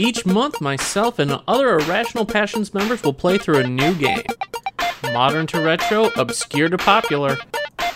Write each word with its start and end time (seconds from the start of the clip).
Each 0.00 0.24
month, 0.24 0.60
myself 0.60 1.18
and 1.18 1.40
other 1.48 1.80
Irrational 1.80 2.24
Passions 2.24 2.72
members 2.72 3.02
will 3.02 3.12
play 3.12 3.36
through 3.36 3.58
a 3.58 3.66
new 3.66 3.92
game. 3.96 4.22
Modern 5.12 5.44
to 5.48 5.60
retro, 5.60 6.10
obscure 6.16 6.68
to 6.68 6.78
popular. 6.78 7.36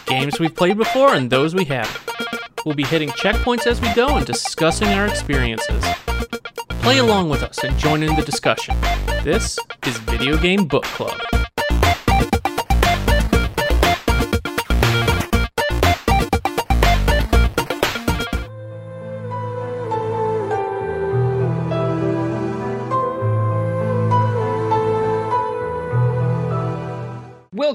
Games 0.06 0.40
we've 0.40 0.54
played 0.54 0.76
before 0.76 1.14
and 1.14 1.30
those 1.30 1.54
we 1.54 1.64
haven't. 1.64 1.96
We'll 2.66 2.74
be 2.74 2.82
hitting 2.82 3.10
checkpoints 3.10 3.68
as 3.68 3.80
we 3.80 3.94
go 3.94 4.16
and 4.16 4.26
discussing 4.26 4.88
our 4.88 5.06
experiences. 5.06 5.84
Play 6.82 6.98
along 6.98 7.30
with 7.30 7.44
us 7.44 7.62
and 7.62 7.78
join 7.78 8.02
in 8.02 8.16
the 8.16 8.22
discussion. 8.22 8.76
This 9.22 9.56
is 9.86 9.96
Video 9.98 10.36
Game 10.36 10.66
Book 10.66 10.84
Club. 10.84 11.20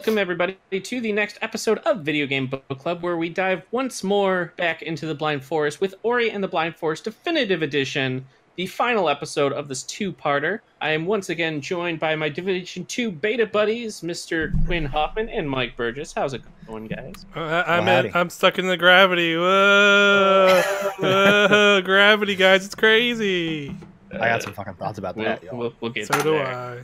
Welcome, 0.07 0.19
everybody, 0.19 0.57
to 0.71 1.01
the 1.01 1.11
next 1.11 1.37
episode 1.41 1.79
of 1.79 1.99
Video 1.99 2.25
Game 2.27 2.47
Book 2.47 2.65
Club, 2.79 3.03
where 3.03 3.17
we 3.17 3.27
dive 3.27 3.63
once 3.71 4.05
more 4.05 4.53
back 4.55 4.81
into 4.81 5.05
the 5.05 5.13
Blind 5.13 5.43
Forest 5.43 5.81
with 5.81 5.95
Ori 6.01 6.31
and 6.31 6.41
the 6.41 6.47
Blind 6.47 6.77
Forest 6.77 7.03
Definitive 7.03 7.61
Edition, 7.61 8.25
the 8.55 8.67
final 8.67 9.09
episode 9.09 9.51
of 9.51 9.67
this 9.67 9.83
two 9.83 10.13
parter. 10.13 10.61
I 10.79 10.91
am 10.91 11.05
once 11.07 11.27
again 11.27 11.59
joined 11.59 11.99
by 11.99 12.15
my 12.15 12.29
Division 12.29 12.85
2 12.85 13.11
beta 13.11 13.45
buddies, 13.45 13.99
Mr. 13.99 14.53
Quinn 14.65 14.85
Hoffman 14.85 15.27
and 15.27 15.49
Mike 15.49 15.75
Burgess. 15.75 16.13
How's 16.13 16.33
it 16.33 16.41
going, 16.65 16.87
guys? 16.87 17.25
Uh, 17.35 17.41
I- 17.41 17.75
I'm 17.77 17.83
Howdy. 17.83 18.07
in, 18.07 18.15
I'm 18.15 18.29
stuck 18.29 18.57
in 18.59 18.67
the 18.67 18.77
gravity. 18.77 19.35
Whoa, 19.35 20.61
Whoa, 20.99 21.81
gravity, 21.83 22.37
guys, 22.37 22.65
it's 22.65 22.75
crazy. 22.75 23.75
I 24.13 24.29
got 24.29 24.41
some 24.41 24.53
fucking 24.53 24.75
thoughts 24.75 24.99
about 24.99 25.17
We'll, 25.17 25.25
that. 25.25 25.43
yo. 25.43 25.53
we'll, 25.53 25.73
we'll 25.81 25.91
get 25.91 26.07
So 26.07 26.13
to 26.13 26.23
do 26.23 26.31
there. 26.31 26.47
I. 26.47 26.79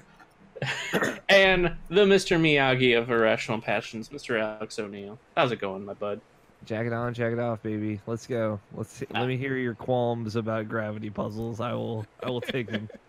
And 1.30 1.74
the 1.90 2.02
Mr. 2.06 2.40
Miyagi 2.40 2.98
of 2.98 3.10
Irrational 3.10 3.60
Passions, 3.62 4.10
Mr. 4.10 4.40
Alex 4.40 4.78
O'Neill. 4.78 5.18
How's 5.36 5.52
it 5.52 5.60
going, 5.60 5.84
my 5.86 5.94
bud? 5.94 6.22
Jack 6.66 6.86
it 6.86 6.94
on, 6.94 7.14
jack 7.14 7.34
it 7.34 7.40
off, 7.40 7.62
baby. 7.64 8.00
Let's 8.08 8.28
go. 8.28 8.60
Let's 8.74 8.92
see, 8.92 9.06
let 9.12 9.28
me 9.28 9.36
hear 9.36 9.58
your 9.58 9.74
qualms 9.74 10.36
about 10.36 10.70
gravity 10.70 11.10
puzzles. 11.10 11.60
I 11.60 11.74
will 11.74 12.06
I 12.22 12.30
will 12.30 12.42
take 12.42 12.70
them. 12.70 12.90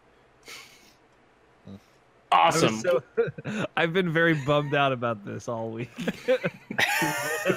Awesome. 2.33 2.79
so- 2.81 3.01
I've 3.77 3.93
been 3.93 4.13
very 4.13 4.35
bummed 4.35 4.75
out 4.75 4.91
about 4.93 5.25
this 5.25 5.47
all 5.47 5.71
week. 5.71 5.89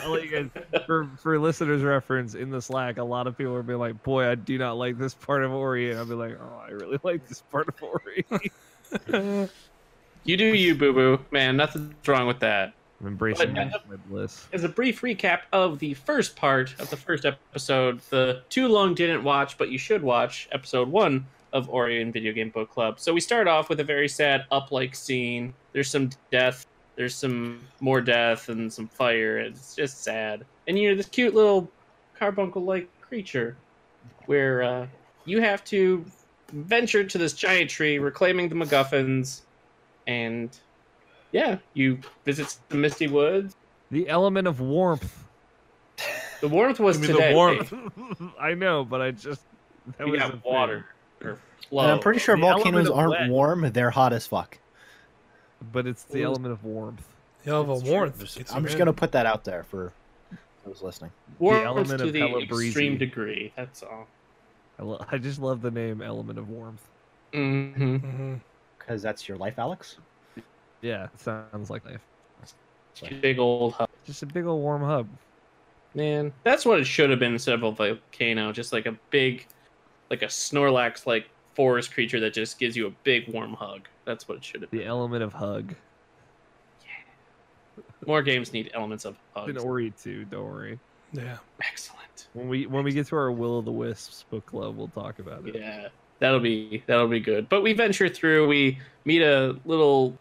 I'll 0.03 0.11
let 0.11 0.23
you 0.23 0.29
guys- 0.53 0.83
for 0.85 1.09
for 1.17 1.39
listeners' 1.39 1.81
reference, 1.81 2.35
in 2.35 2.51
the 2.51 2.61
Slack, 2.61 2.97
a 2.99 3.03
lot 3.03 3.25
of 3.25 3.35
people 3.35 3.55
are 3.55 3.63
being 3.63 3.79
like, 3.79 4.03
"Boy, 4.03 4.29
I 4.29 4.35
do 4.35 4.59
not 4.59 4.73
like 4.77 4.99
this 4.99 5.15
part 5.15 5.43
of 5.43 5.51
Ori," 5.51 5.89
and 5.89 5.97
I'll 5.99 6.05
be 6.05 6.13
like, 6.13 6.37
"Oh, 6.39 6.61
I 6.63 6.69
really 6.71 6.99
like 7.01 7.27
this 7.27 7.41
part 7.51 7.67
of 7.69 7.75
Ori." 7.81 8.25
You 10.27 10.35
do 10.37 10.53
you, 10.53 10.75
boo 10.75 10.93
boo. 10.93 11.19
Man, 11.31 11.57
nothing's 11.57 11.93
wrong 12.07 12.27
with 12.27 12.39
that. 12.41 12.73
I'm 12.99 13.07
embracing 13.07 13.53
But- 13.53 13.71
my, 13.71 13.79
my 13.89 13.95
bliss. 14.09 14.45
As 14.51 14.63
a 14.63 14.69
brief 14.69 15.01
recap 15.01 15.41
of 15.53 15.79
the 15.79 15.93
first 15.93 16.35
part 16.35 16.75
of 16.79 16.89
the 16.89 16.97
first 16.97 17.25
episode, 17.25 18.01
the 18.09 18.41
too 18.49 18.67
long 18.67 18.93
didn't 18.93 19.23
watch, 19.23 19.57
but 19.57 19.69
you 19.69 19.77
should 19.77 20.03
watch 20.03 20.49
episode 20.51 20.89
one 20.89 21.25
of 21.53 21.69
Ori 21.69 22.01
and 22.01 22.11
Video 22.11 22.33
Game 22.33 22.49
Book 22.49 22.69
Club. 22.69 22.99
So 22.99 23.13
we 23.13 23.21
start 23.21 23.47
off 23.47 23.69
with 23.69 23.79
a 23.79 23.83
very 23.83 24.09
sad 24.09 24.45
up 24.51 24.71
like 24.71 24.95
scene. 24.95 25.53
There's 25.71 25.89
some 25.89 26.09
death, 26.29 26.65
there's 26.97 27.15
some 27.15 27.61
more 27.79 28.01
death, 28.01 28.49
and 28.49 28.71
some 28.73 28.87
fire. 28.89 29.37
It's 29.37 29.75
just 29.75 30.03
sad. 30.03 30.43
And 30.67 30.77
you're 30.77 30.95
this 30.95 31.05
cute 31.05 31.33
little 31.33 31.71
carbuncle 32.19 32.63
like 32.63 32.89
creature 32.99 33.55
where 34.25 34.61
uh, 34.63 34.87
you 35.23 35.39
have 35.39 35.63
to 35.65 36.03
venture 36.51 37.03
to 37.03 37.17
this 37.17 37.33
giant 37.33 37.69
tree, 37.69 37.97
reclaiming 37.99 38.49
the 38.49 38.55
MacGuffins, 38.55 39.41
and 40.07 40.49
yeah, 41.31 41.57
you 41.73 41.99
visit 42.25 42.57
the 42.69 42.77
misty 42.77 43.07
woods. 43.07 43.55
The 43.91 44.09
element 44.09 44.47
of 44.47 44.59
warmth. 44.59 45.23
The 46.41 46.47
warmth 46.47 46.79
was 46.79 46.97
Give 46.97 47.09
me 47.09 47.13
the 47.13 47.19
today. 47.19 47.33
warmth. 47.33 47.73
I 48.39 48.53
know, 48.53 48.83
but 48.85 49.01
I 49.01 49.11
just 49.11 49.41
that 49.97 50.05
We 50.05 50.11
was 50.11 50.21
got 50.21 50.45
water. 50.45 50.85
Or 51.23 51.37
flow. 51.69 51.83
and 51.83 51.91
I'm 51.91 51.99
pretty 51.99 52.19
sure 52.19 52.35
The 52.35 52.41
volcanoes 52.41 52.89
aren't 52.89 53.11
wet. 53.11 53.29
warm; 53.29 53.71
they're 53.71 53.89
hot 53.89 54.13
as 54.13 54.27
fuck. 54.27 54.57
but 55.71 55.87
it's 55.87 56.03
the 56.03 56.21
Ooh. 56.21 56.25
element 56.25 56.51
of 56.53 56.63
warmth. 56.63 57.05
Hell 57.43 57.61
of 57.61 57.69
a 57.69 57.73
It's 57.73 57.81
true. 57.83 57.91
warmth. 57.91 58.37
I'm 58.53 58.63
just 58.63 58.73
in. 58.75 58.77
gonna 58.79 58.93
put 58.93 59.11
that 59.13 59.25
out 59.25 59.43
there 59.45 59.63
for 59.63 59.91
those 60.65 60.81
listening. 60.83 61.11
warmth 61.39 61.65
element 61.65 61.99
to 61.99 62.07
of 62.07 62.13
the 62.13 62.19
hella 62.19 62.41
extreme 62.41 62.71
breezy. 62.73 62.97
degree. 62.97 63.53
That's 63.55 63.81
all. 63.83 64.07
I, 64.79 64.83
lo- 64.83 65.03
I 65.11 65.17
just 65.17 65.39
love 65.41 65.61
the 65.61 65.71
name 65.71 66.01
element 66.03 66.37
of 66.37 66.49
warmth. 66.49 66.85
hmm 67.33 67.73
Mhm. 67.73 68.41
Because 68.87 69.01
that's 69.01 69.27
your 69.27 69.37
life, 69.37 69.59
Alex. 69.59 69.97
Yeah, 70.81 71.05
it 71.13 71.19
sounds 71.19 71.69
like 71.69 71.83
life. 71.85 72.01
Big 73.21 73.37
old 73.37 73.73
hub. 73.73 73.89
Just 74.05 74.23
a 74.23 74.25
big 74.25 74.45
old 74.45 74.61
warm 74.61 74.81
hub. 74.81 75.07
Man, 75.93 76.31
that's 76.43 76.65
what 76.65 76.79
it 76.79 76.85
should 76.85 77.09
have 77.09 77.19
been 77.19 77.33
instead 77.33 77.53
of 77.55 77.63
a 77.63 77.71
volcano. 77.71 78.51
Just 78.51 78.71
like 78.71 78.85
a 78.85 78.97
big, 79.09 79.45
like 80.09 80.21
a 80.21 80.27
Snorlax 80.27 81.05
like 81.05 81.27
forest 81.53 81.93
creature 81.93 82.19
that 82.21 82.33
just 82.33 82.59
gives 82.59 82.75
you 82.77 82.87
a 82.87 82.91
big 83.03 83.27
warm 83.27 83.53
hug. 83.53 83.87
That's 84.05 84.27
what 84.27 84.37
it 84.37 84.43
should 84.43 84.61
have 84.61 84.71
The 84.71 84.79
been. 84.79 84.87
element 84.87 85.23
of 85.23 85.33
hug. 85.33 85.75
Yeah. 86.81 87.83
More 88.07 88.21
games 88.23 88.53
need 88.53 88.71
elements 88.73 89.05
of 89.05 89.17
hugs. 89.35 89.49
In 89.49 89.57
Ori 89.57 89.91
too, 90.01 90.25
don't 90.25 90.45
worry. 90.45 90.79
Yeah. 91.13 91.37
Excellent. 91.61 92.27
When 92.33 92.47
we 92.47 92.65
when 92.67 92.83
we 92.83 92.91
get 92.93 93.07
to 93.07 93.15
our 93.15 93.31
Will 93.31 93.59
of 93.59 93.65
the 93.65 93.71
Wisps 93.71 94.25
book 94.29 94.45
club, 94.45 94.77
we'll 94.77 94.87
talk 94.89 95.19
about 95.19 95.47
it. 95.47 95.55
Yeah, 95.55 95.87
that'll 96.19 96.39
be 96.39 96.83
that'll 96.87 97.07
be 97.07 97.19
good. 97.19 97.49
But 97.49 97.61
we 97.61 97.73
venture 97.73 98.09
through. 98.09 98.47
We 98.47 98.79
meet 99.05 99.21
a 99.21 99.57
little 99.65 100.17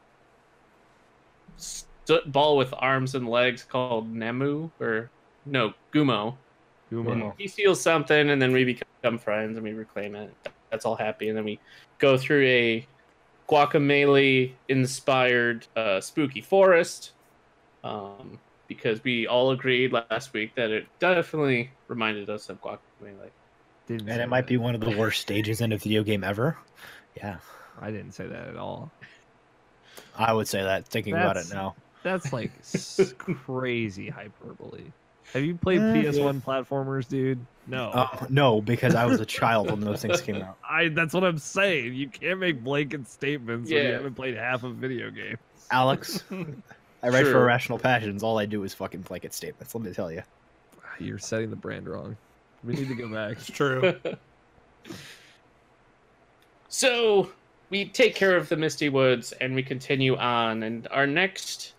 soot 1.56 2.30
ball 2.30 2.56
with 2.56 2.72
arms 2.76 3.14
and 3.14 3.28
legs 3.28 3.62
called 3.62 4.12
Nemu, 4.12 4.70
or 4.80 5.10
no 5.44 5.74
Gumo. 5.92 6.36
Guma. 6.92 7.12
And 7.12 7.32
he 7.38 7.48
steals 7.48 7.80
something, 7.80 8.30
and 8.30 8.40
then 8.40 8.52
we 8.52 8.64
become 8.64 9.18
friends 9.18 9.56
and 9.56 9.64
we 9.64 9.72
reclaim 9.72 10.14
it. 10.14 10.32
That's 10.70 10.84
all 10.84 10.96
happy, 10.96 11.28
and 11.28 11.36
then 11.36 11.44
we 11.44 11.58
go 11.98 12.16
through 12.16 12.44
a 12.46 12.86
guacamole 13.48 14.52
inspired 14.68 15.66
uh, 15.76 16.00
spooky 16.00 16.40
forest. 16.40 17.12
Um, 17.84 18.38
because 18.68 19.02
we 19.04 19.26
all 19.26 19.52
agreed 19.52 19.92
last 19.92 20.32
week 20.32 20.54
that 20.56 20.70
it 20.70 20.86
definitely 20.98 21.70
reminded 21.88 22.28
us 22.28 22.48
of 22.48 22.60
guacamole. 22.60 23.30
Didn't 23.86 24.08
And 24.08 24.16
say 24.19 24.22
it 24.22 24.28
might 24.28 24.42
that. 24.42 24.48
be 24.48 24.56
one 24.56 24.74
of 24.74 24.80
the 24.80 24.97
worst 24.97 25.20
stages 25.20 25.60
in 25.60 25.72
a 25.72 25.78
video 25.78 26.02
game 26.02 26.24
ever. 26.24 26.56
Yeah, 27.16 27.36
I 27.80 27.91
didn't 27.91 28.12
say 28.12 28.26
that 28.26 28.48
at 28.48 28.56
all. 28.56 28.91
I 30.16 30.32
would 30.32 30.48
say 30.48 30.62
that. 30.62 30.86
Thinking 30.86 31.14
about 31.14 31.36
it 31.36 31.47
now. 31.52 31.74
That's 32.02 32.32
like 32.32 32.50
crazy 33.19 34.08
hyperbole. 34.08 34.84
Have 35.32 35.42
you 35.44 35.56
played 35.56 35.80
Eh, 35.80 35.94
PS1 36.04 36.41
platformers, 36.42 37.08
dude? 37.08 37.38
No. 37.66 37.91
Uh, 37.91 38.26
no, 38.30 38.60
because 38.60 38.94
I 38.94 39.06
was 39.06 39.20
a 39.20 39.26
child 39.26 39.70
when 39.70 39.80
those 39.80 40.00
things 40.00 40.20
came 40.20 40.36
out. 40.36 40.56
I 40.70 40.88
that's 40.88 41.12
what 41.14 41.25
I'm 41.25 41.38
saying. 41.38 41.94
You 41.94 42.08
can't 42.08 42.38
make 42.38 42.62
blanket 42.62 43.08
statements 43.08 43.70
when 43.70 43.84
you 43.86 43.92
haven't 43.92 44.14
played 44.14 44.36
half 44.36 44.62
a 44.62 44.70
video 44.70 45.10
game. 45.10 45.36
Alex, 45.70 46.22
I 46.30 47.08
write 47.08 47.25
Sure. 47.25 47.32
for 47.32 47.41
Irrational 47.42 47.78
Passions. 47.78 48.22
All 48.22 48.38
I 48.38 48.46
do 48.46 48.62
is 48.62 48.72
fucking 48.72 49.00
blanket 49.02 49.34
statements. 49.34 49.75
Let 49.75 49.84
me 49.84 49.92
tell 49.92 50.12
you. 50.12 50.22
You're 51.00 51.19
setting 51.19 51.50
the 51.50 51.56
brand 51.56 51.88
wrong. 51.88 52.16
We 52.66 52.75
need 52.75 52.88
to 52.88 52.94
go 52.94 53.09
back. 53.09 53.38
It's 53.38 53.50
true. 53.50 53.94
So 56.77 57.31
we 57.71 57.87
take 57.87 58.15
care 58.15 58.37
of 58.37 58.50
the 58.50 58.56
Misty 58.59 58.91
Woods 58.91 59.32
and 59.41 59.54
we 59.54 59.62
continue 59.62 60.15
on. 60.16 60.62
And 60.62 60.87
our 60.91 61.06
next 61.06 61.72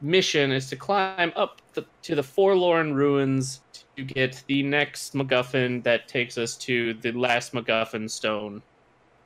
mission 0.00 0.52
is 0.52 0.68
to 0.68 0.76
climb 0.76 1.32
up 1.34 1.60
the, 1.74 1.84
to 2.02 2.14
the 2.14 2.22
Forlorn 2.22 2.94
Ruins 2.94 3.62
to 3.96 4.04
get 4.04 4.44
the 4.46 4.62
next 4.62 5.14
MacGuffin 5.14 5.82
that 5.82 6.06
takes 6.06 6.38
us 6.38 6.54
to 6.58 6.94
the 6.94 7.10
last 7.10 7.52
MacGuffin 7.52 8.08
stone 8.08 8.62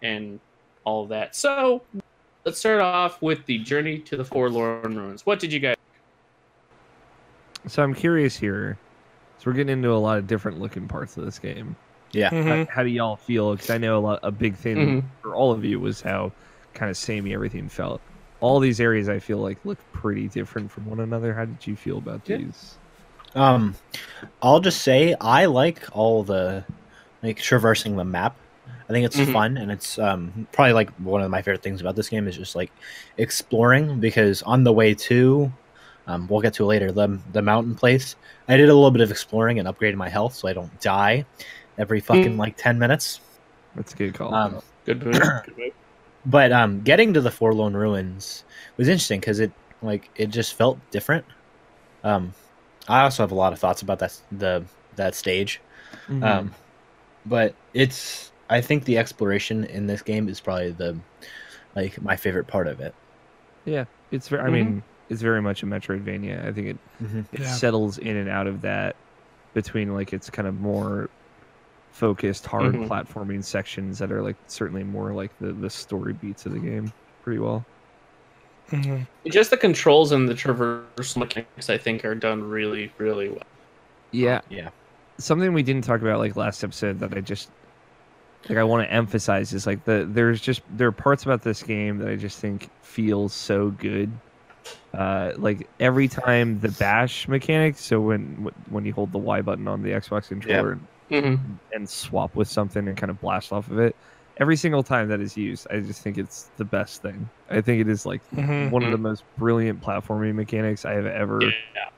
and 0.01 0.41
all 0.85 1.03
of 1.03 1.11
that. 1.11 1.37
So 1.37 1.83
let's 2.47 2.59
start 2.59 2.81
off 2.81 3.21
with 3.21 3.45
the 3.45 3.59
journey 3.59 3.99
to 3.99 4.17
the 4.17 4.25
Forlorn 4.25 4.97
Ruins. 4.97 5.27
What 5.27 5.41
did 5.41 5.53
you 5.53 5.61
guys? 5.61 5.77
So 7.67 7.83
I'm 7.83 7.93
curious 7.93 8.35
here. 8.35 8.79
So 9.39 9.51
we're 9.51 9.55
getting 9.55 9.73
into 9.73 9.93
a 9.93 9.95
lot 9.99 10.19
of 10.19 10.27
different 10.27 10.61
looking 10.61 10.89
parts 10.89 11.17
of 11.17 11.25
this 11.25 11.39
game. 11.39 11.77
Yeah. 12.13 12.31
How, 12.31 12.37
Mhm. 12.37 12.69
how 12.69 12.83
do 12.83 12.89
y'all 12.89 13.17
feel? 13.17 13.53
Because 13.53 13.71
I 13.71 13.79
know 13.79 13.99
a 13.99 14.01
lot. 14.01 14.21
A 14.23 14.31
big 14.31 14.55
thing 14.57 14.77
Mhm. 14.77 15.05
for 15.23 15.35
all 15.35 15.53
of 15.53 15.65
you 15.65 15.79
was 15.81 16.01
how 16.01 16.33
kind 16.75 16.91
of 16.91 16.97
samey 16.97 17.35
everything 17.35 17.69
felt. 17.69 18.01
All 18.41 18.61
these 18.61 18.81
areas 18.81 19.09
I 19.09 19.19
feel 19.19 19.39
like 19.39 19.59
look 19.65 19.79
pretty 19.93 20.29
different 20.29 20.71
from 20.71 20.87
one 20.87 21.01
another. 21.01 21.35
How 21.35 21.45
did 21.47 21.67
you 21.67 21.77
feel 21.77 21.99
about 21.99 22.21
Yeah. 22.27 22.39
these? 22.39 22.77
Um, 23.35 23.75
I'll 24.41 24.61
just 24.61 24.83
say 24.83 25.15
I 25.21 25.47
like 25.47 25.83
all 25.93 26.23
the 26.23 26.65
like 27.23 27.39
traversing 27.39 27.97
the 27.97 28.05
map. 28.05 28.37
I 28.89 28.93
think 28.93 29.05
it's 29.05 29.17
Mhm. 29.17 29.33
fun 29.33 29.57
and 29.57 29.71
it's 29.73 29.99
um 29.99 30.47
probably 30.53 30.73
like 30.75 30.91
one 30.99 31.21
of 31.23 31.31
my 31.31 31.43
favorite 31.43 31.63
things 31.63 31.81
about 31.81 31.97
this 31.97 32.09
game 32.09 32.29
is 32.29 32.37
just 32.37 32.55
like 32.55 32.71
exploring 33.19 33.99
because 34.01 34.43
on 34.43 34.65
the 34.65 34.73
way 34.73 34.95
to 34.95 35.51
um 36.07 36.27
we'll 36.29 36.41
get 36.41 36.55
to 36.55 36.63
it 36.65 36.67
later 36.67 36.93
the 36.93 37.19
the 37.33 37.43
mountain 37.43 37.75
place 37.75 38.17
I 38.49 38.57
did 38.57 38.69
a 38.69 38.75
little 38.75 38.91
bit 38.91 39.01
of 39.03 39.11
exploring 39.11 39.59
and 39.59 39.67
upgraded 39.69 39.97
my 39.97 40.09
health 40.09 40.35
so 40.35 40.47
I 40.49 40.53
don't 40.53 40.81
die 40.81 41.25
every 41.79 42.01
fucking 42.01 42.35
Mm. 42.35 42.39
like 42.39 42.57
10 42.57 42.79
minutes. 42.79 43.21
That's 43.75 43.93
a 43.93 43.97
good 43.97 44.15
call. 44.15 44.33
Um, 44.35 44.63
Good 44.87 45.05
move. 45.05 45.15
Good 45.45 45.59
move. 45.59 45.73
but 46.25 46.53
um, 46.53 46.81
getting 46.83 47.13
to 47.15 47.21
the 47.21 47.31
Forlorn 47.31 47.77
Ruins 47.77 48.45
was 48.79 48.89
interesting 48.89 49.21
because 49.21 49.41
it 49.41 49.53
like 49.83 50.09
it 50.17 50.29
just 50.29 50.55
felt 50.55 50.79
different. 50.91 51.25
Um, 52.03 52.33
I 52.89 53.03
also 53.03 53.23
have 53.23 53.33
a 53.33 53.35
lot 53.35 53.53
of 53.53 53.59
thoughts 53.59 53.83
about 53.83 53.99
that 53.99 54.19
the 54.33 54.65
that 54.95 55.15
stage. 55.15 55.61
Mhm. 56.09 56.23
Um, 56.25 56.55
but 57.27 57.55
it's 57.75 58.33
I 58.49 58.61
think 58.61 58.85
the 58.85 58.97
exploration 58.97 59.65
in 59.65 59.87
this 59.87 60.01
game 60.03 60.29
is 60.29 60.41
probably 60.41 60.71
the 60.71 60.97
like 61.75 62.01
my 62.01 62.17
favorite 62.17 62.47
part 62.47 62.69
of 62.69 62.81
it. 62.81 62.95
yeah, 63.67 63.85
it's 64.13 64.29
very. 64.29 64.43
I 64.43 64.47
Mhm. 64.47 64.53
mean, 64.53 64.83
it's 65.09 65.23
very 65.23 65.41
much 65.43 65.63
a 65.63 65.67
Metroidvania. 65.67 66.45
I 66.47 66.53
think 66.53 66.67
it 66.69 66.77
it 67.33 67.41
Yeah. 67.41 67.47
settles 67.53 67.99
in 67.99 68.17
and 68.17 68.29
out 68.29 68.47
of 68.47 68.61
that 68.63 68.97
between 69.55 69.95
like 69.95 70.13
its 70.13 70.29
kind 70.31 70.47
of 70.49 70.61
more 70.61 71.09
focused 71.93 72.47
hard 72.47 72.75
Mhm. 72.75 72.89
platforming 72.89 73.43
sections 73.43 73.99
that 73.99 74.13
are 74.13 74.21
like 74.23 74.37
certainly 74.49 74.85
more 74.85 75.13
like 75.13 75.31
the 75.41 75.53
the 75.53 75.71
story 75.71 76.13
beats 76.13 76.45
of 76.47 76.53
the 76.53 76.59
game 76.59 76.93
pretty 77.23 77.39
well. 77.39 77.65
Mhm. 78.71 79.07
Just 79.27 79.51
the 79.51 79.57
controls 79.57 80.11
and 80.13 80.29
the 80.29 80.35
traversal 80.35 81.17
mechanics, 81.19 81.71
I 81.71 81.79
think, 81.79 82.05
are 82.05 82.15
done 82.17 82.43
really, 82.49 82.93
really 82.99 83.29
well. 83.29 83.43
Yeah, 84.11 84.41
Yeah. 84.51 84.71
something 85.19 85.53
we 85.53 85.63
didn't 85.63 85.85
talk 85.85 86.01
about 86.03 86.19
like 86.19 86.37
last 86.37 86.63
episode 86.65 86.99
that 87.01 87.17
I 87.17 87.21
just 87.21 87.49
like 88.49 88.59
I 88.59 88.65
want 88.65 88.87
to 88.87 88.93
emphasize 88.93 89.53
is 89.53 89.67
like 89.67 89.85
the 89.85 90.07
there's 90.11 90.41
just 90.41 90.63
there 90.77 90.89
are 90.89 90.93
parts 90.93 91.23
about 91.25 91.43
this 91.43 91.63
game 91.63 91.99
that 91.99 92.09
I 92.09 92.17
just 92.17 92.39
think 92.41 92.69
feels 92.83 93.33
so 93.33 93.71
good. 93.71 94.11
Uh, 94.95 95.33
like 95.37 95.69
every 95.81 96.09
time 96.09 96.61
the 96.61 96.73
bash 96.73 97.29
mechanic, 97.29 97.79
so 97.79 98.01
when 98.01 98.49
when 98.67 98.85
you 98.85 98.93
hold 98.95 99.13
the 99.13 99.19
Y 99.19 99.43
button 99.43 99.69
on 99.69 99.83
the 99.83 99.91
Xbox 99.91 100.29
controller 100.29 100.73
and 100.73 100.89
hmm 101.11 101.57
and 101.73 101.89
swap 101.89 102.37
with 102.37 102.49
something 102.49 102.89
and 102.89 102.97
kind 102.97 103.11
of 103.11 103.21
blast 103.21 103.53
off 103.53 103.71
of 103.71 103.79
it. 103.79 103.97
Every 104.39 104.57
single 104.57 104.83
time 104.85 105.09
that 105.09 105.21
is 105.21 105.37
used, 105.37 105.67
I 105.71 105.81
just 105.81 106.03
think 106.03 106.19
it's 106.19 106.53
the 106.57 106.65
best 106.65 107.03
thing. 107.03 107.31
I 107.49 107.61
think 107.63 107.81
it 107.81 107.89
is 107.89 108.05
like 108.07 108.23
Mhm. 108.33 108.71
one 108.71 108.85
of 108.85 108.91
the 108.91 108.99
most 108.99 109.25
brilliant 109.37 109.81
platforming 109.81 110.35
mechanics 110.35 110.85
I 110.85 110.95
have 110.95 111.07
ever 111.07 111.57
Yeah. 111.75 111.89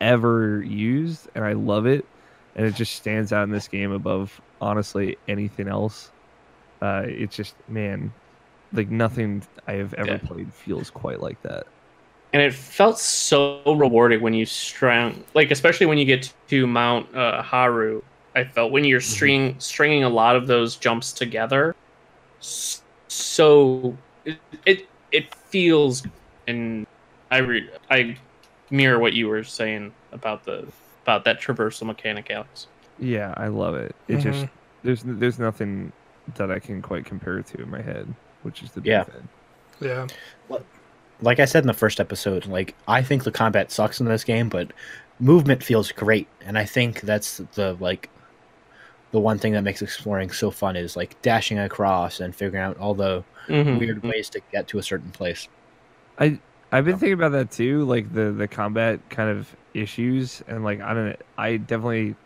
ever 0.00 0.62
used, 0.62 1.28
and 1.34 1.44
I 1.44 1.52
love 1.54 1.86
it. 1.86 2.08
And 2.56 2.66
it 2.66 2.72
just 2.72 2.94
stands 2.94 3.32
out 3.32 3.44
in 3.44 3.50
this 3.50 3.68
game 3.68 3.92
above 3.92 4.40
honestly 4.60 5.16
anything 5.28 5.68
else. 5.68 6.12
Uh, 6.82 7.04
it's 7.06 7.36
just 7.36 7.62
man, 7.68 8.14
like 8.72 8.90
nothing 8.90 9.44
I 9.68 9.74
have 9.74 9.94
ever 9.94 10.18
Yeah. 10.18 10.20
played 10.20 10.54
feels 10.54 10.90
quite 10.90 11.20
like 11.20 11.40
that. 11.42 11.64
And 12.34 12.42
it 12.42 12.52
felt 12.52 12.98
so 12.98 13.62
rewarding 13.64 14.20
when 14.20 14.34
you 14.34 14.44
strung 14.44 15.22
like 15.34 15.52
especially 15.52 15.86
when 15.86 15.98
you 15.98 16.04
get 16.04 16.32
to 16.48 16.66
mount 16.66 17.06
uh, 17.16 17.40
Horu 17.42 18.02
i 18.34 18.42
felt 18.42 18.72
when 18.72 18.84
you're 18.84 19.00
string 19.00 19.54
stringing 19.60 20.02
a 20.02 20.08
lot 20.08 20.34
of 20.34 20.48
those 20.48 20.74
jumps 20.76 21.12
together 21.12 21.76
so 23.08 23.96
it 24.24 24.38
it, 24.66 24.88
it 25.12 25.32
feels 25.34 26.04
and 26.48 26.86
i 27.30 27.38
re- 27.38 27.70
i 27.90 28.16
mirror 28.70 28.98
what 28.98 29.12
you 29.12 29.28
were 29.28 29.44
saying 29.44 29.92
about 30.12 30.44
the 30.44 30.66
about 31.04 31.24
that 31.24 31.40
traversal 31.40 31.86
mechanic 31.86 32.30
alex 32.30 32.66
Yeah, 32.98 33.34
I 33.36 33.48
love 33.48 33.74
it. 33.74 33.94
It 34.08 34.18
just 34.18 34.44
Mhm. 34.44 34.50
there's 34.82 35.02
there's 35.04 35.38
nothing 35.38 35.92
that 36.36 36.50
I 36.50 36.58
can 36.58 36.80
quite 36.80 37.04
compare 37.04 37.38
it 37.38 37.46
to 37.48 37.62
in 37.62 37.70
my 37.70 37.82
head, 37.82 38.06
which 38.42 38.62
is 38.62 38.70
the 38.70 38.80
big 38.80 38.90
Yeah. 38.90 39.02
thing. 39.04 39.28
Yeah. 39.80 40.06
Like 41.20 41.40
I 41.40 41.44
said 41.44 41.62
in 41.62 41.68
the 41.68 41.72
first 41.74 42.00
episode, 42.00 42.46
like 42.46 42.74
I 42.88 43.02
think 43.02 43.24
the 43.24 43.32
combat 43.32 43.70
sucks 43.70 44.00
in 44.00 44.06
this 44.06 44.24
game, 44.24 44.48
but 44.48 44.72
movement 45.18 45.62
feels 45.62 45.92
great, 45.92 46.28
and 46.40 46.58
I 46.58 46.64
think 46.66 47.00
that's 47.02 47.38
the 47.54 47.74
like 47.80 48.10
the 49.12 49.20
one 49.20 49.38
thing 49.38 49.52
that 49.52 49.62
makes 49.62 49.80
exploring 49.82 50.30
so 50.30 50.50
fun 50.50 50.76
is 50.76 50.96
like 50.96 51.20
dashing 51.22 51.58
across 51.58 52.20
and 52.20 52.34
figuring 52.34 52.62
out 52.64 52.76
all 52.78 52.94
the 52.94 53.24
Mhm. 53.48 53.78
weird 53.78 54.02
ways 54.02 54.28
to 54.30 54.40
get 54.52 54.66
to 54.68 54.78
a 54.78 54.82
certain 54.82 55.10
place. 55.12 55.48
I 56.18 56.40
I've 56.72 56.84
been 56.84 56.98
thinking 56.98 57.14
about 57.14 57.32
that 57.32 57.50
too, 57.50 57.84
like 57.84 58.12
the 58.12 58.32
the 58.32 58.48
combat 58.48 59.00
kind 59.10 59.30
of 59.30 59.54
issues, 59.74 60.42
and 60.48 60.64
like 60.64 60.80
I 60.80 60.94
don't 60.94 61.06
know, 61.10 61.16
I 61.38 61.56
definitely. 61.58 62.16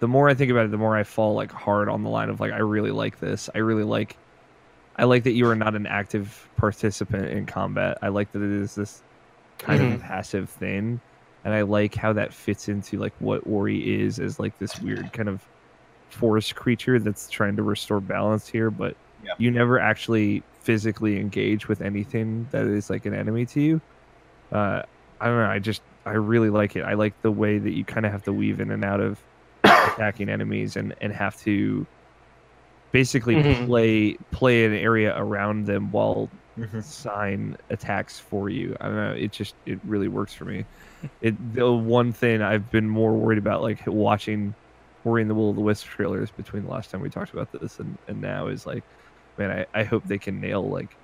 The 0.00 0.08
more 0.08 0.28
I 0.28 0.34
think 0.34 0.50
about 0.50 0.66
it, 0.66 0.70
the 0.72 0.78
more 0.78 0.96
I 0.96 1.04
fall 1.04 1.34
like 1.34 1.52
hard 1.52 1.88
on 1.88 2.02
the 2.02 2.10
line 2.10 2.30
of 2.30 2.40
like 2.40 2.52
I 2.52 2.58
really 2.58 2.90
like 2.92 3.18
this. 3.20 3.50
I 3.54 3.58
really 3.58 3.84
like. 3.84 4.18
I 4.96 5.04
like 5.04 5.24
that 5.24 5.32
you 5.32 5.46
are 5.48 5.54
not 5.56 5.74
an 5.74 5.86
active 5.86 6.48
participant 6.56 7.26
in 7.28 7.46
combat. 7.46 7.98
I 8.02 8.08
like 8.08 8.32
that 8.32 8.42
it 8.42 8.50
is 8.50 8.74
this 8.74 9.02
kind 9.58 9.82
of 9.94 10.00
passive 10.00 10.48
thing, 10.48 11.00
and 11.44 11.54
I 11.54 11.62
like 11.62 11.94
how 11.94 12.12
that 12.14 12.32
fits 12.32 12.68
into 12.68 12.98
like 12.98 13.12
what 13.18 13.42
Ori 13.46 14.02
is 14.02 14.18
as 14.18 14.38
like 14.40 14.58
this 14.58 14.80
weird 14.80 15.12
kind 15.12 15.28
of 15.28 15.44
forest 16.08 16.54
creature 16.54 16.98
that's 16.98 17.28
trying 17.28 17.56
to 17.56 17.62
restore 17.62 18.00
balance 18.00 18.48
here, 18.48 18.70
but 18.70 18.96
Yeah. 19.22 19.32
you 19.38 19.50
never 19.50 19.78
actually 19.78 20.42
physically 20.60 21.18
engage 21.20 21.68
with 21.68 21.80
anything 21.82 22.48
that 22.52 22.64
is 22.66 22.88
like 22.90 23.06
an 23.06 23.14
enemy 23.14 23.44
to 23.46 23.60
you. 23.60 23.80
Uh, 24.50 24.82
I 25.20 25.26
don't 25.26 25.36
know. 25.38 25.46
I 25.50 25.58
just 25.58 25.82
I 26.04 26.12
really 26.12 26.50
like 26.50 26.76
it. 26.76 26.82
I 26.82 26.94
like 26.94 27.20
the 27.22 27.30
way 27.32 27.58
that 27.58 27.72
you 27.72 27.84
kind 27.84 28.06
of 28.06 28.12
have 28.12 28.22
to 28.24 28.32
weave 28.32 28.60
in 28.60 28.70
and 28.70 28.84
out 28.84 29.00
of 29.00 29.18
attacking 29.64 30.28
enemies 30.28 30.76
and 30.76 30.94
and 31.00 31.12
have 31.12 31.36
to 31.42 31.86
basically 32.92 33.36
Mhm. 33.36 33.66
play 33.66 34.16
play 34.30 34.64
an 34.64 34.72
area 34.72 35.14
around 35.16 35.66
them 35.66 35.90
while 35.90 36.30
Mhm. 36.58 36.82
Sein 36.82 37.56
attacks 37.68 38.18
for 38.18 38.48
you. 38.48 38.74
I 38.80 38.86
don't 38.86 38.96
know. 38.96 39.12
It 39.12 39.32
just 39.32 39.54
it 39.66 39.78
really 39.84 40.08
works 40.08 40.32
for 40.34 40.46
me. 40.46 40.64
It 41.20 41.34
the 41.54 41.70
one 41.72 42.12
thing 42.12 42.40
I've 42.42 42.70
been 42.70 42.88
more 42.88 43.14
worried 43.14 43.38
about, 43.38 43.60
like 43.62 43.80
watching 43.86 44.54
Ori 45.04 45.20
and 45.22 45.30
the 45.30 45.34
Will 45.34 45.50
of 45.50 45.56
the 45.56 45.62
Wisp 45.62 45.86
trailers 45.86 46.30
between 46.30 46.64
the 46.64 46.70
last 46.70 46.90
time 46.90 47.00
we 47.00 47.10
talked 47.10 47.32
about 47.32 47.48
this 47.52 47.78
and, 47.78 47.98
and 48.08 48.20
now 48.20 48.46
is 48.48 48.64
like, 48.66 48.84
man, 49.38 49.50
I, 49.74 49.80
I 49.80 49.84
hope 49.84 50.04
they 50.06 50.18
can 50.18 50.40
nail 50.40 50.68
like 50.68 50.96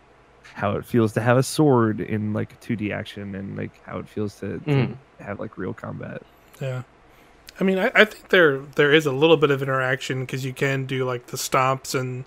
how 0.55 0.73
it 0.77 0.85
feels 0.87 1.13
to 1.13 1.21
have 1.21 1.37
a 1.37 1.43
sword 1.43 2.01
in 2.01 2.33
like 2.33 2.59
2D 2.61 2.91
action 2.93 3.35
and 3.37 3.57
like 3.57 3.81
how 3.85 3.99
it 3.99 4.09
feels 4.09 4.35
to, 4.37 4.59
to 4.61 4.65
Mhm. 4.65 4.99
have 5.21 5.39
like 5.39 5.57
real 5.59 5.75
combat. 5.75 6.23
Yeah. 6.61 6.83
I 7.61 7.65
mean, 7.65 7.79
I, 7.79 7.91
I 7.95 8.05
think 8.05 8.29
there 8.29 8.59
there 8.59 8.93
is 8.93 9.07
a 9.07 9.13
little 9.13 9.37
bit 9.37 9.51
of 9.51 9.63
interaction 9.63 10.21
because 10.21 10.45
you 10.45 10.53
can 10.53 10.87
do 10.87 11.05
like 11.05 11.27
the 11.27 11.37
stomps 11.37 11.99
and 11.99 12.25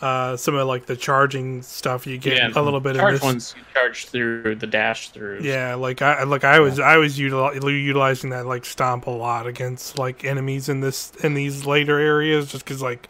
uh, 0.00 0.36
some 0.36 0.54
of 0.54 0.66
like 0.66 0.86
the 0.86 0.96
charging 0.96 1.62
stuff. 1.62 2.06
You 2.06 2.18
get 2.18 2.34
Yeah, 2.36 2.50
a 2.54 2.62
little 2.62 2.80
bit 2.80 2.96
of 2.96 3.00
charge 3.00 3.14
this. 3.14 3.22
ones 3.22 3.54
you 3.56 3.62
charge 3.72 4.06
through 4.06 4.56
the 4.56 4.66
dash 4.66 5.10
through 5.10 5.40
Yeah, 5.42 5.74
like 5.76 6.02
I 6.02 6.24
like 6.24 6.44
I 6.44 6.60
was 6.60 6.78
I 6.80 6.96
was 6.96 7.18
util- 7.18 7.54
utilizing 7.62 8.30
that 8.30 8.46
like 8.46 8.64
stomp 8.64 9.06
a 9.06 9.10
lot 9.10 9.46
against 9.46 9.98
like 9.98 10.24
enemies 10.24 10.68
in 10.68 10.80
this 10.80 11.12
in 11.22 11.34
these 11.34 11.64
later 11.66 11.98
areas 11.98 12.50
just 12.52 12.64
because 12.64 12.82
like 12.82 13.08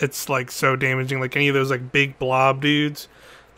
it's 0.00 0.28
like 0.28 0.50
so 0.50 0.76
damaging. 0.76 1.20
Like 1.20 1.34
any 1.36 1.48
of 1.48 1.54
those 1.54 1.70
like 1.70 1.90
big 1.92 2.18
blob 2.18 2.60
dudes 2.62 3.08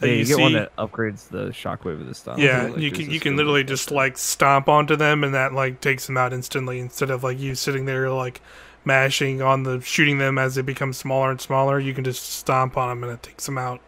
Yeah, 0.00 0.09
you, 0.09 0.14
you, 0.16 0.25
get 0.25 0.37
see. 0.37 0.42
one 0.42 0.52
that 0.54 0.75
upgrades 0.76 1.28
the 1.28 1.49
shockwave 1.49 2.00
of 2.00 2.07
the 2.07 2.14
stomp. 2.14 2.38
yeah, 2.38 2.64
Like, 2.69 2.78
you 2.78 2.90
can 2.90 3.11
you 3.11 3.21
can 3.21 3.37
literally 3.37 3.64
just 3.64 3.85
stuff. 3.85 3.97
like 3.97 4.16
stomp 4.19 4.69
onto 4.69 4.97
them 4.97 5.25
and 5.25 5.35
that 5.35 5.52
like 5.52 5.80
takes 5.80 6.07
them 6.07 6.16
out 6.16 6.33
instantly 6.33 6.78
instead 6.80 7.11
of 7.11 7.23
like 7.23 7.38
you 7.38 7.54
sitting 7.54 7.85
there 7.85 8.09
like 8.11 8.40
mashing 8.85 9.42
on 9.42 9.62
the 9.64 9.80
shooting 9.83 10.16
them 10.19 10.38
as 10.38 10.54
they 10.54 10.62
become 10.62 10.92
smaller 10.92 11.30
and 11.30 11.40
smaller. 11.40 11.78
You 11.78 11.92
can 11.92 12.02
just 12.04 12.23
stomp 12.33 12.76
on 12.78 12.88
them 12.88 13.04
and 13.04 13.12
it 13.12 13.23
takes 13.23 13.45
them 13.47 13.59
out. 13.59 13.80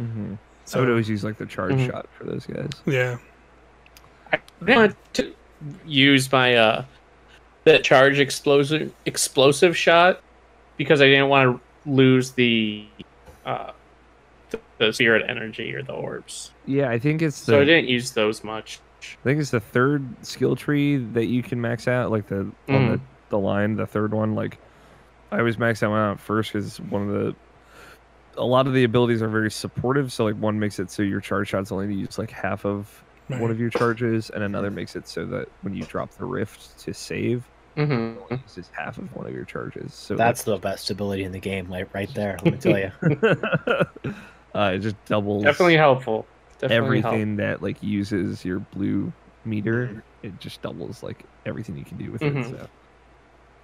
Mhm. 0.00 0.36
I 0.74 0.80
would 0.80 0.90
always 0.90 1.08
use 1.08 1.24
like 1.24 1.38
the 1.38 1.46
charge 1.46 1.72
Mhm. 1.74 1.90
shot 1.90 2.06
for 2.18 2.24
those 2.24 2.44
guys. 2.44 2.68
yeah, 2.86 3.16
I 4.32 4.38
want 4.60 4.96
to 5.14 5.32
use 5.86 6.30
my 6.30 6.54
uh 6.56 6.84
that 7.64 7.82
charge 7.82 8.18
explosive 8.20 8.92
explosive 9.06 9.76
shot 9.76 10.20
because 10.76 11.00
I 11.00 11.06
didn't 11.06 11.28
want 11.28 11.60
to 11.84 11.90
lose 11.90 12.32
the 12.32 12.86
uh 13.46 13.70
the, 14.78 14.86
the 14.86 14.92
spirit 14.92 15.24
energy 15.28 15.74
or 15.74 15.82
the 15.82 15.92
orbs. 15.92 16.52
Yeah, 16.66 16.88
I 16.90 16.98
think 16.98 17.22
it's 17.22 17.40
the 17.40 17.52
So 17.52 17.60
I 17.60 17.64
didn't 17.64 17.88
use 17.88 18.12
those 18.12 18.42
much. 18.44 18.80
I 19.02 19.24
think 19.24 19.40
it's 19.40 19.50
the 19.50 19.60
third 19.60 20.04
skill 20.26 20.56
tree 20.56 20.96
that 20.96 21.26
you 21.26 21.42
can 21.42 21.60
max 21.60 21.86
out, 21.86 22.10
like 22.10 22.26
the 22.28 22.50
on 22.68 22.88
the, 22.90 23.00
the 23.28 23.38
line, 23.38 23.76
the 23.76 23.86
third 23.86 24.12
one. 24.12 24.34
Like 24.34 24.58
I 25.30 25.38
always 25.38 25.58
max 25.58 25.80
that 25.80 25.90
one 25.90 26.00
out 26.00 26.18
first 26.20 26.52
because 26.52 26.80
one 26.80 27.02
of 27.02 27.08
the 27.08 27.34
a 28.38 28.44
lot 28.44 28.66
of 28.66 28.74
the 28.74 28.84
abilities 28.84 29.22
are 29.22 29.28
very 29.28 29.50
supportive. 29.50 30.12
So 30.12 30.24
like 30.24 30.34
one 30.36 30.58
makes 30.58 30.78
it 30.78 30.90
so 30.90 31.02
your 31.02 31.20
charge 31.20 31.48
shots 31.48 31.70
only 31.72 31.94
use 31.94 32.18
like 32.18 32.30
half 32.30 32.64
of 32.66 33.02
one 33.28 33.50
of 33.50 33.58
your 33.58 33.70
charges, 33.70 34.30
and 34.30 34.42
another 34.44 34.70
makes 34.70 34.94
it 34.96 35.08
so 35.08 35.24
that 35.26 35.48
when 35.62 35.74
you 35.74 35.82
drop 35.84 36.10
the 36.12 36.24
rift 36.24 36.78
to 36.80 36.92
save, 36.94 37.44
Mm-hmm. 37.76 37.92
it 37.92 38.22
only 38.30 38.42
uses 38.42 38.70
half 38.72 38.96
of 38.96 39.14
one 39.14 39.26
of 39.26 39.34
your 39.34 39.44
charges. 39.44 39.92
So 39.92 40.16
That's 40.16 40.44
the 40.44 40.56
best 40.56 40.88
ability 40.90 41.24
in 41.24 41.32
the 41.32 41.38
game, 41.38 41.68
like 41.68 41.92
right 41.92 42.08
there. 42.14 42.38
Let 42.42 42.54
me 42.54 42.58
tell 42.58 42.78
you. 42.78 44.12
like, 44.56 44.72
uh, 44.72 44.76
it 44.76 44.78
just 44.80 44.96
doubles 45.06 45.44
Definitely 45.44 45.76
helpful. 45.76 46.26
Definitely 46.58 47.02
everything 47.02 47.36
that 47.36 47.62
like 47.62 47.82
uses 47.82 48.44
your 48.44 48.60
blue 48.60 49.12
meter 49.44 49.86
Mm-hmm. 49.88 49.98
it 50.22 50.38
just 50.38 50.62
doubles 50.62 51.02
like 51.02 51.24
everything 51.46 51.76
you 51.76 51.84
can 51.84 51.98
do 51.98 52.10
with 52.12 52.22
Mhm. 52.22 52.38
it 52.38 52.58
so 52.58 52.66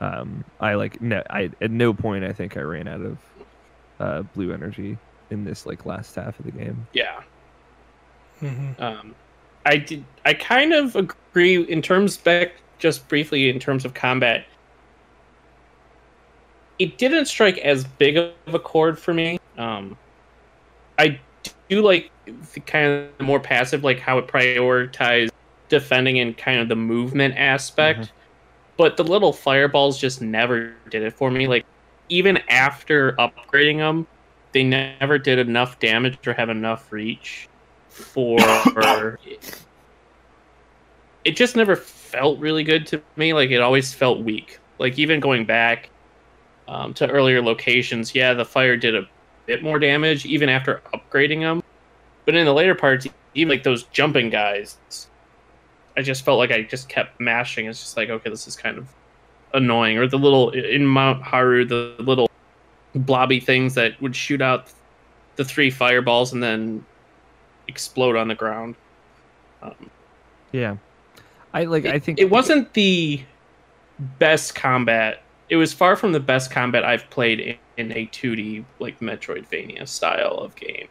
um 0.01 0.45
i 0.61 0.75
like 0.75 1.01
no 1.01 1.23
i 1.31 1.51
at 1.61 1.71
no 1.71 1.93
point 1.95 2.25
i 2.25 2.33
think 2.33 2.57
i 2.57 2.61
ran 2.61 2.89
out 2.89 3.01
of 3.01 3.21
uh 4.01 4.23
blue 4.23 4.53
energy 4.53 4.99
in 5.31 5.45
this 5.45 5.67
like 5.67 5.87
last 5.87 6.15
half 6.17 6.39
of 6.39 6.45
the 6.47 6.53
game 6.53 6.89
Yeah. 6.93 7.23
hmm 8.41 8.73
Um, 8.79 9.17
I 9.65 9.77
did. 9.77 10.07
I 10.25 10.35
kind 10.35 10.73
of 10.73 10.97
agree 10.97 11.63
in 11.69 11.83
terms 11.83 12.17
back 12.19 12.63
just 12.79 13.09
briefly 13.09 13.49
in 13.49 13.61
terms 13.61 13.85
of 13.85 13.95
combat. 13.95 14.47
it 16.79 16.99
didn't 16.99 17.27
strike 17.27 17.59
as 17.59 17.85
big 17.85 18.17
of 18.17 18.55
a 18.55 18.59
chord 18.59 18.99
for 18.99 19.15
me. 19.15 19.39
Um, 19.57 19.99
I 20.99 21.21
do 21.69 21.83
like 21.83 22.11
the 22.55 22.61
kind 22.61 23.09
of 23.19 23.27
more 23.27 23.41
passive, 23.41 23.85
like 23.85 23.99
how 23.99 24.19
it 24.19 24.27
prioritized 24.27 25.31
defending 25.69 26.19
and 26.19 26.37
kind 26.37 26.61
of 26.61 26.69
the 26.69 26.77
movement 26.77 27.35
aspect. 27.37 28.01
Mhm. 28.01 28.11
But 28.77 28.97
the 28.97 29.05
little 29.05 29.33
fireballs 29.33 29.99
just 29.99 30.21
never 30.23 30.75
did 30.91 31.03
it 31.03 31.15
for 31.15 31.31
me. 31.31 31.47
Like 31.47 31.65
even 32.09 32.39
after 32.49 33.13
upgrading 33.13 33.79
them, 33.79 34.07
they 34.53 34.65
never 34.65 35.19
did 35.19 35.39
enough 35.39 35.79
damage 35.79 36.19
or 36.27 36.35
have 36.35 36.51
enough 36.51 36.93
reach 36.93 37.49
for. 37.89 38.39
it 41.25 41.37
just 41.37 41.57
never 41.57 41.77
felt 41.77 42.39
really 42.39 42.65
good 42.65 42.87
to 42.89 43.03
me. 43.17 43.33
Like 43.33 43.51
it 43.51 43.61
always 43.61 43.93
felt 43.95 44.21
weak. 44.21 44.59
Like 44.79 44.99
even 44.99 45.21
going 45.21 45.45
back 45.45 45.91
um, 46.69 46.93
to 46.95 47.09
earlier 47.09 47.43
locations, 47.43 48.15
yeah, 48.15 48.35
the 48.35 48.45
fire 48.45 48.77
did 48.77 48.95
a 48.95 49.09
bit 49.47 49.63
more 49.63 49.79
damage 49.79 50.25
even 50.27 50.49
after 50.49 50.83
upgrading 50.95 51.41
them. 51.41 51.63
But 52.25 52.35
in 52.35 52.45
the 52.45 52.55
later 52.55 52.75
parts, 52.75 53.07
even 53.35 53.51
like 53.51 53.63
those 53.63 53.85
jumping 53.85 54.31
guys, 54.31 54.79
I 55.97 56.03
just 56.03 56.25
felt 56.25 56.39
like 56.39 56.51
I 56.51 56.63
just 56.63 56.89
kept 56.89 57.21
mashing. 57.21 57.67
It's 57.67 57.81
just 57.81 57.97
like, 57.97 58.09
okay, 58.09 58.31
this 58.31 58.47
is 58.47 58.57
kind 58.57 58.79
of 58.79 58.89
annoying. 59.55 59.99
Or 59.99 60.07
the 60.07 60.19
little 60.19 60.51
in 60.51 60.87
Mount 60.87 61.23
Horu, 61.23 61.69
the 61.69 61.95
little 62.03 62.31
blobby 62.95 63.41
things 63.41 63.75
that 63.75 64.01
would 64.01 64.15
shoot 64.15 64.41
out 64.41 64.73
the 65.37 65.45
three 65.45 65.71
fireballs 65.71 66.33
and 66.33 66.43
then 66.43 66.85
explode 67.69 68.17
on 68.17 68.29
the 68.29 68.35
ground. 68.35 68.77
Um, 69.63 69.91
Yeah, 70.53 70.77
I 71.55 71.65
like. 71.65 71.87
I 71.87 71.99
think 71.99 72.19
it 72.19 72.31
wasn't 72.31 72.73
the 72.75 73.23
best 74.19 74.55
combat. 74.55 75.23
It 75.53 75.57
was 75.57 75.75
far 75.75 75.97
from 75.97 76.13
the 76.13 76.19
best 76.21 76.51
combat 76.51 76.83
I've 76.83 77.11
played 77.11 77.39
in, 77.39 77.57
in 77.77 77.93
a 77.93 78.07
2D 78.07 78.65
like 78.79 79.01
Metroidvania 79.01 79.87
style 79.87 80.39
of 80.39 80.57
game. 80.57 80.89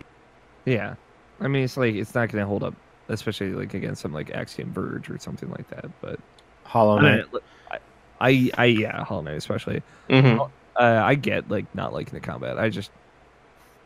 Yeah, 0.65 0.93
I 1.39 1.47
mean, 1.47 1.63
it's 1.63 1.77
like 1.77 1.95
it's 1.95 2.13
not 2.13 2.29
going 2.29 2.43
to 2.43 2.47
hold 2.47 2.61
up, 2.61 2.75
especially 3.09 3.53
like 3.53 3.73
against 3.73 4.03
some 4.03 4.13
like 4.13 4.29
Axiom 4.29 4.71
Verge 4.71 5.09
or 5.09 5.17
something 5.17 5.49
like 5.49 5.67
that. 5.71 5.85
But 5.99 6.19
Hollow 6.63 6.99
Knight. 6.99 7.25
I, 7.71 7.79
I, 8.19 8.51
I 8.55 8.65
yeah, 8.65 9.03
Hollow 9.03 9.23
Knight 9.23 9.37
especially. 9.37 9.81
Mm-hmm. 10.11 10.41
uh, 10.41 10.47
I 10.77 11.15
get 11.15 11.49
like 11.49 11.65
not 11.73 11.91
liking 11.91 12.13
the 12.13 12.19
combat. 12.19 12.59
I 12.59 12.69
just 12.69 12.91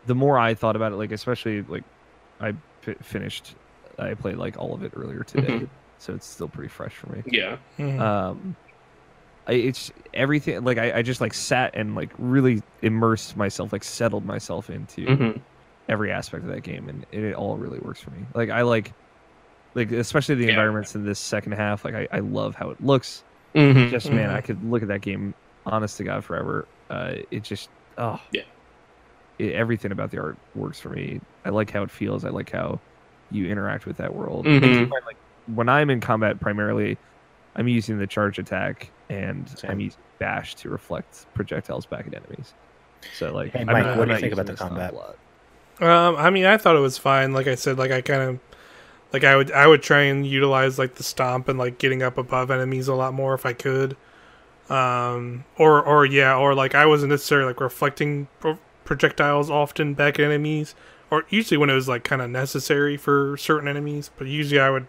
the 0.08 0.16
more 0.16 0.38
I 0.38 0.56
thought 0.56 0.76
about 0.76 0.92
it, 0.92 0.98
like 0.98 1.14
especially 1.14 1.62
like 1.62 1.86
I 2.42 2.50
f- 2.86 2.98
finished, 3.02 3.56
I 3.98 4.14
played 4.14 4.36
like 4.36 4.58
all 4.58 4.74
of 4.74 4.84
it 4.84 4.92
earlier 4.94 5.24
today, 5.24 5.48
Mhm. 5.60 5.70
so 6.00 6.14
it's 6.14 6.28
still 6.28 6.50
pretty 6.50 6.68
fresh 6.68 6.96
for 6.96 7.14
me. 7.14 7.24
Yeah. 7.28 7.56
Mhm. 7.80 7.98
Um, 8.02 8.58
I, 8.58 8.65
it's 9.54 9.92
everything. 10.14 10.64
Like 10.64 10.78
I, 10.78 10.98
I 11.00 11.02
just 11.02 11.22
like 11.22 11.34
sat 11.34 11.72
and 11.76 11.96
like 11.96 12.12
really 12.18 12.62
immersed 12.82 13.36
myself, 13.38 13.72
like 13.74 13.84
settled 13.84 14.26
myself 14.26 14.70
into 14.70 15.02
Mm-hmm. 15.06 15.40
every 15.90 16.12
aspect 16.12 16.44
of 16.44 16.50
that 16.50 16.62
game, 16.62 16.90
and 16.90 17.06
it, 17.12 17.34
all 17.36 17.58
really 17.58 17.80
works 17.80 18.02
for 18.02 18.12
me. 18.12 18.26
Like 18.34 18.50
I 18.50 18.62
like, 18.64 18.94
like 19.76 19.92
especially 19.92 20.36
the 20.36 20.46
Yeah. 20.46 20.52
environments 20.52 20.96
in 20.96 21.06
this 21.06 21.20
second 21.20 21.52
half. 21.54 21.86
Like 21.86 21.96
I, 21.96 22.08
I 22.12 22.20
love 22.20 22.56
how 22.56 22.70
it 22.72 22.82
looks 22.82 23.24
Mm-hmm. 23.56 23.90
just 23.90 24.10
man, 24.12 24.30
Mhm. 24.30 24.34
I 24.36 24.42
could 24.42 24.64
look 24.64 24.82
at 24.82 24.90
that 24.90 25.02
game, 25.02 25.34
honest 25.66 25.98
to 25.98 26.04
God, 26.04 26.26
forever. 26.26 26.68
Uh, 26.90 27.16
it 27.32 27.42
just, 27.44 27.70
oh 27.98 28.20
Yeah. 28.34 28.42
it, 29.40 29.54
everything 29.54 29.92
about 29.94 30.12
the 30.12 30.20
art 30.20 30.38
works 30.54 30.80
for 30.80 30.90
me. 30.90 31.22
I 31.46 31.50
like 31.50 31.72
how 31.72 31.84
it 31.84 31.92
feels. 31.92 32.26
I 32.26 32.30
like 32.30 32.52
how 32.52 32.82
you 33.32 33.48
interact 33.48 33.86
with 33.86 33.98
that 33.98 34.14
world. 34.14 34.46
mm-hmm. 34.46 34.92
Like 34.92 35.18
when 35.46 35.70
I'm 35.70 35.90
in 35.90 36.02
combat, 36.02 36.40
primarily, 36.42 36.98
I'm 37.56 37.68
using 37.70 37.98
the 37.98 38.08
charge 38.08 38.40
attack 38.40 38.92
and 39.10 39.48
Same. 39.50 39.72
I'm 39.72 39.80
using 39.80 40.00
bash 40.20 40.56
to 40.56 40.70
reflect 40.70 41.26
projectiles 41.34 41.86
back 41.86 42.08
at 42.08 42.14
enemies. 42.14 42.54
So 43.18 43.34
like, 43.34 43.52
Hey, 43.52 43.62
I'm 43.62 43.68
Mike, 43.68 43.86
not- 43.86 43.98
what 43.98 44.08
do 44.08 44.14
you 44.14 44.20
think 44.20 44.34
about 44.34 44.46
the 44.46 44.54
this 44.54 44.62
a 44.62 44.68
combat? 44.68 44.94
lot. 44.96 45.18
Um, 45.82 46.16
I 46.16 46.30
mean, 46.30 46.46
I 46.46 46.58
thought 46.58 46.76
it 46.76 46.80
was 46.80 46.98
fine. 46.98 47.34
Like 47.34 47.48
I 47.48 47.56
said, 47.56 47.78
like 47.78 47.92
I 47.92 48.02
kind 48.02 48.22
of, 48.22 48.40
like 49.12 49.24
I 49.24 49.36
would, 49.36 49.52
I 49.52 49.68
would 49.68 49.84
try 49.84 50.02
and 50.02 50.26
utilize 50.26 50.80
like 50.80 50.96
the 50.96 51.04
stomp 51.04 51.48
and 51.50 51.60
like 51.60 51.78
getting 51.78 52.02
up 52.02 52.18
above 52.18 52.50
enemies 52.50 52.88
a 52.88 52.96
lot 52.96 53.14
more 53.14 53.34
if 53.34 53.46
I 53.46 53.54
could. 53.54 53.98
Um, 54.70 55.44
or 55.58 55.84
or 55.84 56.06
yeah, 56.06 56.36
or 56.36 56.56
like 56.56 56.74
I 56.74 56.86
wasn't 56.88 57.12
necessarily 57.12 57.48
like 57.48 57.60
reflecting 57.62 58.28
pro- 58.40 58.58
projectiles 58.84 59.50
often 59.52 59.94
back 59.94 60.18
at 60.18 60.26
enemies, 60.26 60.74
or 61.12 61.24
usually 61.30 61.58
when 61.58 61.70
it 61.70 61.74
was 61.76 61.88
like 61.88 62.04
kind 62.04 62.22
of 62.22 62.30
necessary 62.32 62.98
for 62.98 63.38
certain 63.38 63.68
enemies. 63.68 64.10
But 64.18 64.26
usually 64.28 64.60
I 64.60 64.72
would, 64.72 64.88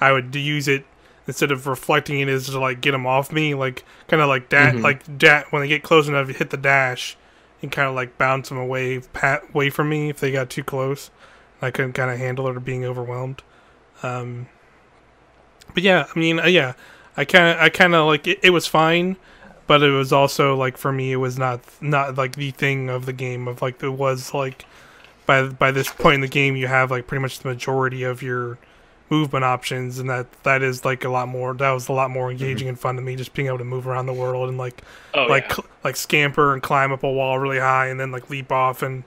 I 0.00 0.12
would 0.12 0.34
use 0.34 0.68
it 0.68 0.86
instead 1.26 1.52
of 1.52 1.66
reflecting 1.66 2.20
it 2.20 2.28
is 2.28 2.46
to 2.46 2.58
like 2.58 2.80
get 2.80 2.92
them 2.92 3.06
off 3.06 3.30
me, 3.32 3.54
like 3.54 3.84
kind 4.08 4.22
of 4.22 4.28
like 4.28 4.48
that, 4.50 4.74
Mhm. 4.74 4.82
like 4.82 5.02
that 5.18 5.52
when 5.52 5.62
they 5.62 5.68
get 5.68 5.82
close 5.82 6.08
enough, 6.08 6.28
you 6.28 6.34
hit 6.34 6.50
the 6.50 6.56
dash 6.56 7.16
and 7.62 7.70
kind 7.70 7.88
of 7.88 7.94
like 7.94 8.16
bounce 8.18 8.48
them 8.48 8.58
away, 8.58 9.00
pat 9.12 9.42
away 9.54 9.70
from 9.70 9.88
me 9.88 10.08
if 10.08 10.18
they 10.20 10.32
got 10.32 10.48
too 10.50 10.64
close. 10.64 11.10
I 11.62 11.70
couldn't 11.70 11.92
kind 11.92 12.10
of 12.10 12.18
handle 12.18 12.48
it 12.48 12.56
or 12.56 12.60
being 12.60 12.84
overwhelmed. 12.84 13.42
Um, 14.02 14.46
but 15.74 15.82
yeah, 15.82 16.06
I 16.14 16.18
mean, 16.18 16.40
uh, 16.40 16.46
yeah, 16.46 16.72
I 17.16 17.24
kind 17.24 17.48
of, 17.48 17.62
I 17.62 17.68
kind 17.68 17.94
of 17.94 18.06
like 18.06 18.26
it, 18.26 18.40
it 18.42 18.50
was 18.50 18.66
fine, 18.66 19.16
but 19.66 19.82
it 19.82 19.90
was 19.90 20.12
also 20.12 20.56
like 20.56 20.76
for 20.76 20.90
me, 20.90 21.12
it 21.12 21.16
was 21.16 21.38
not 21.38 21.60
not 21.80 22.16
like 22.16 22.34
the 22.34 22.50
thing 22.50 22.88
of 22.88 23.06
the 23.06 23.12
game 23.12 23.46
of 23.46 23.62
like 23.62 23.82
it 23.82 23.90
was 23.90 24.32
like 24.34 24.64
by 25.26 25.42
by 25.48 25.70
this 25.70 25.92
point 25.92 26.14
in 26.16 26.20
the 26.22 26.28
game, 26.28 26.56
you 26.56 26.66
have 26.66 26.90
like 26.90 27.06
pretty 27.06 27.20
much 27.22 27.40
the 27.40 27.48
majority 27.48 28.02
of 28.02 28.22
your 28.22 28.58
movement 29.10 29.44
options, 29.44 29.98
and 29.98 30.08
that 30.08 30.30
that 30.44 30.62
is 30.62 30.84
like 30.84 31.04
a 31.04 31.08
lot 31.08 31.28
more. 31.28 31.52
That 31.54 31.70
was 31.72 31.88
a 31.88 31.92
lot 31.92 32.10
more 32.10 32.30
engaging 32.30 32.68
and 32.68 32.78
fun 32.78 32.96
to 32.96 33.02
me, 33.02 33.16
just 33.16 33.34
being 33.34 33.48
able 33.48 33.58
to 33.58 33.64
move 33.64 33.86
around 33.86 34.06
the 34.06 34.12
world 34.12 34.48
and 34.48 34.56
like 34.58 34.82
Oh, 35.14 35.24
like 35.24 35.44
yeah. 35.48 35.54
cl- 35.56 35.66
like 35.84 35.96
scamper 35.96 36.52
and 36.52 36.62
climb 36.62 36.92
up 36.92 37.02
a 37.02 37.10
wall 37.10 37.38
really 37.38 37.58
high 37.58 37.86
and 37.88 37.98
then 37.98 38.10
like 38.12 38.30
leap 38.30 38.52
off 38.52 38.82
and 38.82 39.04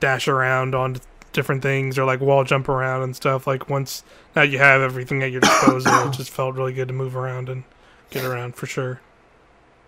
dash 0.00 0.28
around 0.28 0.74
on 0.74 0.96
different 1.32 1.62
things 1.62 1.98
or 1.98 2.04
like 2.04 2.20
wall 2.20 2.44
jump 2.44 2.68
around 2.68 3.02
and 3.02 3.14
stuff 3.14 3.46
like 3.46 3.68
once 3.68 4.02
now 4.34 4.40
you 4.42 4.56
have 4.58 4.80
everything 4.80 5.22
at 5.22 5.30
your 5.30 5.40
disposal 5.42 5.92
it 6.08 6.12
just 6.12 6.30
felt 6.30 6.54
really 6.54 6.72
good 6.72 6.88
to 6.88 6.94
move 6.94 7.14
around 7.14 7.50
and 7.50 7.62
get 8.08 8.24
around 8.24 8.54
for 8.54 8.64
sure 8.66 9.00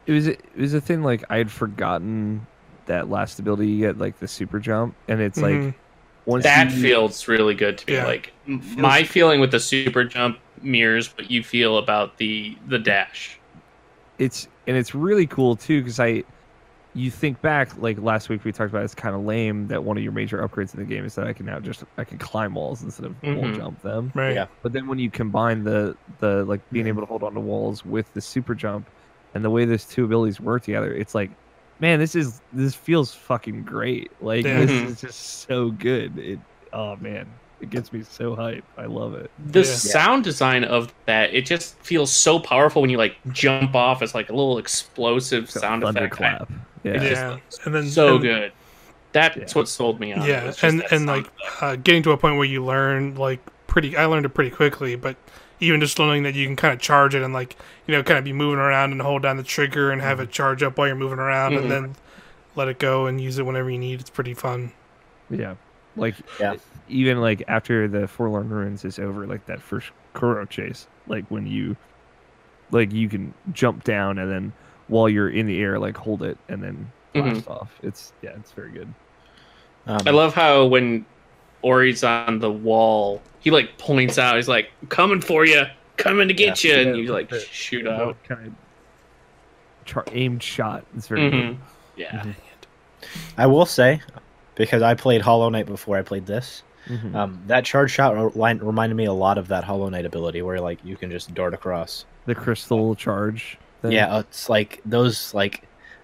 It 0.07 0.13
was 0.13 0.27
it 0.29 0.41
was 0.57 0.75
a 0.75 0.81
thing 0.81 1.03
like 1.03 1.25
I 1.31 1.39
had 1.39 1.51
forgotten 1.51 2.47
that 2.85 3.09
last 3.11 3.39
ability 3.39 3.67
you 3.69 3.79
get, 3.87 3.99
like 3.99 4.19
the 4.19 4.29
super 4.29 4.59
jump, 4.59 4.95
and 5.09 5.21
it's 5.21 5.39
Mhm. 5.39 5.67
like 5.67 5.75
once 6.29 6.45
that 6.45 6.71
you, 6.71 6.83
feels 6.83 7.27
really 7.27 7.55
good 7.55 7.79
to 7.79 7.87
me. 7.91 7.95
Yeah. 7.95 8.07
Like 8.07 8.33
m- 8.47 8.63
my 8.77 9.03
feeling 9.03 9.41
with 9.41 9.51
the 9.51 9.61
super 9.61 10.05
jump 10.05 10.39
mirrors 10.63 11.17
what 11.17 11.31
you 11.31 11.43
feel 11.43 11.79
about 11.79 12.19
the 12.19 12.57
the 12.67 12.79
dash. 12.79 13.39
it's 14.19 14.49
and 14.67 14.77
it's 14.77 14.95
really 14.95 15.27
cool 15.27 15.57
too 15.57 15.81
because 15.81 15.99
I 16.01 16.25
you 16.95 17.11
think 17.11 17.41
back 17.43 17.77
like 17.79 17.99
last 18.01 18.29
week 18.29 18.45
we 18.45 18.51
talked 18.51 18.71
about 18.71 18.83
it's 18.83 18.95
kind 18.95 19.15
of 19.15 19.23
lame 19.23 19.69
that 19.69 19.85
one 19.85 19.97
of 19.97 20.03
your 20.03 20.11
major 20.13 20.39
upgrades 20.47 20.75
in 20.75 20.81
the 20.81 20.87
game 20.87 21.05
is 21.05 21.15
that 21.15 21.27
I 21.29 21.33
can 21.33 21.47
now 21.47 21.61
just 21.61 21.85
I 21.97 22.05
can 22.05 22.19
climb 22.19 22.55
walls 22.55 22.83
instead 22.83 23.07
of 23.07 23.23
wall 23.23 23.35
Mhm. 23.35 23.57
jump 23.57 23.83
them. 23.83 24.11
right 24.15 24.35
Yeah. 24.35 24.47
But 24.63 24.73
then 24.73 24.87
when 24.89 24.99
you 24.99 25.11
combine 25.11 25.63
the 25.65 25.97
the 26.19 26.45
like 26.45 26.61
being 26.71 26.87
able 26.89 27.03
to 27.03 27.07
hold 27.07 27.23
on 27.23 27.35
to 27.35 27.41
walls 27.41 27.85
with 27.85 28.13
the 28.15 28.21
super 28.21 28.55
jump 28.55 28.87
and 29.35 29.45
the 29.45 29.51
way 29.51 29.65
those 29.65 29.85
two 29.85 30.05
abilities 30.05 30.41
work 30.41 30.63
together, 30.65 30.93
it's 30.93 31.15
like 31.15 31.31
man, 31.81 31.99
this 31.99 32.15
is 32.15 32.41
this 32.53 32.75
feels 32.75 33.15
fucking 33.15 33.63
great. 33.65 34.11
Like 34.21 34.45
Yeah. 34.45 34.61
this 34.65 34.71
is 34.71 35.01
just 35.01 35.41
so 35.49 35.71
good. 35.71 36.19
It 36.19 36.39
oh 36.73 36.97
man, 36.97 37.27
it 37.61 37.71
gets 37.71 37.93
me 37.93 38.03
so 38.03 38.35
hype. 38.35 38.65
I 38.77 38.87
love 38.87 39.15
it. 39.15 39.31
The 39.47 39.61
Yeah. 39.61 39.65
sound 39.65 40.25
design 40.25 40.65
of 40.65 40.93
that 41.07 41.35
it 41.35 41.47
just 41.47 41.79
feels 41.81 42.11
so 42.11 42.39
powerful 42.39 42.83
when 42.83 42.91
you 42.91 42.99
like 42.99 43.17
jump 43.33 43.75
off 43.75 44.03
as 44.03 44.15
like 44.15 44.29
a 44.29 44.35
little 44.35 44.59
explosive 44.59 45.45
It's 45.45 45.55
sound 45.61 45.83
effect. 45.83 45.97
I- 45.97 46.01
thunderclap. 46.01 46.53
Yeah. 46.85 46.93
Just 46.99 47.11
Yeah. 47.13 47.37
And 47.65 47.75
then- 47.75 47.87
so 47.89 48.15
and- 48.15 48.23
good. 48.23 48.53
That's 49.13 49.37
Yeah. 49.37 49.45
what 49.55 49.69
sold 49.69 49.99
me 50.01 50.13
on. 50.13 50.27
yeah 50.27 50.45
was 50.45 50.63
and 50.63 50.85
and 50.91 51.07
like 51.07 51.27
uh, 51.63 51.77
getting 51.77 52.03
to 52.03 52.11
a 52.13 52.17
point 52.19 52.37
where 52.37 52.45
you 52.45 52.63
learn 52.63 53.15
like 53.15 53.41
pretty 53.67 53.97
i 53.97 54.05
learned 54.05 54.27
it 54.27 54.31
pretty 54.31 54.51
quickly 54.51 54.97
but 54.97 55.17
even 55.61 55.81
just 55.81 55.99
learning 55.99 56.23
that 56.23 56.35
you 56.35 56.47
can 56.47 56.57
kind 56.57 56.73
of 56.75 56.81
charge 56.81 57.15
it 57.15 57.23
and 57.23 57.33
like 57.35 57.57
you 57.87 57.95
know 57.95 58.03
kind 58.03 58.19
of 58.19 58.25
be 58.25 58.33
moving 58.33 58.59
around 58.59 58.93
and 58.93 59.03
hold 59.03 59.23
down 59.23 59.37
the 59.37 59.43
trigger 59.43 59.91
and 59.91 60.01
have 60.03 60.21
it 60.21 60.31
charge 60.31 60.63
up 60.63 60.79
while 60.79 60.87
you're 60.87 60.97
moving 60.97 61.19
around 61.19 61.53
Mhm. 61.53 61.59
and 61.63 61.71
then 61.71 61.97
let 62.57 62.69
it 62.69 62.79
go 62.79 63.07
and 63.07 63.21
use 63.21 63.39
it 63.39 63.47
whenever 63.47 63.71
you 63.71 63.79
need 63.79 64.01
it's 64.01 64.11
pretty 64.11 64.35
fun 64.35 64.73
Yeah. 65.31 65.55
Like 65.97 66.15
Yeah. 66.41 66.55
even 66.89 67.21
like 67.21 67.43
after 67.49 67.89
the 67.89 68.07
Forlorn 68.09 68.49
Ruins 68.49 68.85
is 68.85 68.99
over, 68.99 69.27
like 69.27 69.45
that 69.47 69.61
first 69.61 69.91
Kuro 70.15 70.45
chase, 70.47 70.87
like 71.09 71.25
when 71.29 71.47
you 71.47 71.77
like 72.71 72.93
you 72.93 73.09
can 73.09 73.35
jump 73.53 73.83
down 73.85 74.19
and 74.19 74.31
then 74.31 74.53
while 74.87 75.09
you're 75.09 75.29
in 75.29 75.47
the 75.47 75.61
air, 75.61 75.79
like 75.79 75.97
hold 75.97 76.23
it 76.23 76.39
and 76.49 76.63
then 76.63 76.91
blast 77.15 77.49
off. 77.49 77.71
It's 77.83 78.13
yeah, 78.23 78.31
it's 78.37 78.53
very 78.53 78.71
good. 78.71 78.93
Um, 79.87 79.99
I 80.07 80.11
love 80.11 80.35
how 80.35 80.67
when 80.67 81.05
Ori's 81.63 82.05
on 82.05 82.39
the 82.39 82.51
wall, 82.51 83.21
he 83.41 83.51
like 83.51 83.77
points 83.79 84.19
out. 84.19 84.37
He's 84.37 84.49
like, 84.49 84.71
"Coming 84.89 85.21
for 85.21 85.45
you, 85.45 85.65
coming 85.97 86.29
to 86.29 86.35
get 86.35 86.63
you," 86.65 86.75
and 86.75 86.97
you 86.97 87.13
like 87.13 87.29
the- 87.29 87.41
shoot 87.41 87.87
out. 87.87 88.17
Kind 88.25 88.47
of 88.49 88.53
char- 89.85 90.05
aimed 90.13 90.43
shot. 90.43 90.85
It's 90.97 91.09
very 91.09 91.31
hmm 91.31 91.37
good. 91.37 91.59
Yeah, 91.97 92.25
I 93.37 93.47
will 93.47 93.67
say, 93.67 94.01
because 94.55 94.83
I 94.83 94.95
played 94.95 95.21
Hollow 95.21 95.49
Knight 95.49 95.67
before 95.67 95.97
I 95.97 96.03
played 96.03 96.27
this, 96.27 96.63
Mhm. 96.89 97.15
um, 97.15 97.43
that 97.49 97.65
charge 97.65 97.91
shot 97.91 98.37
line 98.37 98.59
reminded 98.59 98.95
me 98.95 99.05
a 99.07 99.13
lot 99.13 99.37
of 99.37 99.49
that 99.49 99.65
Hollow 99.65 99.89
Knight 99.89 100.07
ability, 100.07 100.43
where 100.43 100.61
like 100.61 100.79
you 100.85 100.97
can 100.97 101.11
just 101.11 101.35
dart 101.35 101.55
across. 101.55 102.05
the 102.27 102.35
crystal 102.35 102.95
charge. 102.95 103.57
Thing. 103.81 103.93
Yeah, 103.93 104.19
it's 104.19 104.49
like 104.51 104.81
those 104.85 105.33
like 105.33 105.63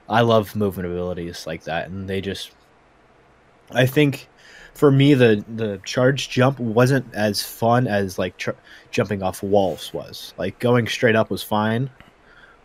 I 0.08 0.23
love 0.23 0.56
movement 0.56 0.88
abilities 0.88 1.46
like 1.46 1.64
that, 1.64 1.88
and 1.88 2.08
they 2.08 2.20
just. 2.20 2.50
I 3.73 3.87
think, 3.87 4.28
for 4.75 4.90
me, 4.90 5.14
the 5.14 5.45
the 5.57 5.81
charge 5.85 6.28
jump 6.28 6.59
wasn't 6.59 7.12
as 7.14 7.43
fun 7.43 7.87
as 7.87 8.19
like 8.19 8.37
ch- 8.37 8.49
jumping 8.90 9.23
off 9.23 9.43
walls 9.43 9.93
was. 9.95 10.35
Like 10.37 10.59
going 10.59 10.87
straight 10.88 11.16
up 11.16 11.31
was 11.31 11.43
fine, 11.43 11.90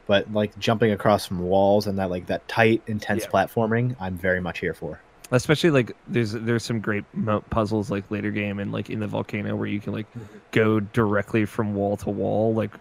but 0.07 0.31
like 0.33 0.57
jumping 0.59 0.91
across 0.91 1.25
from 1.27 1.39
walls 1.39 1.87
and 1.87 1.97
that 1.99 2.09
like 2.09 2.25
that 2.27 2.47
tight, 2.47 2.81
intense 2.87 3.23
Yeah. 3.23 3.29
platforming, 3.29 3.95
I'm 3.99 4.17
very 4.17 4.41
much 4.41 4.59
here 4.59 4.73
for. 4.73 4.99
especially 5.31 5.69
like 5.69 5.95
there's 6.07 6.31
there's 6.31 6.63
some 6.63 6.79
great 6.79 7.05
puzzles 7.51 7.91
like 7.91 8.09
later 8.09 8.31
game 8.31 8.57
and 8.59 8.71
like 8.71 8.89
in 8.89 8.99
the 8.99 9.05
volcano 9.05 9.55
where 9.55 9.67
you 9.67 9.79
can 9.79 9.93
like 9.93 10.07
go 10.51 10.79
directly 10.79 11.45
from 11.45 11.75
wall 11.75 11.95
to 11.97 12.09
wall 12.09 12.51
like 12.55 12.71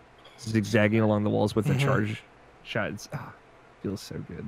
zigzagging 0.40 1.00
along 1.02 1.24
the 1.24 1.28
walls 1.30 1.54
with 1.54 1.66
the 1.66 1.74
Mhm. 1.74 1.80
charge 1.80 2.22
shots 2.62 3.06
ah, 3.12 3.30
feels 3.82 4.00
so 4.00 4.16
good 4.26 4.46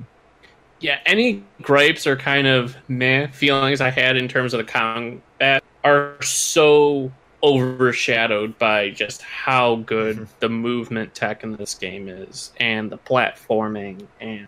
Yeah, 0.81 0.99
any 1.05 1.43
gripes 1.61 2.05
or 2.07 2.15
kind 2.17 2.47
of 2.47 2.75
meh 2.89 3.27
feelings 3.27 3.79
I 3.81 3.89
had 3.91 4.17
in 4.17 4.27
terms 4.27 4.53
of 4.53 4.57
the 4.57 4.71
combat 4.71 5.63
are 5.83 6.21
so 6.21 7.11
overshadowed 7.43 8.57
by 8.59 8.89
just 8.91 9.21
how 9.23 9.77
good 9.77 10.17
Mhm. 10.17 10.27
the 10.39 10.49
movement 10.49 11.15
tech 11.15 11.43
in 11.43 11.55
this 11.55 11.73
game 11.73 12.07
is 12.07 12.51
and 12.59 12.89
the 12.91 12.97
platforming 12.99 14.05
and 14.19 14.47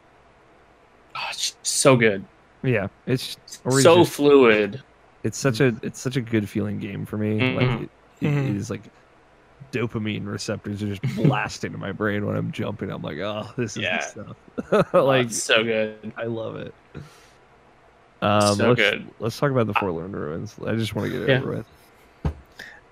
oh, 1.16 1.28
it's 1.32 1.56
so 1.64 1.96
good. 1.96 2.24
yeah 2.64 2.88
it's 3.08 3.36
Or 3.66 3.82
so 3.82 3.98
just- 3.98 4.14
fluid. 4.14 4.82
it's 5.24 5.38
such 5.40 5.60
a 5.60 5.76
it's 5.82 6.00
such 6.00 6.18
a 6.18 6.22
good 6.22 6.48
feeling 6.48 6.78
game 6.80 7.06
for 7.06 7.18
me 7.18 7.56
like 7.56 7.68
Mhm. 7.68 7.84
it, 7.84 7.90
it 8.22 8.28
Mhm. 8.28 8.56
is 8.58 8.70
like 8.70 8.82
dopamine 9.72 10.26
receptors 10.26 10.82
are 10.84 10.96
just 10.96 11.02
blasting 11.16 11.74
in 11.74 11.80
my 11.80 11.92
brain 11.92 12.26
when 12.26 12.36
i'm 12.36 12.52
jumping 12.52 12.90
i'm 12.92 13.02
like 13.02 13.18
oh 13.20 13.50
this 13.58 13.78
is 13.78 13.84
Yeah. 13.84 13.98
the 13.98 14.36
stuff 14.72 14.94
like 14.94 15.04
Like 15.04 15.32
so 15.32 15.64
good. 15.64 16.12
i 16.18 16.26
love 16.26 16.56
it 16.58 16.74
um 18.22 18.56
So 18.56 18.68
let's, 18.70 18.80
good. 18.80 19.08
let's 19.20 19.38
talk 19.38 19.52
about 19.52 19.68
the 19.68 19.74
forlorn 19.74 20.12
ruins 20.12 20.56
i 20.66 20.76
just 20.76 20.96
want 20.96 21.12
to 21.12 21.18
get 21.20 21.22
it 21.24 21.30
Yeah. 21.30 21.40
over 21.42 21.52
with 21.58 21.66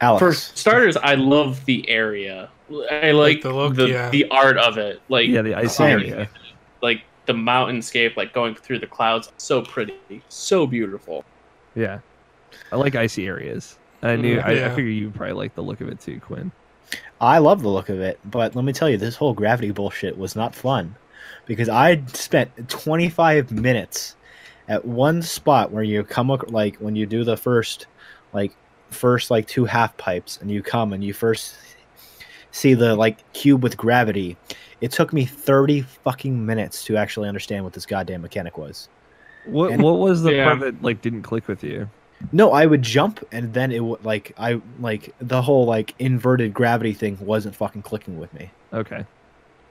Alex, 0.03 0.19
For 0.19 0.33
starters, 0.57 0.97
I 0.97 1.13
love 1.13 1.63
the 1.65 1.87
area. 1.87 2.49
I 2.89 3.11
like, 3.11 3.43
the 3.43 3.49
the 3.49 3.53
look, 3.55 3.75
the, 3.75 3.87
yeah. 3.87 4.25
art 4.31 4.57
of 4.57 4.79
it. 4.79 4.99
Like 5.09 5.27
yeah 5.27 5.43
the 5.43 5.53
icy 5.53 5.67
Same. 5.67 5.99
area 5.99 6.29
like 6.81 7.03
the 7.27 7.33
mountainscape, 7.33 8.17
like 8.17 8.33
going 8.33 8.55
through 8.55 8.79
the 8.79 8.87
clouds. 8.87 9.31
So 9.37 9.61
pretty, 9.61 9.93
so 10.27 10.65
beautiful. 10.65 11.23
Yeah, 11.75 11.99
I 12.71 12.77
like 12.77 12.95
icy 12.95 13.27
areas. 13.27 13.77
I 14.01 14.15
knew. 14.15 14.37
Mhm. 14.37 14.43
I, 14.43 14.49
I 14.49 14.53
Yeah. 14.53 14.69
figure 14.75 14.89
you 14.89 15.11
probably 15.11 15.33
like 15.33 15.53
the 15.53 15.61
look 15.61 15.81
of 15.81 15.87
it 15.87 15.99
too, 15.99 16.19
Quinn. 16.19 16.51
I 17.21 17.37
love 17.37 17.61
the 17.61 17.69
look 17.69 17.87
of 17.89 17.99
it, 18.01 18.19
but 18.25 18.55
let 18.55 18.65
me 18.65 18.73
tell 18.73 18.89
you, 18.89 18.97
this 18.97 19.15
whole 19.15 19.33
gravity 19.33 19.71
bullshit 19.71 20.17
was 20.17 20.35
not 20.35 20.55
fun 20.55 20.95
because 21.45 21.69
I 21.69 22.01
spent 22.13 22.67
25 22.67 23.51
minutes 23.51 24.15
at 24.67 24.83
one 24.83 25.21
spot 25.21 25.71
where 25.71 25.83
you 25.83 26.03
come 26.03 26.31
ac- 26.31 26.47
like 26.47 26.77
when 26.77 26.95
you 26.95 27.05
do 27.05 27.23
the 27.23 27.37
first 27.37 27.85
like 28.33 28.55
first 28.89 29.29
like 29.31 29.47
two 29.47 29.65
half 29.65 29.95
pipes 29.97 30.37
and 30.41 30.49
you 30.49 30.61
come 30.63 30.93
and 30.93 31.03
you 31.03 31.13
first 31.13 31.55
see 32.51 32.73
the 32.73 32.95
like 32.95 33.31
cube 33.33 33.61
with 33.63 33.77
gravity. 33.77 34.35
It 34.81 34.91
took 34.91 35.13
me 35.13 35.25
30 35.25 35.81
fucking 36.03 36.43
minutes 36.45 36.83
to 36.85 36.97
actually 36.97 37.27
understand 37.29 37.63
what 37.63 37.73
this 37.73 37.85
goddamn 37.85 38.21
mechanic 38.23 38.57
was. 38.57 38.89
What 39.45 39.71
And- 39.73 39.83
What 39.83 39.99
was 39.99 40.23
the 40.23 40.33
Yeah. 40.33 40.45
part 40.45 40.59
that 40.61 40.81
like 40.81 41.01
didn't 41.01 41.21
click 41.21 41.47
with 41.47 41.63
you? 41.63 41.87
No, 42.31 42.51
I 42.51 42.65
would 42.65 42.81
jump 42.81 43.25
and 43.31 43.53
then 43.53 43.71
it 43.71 43.83
would 43.83 44.03
like 44.05 44.33
I 44.37 44.61
like 44.79 45.13
the 45.19 45.41
whole 45.41 45.65
like 45.65 45.93
inverted 45.99 46.53
gravity 46.53 46.93
thing 46.93 47.17
wasn't 47.21 47.55
fucking 47.55 47.81
clicking 47.83 48.19
with 48.19 48.33
me. 48.33 48.51
Okay, 48.73 49.05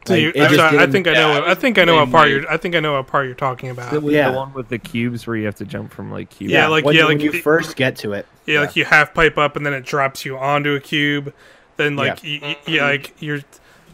So 0.06 0.14
Like, 0.14 0.22
you, 0.22 0.32
it 0.34 0.42
I'm 0.42 0.54
sorry, 0.56 0.78
I 0.78 0.86
think 0.86 1.06
I 1.08 1.12
know. 1.14 1.32
I 1.44 1.50
I 1.52 1.54
think 1.54 1.78
I 1.78 1.84
know 1.84 1.96
what 1.96 2.10
part 2.10 2.28
you're. 2.28 2.50
I 2.50 2.56
think 2.56 2.74
I 2.74 2.80
know 2.80 2.94
what 2.94 3.06
part 3.06 3.26
you're 3.26 3.34
talking 3.34 3.70
about. 3.70 3.92
the, 3.92 4.00
Yeah. 4.02 4.30
the 4.30 4.36
one 4.36 4.52
with 4.52 4.68
the 4.68 4.78
cubes 4.78 5.26
where 5.26 5.36
you 5.36 5.46
have 5.46 5.54
to 5.56 5.64
jump 5.64 5.92
from 5.92 6.10
like 6.10 6.30
cube. 6.30 6.50
Yeah, 6.50 6.66
like- 6.68 6.84
when, 6.84 6.94
yeah, 6.96 7.06
when 7.06 7.18
like 7.18 7.24
you 7.24 7.32
the- 7.32 7.40
first 7.40 7.76
get 7.76 7.96
to 7.96 8.12
it. 8.12 8.26
Yeah, 8.46 8.60
like 8.60 8.76
you 8.76 8.84
half 8.84 9.14
pipe 9.14 9.38
up 9.38 9.56
and 9.56 9.64
then 9.64 9.72
it 9.72 9.84
drops 9.84 10.24
you 10.24 10.36
onto 10.36 10.74
a 10.74 10.80
cube. 10.80 11.32
Then 11.76 11.96
like 11.96 12.22
Yeah. 12.24 12.30
you, 12.30 12.48
you, 12.66 12.76
yeah, 12.76 12.84
like 12.84 13.14
you're. 13.20 13.40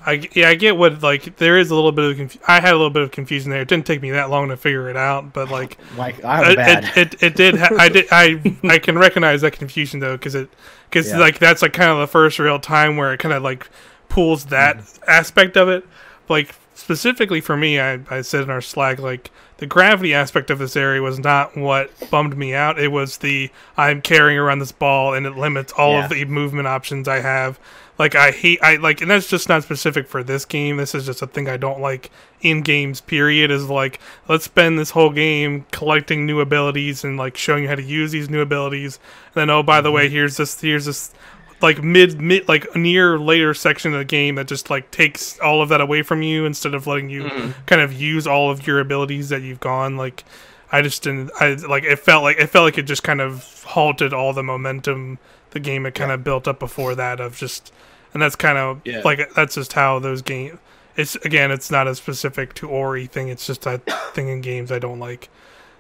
I, 0.07 0.29
yeah, 0.35 0.49
I 0.49 0.55
get 0.55 0.77
what 0.77 1.03
like 1.03 1.37
there 1.37 1.59
is 1.59 1.71
a 1.71 1.75
little 1.75 1.91
bit 1.91 2.13
of 2.13 2.17
conf- 2.17 2.39
I 2.49 2.61
had 2.61 2.71
a 2.73 2.77
little 2.77 2.91
bit 2.91 3.03
of 3.03 3.11
confusion 3.11 3.51
there. 3.51 3.63
It 3.63 3.69
didn't 3.69 3.87
take 3.87 4.01
me 4.01 4.13
that 4.13 4.31
long 4.31 4.49
to 4.51 4.57
figure 4.57 4.89
it 4.89 4.97
out, 4.97 5.33
but 5.33 5.51
like 5.51 5.79
Like 5.97 6.25
I 6.25 6.41
was 6.41 6.51
it, 6.51 6.57
bad. 6.57 6.85
it, 6.85 6.97
it, 6.97 7.23
it 7.23 7.35
did 7.35 7.57
ha- 7.57 7.75
I 7.77 7.89
did 7.89 8.07
I 8.13 8.59
I 8.63 8.79
can 8.79 8.97
recognize 8.97 9.41
that 9.41 9.53
confusion 9.53 9.99
though 9.99 10.17
because 10.17 10.37
it 10.37 10.49
because 10.89 11.09
Yeah. 11.11 11.19
like 11.19 11.41
that's 11.41 11.61
like 11.61 11.73
kind 11.73 11.91
of 11.91 11.99
the 11.99 12.07
first 12.07 12.39
real 12.39 12.61
time 12.61 12.97
where 12.97 13.13
it 13.13 13.19
kind 13.19 13.35
of 13.35 13.43
like 13.43 13.69
pulls 14.09 14.47
that 14.47 14.79
mm-hmm. 14.79 15.11
aspect 15.11 15.57
of 15.57 15.69
it. 15.69 15.85
Like 16.29 16.55
specifically 16.77 17.41
for 17.41 17.57
me, 17.57 17.81
I 17.81 18.01
I 18.09 18.21
said 18.21 18.43
in 18.43 18.51
our 18.51 18.61
Slack 18.61 18.99
like 18.99 19.31
the 19.59 19.67
gravity 19.67 20.13
aspect 20.15 20.51
of 20.51 20.59
this 20.59 20.77
area 20.77 21.01
was 21.01 21.19
not 21.19 21.57
what 21.57 21.91
bummed 22.11 22.37
me 22.37 22.55
out. 22.55 22.79
It 22.79 22.93
was 22.93 23.19
the 23.19 23.51
I'm 23.77 24.03
carrying 24.03 24.39
around 24.39 24.59
this 24.59 24.73
ball 24.73 25.15
and 25.15 25.27
it 25.27 25.37
limits 25.37 25.73
all 25.73 25.93
Yeah. 25.93 26.05
of 26.05 26.11
the 26.11 26.25
movement 26.27 26.69
options 26.69 27.09
I 27.09 27.21
have. 27.21 27.59
Like 27.99 28.15
I 28.15 28.31
hate 28.31 28.59
I 28.63 28.77
like 28.77 29.01
and 29.01 29.11
that's 29.11 29.29
just 29.29 29.49
not 29.49 29.63
specific 29.63 30.07
for 30.07 30.23
this 30.23 30.45
game. 30.45 30.77
This 30.77 30.95
is 30.95 31.07
just 31.07 31.23
a 31.23 31.27
thing 31.27 31.49
I 31.49 31.57
don't 31.57 31.81
like 31.81 32.11
in 32.43 32.61
games 32.61 33.01
period 33.01 33.51
is 33.51 33.71
like 33.71 33.99
let's 34.29 34.45
spend 34.45 34.79
this 34.79 34.91
whole 34.91 35.11
game 35.11 35.65
collecting 35.73 36.27
new 36.27 36.41
abilities 36.41 37.03
and 37.03 37.17
like 37.17 37.39
showing 37.39 37.63
you 37.63 37.69
how 37.71 37.75
to 37.75 37.83
use 37.83 38.13
these 38.13 38.29
new 38.29 38.43
abilities. 38.43 38.99
And 39.29 39.35
then 39.35 39.51
oh 39.51 39.63
by 39.63 39.81
the 39.81 39.89
mm-hmm. 39.89 39.97
way, 39.97 40.09
here's 40.11 40.37
this 40.37 40.61
here's 40.61 40.85
this 40.85 41.15
like 41.63 41.83
mid 41.83 42.21
mid 42.21 42.47
like 42.49 42.75
near 42.77 43.19
later 43.19 43.55
section 43.55 43.93
of 43.95 43.99
the 43.99 44.05
game 44.05 44.35
that 44.35 44.47
just 44.47 44.69
like 44.71 44.91
takes 44.91 45.39
all 45.41 45.63
of 45.63 45.69
that 45.71 45.81
away 45.81 46.03
from 46.03 46.23
you 46.23 46.45
instead 46.45 46.75
of 46.75 46.87
letting 46.87 47.09
you 47.11 47.25
Mhm. 47.25 47.55
kind 47.67 47.81
of 47.81 47.93
use 47.93 48.27
all 48.27 48.51
of 48.51 48.67
your 48.67 48.79
abilities 48.81 49.29
that 49.31 49.43
you've 49.43 49.61
gone 49.61 49.97
like 49.97 50.25
I 50.71 50.83
just 50.83 51.03
didn't 51.03 51.31
I 51.41 51.55
like 51.55 51.85
it 51.85 51.99
felt 51.99 52.23
like 52.25 52.39
it 52.39 52.49
felt 52.49 52.65
like 52.65 52.77
it 52.79 52.83
just 52.83 53.03
kind 53.03 53.21
of 53.21 53.63
halted 53.65 54.13
all 54.13 54.33
the 54.33 54.43
momentum 54.43 55.19
the 55.51 55.61
game 55.61 55.85
had 55.85 55.95
kind 55.95 56.13
of 56.13 56.23
built 56.23 56.47
up 56.47 56.59
before 56.59 56.95
that 56.97 57.21
of 57.21 57.37
just 57.37 57.73
and 58.13 58.23
that's 58.23 58.37
kind 58.37 58.59
of 58.59 58.81
Yeah. 58.85 59.01
like 59.05 59.33
that's 59.35 59.55
just 59.55 59.73
how 59.73 59.99
those 59.99 60.21
game 60.23 60.59
it's 60.97 61.15
again 61.17 61.51
it's 61.51 61.71
not 61.71 61.87
a 61.89 61.95
specific 61.95 62.53
to 62.55 62.69
Ori 62.69 63.07
thing 63.07 63.29
it's 63.29 63.47
just 63.47 63.65
a 63.67 63.79
thing 64.13 64.29
in 64.29 64.41
games 64.43 64.71
I 64.71 64.79
don't 64.79 64.99
like 64.99 65.29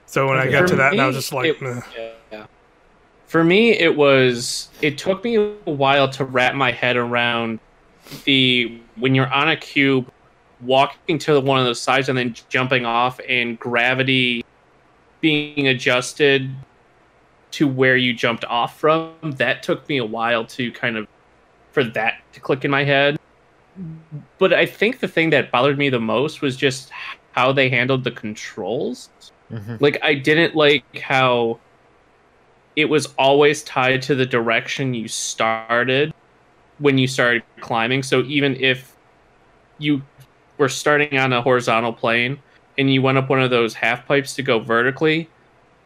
so 0.06 0.28
when 0.28 0.38
I 0.38 0.42
Okay. 0.42 0.52
got 0.52 0.62
For 0.62 0.68
to 0.68 0.76
that 0.76 0.92
and 0.92 1.00
I 1.02 1.06
was 1.06 1.16
just 1.16 1.32
like 1.32 1.46
it- 1.46 1.60
meh. 1.62 1.80
Yeah. 1.96 2.08
For 3.26 3.42
me, 3.42 3.72
it 3.72 3.96
was. 3.96 4.68
It 4.82 4.98
took 4.98 5.24
me 5.24 5.36
a 5.36 5.50
while 5.70 6.08
to 6.10 6.24
wrap 6.24 6.54
my 6.54 6.70
head 6.72 6.96
around 6.96 7.58
the 8.24 8.78
when 8.96 9.14
you're 9.14 9.32
on 9.32 9.48
a 9.48 9.56
cube, 9.56 10.08
walking 10.60 11.18
to 11.18 11.40
one 11.40 11.58
of 11.58 11.64
those 11.64 11.80
sides 11.80 12.08
and 12.08 12.16
then 12.16 12.34
jumping 12.48 12.86
off, 12.86 13.20
and 13.28 13.58
gravity 13.58 14.44
being 15.20 15.66
adjusted 15.68 16.50
to 17.52 17.66
where 17.66 17.96
you 17.96 18.12
jumped 18.14 18.44
off 18.44 18.78
from. 18.78 19.12
That 19.22 19.62
took 19.62 19.88
me 19.88 19.96
a 19.98 20.04
while 20.04 20.44
to 20.46 20.70
kind 20.72 20.96
of 20.96 21.08
for 21.72 21.82
that 21.84 22.20
to 22.32 22.40
click 22.40 22.64
in 22.64 22.70
my 22.70 22.84
head. 22.84 23.18
But 24.38 24.52
I 24.52 24.66
think 24.66 25.00
the 25.00 25.08
thing 25.08 25.30
that 25.30 25.50
bothered 25.50 25.76
me 25.78 25.88
the 25.90 26.00
most 26.00 26.40
was 26.42 26.56
just 26.56 26.90
how 27.32 27.52
they 27.52 27.68
handled 27.68 28.04
the 28.04 28.10
controls 28.10 29.10
Mhm. 29.52 29.80
like 29.80 29.96
i 30.02 30.12
didn't 30.12 30.56
like 30.56 30.98
how 30.98 31.60
it 32.76 32.84
was 32.84 33.06
always 33.18 33.62
tied 33.64 34.02
to 34.02 34.14
the 34.14 34.26
direction 34.26 34.92
you 34.94 35.08
started 35.08 36.12
when 36.78 36.98
you 36.98 37.06
started 37.06 37.42
climbing 37.60 38.02
so 38.02 38.22
even 38.24 38.54
if 38.56 38.94
you 39.78 40.02
were 40.58 40.68
starting 40.68 41.18
on 41.18 41.32
a 41.32 41.40
horizontal 41.42 41.92
plane 41.92 42.38
and 42.78 42.92
you 42.92 43.00
went 43.02 43.16
up 43.18 43.28
one 43.30 43.40
of 43.40 43.50
those 43.50 43.74
half 43.74 44.06
pipes 44.06 44.34
to 44.34 44.42
go 44.42 44.58
vertically 44.58 45.28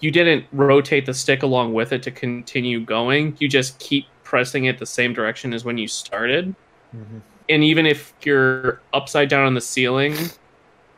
you 0.00 0.10
didn't 0.10 0.44
rotate 0.52 1.06
the 1.06 1.14
stick 1.14 1.42
along 1.42 1.72
with 1.74 1.92
it 1.92 2.02
to 2.02 2.10
continue 2.10 2.80
going 2.80 3.36
you 3.38 3.48
just 3.48 3.78
keep 3.78 4.06
pressing 4.24 4.64
it 4.66 4.78
the 4.78 4.86
same 4.86 5.12
direction 5.12 5.52
as 5.54 5.64
when 5.64 5.78
you 5.78 5.86
started 5.88 6.54
Mhm. 6.96 7.20
and 7.48 7.62
even 7.64 7.86
if 7.86 8.12
you're 8.24 8.80
upside 8.92 9.28
down 9.28 9.46
on 9.46 9.54
the 9.54 9.60
ceiling, 9.60 10.16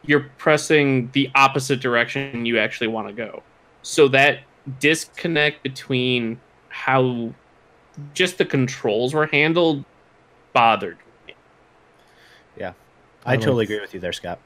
you're 0.06 0.26
pressing 0.38 1.10
the 1.12 1.30
opposite 1.34 1.80
direction 1.80 2.46
you 2.46 2.58
actually 2.58 2.88
want 2.88 3.08
to 3.08 3.12
go. 3.12 3.42
So 3.82 4.08
that 4.08 4.40
disconnect 4.80 5.62
between 5.62 6.40
how 6.68 7.32
just 8.14 8.38
the 8.38 8.44
controls 8.44 9.12
were 9.14 9.26
handled 9.26 9.84
bothered 10.52 10.98
me. 11.26 11.34
I 12.64 12.74
I 13.24 13.36
totally 13.36 13.58
like- 13.58 13.64
agree 13.68 13.80
with 13.80 13.94
you 13.94 14.00
there, 14.00 14.12
Scott. 14.12 14.38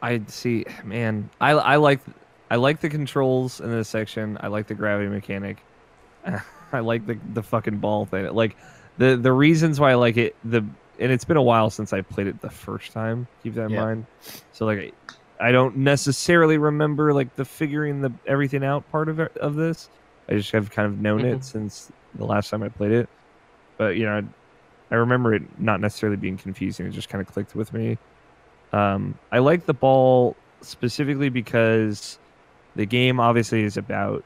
I 0.00 0.20
see. 0.28 0.64
Man, 0.84 1.30
I 1.40 1.50
I 1.52 1.76
like 1.76 2.00
I 2.50 2.56
like 2.56 2.80
the 2.80 2.88
controls 2.88 3.60
in 3.60 3.70
this 3.70 3.88
section. 3.88 4.36
I 4.40 4.46
like 4.48 4.66
the 4.68 4.74
gravity 4.74 5.08
mechanic. 5.08 5.56
I 6.72 6.78
like 6.80 7.06
the 7.06 7.18
the 7.32 7.42
fucking 7.42 7.78
ball 7.78 8.04
thing. 8.06 8.26
Like 8.32 8.56
the 8.98 9.16
the 9.16 9.32
reasons 9.32 9.80
why 9.80 9.90
I 9.90 9.94
like 9.94 10.16
it. 10.16 10.36
The 10.44 10.58
and 11.00 11.10
it's 11.10 11.24
been 11.24 11.36
a 11.38 11.42
while 11.42 11.70
since 11.70 11.92
I 11.92 12.02
played 12.02 12.28
it 12.28 12.40
the 12.40 12.50
first 12.50 12.92
time. 12.92 13.26
Keep 13.42 13.54
that 13.54 13.64
in 13.64 13.70
Yeah. 13.70 13.84
mind. 13.84 14.06
So 14.52 14.64
like, 14.66 14.94
I 15.40 15.52
don't 15.52 15.78
necessarily 15.78 16.58
remember 16.58 17.12
like 17.12 17.34
the 17.36 17.44
figuring 17.44 18.00
the 18.00 18.12
everything 18.26 18.64
out 18.64 18.88
part 18.90 19.08
of 19.08 19.18
of 19.20 19.54
this. 19.56 19.88
I 20.28 20.34
just 20.34 20.52
have 20.52 20.70
kind 20.70 20.86
of 20.86 21.00
known 21.00 21.22
Mhm. 21.22 21.36
it 21.36 21.44
since 21.44 21.90
the 22.14 22.24
last 22.24 22.50
time 22.50 22.62
I 22.62 22.68
played 22.68 22.92
it. 22.92 23.08
But 23.76 23.96
you 23.96 24.04
know, 24.06 24.22
I 24.90 24.94
remember 24.94 25.34
it 25.34 25.42
not 25.58 25.80
necessarily 25.80 26.16
being 26.16 26.36
confusing. 26.36 26.86
It 26.86 26.90
just 26.90 27.08
kind 27.08 27.20
of 27.26 27.32
clicked 27.32 27.54
with 27.54 27.72
me. 27.72 27.98
Um, 28.72 29.18
I 29.32 29.38
like 29.40 29.66
the 29.66 29.74
ball 29.74 30.36
specifically 30.60 31.28
because 31.28 32.18
the 32.76 32.86
game 32.86 33.20
obviously 33.20 33.62
is 33.62 33.76
about 33.76 34.24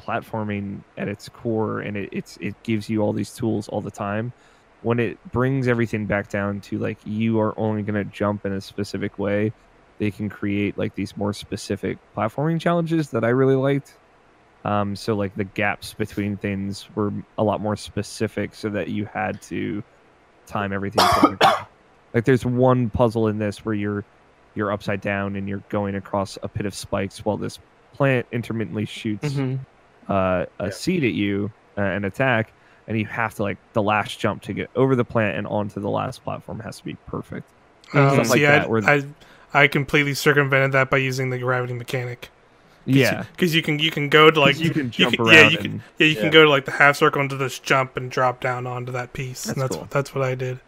platforming 0.00 0.80
at 0.98 1.08
its 1.08 1.28
core, 1.28 1.80
and 1.80 1.96
it, 1.96 2.08
it's 2.12 2.36
it 2.38 2.60
gives 2.62 2.88
you 2.90 3.00
all 3.02 3.12
these 3.12 3.34
tools 3.34 3.68
all 3.68 3.80
the 3.80 3.90
time. 3.90 4.32
When 4.82 4.98
it 4.98 5.18
brings 5.30 5.68
everything 5.68 6.06
back 6.06 6.28
down 6.28 6.60
to 6.62 6.78
like 6.78 6.98
you 7.04 7.38
are 7.40 7.54
only 7.58 7.82
going 7.82 7.94
to 8.04 8.10
jump 8.12 8.44
in 8.44 8.52
a 8.52 8.60
specific 8.60 9.18
way, 9.18 9.52
they 9.98 10.10
can 10.10 10.28
create 10.28 10.76
like 10.78 10.94
these 10.94 11.16
more 11.16 11.32
specific 11.32 11.98
platforming 12.16 12.60
challenges 12.60 13.10
that 13.10 13.24
I 13.24 13.28
really 13.28 13.54
liked. 13.56 13.94
Um, 14.64 14.94
so 14.96 15.14
like 15.14 15.34
the 15.34 15.44
gaps 15.44 15.92
between 15.94 16.36
things 16.36 16.86
were 16.94 17.12
a 17.38 17.42
lot 17.42 17.60
more 17.60 17.76
specific, 17.76 18.54
so 18.54 18.68
that 18.70 18.88
you 18.88 19.04
had 19.06 19.40
to 19.42 19.82
time 20.46 20.72
everything. 20.72 21.04
like 22.14 22.24
there's 22.24 22.44
one 22.46 22.90
puzzle 22.90 23.28
in 23.28 23.38
this 23.38 23.64
where 23.64 23.74
you're 23.74 24.04
you're 24.54 24.70
upside 24.70 25.00
down 25.00 25.34
and 25.36 25.48
you're 25.48 25.62
going 25.70 25.94
across 25.94 26.36
a 26.42 26.48
pit 26.48 26.66
of 26.66 26.74
spikes 26.74 27.24
while 27.24 27.36
this 27.38 27.58
plant 27.94 28.26
intermittently 28.32 28.84
shoots 28.84 29.30
Mhm. 29.30 29.58
uh, 30.08 30.44
a 30.58 30.64
Yeah. 30.66 30.70
seed 30.70 31.04
at 31.04 31.12
you, 31.14 31.50
uh, 31.78 31.80
an 31.80 32.04
attack, 32.04 32.52
and 32.86 32.98
you 32.98 33.06
have 33.06 33.34
to 33.36 33.42
like 33.42 33.56
the 33.72 33.82
last 33.82 34.18
jump 34.20 34.42
to 34.42 34.52
get 34.52 34.68
over 34.76 34.94
the 34.94 35.04
plant 35.04 35.38
and 35.38 35.46
onto 35.46 35.80
the 35.80 35.88
last 35.88 36.22
platform 36.22 36.60
has 36.60 36.78
to 36.78 36.84
be 36.84 36.94
perfect. 37.06 37.48
Um, 37.94 38.10
Stuff 38.14 38.16
like 38.18 38.26
see, 38.38 38.42
that, 38.42 38.62
I, 38.64 38.66
where- 38.68 38.84
I 38.84 39.02
I 39.54 39.68
completely 39.68 40.14
circumvented 40.14 40.72
that 40.72 40.90
by 40.90 40.98
using 40.98 41.30
the 41.30 41.38
gravity 41.38 41.74
mechanic. 41.74 42.30
Yeah, 42.84 43.24
because 43.32 43.54
you 43.54 43.62
can 43.62 43.78
you 43.78 43.90
can 43.92 44.08
go 44.08 44.30
to 44.30 44.40
like 44.40 44.58
you 44.58 44.70
can 44.70 44.90
jump 44.90 45.20
yeah 45.20 45.20
around 45.20 45.52
you 45.52 45.58
can 45.58 45.82
yeah 45.98 46.06
you 46.06 46.16
Yeah. 46.16 46.20
can 46.22 46.30
go 46.30 46.42
to 46.44 46.50
like 46.50 46.64
the 46.64 46.72
half 46.72 46.96
circle 46.96 47.22
into 47.22 47.36
this 47.36 47.58
jump 47.60 47.96
and 47.96 48.10
drop 48.10 48.40
down 48.40 48.66
onto 48.66 48.90
that 48.92 49.12
piece 49.12 49.44
That's 49.44 49.56
and 49.56 49.62
that's 49.62 49.76
cool. 49.76 49.86
that's 49.90 50.14
what 50.14 50.24
I 50.24 50.34
did 50.34 50.60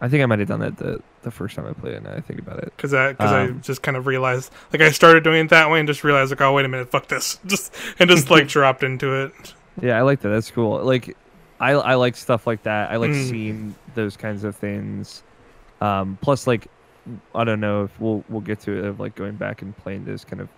I 0.00 0.08
think 0.08 0.22
I 0.22 0.26
might 0.26 0.38
have 0.40 0.48
done 0.48 0.60
that 0.60 0.76
the 0.76 1.02
the 1.22 1.30
first 1.30 1.56
time 1.56 1.66
I 1.66 1.72
played 1.72 1.94
it. 1.94 2.02
Now 2.02 2.12
I 2.12 2.20
think 2.20 2.38
about 2.40 2.58
it. 2.58 2.72
because 2.76 2.92
I 2.92 3.12
because 3.12 3.32
I 3.32 3.44
Um, 3.44 3.60
just 3.62 3.82
kind 3.82 3.96
of 3.96 4.06
realized 4.06 4.52
like 4.72 4.82
I 4.82 4.90
started 4.90 5.24
doing 5.24 5.46
it 5.46 5.50
that 5.50 5.70
way 5.70 5.78
and 5.80 5.88
just 5.88 6.04
realized 6.04 6.30
like 6.30 6.40
oh 6.42 6.52
wait 6.52 6.64
a 6.64 6.68
minute 6.68 6.90
fuck 6.90 7.08
this 7.08 7.38
just 7.46 7.74
and 7.98 8.08
just 8.10 8.30
like 8.30 8.48
dropped 8.56 8.82
into 8.82 9.14
it 9.14 9.54
Yeah, 9.80 9.98
I 9.98 10.02
like 10.02 10.20
that. 10.20 10.30
That's 10.30 10.50
cool. 10.50 10.82
Like, 10.84 11.16
I 11.60 11.72
I 11.72 11.94
like 11.94 12.16
stuff 12.16 12.46
like 12.46 12.62
that. 12.64 12.90
I 12.90 12.96
like 12.96 13.12
Mm. 13.12 13.14
seeing 13.14 13.76
those 13.94 14.16
kinds 14.16 14.44
of 14.44 14.56
things. 14.56 15.22
Um, 15.80 16.18
plus, 16.22 16.46
like, 16.46 16.68
I 17.34 17.44
don't 17.44 17.60
know 17.60 17.84
if 17.84 18.00
we'll 18.00 18.24
we'll 18.28 18.40
get 18.40 18.60
to 18.60 18.78
it 18.78 18.84
of 18.84 19.00
like 19.00 19.14
going 19.14 19.36
back 19.36 19.62
and 19.62 19.76
playing 19.76 20.04
those 20.04 20.24
kind 20.24 20.40
of 20.40 20.48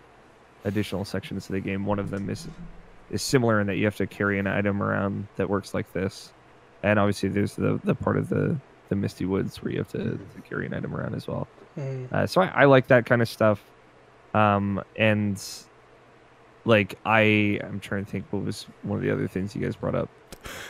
additional 0.64 1.04
sections 1.04 1.46
of 1.46 1.52
the 1.52 1.60
game. 1.60 1.84
One 1.86 1.98
of 1.98 2.10
them 2.10 2.30
is 2.30 2.48
is 3.10 3.22
similar 3.22 3.60
in 3.60 3.66
that 3.68 3.76
you 3.76 3.84
have 3.84 3.96
to 3.96 4.06
carry 4.06 4.38
an 4.38 4.46
item 4.46 4.82
around 4.82 5.26
that 5.36 5.48
works 5.48 5.74
like 5.74 5.92
this, 5.92 6.32
and 6.82 6.98
obviously 6.98 7.28
there's 7.28 7.54
the 7.54 7.80
the 7.84 7.94
part 7.94 8.16
of 8.16 8.28
the 8.28 8.56
the 8.88 8.96
Misty 8.96 9.26
Woods 9.26 9.62
where 9.62 9.72
you 9.72 9.78
have 9.78 9.88
to, 9.88 9.98
to 9.98 10.40
carry 10.48 10.66
an 10.66 10.74
item 10.74 10.94
around 10.94 11.14
as 11.14 11.26
well. 11.26 11.46
Mm. 11.78 12.12
Uh, 12.12 12.26
so 12.26 12.40
I, 12.40 12.46
I 12.46 12.64
like 12.64 12.86
that 12.88 13.06
kind 13.06 13.22
of 13.22 13.28
stuff. 13.28 13.62
Um, 14.34 14.82
and 14.96 15.42
like 16.64 16.98
I, 17.04 17.60
I'm 17.62 17.80
trying 17.80 18.04
to 18.04 18.10
think 18.10 18.26
what 18.30 18.44
was 18.44 18.66
one 18.82 18.98
of 18.98 19.04
the 19.04 19.10
other 19.10 19.28
things 19.28 19.54
you 19.54 19.62
guys 19.62 19.76
brought 19.76 19.94
up. 19.94 20.08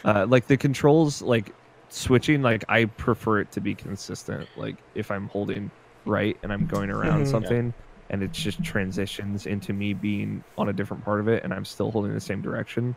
Uh, 0.05 0.27
like 0.29 0.47
the 0.47 0.57
controls, 0.57 1.23
like 1.23 1.53
switching, 1.89 2.43
like 2.43 2.65
I 2.69 2.85
prefer 2.87 3.41
it 3.41 3.53
to 3.53 3.61
be 3.61 3.75
consistent. 3.75 4.49
Like 4.57 4.77
if 4.95 5.11
I'm 5.11 5.29
holding 5.29 5.71
right 6.05 6.37
and 6.43 6.53
I'm 6.53 6.67
going 6.67 6.91
around 6.91 7.21
Mhm. 7.23 7.25
Yeah. 7.27 7.31
something, 7.31 7.75
and 8.11 8.23
it 8.23 8.33
just 8.33 8.63
transitions 8.63 9.47
into 9.47 9.73
me 9.73 9.93
being 9.95 10.43
on 10.57 10.69
a 10.69 10.73
different 10.73 11.05
part 11.05 11.21
of 11.21 11.29
it, 11.29 11.45
and 11.45 11.53
I'm 11.53 11.65
still 11.65 11.91
holding 11.91 12.13
the 12.15 12.21
same 12.21 12.41
direction. 12.41 12.95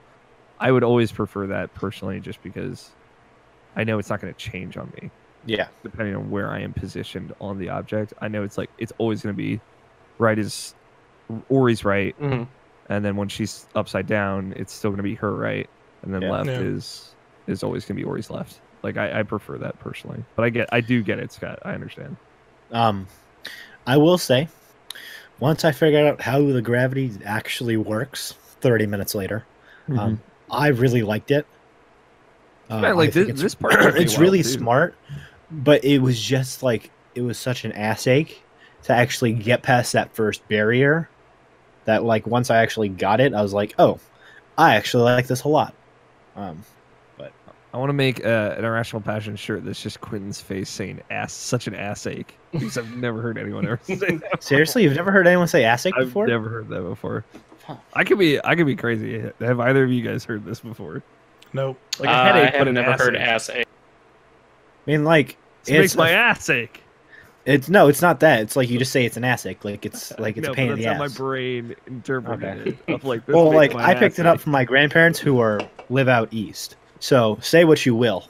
I 0.59 0.71
would 0.71 0.83
always 0.83 1.11
prefer 1.11 1.47
that 1.47 1.73
personally, 1.73 2.19
just 2.19 2.41
because 2.43 2.91
I 3.75 3.83
know 3.83 3.97
it's 3.99 4.09
not 4.09 4.21
going 4.21 4.33
to 4.33 4.39
change 4.39 4.77
on 4.77 4.91
me 5.01 5.09
Yeah. 5.45 5.67
depending 5.83 6.15
on 6.15 6.29
where 6.29 6.49
I 6.51 6.59
am 6.59 6.71
positioned 6.73 7.33
on 7.41 7.57
the 7.57 7.69
object. 7.69 8.13
I 8.21 8.27
know 8.27 8.43
it's 8.43 8.57
like 8.57 8.69
it's 8.77 8.93
always 8.97 9.21
going 9.23 9.33
to 9.35 9.37
be 9.37 9.59
right 10.19 10.37
is 10.37 10.75
Ori's 11.49 11.83
right, 11.85 12.15
Mhm. 12.19 12.47
and 12.89 13.03
then 13.05 13.15
when 13.15 13.27
she's 13.29 13.67
upside 13.73 14.05
down, 14.07 14.53
it's 14.55 14.71
still 14.73 14.91
going 14.91 14.97
to 14.97 15.03
be 15.03 15.15
her 15.15 15.33
right, 15.33 15.69
and 16.03 16.13
then 16.13 16.21
Yeah. 16.23 16.31
left 16.31 16.49
Yeah. 16.49 16.59
is 16.59 17.15
is 17.47 17.63
always 17.63 17.83
going 17.85 17.97
to 17.97 18.03
be 18.03 18.07
Ori's 18.07 18.29
left. 18.29 18.61
Like 18.83 18.97
I, 18.97 19.19
I 19.19 19.23
prefer 19.23 19.57
that 19.59 19.79
personally, 19.79 20.23
but 20.35 20.43
I 20.43 20.49
get 20.49 20.69
I 20.71 20.81
do 20.81 21.01
get 21.03 21.19
it, 21.19 21.31
Scott. 21.31 21.59
I 21.63 21.73
understand. 21.73 22.17
Um, 22.71 23.07
I 23.85 23.97
will 23.97 24.17
say, 24.17 24.47
once 25.39 25.63
I 25.65 25.71
figured 25.71 26.05
out 26.05 26.21
how 26.21 26.41
the 26.41 26.61
gravity 26.61 27.11
actually 27.25 27.77
works, 27.77 28.33
thirty 28.61 28.87
minutes 28.87 29.13
later, 29.13 29.45
um, 29.97 30.19
I 30.49 30.67
really 30.67 31.03
liked 31.03 31.31
it. 31.31 31.45
Uh, 32.69 32.79
Yeah, 32.83 32.93
like 32.93 33.13
this- 33.13 33.27
it's- 33.29 33.41
this 33.41 33.55
part 33.55 33.73
it's 33.97 34.17
really 34.17 34.43
too. 34.43 34.49
smart, 34.49 34.95
but 35.51 35.83
it 35.83 35.99
was 35.99 36.19
just 36.19 36.63
like 36.63 36.89
it 37.13 37.21
was 37.21 37.37
such 37.37 37.65
an 37.65 37.71
ass 37.73 38.07
ache 38.07 38.41
to 38.83 38.93
actually 38.93 39.33
get 39.33 39.61
past 39.61 39.93
that 39.93 40.15
first 40.15 40.47
barrier. 40.47 41.07
That 41.85 42.03
like 42.03 42.25
once 42.27 42.49
I 42.49 42.57
actually 42.57 42.89
got 42.89 43.19
it, 43.19 43.33
I 43.33 43.41
was 43.41 43.53
like, 43.53 43.73
oh, 43.79 43.99
I 44.57 44.75
actually 44.75 45.03
like 45.03 45.27
this 45.27 45.43
a 45.43 45.47
lot. 45.49 45.73
Um, 46.35 46.63
I 47.73 47.77
want 47.77 47.89
to 47.89 47.93
make 47.93 48.25
uh, 48.25 48.55
an 48.57 48.65
irrational 48.65 49.01
passion 49.01 49.35
shirt 49.37 49.63
that's 49.63 49.81
just 49.81 50.01
Quentin's 50.01 50.41
face 50.41 50.69
saying 50.69 51.01
"ass," 51.09 51.31
such 51.33 51.67
an 51.67 51.75
ass 51.75 52.05
ache 52.05 52.35
because 52.51 52.77
I've 52.77 52.95
never 52.97 53.21
heard 53.21 53.37
anyone 53.37 53.65
ever 53.65 53.79
say 53.83 53.95
that. 53.95 54.43
seriously, 54.43 54.83
you've 54.83 54.95
never 54.95 55.11
heard 55.11 55.25
anyone 55.25 55.47
say 55.47 55.63
ass 55.63 55.85
ache 55.85 55.93
I've 55.97 56.07
before? 56.07 56.27
never 56.27 56.49
heard 56.49 56.67
that 56.69 56.81
before. 56.81 57.23
Huh. 57.65 57.75
I 57.93 58.03
could 58.03 58.19
be 58.19 58.43
I 58.43 58.55
could 58.55 58.65
be 58.65 58.75
crazy. 58.75 59.23
Have 59.39 59.59
either 59.59 59.83
of 59.85 59.91
you 59.91 60.01
guys 60.01 60.25
heard 60.25 60.43
this 60.45 60.59
before? 60.59 61.01
nope 61.53 61.77
Like 61.99 62.09
Uh, 62.09 62.11
a 62.11 62.15
I 62.15 62.25
headache, 62.27 62.53
but 62.57 62.67
have 62.67 62.73
never 62.73 62.91
ass 62.91 62.99
heard 62.99 63.15
ache. 63.15 63.21
ass 63.21 63.49
ache. 63.49 63.67
I 64.87 64.91
mean, 64.91 65.03
like 65.05 65.37
This 65.63 65.71
makes 65.71 65.85
it's 65.85 65.95
my 65.95 66.11
ass 66.11 66.49
ache. 66.49 66.81
It's 67.45 67.69
no, 67.69 67.87
it's 67.87 68.01
not 68.01 68.19
that. 68.19 68.41
It's 68.41 68.55
like 68.55 68.69
you 68.69 68.77
just 68.79 68.91
say 68.91 69.05
it's 69.05 69.15
an 69.17 69.23
ass 69.23 69.45
ache. 69.45 69.63
Like 69.63 69.85
it's 69.85 70.11
like 70.19 70.35
it's 70.37 70.45
no, 70.47 70.51
a 70.53 70.55
pain 70.55 70.67
but 70.67 70.73
in 70.73 70.79
the 70.79 70.85
how 70.93 70.93
ass. 71.03 71.11
my 71.11 71.17
brain 71.17 71.75
interpreted 71.87 72.43
Okay. 72.67 72.77
it. 72.87 72.93
Of 72.95 73.03
like, 73.05 73.25
this 73.25 73.33
well, 73.35 73.53
like 73.53 73.73
I 73.75 73.93
picked 73.93 74.15
ass 74.15 74.19
it 74.19 74.25
up 74.25 74.39
from 74.41 74.51
my 74.51 74.65
grandparents 74.65 75.19
who 75.19 75.39
are 75.39 75.61
live 75.89 76.07
out 76.09 76.27
east. 76.33 76.75
So 77.01 77.37
say 77.41 77.65
what 77.65 77.85
you 77.85 77.93
will. 77.95 78.27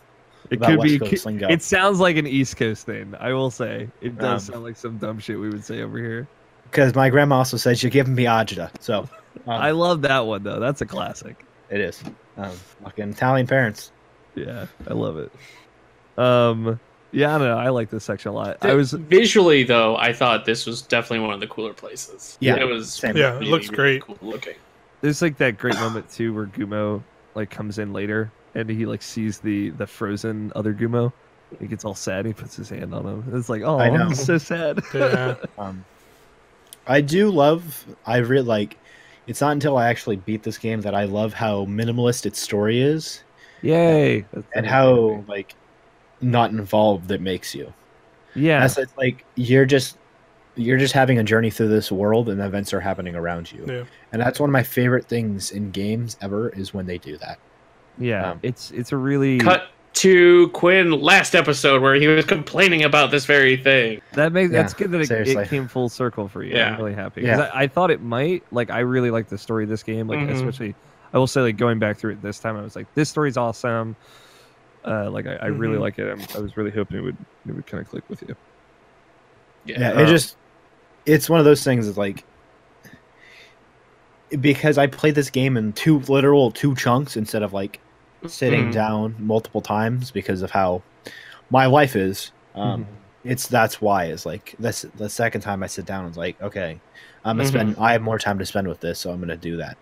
It 0.50 0.56
about 0.58 0.70
could 0.70 0.80
West 0.80 1.00
be. 1.00 1.00
Coast 1.00 1.26
lingo. 1.26 1.48
It 1.50 1.62
sounds 1.62 2.00
like 2.00 2.18
an 2.18 2.26
East 2.26 2.58
Coast 2.58 2.86
thing. 2.86 3.14
I 3.20 3.32
will 3.34 3.52
say 3.52 3.90
it 4.02 4.18
does 4.18 4.50
Um, 4.50 4.54
sound 4.54 4.66
like 4.66 4.78
some 4.78 4.98
dumb 4.98 5.20
shit 5.20 5.40
we 5.40 5.50
would 5.50 5.64
say 5.64 5.82
over 5.82 5.98
here. 5.98 6.28
Because 6.64 6.96
my 6.96 7.10
grandma 7.10 7.38
also 7.38 7.58
says 7.58 7.84
you're 7.84 7.90
giving 7.92 8.16
me 8.16 8.24
agita. 8.24 8.72
So 8.80 9.00
um, 9.46 9.50
I 9.50 9.72
love 9.72 10.02
that 10.02 10.26
one 10.26 10.42
though. 10.44 10.60
That's 10.60 10.82
a 10.82 10.86
classic. 10.86 11.46
it 11.70 11.80
is. 11.82 12.02
Um, 12.38 12.52
fucking 12.84 13.10
Italian 13.12 13.46
parents. 13.46 13.92
Yeah, 14.36 14.66
I 14.90 14.94
love 14.94 15.18
it. 15.18 15.32
Um, 16.18 16.80
yeah, 17.12 17.36
I 17.36 17.38
don't 17.38 17.48
know. 17.48 17.58
I 17.58 17.70
like 17.70 17.90
this 17.90 18.06
section 18.06 18.32
a 18.32 18.34
lot. 18.34 18.58
I 18.62 18.74
was 18.74 18.94
visually 18.94 19.64
though. 19.64 19.98
I 19.98 20.14
thought 20.14 20.46
this 20.46 20.66
was 20.66 20.82
definitely 20.82 21.26
one 21.26 21.34
of 21.34 21.42
the 21.42 21.48
cooler 21.48 21.74
places. 21.74 22.38
Yeah, 22.40 22.56
it 22.56 22.64
was. 22.64 22.94
same. 22.94 23.18
Yeah, 23.18 23.36
it 23.36 23.44
looks 23.44 23.70
great. 23.70 24.02
Cool 24.02 24.18
looking. 24.22 24.56
there's 25.02 25.22
like 25.22 25.38
that 25.38 25.58
great 25.58 25.76
moment 25.76 26.10
too 26.10 26.34
where 26.34 26.46
Gumo 26.46 27.04
like 27.36 27.50
comes 27.50 27.78
in 27.80 27.92
later 27.92 28.32
and 28.56 28.70
he 28.70 28.86
like 28.86 29.02
sees 29.02 29.40
the 29.40 29.70
the 29.72 29.88
frozen 29.88 30.52
other 30.56 30.74
Gumo. 30.74 31.12
He 31.60 31.68
gets 31.68 31.84
all 31.84 31.96
sad. 31.96 32.26
He 32.26 32.34
puts 32.34 32.56
his 32.56 32.70
hand 32.70 32.94
on 32.94 33.06
him. 33.06 33.24
It's 33.34 33.50
like, 33.50 33.62
oh, 33.62 33.78
I 33.78 33.90
know. 33.90 34.04
I'm 34.06 34.16
so 34.16 34.38
sad. 34.38 34.80
yeah 34.94 35.36
Um, 35.58 35.84
I 36.88 37.02
do 37.02 37.30
love. 37.30 37.86
I 38.06 38.18
really 38.18 38.46
like. 38.46 38.78
It's 39.28 39.42
not 39.42 39.52
until 39.52 39.78
I 39.78 39.88
actually 39.90 40.16
beat 40.16 40.44
this 40.44 40.58
game 40.58 40.82
that 40.82 40.96
I 40.96 41.04
love 41.06 41.34
how 41.34 41.66
minimalist 41.66 42.26
its 42.26 42.40
story 42.40 42.82
is 42.82 43.24
Yay! 43.62 44.26
That's 44.34 44.48
and 44.56 44.66
how 44.66 44.96
thing. 44.96 45.26
like 45.28 45.56
not 46.22 46.52
involved 46.52 47.12
it 47.12 47.22
makes 47.22 47.54
you. 47.54 47.72
yeah, 48.36 48.60
That's 48.62 48.78
it's 48.78 48.98
like 48.98 49.26
you're 49.36 49.66
just 49.66 49.98
you're 50.56 50.78
just 50.78 50.94
having 50.94 51.20
a 51.20 51.24
journey 51.24 51.50
through 51.50 51.70
this 51.70 51.92
world 51.92 52.30
and 52.30 52.42
events 52.42 52.74
are 52.74 52.82
happening 52.82 53.16
around 53.16 53.52
you. 53.52 53.66
Yeah. 53.68 53.84
And 54.12 54.22
that's 54.22 54.40
one 54.40 54.50
of 54.50 54.52
my 54.52 54.64
favorite 54.64 55.06
things 55.06 55.52
in 55.52 55.72
games 55.72 56.18
ever 56.22 56.50
is 56.50 56.74
when 56.74 56.86
they 56.88 56.98
do 56.98 57.18
that. 57.20 57.40
Yeah. 58.02 58.32
um, 58.32 58.40
it's 58.44 58.72
it's 58.72 58.92
a 58.92 58.98
really 58.98 59.38
Cut 59.40 59.68
to 59.94 60.48
Quinn 60.50 60.92
last 60.92 61.36
episode 61.36 61.82
where 61.82 61.96
he 61.96 62.08
was 62.08 62.24
complaining 62.26 62.84
about 62.84 63.12
this 63.12 63.26
very 63.26 63.58
thing. 63.58 64.02
that 64.14 64.32
makes 64.32 64.52
Yeah, 64.52 64.62
that's 64.62 64.74
good 64.74 64.90
that 64.92 65.02
it, 65.02 65.12
it 65.28 65.48
came 65.50 65.68
full 65.68 65.90
circle 65.90 66.28
for 66.30 66.44
you. 66.44 66.56
Yeah. 66.56 66.72
I'm 66.74 66.78
really 66.82 66.94
happy 66.94 67.22
because 67.22 67.40
Yeah. 67.40 67.50
I, 67.54 67.64
I 67.64 67.68
thought 67.68 67.92
it 67.92 68.02
might. 68.02 68.44
Like, 68.52 68.70
I 68.72 68.80
really 68.80 69.12
like 69.12 69.28
the 69.28 69.38
story 69.38 69.64
of 69.64 69.70
this 69.70 69.84
game. 69.84 70.08
Like, 70.08 70.20
Mhm. 70.20 70.32
especially 70.32 70.76
I 71.14 71.18
will 71.18 71.28
say, 71.28 71.42
like 71.42 71.58
going 71.58 71.78
back 71.78 71.98
through 71.98 72.14
it 72.14 72.22
this 72.22 72.40
time, 72.40 72.56
I 72.56 72.62
was 72.62 72.74
like, 72.76 72.88
this 72.96 73.10
story's 73.10 73.36
awesome. 73.36 73.98
Uh, 74.86 75.12
like 75.12 75.28
I, 75.28 75.36
I 75.36 75.46
really 75.48 75.76
Mhm. 75.78 75.82
like 75.82 76.00
it. 76.00 76.10
I'm, 76.10 76.22
I 76.36 76.40
was 76.40 76.56
really 76.56 76.72
hoping 76.72 76.98
it 76.98 77.02
would 77.02 77.18
it 77.48 77.52
would 77.54 77.68
kind 77.68 77.82
of 77.84 77.90
click 77.90 78.04
with 78.10 78.22
you. 78.28 78.36
Yeah, 79.66 79.92
Um, 79.92 80.00
it 80.00 80.08
just 80.08 80.38
it's 81.06 81.30
one 81.30 81.40
of 81.40 81.46
those 81.46 81.64
things 81.66 81.86
that's 81.86 81.98
like 81.98 82.24
because 84.40 84.78
I 84.78 84.88
played 84.88 85.16
this 85.16 85.30
game 85.30 85.58
in 85.58 85.74
two 85.74 86.00
literal 86.00 86.52
two 86.52 86.76
chunks 86.76 87.18
instead 87.18 87.44
of 87.44 87.52
like 87.54 87.80
sitting 88.28 88.70
Mhm. 88.70 88.74
down 88.74 89.16
multiple 89.20 89.62
times 89.62 90.12
because 90.12 90.42
of 90.42 90.52
how 90.52 90.82
my 91.50 91.66
life 91.66 91.96
is. 91.96 92.32
Um, 92.56 92.86
It's 93.24 93.48
that's 93.48 93.80
why 93.80 94.06
it's 94.06 94.26
like 94.26 94.56
this 94.58 94.84
the 94.98 95.08
second 95.08 95.42
time 95.42 95.62
I 95.62 95.68
sit 95.68 95.86
down 95.86 96.08
it's 96.08 96.18
like 96.18 96.42
okay 96.42 96.80
I'm 97.24 97.38
gonna 97.38 97.48
Mhm. 97.48 97.52
spend 97.52 97.76
I 97.80 97.92
have 97.92 98.02
more 98.02 98.18
time 98.18 98.40
to 98.40 98.46
spend 98.48 98.68
with 98.68 98.80
this 98.80 98.98
so 98.98 99.12
I'm 99.12 99.20
gonna 99.20 99.38
do 99.38 99.58
that. 99.58 99.78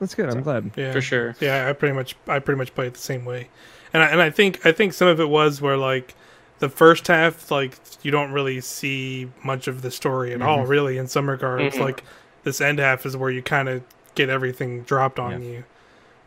That's 0.00 0.14
good. 0.14 0.30
I'm 0.30 0.42
glad. 0.42 0.70
yeah 0.76 0.92
for 0.92 1.00
sure. 1.00 1.34
Yeah, 1.40 1.68
I 1.68 1.72
pretty 1.74 1.94
much 1.94 2.16
I 2.26 2.38
pretty 2.38 2.56
much 2.58 2.74
play 2.74 2.86
it 2.86 2.94
the 2.94 3.00
same 3.00 3.24
way, 3.24 3.48
and 3.92 4.02
I, 4.02 4.06
and 4.06 4.22
I 4.22 4.30
think 4.30 4.64
I 4.64 4.72
think 4.72 4.92
some 4.94 5.08
of 5.08 5.20
it 5.20 5.28
was 5.28 5.60
where 5.60 5.76
like 5.76 6.14
the 6.60 6.68
first 6.68 7.06
half, 7.08 7.50
like 7.50 7.74
you 8.02 8.10
don't 8.10 8.32
really 8.32 8.60
see 8.60 9.30
much 9.44 9.68
of 9.68 9.82
the 9.82 9.90
story 9.90 10.32
at 10.32 10.40
all, 10.42 10.64
really. 10.64 10.98
In 10.98 11.08
some 11.08 11.28
regards, 11.28 11.76
Mhm. 11.76 11.80
like 11.80 12.04
this 12.44 12.60
end 12.60 12.78
half 12.78 13.04
is 13.06 13.16
where 13.16 13.30
you 13.30 13.42
kind 13.42 13.68
of 13.68 13.82
get 14.14 14.28
everything 14.28 14.82
dropped 14.82 15.18
on 15.18 15.42
you. 15.42 15.64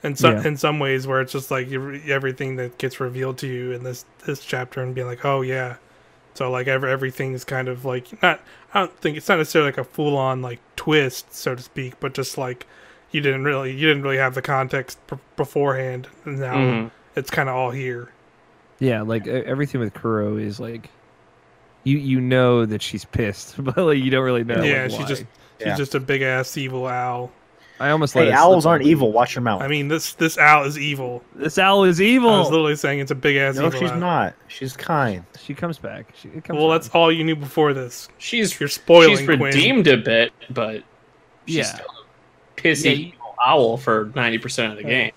And 0.03 0.17
some 0.17 0.37
Yeah. 0.37 0.47
in 0.47 0.57
some 0.57 0.79
ways, 0.79 1.05
where 1.05 1.21
it's 1.21 1.31
just 1.31 1.51
like 1.51 1.71
everything 1.71 2.55
that 2.55 2.77
gets 2.79 2.99
revealed 2.99 3.37
to 3.39 3.47
you 3.47 3.71
in 3.71 3.83
this 3.83 4.05
this 4.25 4.39
chapter, 4.43 4.81
and 4.81 4.95
being 4.95 5.05
like, 5.07 5.23
oh 5.23 5.41
yeah, 5.41 5.75
so 6.33 6.49
like 6.49 6.67
every, 6.67 6.91
everything 6.91 7.33
is 7.33 7.43
kind 7.43 7.67
of 7.67 7.85
like 7.85 8.21
not. 8.23 8.39
I 8.73 8.79
don't 8.79 8.97
think 8.99 9.17
it's 9.17 9.29
not 9.29 9.37
necessarily 9.37 9.69
like 9.69 9.77
a 9.77 9.83
full 9.83 10.17
on 10.17 10.41
like 10.41 10.59
twist, 10.75 11.33
so 11.35 11.53
to 11.55 11.61
speak, 11.61 11.99
but 11.99 12.13
just 12.15 12.37
like 12.37 12.65
you 13.11 13.21
didn't 13.21 13.43
really 13.43 13.71
you 13.73 13.87
didn't 13.87 14.01
really 14.01 14.17
have 14.17 14.33
the 14.33 14.41
context 14.41 14.97
b- 15.07 15.17
beforehand, 15.35 16.07
and 16.25 16.39
now 16.39 16.55
Mhm. 16.55 16.91
it's 17.15 17.29
kind 17.29 17.47
of 17.49 17.55
all 17.55 17.69
here. 17.71 18.09
Yeah, 18.79 19.01
like 19.03 19.27
e- 19.27 19.31
everything 19.31 19.81
with 19.81 19.93
Kuro 19.93 20.37
is 20.37 20.59
like, 20.59 20.89
you 21.83 21.99
you 21.99 22.19
know 22.19 22.65
that 22.65 22.81
she's 22.81 23.05
pissed, 23.05 23.55
but 23.63 23.77
like 23.77 23.99
you 23.99 24.09
don't 24.09 24.23
really 24.23 24.43
know. 24.43 24.63
Yeah, 24.63 24.83
like, 24.83 24.89
she's 24.91 24.99
why. 25.01 25.05
just- 25.05 25.25
She's 25.59 25.67
Yeah. 25.67 25.75
just 25.75 25.93
a 25.93 25.99
big 25.99 26.23
ass 26.23 26.57
evil 26.57 26.87
owl. 26.87 27.29
I 27.81 27.89
almost 27.91 28.15
let 28.15 28.23
Hey, 28.23 28.27
it 28.29 28.31
slip 28.33 28.39
owls 28.41 28.65
on 28.65 28.71
aren't 28.73 28.85
evil. 28.85 29.11
Watch 29.11 29.35
your 29.35 29.41
mouth. 29.41 29.61
I 29.61 29.67
mean, 29.67 29.87
this 29.87 30.13
this 30.13 30.37
owl 30.37 30.63
is 30.65 30.77
evil. 30.77 31.23
This 31.35 31.57
owl 31.57 31.83
is 31.83 31.99
evil. 32.01 32.29
I 32.29 32.37
was 32.39 32.47
evil. 32.47 32.51
literally 32.59 32.75
saying 32.75 32.99
it's 32.99 33.11
a 33.11 33.15
big 33.15 33.35
ass 33.37 33.55
no, 33.55 33.67
evil. 33.67 33.79
she's 33.79 33.91
owl. 33.91 33.97
not. 33.99 34.33
She's 34.47 34.77
kind. 34.77 35.23
She 35.41 35.53
comes 35.53 35.77
back. 35.79 36.13
She 36.15 36.27
it 36.29 36.43
comes 36.43 36.57
Well, 36.57 36.69
around. 36.71 36.81
that's 36.81 36.89
all 36.95 37.11
you 37.11 37.23
knew 37.23 37.35
before 37.35 37.73
this. 37.73 38.07
She's 38.19 38.59
You're 38.59 38.69
spoiling 38.69 39.17
she's 39.17 39.25
Quinn. 39.25 39.41
redeemed 39.41 39.87
a 39.87 39.97
bit, 39.97 40.31
but 40.49 40.83
she's 41.47 41.55
Yeah. 41.57 41.63
still 41.63 41.85
a 41.85 42.61
pissy 42.61 43.11
Yeah, 43.13 43.17
owl 43.45 43.77
for 43.77 44.11
ninety 44.15 44.37
percent 44.37 44.71
of 44.73 44.77
the 44.77 44.83
game. 44.83 45.11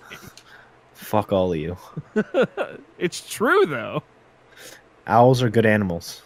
Fuck 0.93 1.31
all 1.31 1.53
of 1.53 1.59
you. 1.59 1.77
it's 2.97 3.29
true 3.31 3.65
though. 3.67 4.01
Owls 5.07 5.43
are 5.43 5.49
good 5.49 5.65
animals. 5.67 6.23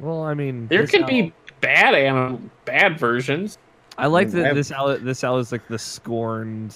Well, 0.00 0.22
I 0.22 0.34
mean, 0.34 0.66
There 0.68 0.80
this 0.82 0.90
can 0.90 1.02
owl- 1.02 1.08
be 1.08 1.32
bad 1.60 1.94
animal, 1.94 2.40
bad 2.64 2.98
versions. 2.98 3.58
I 3.98 4.06
like 4.06 4.28
I 4.28 4.30
that 4.30 4.46
have- 4.46 4.56
this 4.56 4.72
owl. 4.72 4.96
This 4.98 5.24
owl 5.24 5.38
is 5.38 5.52
like 5.52 5.66
the 5.68 5.78
scorned. 5.78 6.74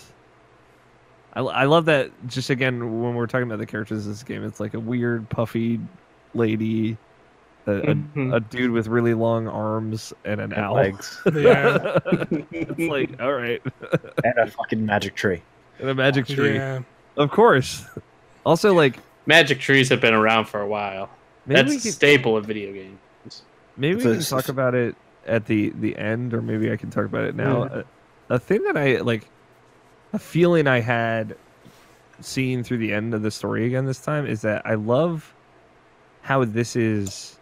I, 1.35 1.41
I 1.41 1.65
love 1.65 1.87
that. 1.87 2.11
Just 2.27 2.51
again, 2.51 3.01
when 3.01 3.15
we're 3.15 3.27
talking 3.27 3.47
about 3.47 3.59
the 3.59 3.67
characters 3.67 4.07
of 4.07 4.13
this 4.13 4.23
game, 4.23 4.45
it's 4.45 4.61
like 4.61 4.75
a 4.75 4.81
weird, 4.81 5.29
puffy 5.31 5.81
lady, 6.35 6.97
a, 7.67 7.73
a- 7.73 7.95
Mhm. 7.95 8.35
a, 8.37 8.41
dude 8.41 8.71
with 8.73 8.87
really 8.89 9.15
long 9.15 9.47
arms, 9.49 10.13
and 10.25 10.41
an 10.41 10.53
And 10.53 10.63
owl. 10.65 10.75
legs. 10.75 11.23
Yeah. 11.35 11.99
it's 12.51 12.79
like 12.81 13.21
all 13.23 13.33
right, 13.33 13.63
and 14.25 14.39
a 14.39 14.51
fucking 14.51 14.85
magic 14.85 15.15
tree. 15.15 15.41
and 15.79 15.89
a 15.89 15.95
magic 15.95 16.27
tree, 16.27 16.57
Yeah. 16.57 16.81
of 17.17 17.31
course. 17.31 17.85
Also, 18.45 18.75
like 18.75 18.97
Magic 19.25 19.61
trees 19.61 19.89
have 19.91 20.01
been 20.01 20.15
around 20.15 20.47
for 20.47 20.61
a 20.61 20.67
while. 20.67 21.09
maybe 21.47 21.61
That's 21.63 21.71
we 21.71 21.77
a 21.77 21.81
could, 21.81 21.93
staple 21.93 22.37
of 22.37 22.45
video 22.45 22.73
games. 22.73 23.43
maybe 23.77 23.95
It's 23.99 24.05
we 24.05 24.11
a- 24.11 24.15
can 24.17 24.25
talk 24.25 24.49
about 24.49 24.75
it 24.75 24.97
at 25.27 25.47
the 25.47 25.71
the 25.71 25.97
end, 25.97 26.35
or 26.35 26.43
maybe 26.43 26.71
I 26.73 26.77
can 26.77 26.91
talk 26.91 27.05
about 27.05 27.25
it 27.25 27.35
now. 27.35 27.65
A, 27.65 27.85
a 28.31 28.39
thing 28.39 28.63
that 28.65 28.77
I 28.77 28.99
like, 28.99 29.29
a 30.13 30.19
feeling 30.19 30.67
I 30.67 30.81
had 30.81 31.37
seeing 32.21 32.63
through 32.63 32.79
the 32.79 32.93
end 32.93 33.15
of 33.15 33.23
the 33.23 33.31
story 33.31 33.67
again 33.67 33.85
this 33.85 33.99
time 34.01 34.27
is 34.27 34.43
that 34.43 34.65
I 34.65 34.75
love 34.75 35.33
how 36.23 36.45
this 36.45 36.77
is. 36.77 37.39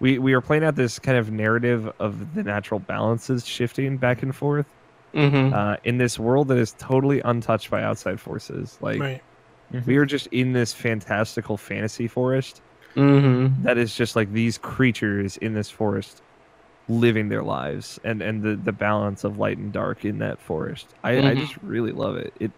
We 0.00 0.18
we 0.18 0.34
are 0.34 0.40
playing 0.42 0.64
out 0.64 0.76
this 0.76 0.98
kind 0.98 1.16
of 1.16 1.30
narrative 1.30 1.90
of 1.98 2.34
the 2.34 2.42
natural 2.42 2.80
balances 2.80 3.46
shifting 3.46 3.96
back 3.96 4.22
and 4.22 4.34
forth 4.34 4.66
Mm-hmm. 5.14 5.54
uh, 5.54 5.76
in 5.84 5.96
this 5.96 6.18
world 6.18 6.48
that 6.48 6.58
is 6.58 6.74
totally 6.78 7.22
untouched 7.22 7.70
by 7.70 7.82
outside 7.82 8.20
forces. 8.20 8.76
Like 8.82 9.00
Right. 9.00 9.22
we 9.86 9.96
are 9.96 10.04
just 10.04 10.26
in 10.26 10.52
this 10.52 10.74
fantastical 10.74 11.56
fantasy 11.56 12.06
forest 12.08 12.60
Mm-hmm. 12.94 13.62
that 13.62 13.78
is 13.78 13.94
just 13.94 14.16
like 14.16 14.32
these 14.32 14.58
creatures 14.58 15.36
in 15.38 15.54
this 15.54 15.70
forest 15.70 16.20
living 16.88 17.28
their 17.28 17.42
lives 17.42 17.98
and 18.04 18.22
and 18.22 18.42
the 18.42 18.54
the 18.56 18.72
balance 18.72 19.24
of 19.24 19.38
light 19.38 19.58
and 19.58 19.72
dark 19.72 20.04
in 20.04 20.18
that 20.18 20.38
forest 20.40 20.86
i 21.02 21.12
i 21.18 21.20
Mhm. 21.34 21.38
just 21.40 21.56
really 21.62 21.90
love 21.92 22.16
it 22.16 22.32
it 22.38 22.50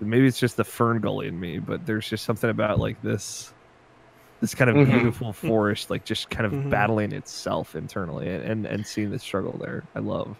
maybe 0.00 0.26
it's 0.26 0.40
just 0.40 0.56
the 0.56 0.64
fern 0.64 1.00
gully 1.00 1.28
in 1.28 1.38
me 1.38 1.58
but 1.58 1.86
there's 1.86 2.08
just 2.08 2.24
something 2.24 2.50
about 2.50 2.80
like 2.80 3.00
this 3.02 3.52
this 4.40 4.54
kind 4.54 4.68
of 4.68 4.76
Mhm. 4.76 4.90
beautiful 4.90 5.32
forest 5.32 5.90
like 5.90 6.04
just 6.04 6.28
kind 6.28 6.44
of 6.44 6.52
Mhm. 6.52 6.70
battling 6.70 7.12
itself 7.12 7.76
internally 7.76 8.28
and, 8.28 8.42
and 8.44 8.66
and 8.66 8.86
seeing 8.86 9.10
the 9.10 9.18
struggle 9.18 9.56
there 9.60 9.84
i 9.94 10.00
love 10.00 10.36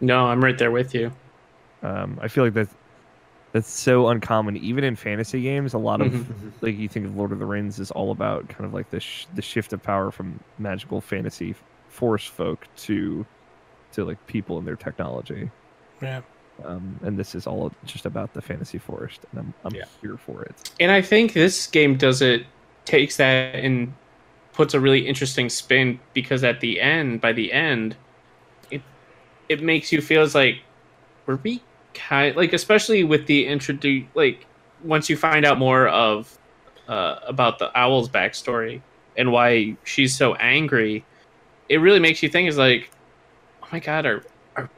No, 0.00 0.26
I'm 0.26 0.42
right 0.42 0.56
there 0.56 0.70
with 0.70 0.94
you. 0.94 1.12
um 1.82 2.18
i 2.22 2.28
feel 2.28 2.44
like 2.44 2.54
that 2.54 2.68
that's 3.52 3.70
so 3.70 4.08
uncommon 4.08 4.56
even 4.56 4.84
in 4.84 4.96
fantasy 4.96 5.42
games 5.42 5.74
a 5.74 5.78
lot 5.78 6.00
of 6.00 6.12
Mhm. 6.12 6.52
like 6.62 6.78
you 6.78 6.88
think 6.88 7.04
of 7.06 7.14
Lord 7.16 7.30
of 7.32 7.38
the 7.38 7.46
Rings 7.46 7.78
is 7.78 7.90
all 7.90 8.10
about 8.10 8.48
kind 8.48 8.64
of 8.64 8.72
like 8.74 8.88
the 8.90 9.00
sh- 9.00 9.26
the 9.34 9.42
shift 9.42 9.72
of 9.74 9.82
power 9.82 10.10
from 10.10 10.40
magical 10.58 11.00
fantasy 11.02 11.54
force 11.98 12.24
folk 12.24 12.66
to 12.86 13.26
to 13.92 14.04
like 14.04 14.24
people 14.26 14.58
and 14.58 14.66
their 14.66 14.76
technology. 14.76 15.50
Yeah. 16.00 16.20
Um, 16.64 16.98
and 17.02 17.18
this 17.18 17.34
is 17.34 17.46
all 17.46 17.72
just 17.84 18.06
about 18.06 18.32
the 18.34 18.42
fantasy 18.42 18.78
forest, 18.78 19.20
and 19.32 19.40
I'm 19.40 19.54
I'm 19.64 19.74
Yeah. 19.74 19.84
here 20.00 20.16
for 20.16 20.42
it. 20.42 20.54
And 20.80 20.90
I 20.92 21.02
think 21.02 21.32
this 21.32 21.66
game 21.66 21.96
does 21.96 22.22
it 22.22 22.46
takes 22.84 23.16
that 23.16 23.54
and 23.54 23.92
puts 24.52 24.74
a 24.74 24.80
really 24.80 25.06
interesting 25.06 25.48
spin 25.48 25.98
because 26.14 26.42
at 26.44 26.60
the 26.60 26.80
end, 26.80 27.20
by 27.20 27.32
the 27.32 27.52
end, 27.52 27.96
it 28.70 28.82
it 29.48 29.60
makes 29.62 29.92
you 29.92 30.00
feel 30.00 30.22
as 30.22 30.34
like 30.34 30.56
were 31.26 31.36
we 31.42 31.62
kind 31.94 32.36
like 32.36 32.52
especially 32.52 33.02
with 33.04 33.26
the 33.26 33.46
introduce 33.46 34.04
like 34.14 34.46
once 34.84 35.08
you 35.10 35.16
find 35.16 35.44
out 35.44 35.58
more 35.58 35.88
of 35.88 36.38
uh, 36.88 37.16
about 37.26 37.58
the 37.58 37.70
owl's 37.76 38.08
backstory 38.08 38.80
and 39.16 39.32
why 39.32 39.76
she's 39.84 40.16
so 40.16 40.34
angry, 40.36 41.04
it 41.68 41.78
really 41.78 42.00
makes 42.00 42.22
you 42.22 42.28
think 42.28 42.48
is 42.48 42.58
like, 42.58 42.90
oh 43.62 43.68
my 43.72 43.80
god, 43.80 44.06
are 44.06 44.24
are 44.56 44.70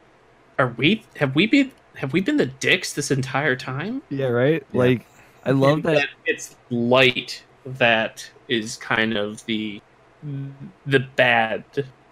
are 0.59 0.74
we 0.79 1.07
have 1.16 1.35
we 1.37 1.46
been 1.46 1.72
have 1.96 2.12
we 2.12 2.20
been 2.20 2.37
the 2.38 2.46
dicks 2.46 2.94
this 2.94 3.11
entire 3.11 3.57
time? 3.57 4.03
Yeah, 4.11 4.26
right. 4.26 4.62
Yeah. 4.72 4.79
Like 4.79 5.07
I 5.44 5.53
love 5.53 5.83
And 5.83 5.85
that. 5.85 6.05
it's 6.24 6.57
light 6.70 7.46
that 7.64 8.31
is 8.48 8.76
kind 8.76 9.16
of 9.16 9.44
the 9.46 9.83
the 10.22 11.00
bad 11.16 11.64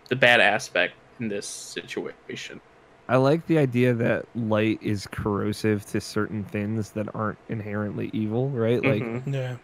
the 0.09 0.17
bad 0.17 0.41
aspect 0.41 0.95
in 1.21 1.29
this 1.29 1.49
situation. 1.49 2.61
I 3.09 3.17
like 3.17 3.47
the 3.47 3.59
idea 3.59 3.95
that 3.95 4.27
light 4.35 4.79
is 4.83 5.07
corrosive 5.07 5.85
to 5.87 6.01
certain 6.01 6.45
things 6.45 6.93
that 6.93 7.09
aren't 7.15 7.39
inherently 7.49 8.11
evil, 8.13 8.51
right? 8.51 8.83
Like 8.85 9.07
Mhm. 9.07 9.33
Yeah. 9.35 9.59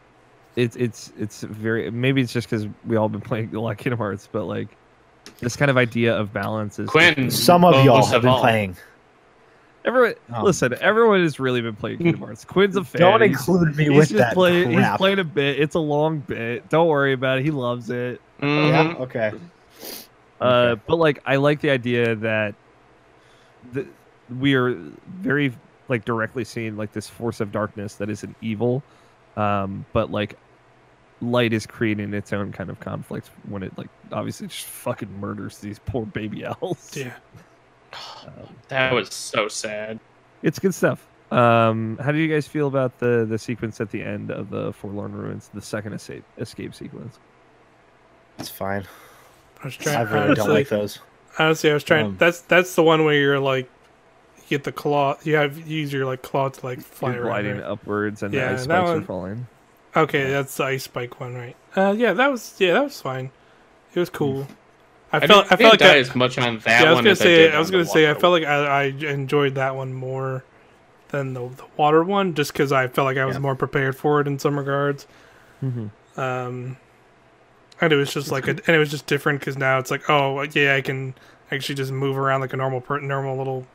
it's 0.57 0.77
it's 0.77 1.11
it's 1.17 1.43
very 1.43 1.91
maybe 1.91 2.21
it's 2.23 2.33
just 2.33 2.49
because 2.49 2.69
we 2.85 2.97
all 2.97 3.09
been 3.09 3.21
playing 3.21 3.55
a 3.55 3.61
lot 3.61 3.73
of 3.73 3.79
Kingdom 3.79 3.99
Hearts, 3.99 4.29
but 4.31 4.45
like 4.45 4.79
this 5.45 5.57
kind 5.57 5.71
of 5.71 5.77
idea 5.77 6.17
of 6.17 6.33
balance 6.33 6.79
is 6.79 6.89
Quinn, 6.89 7.31
Some 7.31 7.65
of 7.65 7.85
y'all 7.85 8.05
have 8.07 8.23
been 8.23 8.31
all. 8.31 8.41
playing. 8.41 8.77
Everyone, 9.85 10.15
Oh. 10.35 10.43
listen. 10.45 10.75
Everyone 10.81 11.21
has 11.23 11.39
really 11.39 11.61
been 11.61 11.77
playing 11.77 11.99
Kingdom 11.99 12.21
Hearts. 12.25 12.45
Quinn's 12.45 12.75
a 12.77 12.85
fan. 12.85 13.01
Don't 13.01 13.21
He's- 13.21 13.39
include 13.39 13.77
me 13.77 13.85
he's 13.85 13.93
with 13.97 14.09
just 14.09 14.19
that 14.19 14.33
playing. 14.35 14.71
He's 14.73 14.89
playing 14.97 15.19
a 15.19 15.25
bit. 15.25 15.61
It's 15.61 15.75
a 15.75 15.79
long 15.81 16.21
bit. 16.21 16.69
Don't 16.71 16.89
worry 16.89 17.13
about 17.13 17.39
it. 17.39 17.45
He 17.45 17.51
loves 17.51 17.91
it. 17.91 18.21
Mhm. 18.41 18.69
Yeah. 18.97 19.03
Okay. 19.03 19.33
Uh, 20.41 20.45
Okay. 20.45 20.81
but 20.87 20.97
like, 20.97 21.21
I 21.27 21.37
like 21.37 21.61
the 21.61 21.71
idea 21.71 22.15
that 22.17 22.55
the, 23.73 23.87
we 24.41 24.55
are 24.55 24.75
very 25.19 25.55
like 25.89 26.05
directly 26.07 26.45
seeing 26.45 26.77
like 26.79 26.93
this 26.93 27.09
force 27.09 27.41
of 27.41 27.53
darkness 27.53 27.97
that 27.97 28.09
isn't 28.09 28.35
evil, 28.41 28.83
um, 29.37 29.85
but 29.93 30.11
like 30.11 30.37
light 31.21 31.53
is 31.53 31.67
creating 31.67 32.13
its 32.15 32.33
own 32.33 32.53
kind 32.53 32.71
of 32.71 32.81
conflict 32.81 33.31
when 33.49 33.63
it 33.63 33.77
like 33.79 33.89
obviously 34.13 34.47
just 34.49 34.67
fucking 34.67 35.21
murders 35.21 35.59
these 35.59 35.79
poor 35.79 36.05
baby 36.07 36.45
owls. 36.47 36.97
Yeah. 36.97 37.15
That 38.69 38.93
was 38.93 39.13
so 39.13 39.49
sad. 39.49 40.01
It's 40.43 40.59
good 40.59 40.75
stuff. 40.75 41.07
Um, 41.31 41.99
how 42.03 42.13
do 42.13 42.19
you 42.19 42.33
guys 42.33 42.47
feel 42.47 42.67
about 42.67 42.99
the 42.99 43.25
the 43.29 43.39
sequence 43.39 43.81
at 43.81 43.91
the 43.91 44.03
end 44.03 44.31
of 44.31 44.51
the 44.51 44.73
Forlorn 44.73 45.13
Ruins, 45.13 45.51
the 45.55 45.63
second 45.63 45.93
escape 45.95 46.25
escape 46.39 46.75
sequence? 46.75 47.19
It's 48.39 48.49
fine. 48.49 48.85
I 49.63 49.65
was 49.65 49.77
trying. 49.77 49.97
I 49.97 50.03
really 50.03 50.17
honestly, 50.19 50.35
don't 50.45 50.55
like 50.55 50.69
those. 50.69 50.99
honestly, 51.39 51.71
I 51.71 51.75
was 51.75 51.85
trying. 51.85 52.07
Um, 52.07 52.17
that's 52.19 52.41
that's 52.43 52.75
the 52.75 52.83
one 52.83 53.05
where 53.05 53.15
you're 53.15 53.41
like, 53.41 53.71
you 54.39 54.43
get 54.49 54.65
the 54.65 54.73
claw. 54.73 55.17
You 55.23 55.37
have 55.37 55.57
you 55.57 55.79
use 55.79 55.93
your 55.93 56.05
like 56.05 56.23
claw 56.23 56.49
to 56.51 56.67
like 56.67 56.81
fly 56.81 57.15
You're 57.15 57.23
around. 57.25 57.31
gliding 57.43 57.57
right? 57.59 57.65
upwards 57.71 58.23
and 58.23 58.35
Yeah, 58.35 58.49
the 58.49 58.53
ice 58.55 58.67
that 58.67 58.85
spikes 58.87 58.91
are 58.91 59.03
falling. 59.03 59.47
Okay, 59.97 60.31
that's 60.31 60.57
the 60.57 60.65
ice 60.65 60.85
spike 60.85 61.21
one, 61.21 61.35
right? 61.35 61.57
Uh, 61.77 61.95
yeah, 61.97 62.13
that 62.13 62.31
was 62.31 62.55
yeah, 62.59 62.73
that 62.75 62.85
was 62.85 63.01
fine. 63.01 63.31
It 63.95 64.01
was 64.01 64.11
cool. 64.11 64.47
I 65.13 65.19
I, 65.19 65.27
felt 65.27 65.45
didn't, 65.49 65.53
I 65.53 65.57
felt 65.63 65.73
like 65.75 65.81
die 65.81 65.95
I, 65.95 65.99
as 65.99 66.15
much 66.17 66.39
on 66.39 66.59
that 66.61 66.83
yeah, 66.83 66.89
I 66.89 66.91
was 66.91 66.99
gonna 67.01 67.11
as 67.11 67.19
say 67.21 67.37
did 67.37 67.55
I 67.55 67.59
was 67.61 67.71
gonna 67.71 67.85
the 67.85 67.91
say 67.91 68.11
I 68.11 68.15
felt 68.15 68.33
like 68.33 68.45
I, 68.45 68.65
I 68.65 68.83
enjoyed 68.85 69.55
that 69.55 69.77
one 69.77 69.95
more 69.95 70.45
than 71.11 71.35
the, 71.35 71.49
the 71.49 71.65
water 71.77 72.03
one, 72.03 72.35
just 72.35 72.53
because 72.53 72.73
I 72.73 72.89
felt 72.89 73.05
like 73.05 73.17
I 73.19 73.25
was 73.25 73.37
Yeah. 73.37 73.41
more 73.41 73.55
prepared 73.55 73.95
for 73.97 74.21
it 74.21 74.27
in 74.27 74.39
some 74.41 74.59
regards. 74.59 75.07
Mm-hmm. 75.63 76.21
Um, 76.21 76.77
and 77.81 77.93
it 77.93 77.97
was 77.97 78.13
just 78.13 78.33
like, 78.33 78.49
a, 78.49 78.51
and 78.51 78.69
it 78.69 78.79
was 78.79 78.91
just 78.91 79.07
different 79.07 79.39
because 79.39 79.57
now 79.57 79.79
it's 79.79 79.93
like, 79.93 80.11
oh 80.11 80.43
yeah, 80.43 80.75
I 80.75 80.81
can 80.81 81.15
actually 81.53 81.77
just 81.77 81.93
move 81.93 82.19
around 82.19 82.41
like 82.41 82.53
a 82.53 82.57
normal 82.57 82.81
per, 82.81 82.99
normal 82.99 83.37
little. 83.37 83.67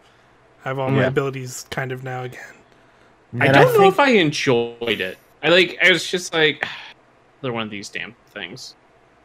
I 0.66 0.70
have 0.70 0.80
all 0.80 0.90
my 0.90 1.06
abilities 1.06 1.66
kind 1.72 1.94
of 1.94 2.04
now 2.04 2.24
again. 2.24 2.42
I 3.40 3.48
don't 3.48 3.56
I 3.56 3.64
know 3.64 3.72
think- 3.72 3.94
if 3.94 4.00
I 4.02 4.10
enjoyed 4.10 5.00
it. 5.00 5.18
I 5.44 5.50
like. 5.50 5.78
I 5.84 5.92
was 5.92 6.10
just 6.10 6.34
like, 6.34 6.66
another 7.42 7.54
one 7.54 7.64
of 7.64 7.70
these 7.70 7.90
damn 7.90 8.16
things. 8.34 8.76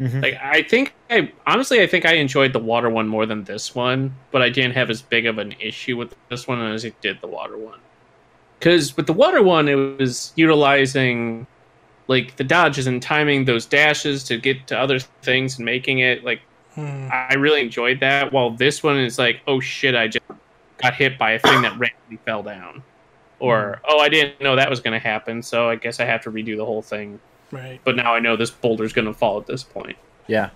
Mhm. 0.00 0.22
Like 0.22 0.34
I 0.42 0.62
think 0.62 0.92
I 1.08 1.30
honestly 1.46 1.80
I 1.80 1.86
think 1.86 2.04
I 2.04 2.14
enjoyed 2.14 2.52
the 2.52 2.58
water 2.58 2.90
one 2.90 3.06
more 3.06 3.26
than 3.26 3.44
this 3.44 3.74
one, 3.76 4.12
but 4.32 4.42
I 4.42 4.48
didn't 4.48 4.72
have 4.72 4.90
as 4.90 5.02
big 5.02 5.24
of 5.26 5.38
an 5.38 5.54
issue 5.60 5.96
with 5.96 6.16
this 6.28 6.48
one 6.48 6.60
as 6.60 6.84
I 6.84 6.92
did 7.00 7.20
the 7.20 7.28
water 7.28 7.56
one. 7.56 7.78
Because 8.58 8.96
with 8.96 9.06
the 9.06 9.12
water 9.12 9.40
one, 9.42 9.68
it 9.68 9.74
was 9.76 10.32
utilizing 10.34 11.46
like 12.08 12.34
the 12.36 12.44
dodges 12.44 12.86
and 12.88 13.00
timing 13.00 13.44
those 13.44 13.66
dashes 13.66 14.24
to 14.24 14.36
get 14.36 14.66
to 14.66 14.78
other 14.78 14.98
things 14.98 15.58
and 15.58 15.64
making 15.64 16.00
it 16.00 16.24
like 16.24 16.40
Hmm. 16.74 17.08
I 17.12 17.34
really 17.34 17.60
enjoyed 17.60 18.00
that. 18.00 18.32
While 18.32 18.50
this 18.50 18.82
one 18.82 18.98
is 18.98 19.16
like, 19.16 19.40
oh 19.46 19.60
shit, 19.60 19.94
I 19.94 20.08
just 20.08 20.24
got 20.78 20.94
hit 20.94 21.16
by 21.16 21.30
a 21.32 21.38
thing 21.38 21.62
that 21.62 21.70
randomly 21.78 22.18
fell 22.24 22.42
down, 22.42 22.82
or 23.44 23.80
oh 23.88 23.98
I 24.00 24.08
didn't 24.08 24.40
know 24.40 24.56
that 24.56 24.70
was 24.70 24.80
going 24.80 24.92
to 24.98 24.98
happen, 25.06 25.42
so 25.42 25.68
I 25.68 25.76
guess 25.76 26.00
I 26.00 26.04
have 26.04 26.22
to 26.22 26.30
redo 26.30 26.56
the 26.56 26.64
whole 26.64 26.82
thing. 26.82 27.20
Right. 27.50 27.80
But 27.84 27.96
now 27.96 28.14
I 28.14 28.20
know 28.20 28.36
this 28.36 28.50
boulder's 28.50 28.92
going 28.92 29.06
to 29.06 29.12
fall 29.14 29.38
at 29.38 29.46
this 29.46 29.62
point. 29.62 29.96
Yeah. 30.26 30.50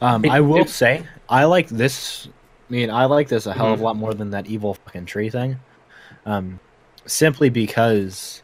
Um, 0.00 0.24
It- 0.24 0.30
I 0.30 0.40
will 0.40 0.62
it- 0.62 0.68
say 0.70 1.04
I 1.28 1.44
like 1.44 1.68
this. 1.68 2.28
I 2.68 2.72
mean, 2.72 2.90
I 2.90 3.04
like 3.06 3.28
this 3.28 3.46
a 3.46 3.52
hell 3.52 3.72
of 3.72 3.78
Mhm. 3.78 3.82
a 3.82 3.84
lot 3.84 3.96
more 3.96 4.14
than 4.14 4.30
that 4.30 4.46
evil 4.46 4.74
fucking 4.74 5.06
tree 5.06 5.28
thing. 5.30 5.58
Um, 6.24 6.60
simply 7.06 7.48
because, 7.50 8.42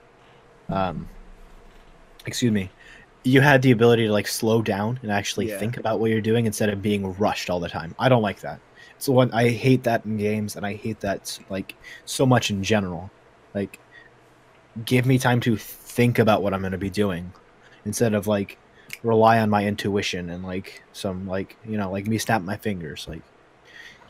um, 0.69 1.09
excuse 2.27 2.53
me, 2.53 2.71
you 3.23 3.41
had 3.41 3.63
the 3.63 3.71
ability 3.71 4.07
to 4.07 4.13
like 4.13 4.27
slow 4.29 4.63
down 4.63 4.99
and 5.03 5.11
actually 5.11 5.49
Yeah. 5.49 5.59
think 5.59 5.77
about 5.77 5.99
what 6.01 6.11
you're 6.11 6.21
doing 6.21 6.47
instead 6.47 6.69
of 6.69 6.83
being 6.83 7.15
rushed 7.17 7.51
all 7.51 7.61
the 7.61 7.69
time. 7.69 7.95
I 7.99 8.09
don't 8.09 8.23
like 8.23 8.41
that. 8.41 8.61
So 8.99 9.13
one, 9.13 9.31
I 9.33 9.49
hate 9.51 9.83
that 9.85 10.05
in 10.07 10.17
games, 10.17 10.57
and 10.57 10.65
I 10.65 10.75
hate 10.75 11.01
that 11.01 11.39
like 11.51 11.75
so 12.05 12.25
much 12.25 12.51
in 12.51 12.63
general. 12.63 13.11
Like, 13.55 13.79
give 14.85 15.07
me 15.07 15.19
time 15.19 15.41
to 15.41 15.57
think 15.57 16.19
about 16.19 16.43
what 16.43 16.53
I'm 16.55 16.61
going 16.61 16.73
to 16.73 16.79
be 16.79 16.91
doing 16.91 17.33
instead 17.85 18.15
of 18.15 18.27
like 18.27 18.59
rely 19.03 19.39
on 19.39 19.49
my 19.51 19.65
intuition 19.65 20.31
and 20.31 20.45
like 20.45 20.83
some 20.93 21.27
like 21.27 21.57
you 21.67 21.77
know 21.79 21.91
like 21.91 22.07
me 22.07 22.19
snap 22.19 22.43
my 22.43 22.57
fingers 22.57 23.07
like 23.09 23.23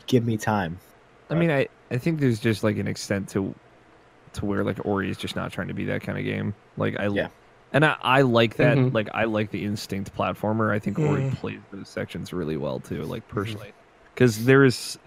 give 0.07 0.25
me 0.25 0.37
time 0.37 0.79
I 1.29 1.35
mean, 1.35 1.51
I, 1.51 1.67
I 1.91 1.97
think 1.97 2.21
there's 2.21 2.39
just 2.39 2.63
like 2.63 2.77
an 2.77 2.87
extent 2.87 3.27
to 3.29 3.53
to 4.33 4.45
where 4.45 4.63
like 4.63 4.85
Ori 4.85 5.09
is 5.09 5.17
just 5.17 5.35
not 5.35 5.51
trying 5.51 5.67
to 5.67 5.73
be 5.73 5.83
that 5.85 6.01
kind 6.01 6.17
of 6.17 6.23
game. 6.23 6.53
Like 6.77 6.97
I 6.97 7.07
Yeah. 7.07 7.27
and 7.73 7.83
I, 7.83 7.97
I 8.01 8.21
like 8.21 8.55
that. 8.57 8.77
Mhm. 8.77 8.93
Like 8.93 9.09
I 9.13 9.25
like 9.25 9.51
the 9.51 9.65
instinct 9.65 10.15
platformer. 10.15 10.71
I 10.71 10.79
think 10.79 10.97
Ori 10.99 11.29
plays 11.35 11.59
those 11.71 11.89
sections 11.89 12.31
really 12.31 12.55
well 12.55 12.79
too. 12.79 13.03
Like 13.03 13.27
personally, 13.27 13.73
because 14.13 14.45
there 14.45 14.63
is, 14.63 14.97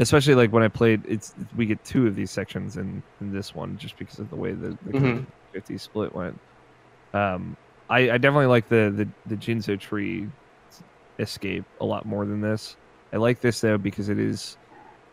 especially 0.00 0.34
like 0.34 0.52
when 0.52 0.62
I 0.64 0.68
played, 0.68 1.02
it's 1.06 1.34
we 1.56 1.66
get 1.66 1.84
two 1.84 2.06
of 2.08 2.16
these 2.16 2.30
sections 2.32 2.76
in 2.76 3.02
in 3.20 3.32
this 3.32 3.54
one 3.54 3.78
just 3.78 3.96
because 3.98 4.18
of 4.18 4.28
the 4.30 4.36
way 4.36 4.52
the 4.52 4.76
the 4.86 4.92
Mhm. 4.92 5.26
50 5.52 5.78
split 5.78 6.14
went. 6.14 6.38
Um, 7.14 7.56
I, 7.88 8.10
I 8.12 8.18
definitely 8.18 8.46
like 8.46 8.68
the 8.68 8.92
the 8.94 9.08
the 9.26 9.36
Ginso 9.36 9.78
tree 9.78 10.28
escape 11.18 11.64
a 11.80 11.84
lot 11.84 12.06
more 12.06 12.24
than 12.24 12.40
this. 12.40 12.76
I 13.12 13.16
like 13.18 13.40
this 13.40 13.60
though 13.60 13.78
because 13.78 14.08
it 14.08 14.18
is 14.18 14.56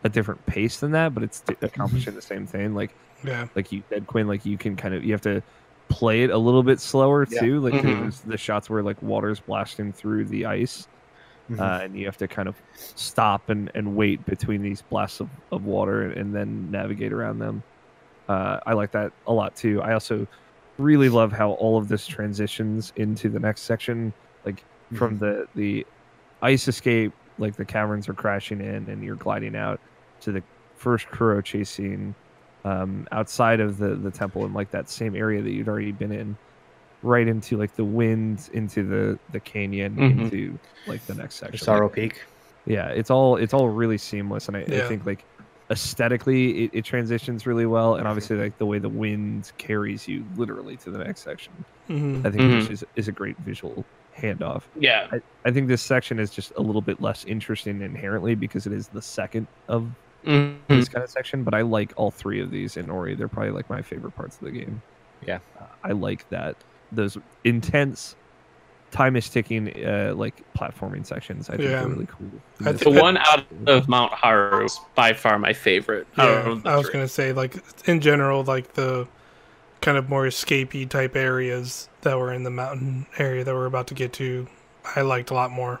a 0.04 0.08
different 0.08 0.44
pace 0.46 0.80
than 0.80 0.92
that, 0.92 1.12
but 1.14 1.22
it's 1.22 1.40
t- 1.40 1.56
accomplishing 1.62 2.14
the 2.14 2.22
same 2.22 2.46
thing. 2.46 2.74
Like 2.74 2.94
Yeah. 3.24 3.48
like 3.54 3.72
you 3.72 3.82
said, 3.88 4.06
Quinn, 4.06 4.26
like 4.28 4.46
you 4.46 4.56
can 4.56 4.76
kind 4.76 4.94
of 4.94 5.04
you 5.04 5.12
have 5.12 5.20
to 5.22 5.42
play 5.88 6.22
it 6.22 6.30
a 6.30 6.38
little 6.38 6.62
bit 6.62 6.78
slower 6.80 7.26
Yeah. 7.28 7.40
too. 7.40 7.60
Like 7.60 7.74
Mhm. 7.74 8.12
the 8.26 8.36
shots 8.38 8.70
where 8.70 8.82
like 8.82 9.02
water's 9.02 9.40
blasting 9.40 9.92
through 9.92 10.26
the 10.26 10.46
ice, 10.46 10.86
Mhm. 11.50 11.60
uh, 11.60 11.84
and 11.84 11.96
you 11.96 12.04
have 12.04 12.16
to 12.18 12.28
kind 12.28 12.48
of 12.48 12.60
stop 12.74 13.48
and, 13.48 13.70
and 13.74 13.96
wait 13.96 14.24
between 14.26 14.60
these 14.62 14.82
blasts 14.82 15.20
of, 15.20 15.28
of 15.50 15.64
water 15.64 16.02
and, 16.02 16.12
and 16.14 16.34
then 16.34 16.70
navigate 16.70 17.12
around 17.12 17.38
them. 17.38 17.62
Uh, 18.28 18.60
I 18.66 18.74
like 18.74 18.92
that 18.92 19.12
a 19.26 19.32
lot 19.32 19.56
too. 19.56 19.80
I 19.80 19.94
also 19.94 20.26
really 20.76 21.08
love 21.08 21.32
how 21.32 21.52
all 21.52 21.78
of 21.78 21.88
this 21.88 22.06
transitions 22.06 22.92
into 22.96 23.30
the 23.30 23.40
next 23.40 23.62
section, 23.62 24.12
like 24.44 24.62
from 24.94 25.18
the 25.18 25.48
the 25.54 25.86
ice 26.42 26.68
escape, 26.68 27.12
like 27.38 27.56
the 27.56 27.64
caverns 27.64 28.08
are 28.08 28.14
crashing 28.14 28.60
in 28.60 28.88
and 28.88 29.02
you're 29.02 29.16
gliding 29.16 29.56
out 29.56 29.80
to 30.20 30.32
the 30.32 30.42
first 30.76 31.08
Kuro 31.08 31.40
chase 31.40 31.70
scene 31.70 32.14
um, 32.64 33.08
outside 33.10 33.60
of 33.60 33.78
the 33.78 33.94
the 33.94 34.10
temple 34.10 34.44
in 34.44 34.52
like 34.52 34.70
that 34.72 34.90
same 34.90 35.16
area 35.16 35.40
that 35.42 35.50
you'd 35.50 35.68
already 35.68 35.92
been 35.92 36.12
in, 36.12 36.36
right 37.02 37.28
into 37.28 37.56
like 37.56 37.74
the 37.76 37.84
wind, 37.84 38.48
into 38.52 38.82
the 38.82 39.18
the 39.30 39.40
canyon, 39.40 39.96
Mhm. 39.96 40.22
into 40.22 40.58
like 40.86 41.04
the 41.06 41.14
next 41.14 41.36
section. 41.36 41.58
sorrow 41.64 41.86
Like, 41.86 41.94
peak 41.94 42.20
yeah, 42.66 42.88
it's 42.88 43.10
all 43.10 43.36
it's 43.36 43.54
all 43.54 43.68
really 43.70 43.98
seamless, 43.98 44.48
and 44.48 44.56
I, 44.56 44.60
I 44.62 44.88
think 44.88 45.06
like 45.06 45.24
aesthetically 45.70 46.64
it, 46.64 46.70
it 46.74 46.84
transitions 46.84 47.46
really 47.46 47.66
well, 47.66 47.96
and 47.96 48.06
obviously 48.08 48.36
like 48.36 48.56
the 48.58 48.66
way 48.66 48.78
the 48.78 48.88
wind 48.88 49.52
carries 49.58 50.08
you 50.08 50.24
literally 50.36 50.76
to 50.78 50.90
the 50.90 50.98
next 50.98 51.22
section. 51.22 51.52
hmm 51.86 52.20
I 52.24 52.30
think 52.30 52.42
Mhm. 52.42 52.60
this 52.60 52.70
is, 52.70 52.84
is 52.96 53.08
a 53.08 53.12
great 53.12 53.36
visual 53.38 53.84
handoff. 54.16 54.62
Yeah. 54.74 55.08
I, 55.12 55.20
I 55.44 55.50
think 55.52 55.68
this 55.68 55.82
section 55.82 56.18
is 56.18 56.30
just 56.30 56.52
a 56.56 56.62
little 56.62 56.80
bit 56.82 57.00
less 57.00 57.24
interesting 57.26 57.80
inherently 57.82 58.34
because 58.34 58.66
it 58.66 58.72
is 58.72 58.88
the 58.88 59.02
second 59.02 59.46
of 59.68 59.90
Mhm. 60.26 60.56
this 60.68 60.88
kind 60.88 61.04
of 61.04 61.10
section, 61.10 61.44
but 61.44 61.54
I 61.54 61.60
like 61.62 61.92
all 61.96 62.10
three 62.10 62.40
of 62.40 62.50
these 62.50 62.76
in 62.76 62.90
Ori. 62.90 63.14
They're 63.14 63.28
probably 63.28 63.52
like 63.52 63.68
my 63.70 63.82
favorite 63.82 64.12
parts 64.12 64.36
of 64.40 64.46
the 64.46 64.50
game. 64.52 64.82
Yeah. 65.22 65.38
Uh, 65.58 65.66
I 65.84 65.92
like 65.92 66.28
that 66.30 66.56
those 66.92 67.16
intense 67.44 68.14
time 68.90 69.16
is 69.16 69.28
ticking 69.28 69.68
uh 69.84 70.14
like 70.16 70.42
platforming 70.54 71.04
sections. 71.04 71.50
I 71.50 71.56
think 71.56 71.68
Yeah. 71.68 71.84
are 71.84 71.88
really 71.88 72.06
cool. 72.06 72.30
I 72.66 72.72
The 72.72 72.90
one 72.90 73.18
out 73.18 73.44
of 73.66 73.86
Mount 73.88 74.12
Horu 74.12 74.64
is 74.64 74.80
by 74.94 75.12
far 75.12 75.38
my 75.38 75.52
favorite. 75.52 76.06
Yeah, 76.16 76.58
I 76.64 76.76
was 76.76 76.86
three. 76.86 76.94
gonna 76.94 77.08
say 77.08 77.32
like 77.32 77.56
in 77.86 78.00
general, 78.00 78.42
like 78.44 78.72
the 78.74 79.06
kind 79.82 79.98
of 79.98 80.08
more 80.08 80.24
escapey 80.24 80.88
type 80.88 81.14
areas 81.16 81.88
that 82.00 82.18
were 82.18 82.32
in 82.32 82.42
the 82.44 82.50
mountain 82.50 83.06
area 83.18 83.44
that 83.44 83.54
we're 83.54 83.66
about 83.66 83.86
to 83.88 83.94
get 83.94 84.12
to, 84.14 84.46
I 84.96 85.02
liked 85.02 85.30
a 85.30 85.34
lot 85.34 85.50
more. 85.50 85.80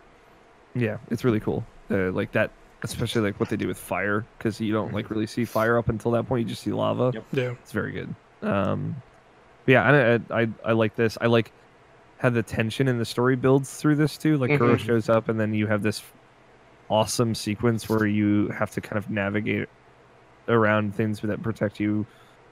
Yeah, 0.74 0.98
it's 1.10 1.24
really 1.24 1.40
cool. 1.40 1.64
Uh, 1.90 2.12
like 2.12 2.30
that, 2.32 2.50
especially 2.82 3.22
like 3.22 3.40
what 3.40 3.48
they 3.48 3.56
do 3.56 3.66
with 3.66 3.78
fire, 3.78 4.24
because 4.36 4.60
you 4.60 4.72
don't 4.72 4.92
like 4.92 5.08
really 5.10 5.26
see 5.26 5.44
fire 5.46 5.78
up 5.78 5.88
until 5.88 6.10
that 6.12 6.28
point. 6.28 6.42
You 6.44 6.50
just 6.50 6.62
see 6.62 6.72
lava. 6.72 7.10
Yep. 7.14 7.24
Yeah, 7.32 7.50
It's 7.62 7.72
very 7.72 7.90
good. 7.92 8.14
Um, 8.42 8.94
but 8.94 9.07
yeah, 9.68 10.20
I, 10.30 10.42
I 10.42 10.48
I 10.64 10.72
like 10.72 10.96
this. 10.96 11.18
I 11.20 11.28
like 11.28 11.52
how 12.18 12.30
the 12.30 12.42
tension 12.44 12.88
in 12.88 12.98
the 12.98 13.06
story 13.06 13.36
builds 13.36 13.74
through 13.76 13.96
this 13.96 14.18
too. 14.18 14.38
Like 14.38 14.52
Kuro 14.54 14.76
Mhm. 14.76 14.84
shows 14.86 15.08
up, 15.10 15.28
and 15.30 15.40
then 15.40 15.54
you 15.54 15.68
have 15.68 15.82
this 15.82 16.02
awesome 16.90 17.34
sequence 17.34 17.88
where 17.88 18.06
you 18.06 18.48
have 18.50 18.70
to 18.72 18.80
kind 18.82 18.98
of 18.98 19.10
navigate 19.10 19.68
around 20.48 20.94
things 20.96 21.20
that 21.22 21.42
protect 21.42 21.80
you, 21.80 22.06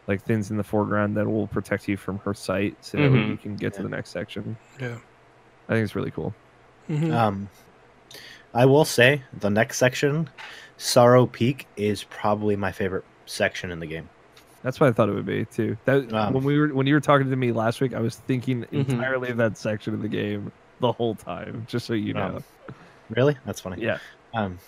like 0.09 0.23
things 0.25 0.51
in 0.51 0.57
the 0.59 0.65
foreground 0.65 1.17
that 1.17 1.27
will 1.29 1.49
protect 1.49 1.89
you 1.89 1.97
from 1.99 2.19
her 2.21 2.35
sight, 2.35 2.79
so 2.83 2.99
that 2.99 3.13
way 3.13 3.21
Mhm. 3.21 3.31
you 3.31 3.39
can 3.39 3.57
get 3.57 3.75
to 3.75 3.83
the 3.83 3.89
next 3.91 4.13
section. 4.13 4.59
yeah. 4.81 4.99
I 5.69 5.75
think 5.75 5.85
it's 5.85 5.95
really 5.97 6.11
cool. 6.11 6.35
hmm 6.89 7.11
um 7.13 7.51
i 8.55 8.65
will 8.65 8.85
say 8.85 9.25
the 9.33 9.51
next 9.51 9.79
section 9.79 10.29
sorrow 10.77 11.27
peak 11.27 11.69
is 11.77 12.05
probably 12.05 12.57
my 12.57 12.73
favorite 12.73 13.05
section 13.27 13.71
in 13.71 13.81
the 13.81 13.87
game 13.87 14.11
That's 14.67 14.81
what 14.81 14.89
I 14.89 14.93
thought 14.93 15.09
it 15.09 15.13
would 15.15 15.25
be 15.27 15.45
too. 15.45 15.77
That 15.85 16.13
Um, 16.13 16.33
when 16.35 16.43
we 16.43 16.59
were 16.59 16.75
when 16.75 16.89
you 16.89 16.95
were 16.95 17.01
talking 17.01 17.31
to 17.31 17.37
me 17.37 17.53
last 17.53 17.81
week, 17.81 17.95
I 17.95 18.01
was 18.01 18.17
thinking 18.17 18.65
Mhm. 18.65 18.89
entirely 18.89 19.31
of 19.31 19.37
that 19.37 19.57
section 19.57 19.95
of 19.95 20.03
the 20.03 20.09
game 20.09 20.51
the 20.81 20.91
whole 20.91 21.15
time. 21.15 21.65
Just 21.69 21.87
so 21.87 21.93
you 21.95 22.13
know. 22.15 22.37
Um, 22.39 22.45
really 23.11 23.37
that's 23.47 23.61
funny 23.61 23.81
yeah, 23.81 23.99
um 24.35 24.59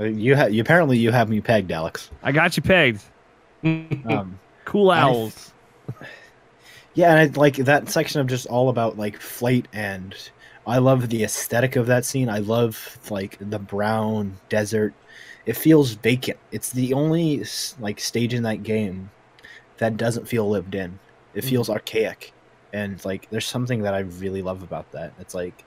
uh, 0.00 0.02
you 0.02 0.34
have 0.34 0.52
you 0.52 0.60
apparently 0.60 0.98
you 0.98 1.12
have 1.12 1.28
me 1.28 1.40
pegged 1.40 1.70
alex 1.70 2.10
I 2.24 2.32
got 2.32 2.56
you 2.56 2.62
pegged. 2.64 3.00
um 3.64 4.36
Cool 4.64 4.90
I- 4.90 4.98
owls. 5.02 5.52
Yeah, 6.94 7.14
and 7.14 7.36
I, 7.36 7.38
like 7.38 7.54
that 7.54 7.88
section 7.88 8.20
of 8.20 8.26
just 8.26 8.48
all 8.48 8.68
about 8.68 8.98
like 8.98 9.16
flight, 9.20 9.68
and 9.72 10.12
I 10.66 10.78
love 10.78 11.08
the 11.08 11.22
aesthetic 11.22 11.76
of 11.76 11.86
that 11.86 12.04
scene. 12.04 12.28
I 12.28 12.38
love 12.40 12.98
like 13.08 13.38
the 13.40 13.60
brown 13.60 14.34
desert. 14.48 14.92
It 15.46 15.56
feels 15.56 15.92
vacant. 15.92 16.38
It's 16.50 16.70
the 16.72 16.92
only 16.94 17.44
like 17.78 18.00
stage 18.00 18.34
in 18.34 18.42
that 18.42 18.64
game 18.64 19.10
that 19.80 19.96
doesn't 19.96 20.28
feel 20.28 20.48
lived 20.48 20.74
in. 20.74 20.98
It 21.34 21.42
feels 21.42 21.70
archaic, 21.70 22.32
and 22.72 23.02
like 23.04 23.28
there's 23.30 23.46
something 23.46 23.82
that 23.82 23.94
I 23.94 24.00
really 24.00 24.42
love 24.42 24.62
about 24.62 24.90
that. 24.92 25.12
It's 25.18 25.34
like, 25.34 25.64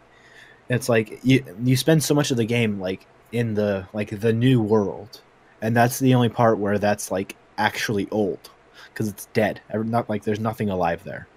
it's 0.70 0.88
like 0.88 1.20
you 1.24 1.44
you 1.64 1.76
spend 1.76 2.04
so 2.04 2.14
much 2.14 2.32
of 2.32 2.38
the 2.38 2.46
game 2.46 2.80
like 2.80 3.06
in 3.32 3.54
the 3.54 3.88
like 3.92 4.20
the 4.20 4.32
new 4.32 4.62
world, 4.62 5.22
and 5.62 5.76
that's 5.76 6.00
the 6.00 6.14
only 6.14 6.30
part 6.30 6.60
where 6.60 6.78
that's 6.78 7.12
like 7.12 7.36
actually 7.58 8.08
old 8.12 8.50
because 8.90 9.08
it's 9.08 9.26
dead. 9.34 9.62
Not 9.74 10.10
like 10.10 10.24
there's 10.24 10.40
nothing 10.40 10.70
alive 10.70 11.04
there. 11.04 11.28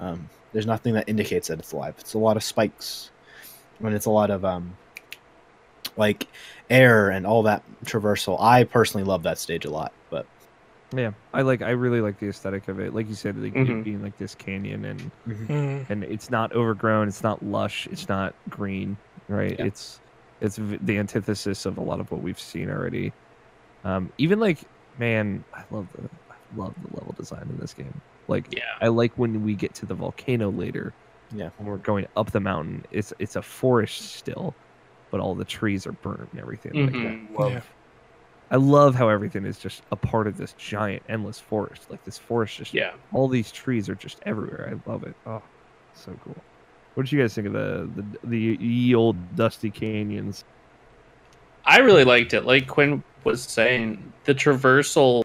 Um, 0.00 0.28
there's 0.52 0.66
nothing 0.66 0.94
that 0.94 1.08
indicates 1.08 1.48
that 1.48 1.58
it's 1.58 1.72
alive. 1.72 1.94
It's 1.98 2.14
a 2.14 2.18
lot 2.18 2.36
of 2.36 2.42
spikes, 2.42 3.10
and 3.80 3.94
it's 3.94 4.06
a 4.06 4.10
lot 4.10 4.30
of 4.30 4.44
um, 4.44 4.76
like 5.96 6.26
air 6.70 7.10
and 7.10 7.26
all 7.26 7.44
that 7.44 7.62
traversal. 7.84 8.40
I 8.40 8.64
personally 8.64 9.04
love 9.04 9.22
that 9.24 9.38
stage 9.38 9.64
a 9.64 9.70
lot, 9.70 9.92
Yeah, 10.94 11.12
I 11.32 11.42
like. 11.42 11.62
I 11.62 11.70
really 11.70 12.00
like 12.00 12.18
the 12.18 12.28
aesthetic 12.28 12.68
of 12.68 12.78
it. 12.78 12.94
Like 12.94 13.08
you 13.08 13.14
said, 13.14 13.36
like 13.38 13.54
Mhm. 13.54 13.66
it 13.66 13.82
being 13.82 14.00
like 14.02 14.16
this 14.16 14.34
canyon, 14.34 14.84
and 14.84 15.12
hmm 15.26 15.86
and 15.88 16.04
it's 16.04 16.30
not 16.30 16.52
overgrown. 16.54 17.08
It's 17.08 17.22
not 17.22 17.42
lush. 17.42 17.86
It's 17.88 18.08
not 18.08 18.36
green. 18.48 18.98
Right. 19.28 19.56
Yeah. 19.58 19.66
It's 19.66 20.00
it's 20.40 20.56
the 20.58 20.98
antithesis 20.98 21.66
of 21.66 21.78
a 21.78 21.82
lot 21.82 22.00
of 22.00 22.10
what 22.10 22.22
we've 22.22 22.40
seen 22.40 22.70
already. 22.70 23.14
Um, 23.84 24.12
even 24.18 24.40
like 24.40 24.64
man, 24.96 25.44
I 25.54 25.64
love 25.70 25.90
the 25.94 26.08
I 26.30 26.36
love 26.54 26.74
the 26.78 26.88
level 26.92 27.14
design 27.16 27.48
in 27.50 27.58
this 27.58 27.74
game. 27.74 28.02
Like 28.28 28.50
Yeah. 28.50 28.62
I 28.80 28.88
like 28.88 29.18
when 29.18 29.42
we 29.42 29.56
get 29.56 29.74
to 29.76 29.86
the 29.86 29.94
volcano 29.96 30.50
later, 30.50 30.96
Yeah. 31.30 31.50
When 31.56 31.68
we're 31.68 31.78
going 31.78 32.06
up 32.16 32.32
the 32.32 32.40
mountain, 32.40 32.84
it's 32.90 33.12
it's 33.20 33.36
a 33.36 33.42
forest 33.42 34.14
still, 34.16 34.58
but 35.12 35.20
all 35.20 35.34
the 35.36 35.44
trees 35.46 35.86
are 35.86 35.92
burnt 35.94 36.30
and 36.32 36.40
everything. 36.40 36.80
Like 36.86 36.96
Mhm. 36.96 37.06
I 37.06 37.16
love, 37.30 37.52
Yeah. 37.52 37.62
I 38.50 38.56
love 38.56 38.94
how 38.94 39.08
everything 39.08 39.44
is 39.44 39.58
just 39.58 39.82
a 39.90 39.96
part 39.96 40.26
of 40.28 40.36
this 40.36 40.54
giant, 40.56 41.02
endless 41.08 41.40
forest. 41.40 41.90
Like 41.90 42.04
this 42.04 42.16
forest, 42.18 42.56
just 42.56 42.72
Yeah. 42.72 42.92
all 43.12 43.26
these 43.28 43.50
trees 43.50 43.88
are 43.88 43.94
just 43.96 44.20
everywhere. 44.24 44.72
I 44.72 44.90
love 44.90 45.02
it. 45.02 45.14
Oh, 45.26 45.42
so 45.94 46.12
cool. 46.24 46.36
What 46.94 47.04
did 47.04 47.12
you 47.12 47.20
guys 47.20 47.34
think 47.34 47.48
of 47.48 47.52
the 47.52 47.90
the 47.96 48.04
the 48.28 48.38
ye 48.60 48.94
old 48.94 49.16
dusty 49.36 49.70
canyons? 49.70 50.44
I 51.64 51.78
really 51.78 52.04
liked 52.04 52.32
it. 52.34 52.44
Like 52.44 52.68
Quinn 52.68 53.02
was 53.24 53.42
saying, 53.42 54.12
the 54.24 54.34
traversal 54.34 55.24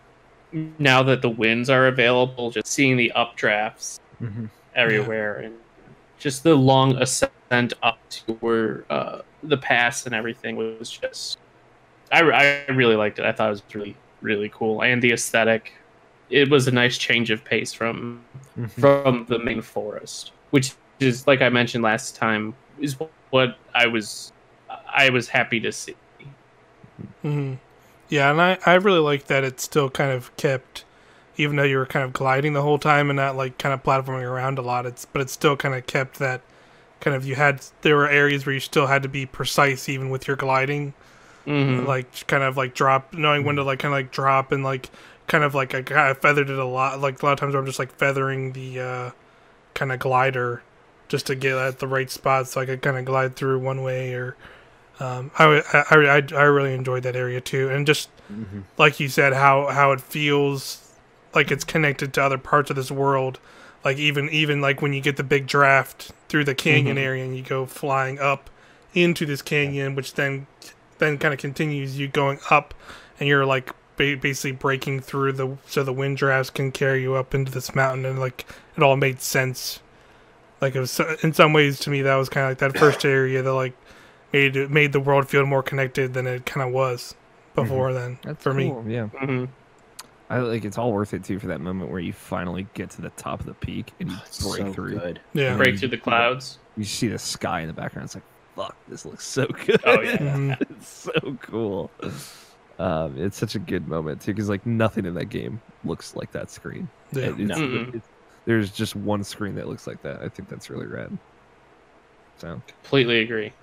now 0.79 1.03
that 1.03 1.21
the 1.21 1.29
winds 1.29 1.69
are 1.69 1.87
available, 1.87 2.49
just 2.51 2.67
seeing 2.67 2.97
the 2.97 3.11
updrafts 3.15 3.99
Mhm. 4.21 4.49
everywhere 4.75 5.37
and 5.37 5.53
just 6.19 6.43
the 6.43 6.55
long 6.55 6.95
ascent 6.97 7.73
up 7.83 7.99
to 8.09 8.33
where 8.41 8.83
uh, 8.89 9.21
the 9.43 9.57
pass 9.57 10.05
and 10.07 10.13
everything 10.15 10.55
was 10.55 10.89
just 10.89 11.37
I, 12.11 12.19
I 12.21 12.71
really 12.71 12.95
liked 12.95 13.19
it 13.19 13.25
i 13.25 13.31
thought 13.31 13.47
it 13.47 13.51
was 13.51 13.63
really 13.73 13.95
really 14.21 14.49
cool 14.49 14.83
and 14.83 15.01
the 15.01 15.11
aesthetic 15.13 15.73
it 16.29 16.49
was 16.49 16.67
a 16.67 16.71
nice 16.71 16.97
change 16.97 17.31
of 17.31 17.43
pace 17.43 17.73
from 17.73 18.25
Mhm. 18.57 18.69
from 18.69 19.25
the 19.29 19.39
main 19.39 19.61
forest 19.61 20.33
which 20.51 20.73
is 20.99 21.25
like 21.27 21.41
i 21.41 21.49
mentioned 21.49 21.83
last 21.83 22.15
time 22.15 22.53
is 22.79 22.97
what 23.29 23.57
i 23.73 23.87
was 23.87 24.33
i 24.93 25.09
was 25.09 25.29
happy 25.29 25.59
to 25.61 25.71
see 25.71 25.95
hmm 27.21 27.53
Yeah, 28.09 28.31
and 28.31 28.41
I, 28.41 28.57
I 28.65 28.75
really 28.75 28.99
like 28.99 29.25
that 29.27 29.43
it 29.43 29.59
still 29.61 29.89
kind 29.89 30.11
of 30.11 30.35
kept, 30.37 30.85
even 31.37 31.55
though 31.57 31.63
you 31.63 31.77
were 31.77 31.85
kind 31.85 32.05
of 32.05 32.13
gliding 32.13 32.53
the 32.53 32.61
whole 32.61 32.79
time 32.79 33.09
and 33.09 33.17
not 33.17 33.35
like 33.37 33.57
kind 33.57 33.73
of 33.73 33.83
platforming 33.83 34.23
around 34.29 34.59
a 34.59 34.61
lot. 34.61 34.85
It's 34.85 35.05
but 35.05 35.21
it 35.21 35.29
still 35.29 35.57
kind 35.57 35.75
of 35.75 35.87
kept 35.87 36.19
that 36.19 36.41
kind 37.01 37.15
of 37.15 37.25
you 37.25 37.35
had 37.35 37.63
there 37.81 37.95
were 37.97 38.09
areas 38.09 38.45
where 38.45 38.53
you 38.53 38.59
still 38.61 38.87
had 38.87 39.03
to 39.03 39.09
be 39.09 39.25
precise 39.25 39.89
even 39.89 40.09
with 40.09 40.27
your 40.27 40.37
gliding, 40.37 40.93
Mhm. 41.47 41.85
like 41.87 42.27
kind 42.27 42.43
of 42.43 42.57
like 42.57 42.73
drop, 42.73 43.13
knowing 43.13 43.43
when 43.43 43.55
to 43.55 43.63
like 43.63 43.79
kind 43.79 43.93
of 43.93 43.97
like 43.97 44.11
drop 44.11 44.51
and 44.51 44.63
like 44.63 44.89
kind 45.27 45.43
of 45.43 45.55
like 45.55 45.73
I 45.73 45.81
kind 45.81 46.11
of 46.11 46.17
feathered 46.19 46.49
it 46.49 46.59
a 46.59 46.65
lot. 46.65 46.99
Like 46.99 47.21
a 47.21 47.25
lot 47.25 47.33
of 47.33 47.39
times 47.39 47.55
I'm 47.55 47.65
just 47.65 47.79
like 47.79 47.91
feathering 47.93 48.53
the 48.53 48.79
uh, 48.79 49.11
kind 49.73 49.91
of 49.91 49.99
glider 49.99 50.61
just 51.07 51.27
to 51.27 51.35
get 51.35 51.57
at 51.57 51.79
the 51.79 51.87
right 51.87 52.09
spot 52.09 52.47
so 52.47 52.61
I 52.61 52.65
could 52.65 52.81
kind 52.81 52.97
of 52.97 53.05
glide 53.05 53.35
through 53.35 53.59
one 53.59 53.81
way 53.81 54.13
or. 54.13 54.35
Um, 54.99 55.31
I, 55.39 55.63
I, 55.73 55.95
I, 55.95 56.23
I 56.35 56.43
really 56.43 56.75
enjoyed 56.75 57.01
that 57.03 57.15
area 57.15 57.41
too, 57.41 57.69
and 57.69 57.87
just 57.87 58.09
Mhm. 58.31 58.63
like 58.77 58.99
you 58.99 59.09
said, 59.09 59.33
how 59.33 59.67
how 59.67 59.91
it 59.93 59.99
feels 59.99 60.91
like 61.33 61.49
it's 61.49 61.63
connected 61.63 62.13
to 62.13 62.21
other 62.23 62.37
parts 62.37 62.69
of 62.69 62.75
this 62.75 62.91
world. 62.91 63.39
Like 63.83 63.97
even 63.97 64.29
even 64.29 64.61
like 64.61 64.79
when 64.83 64.93
you 64.93 65.01
get 65.01 65.17
the 65.17 65.23
big 65.23 65.47
draft 65.47 66.11
through 66.29 66.43
the 66.43 66.53
canyon 66.53 66.97
Mhm. 66.97 67.01
area 67.01 67.23
and 67.23 67.35
you 67.35 67.41
go 67.41 67.65
flying 67.65 68.19
up 68.19 68.49
into 68.93 69.25
this 69.25 69.41
canyon, 69.41 69.95
which 69.95 70.13
then 70.13 70.45
then 71.01 71.17
kind 71.17 71.33
of 71.33 71.39
continues 71.41 71.99
you 71.99 72.07
going 72.07 72.39
up, 72.49 72.73
and 73.19 73.27
you're 73.27 73.45
like 73.45 73.71
ba- 73.97 74.15
basically 74.15 74.53
breaking 74.53 75.01
through 75.01 75.33
the 75.33 75.57
so 75.67 75.83
the 75.83 75.91
wind 75.91 76.15
drafts 76.17 76.49
can 76.49 76.71
carry 76.71 77.01
you 77.01 77.15
up 77.15 77.35
into 77.35 77.51
this 77.51 77.75
mountain, 77.75 78.05
and 78.05 78.17
like 78.19 78.45
it 78.77 78.83
all 78.83 78.95
made 78.95 79.19
sense. 79.19 79.81
Like 80.61 80.75
it 80.75 80.79
was 80.79 80.91
so- 80.91 81.15
in 81.23 81.33
some 81.33 81.51
ways 81.53 81.79
to 81.81 81.89
me 81.89 82.01
that 82.03 82.15
was 82.15 82.29
kind 82.29 82.45
of 82.45 82.51
like 82.51 82.59
that 82.59 82.79
first 82.79 83.03
area 83.19 83.41
that 83.41 83.53
like 83.53 83.73
made 84.31 84.55
it 84.55 84.69
made 84.71 84.93
the 84.93 84.99
world 84.99 85.27
feel 85.27 85.45
more 85.45 85.63
connected 85.63 86.13
than 86.13 86.25
it 86.27 86.45
kind 86.45 86.65
of 86.65 86.71
was 86.73 87.15
before 87.55 87.91
then 87.93 88.17
That's 88.23 88.41
for 88.41 88.53
me. 88.53 88.69
cool, 88.69 88.85
Yeah, 88.87 89.07
Mhm. 89.21 89.49
I 90.29 90.37
like 90.39 90.63
it's 90.63 90.77
all 90.77 90.93
worth 90.93 91.13
it 91.13 91.25
too 91.25 91.37
for 91.39 91.47
that 91.47 91.59
moment 91.59 91.91
where 91.91 91.99
you 91.99 92.13
finally 92.13 92.65
get 92.75 92.91
to 92.91 93.01
the 93.01 93.09
top 93.09 93.41
of 93.41 93.45
the 93.47 93.53
peak 93.55 93.91
and 93.99 94.09
you 94.11 94.15
break 94.41 94.61
so 94.67 94.71
through. 94.71 94.97
good. 94.99 95.19
Yeah. 95.33 95.57
break 95.57 95.77
through 95.79 95.89
the 95.89 95.97
clouds 95.97 96.59
You 96.77 96.85
see 96.85 97.07
the 97.09 97.19
sky 97.19 97.59
in 97.61 97.67
the 97.67 97.73
background. 97.73 98.05
It's 98.05 98.15
like, 98.15 98.23
fuck, 98.61 98.75
this 98.87 99.05
looks 99.05 99.25
so 99.25 99.45
good. 99.65 99.79
Oh, 99.85 100.01
yeah. 100.01 100.17
Mhm. 100.17 100.61
it's 100.61 100.87
so 100.87 101.37
cool. 101.41 101.89
Um, 102.79 103.15
it's 103.17 103.37
such 103.37 103.55
a 103.55 103.59
good 103.59 103.87
moment 103.87 104.21
too, 104.21 104.33
because 104.33 104.49
like 104.49 104.65
nothing 104.65 105.05
in 105.05 105.13
that 105.15 105.25
game 105.25 105.61
looks 105.83 106.15
like 106.15 106.31
that 106.31 106.49
screen. 106.49 106.89
Yeah. 107.11 107.23
It- 107.23 107.39
it's- 107.41 107.59
No. 107.59 107.81
it's- 107.89 108.01
there's 108.45 108.71
just 108.71 108.95
one 108.95 109.23
screen 109.23 109.53
that 109.55 109.67
looks 109.67 109.85
like 109.85 110.01
that. 110.01 110.21
I 110.21 110.27
think 110.29 110.49
that's 110.49 110.69
really 110.71 110.87
rad. 110.87 111.15
So, 112.39 112.59
completely 112.81 113.19
agree 113.19 113.53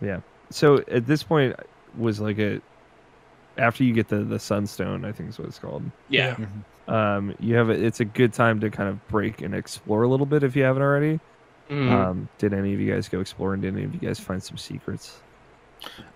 Yeah. 0.00 0.20
so 0.48 0.78
at 0.90 1.06
this 1.06 1.22
point, 1.22 1.54
was 1.98 2.18
like 2.18 2.38
a 2.38 2.62
after 3.58 3.84
you 3.84 3.92
get 3.92 4.08
the 4.08 4.20
the 4.24 4.38
sunstone, 4.38 5.04
I 5.04 5.12
think 5.12 5.28
is 5.28 5.38
what 5.38 5.48
it's 5.48 5.58
called. 5.58 5.82
yeah, 6.08 6.36
Um, 6.88 7.34
you 7.40 7.54
have 7.56 7.68
a, 7.68 7.72
it's 7.72 8.00
a 8.00 8.06
good 8.06 8.32
time 8.32 8.58
to 8.60 8.70
kind 8.70 8.88
of 8.88 9.06
break 9.08 9.42
and 9.42 9.54
explore 9.54 10.02
a 10.04 10.08
little 10.08 10.24
bit 10.24 10.42
if 10.42 10.56
you 10.56 10.62
haven't 10.62 10.80
already. 10.82 11.20
Mhm. 11.72 11.90
Um, 11.90 12.28
did 12.38 12.52
any 12.52 12.74
of 12.74 12.80
you 12.80 12.92
guys 12.92 13.08
go 13.08 13.20
exploring? 13.20 13.62
Did 13.62 13.74
any 13.74 13.84
of 13.84 13.94
you 13.94 14.00
guys 14.00 14.20
find 14.20 14.42
some 14.42 14.58
secrets? 14.58 15.20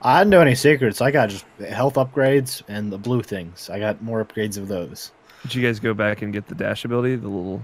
I 0.02 0.20
didn't 0.20 0.30
know 0.30 0.40
any 0.42 0.54
secrets. 0.54 1.00
I 1.00 1.10
got 1.10 1.30
just 1.30 1.44
health 1.68 1.94
upgrades 1.94 2.62
and 2.68 2.92
the 2.92 2.98
blue 2.98 3.22
things. 3.22 3.68
I 3.70 3.78
got 3.80 4.02
more 4.02 4.24
upgrades 4.24 4.58
of 4.58 4.68
those. 4.68 5.12
Did 5.42 5.54
you 5.54 5.66
guys 5.66 5.80
go 5.80 5.94
back 5.94 6.22
and 6.22 6.32
get 6.32 6.46
the 6.46 6.54
dash 6.54 6.84
ability, 6.84 7.16
the 7.16 7.28
little, 7.28 7.62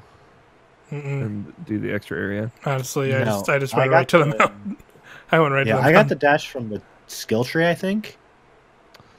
Mm-mm. 0.91 1.23
and 1.23 1.53
do 1.67 1.79
the 1.79 1.93
extra 1.93 2.19
area? 2.19 2.51
Honestly, 2.65 3.15
I 3.15 3.19
No, 3.21 3.25
just 3.27 3.49
I 3.49 3.59
just 3.59 3.77
went 3.77 3.91
got 3.91 3.97
right 3.97 4.09
to 4.09 4.19
the 4.19 4.25
the- 4.25 4.37
mountain. 4.39 4.77
I 5.33 5.39
went 5.39 5.53
right 5.55 5.67
yeah, 5.67 5.77
to 5.77 5.83
the 5.83 5.89
I 5.89 5.93
got 5.93 6.09
the 6.09 6.15
dash 6.15 6.49
from 6.51 6.69
the 6.71 6.81
skill 7.07 7.45
tree. 7.45 7.67
I 7.69 7.75
think. 7.75 8.19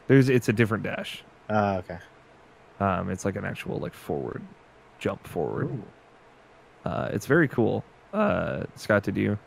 There's 0.08 0.30
it's 0.30 0.50
a 0.50 0.54
different 0.54 0.84
dash. 0.84 1.24
Uh, 1.50 1.82
okay. 1.84 2.00
Um, 2.80 3.10
it's 3.10 3.24
like 3.24 3.36
an 3.36 3.46
actual 3.46 3.78
like 3.80 3.94
forward 3.94 4.42
jump 5.00 5.26
forward. 5.28 5.70
Uh, 6.86 7.10
it's 7.14 7.26
very 7.28 7.48
cool. 7.48 7.84
Uh, 8.14 8.64
Scott, 8.76 9.04
did 9.04 9.18
you? 9.18 9.38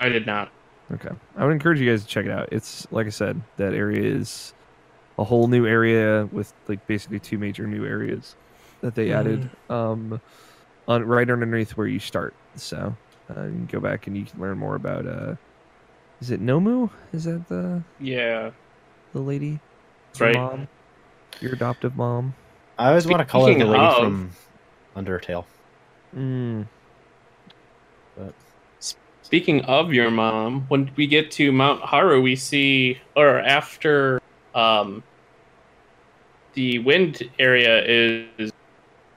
i 0.00 0.08
did 0.08 0.24
not 0.26 0.50
Okay, 0.92 1.10
I 1.36 1.44
would 1.44 1.52
encourage 1.52 1.80
you 1.80 1.90
guys 1.90 2.02
to 2.02 2.08
check 2.08 2.24
it 2.24 2.30
out. 2.30 2.48
It's 2.50 2.86
like 2.90 3.06
I 3.06 3.10
said, 3.10 3.42
that 3.58 3.74
area 3.74 4.00
is 4.02 4.54
a 5.18 5.24
whole 5.24 5.46
new 5.48 5.66
area 5.66 6.26
with 6.32 6.54
like 6.66 6.86
basically 6.86 7.18
two 7.18 7.36
major 7.36 7.66
new 7.66 7.84
areas 7.84 8.36
that 8.80 8.94
they 8.94 9.12
added 9.12 9.50
um, 9.68 10.18
on 10.86 11.04
right 11.04 11.28
underneath 11.28 11.72
where 11.76 11.86
you 11.86 11.98
start. 11.98 12.32
So 12.54 12.96
uh, 13.28 13.42
you 13.42 13.50
can 13.50 13.66
go 13.66 13.80
back 13.80 14.06
and 14.06 14.16
you 14.16 14.24
can 14.24 14.40
learn 14.40 14.56
more 14.56 14.76
about. 14.76 15.06
Uh, 15.06 15.34
is 16.22 16.30
it 16.30 16.40
Nomu? 16.40 16.88
Is 17.12 17.24
that 17.24 17.46
the 17.48 17.82
yeah 18.00 18.50
the 19.12 19.20
lady? 19.20 19.60
That's 20.06 20.20
Your 20.20 20.28
right. 20.28 20.36
Mom? 20.36 20.68
Your 21.40 21.52
adoptive 21.52 21.96
mom. 21.96 22.34
I 22.78 22.88
always 22.88 23.06
want 23.06 23.18
to 23.20 23.26
call 23.26 23.42
her 23.46 23.52
the 23.52 23.60
Speaking 23.60 23.70
lady 23.72 23.84
of- 23.84 23.96
from 23.98 24.30
Undertale. 24.96 25.44
Mm. 26.16 26.66
Speaking 29.22 29.62
of 29.66 29.92
your 29.92 30.10
mom, 30.10 30.62
when 30.68 30.90
we 30.96 31.06
get 31.06 31.30
to 31.32 31.52
Mount 31.52 31.82
Horu, 31.82 32.22
we 32.22 32.34
see, 32.34 32.98
or 33.14 33.40
after 33.40 34.20
um, 34.54 35.02
the 36.54 36.78
wind 36.78 37.22
area 37.38 37.84
is 38.38 38.50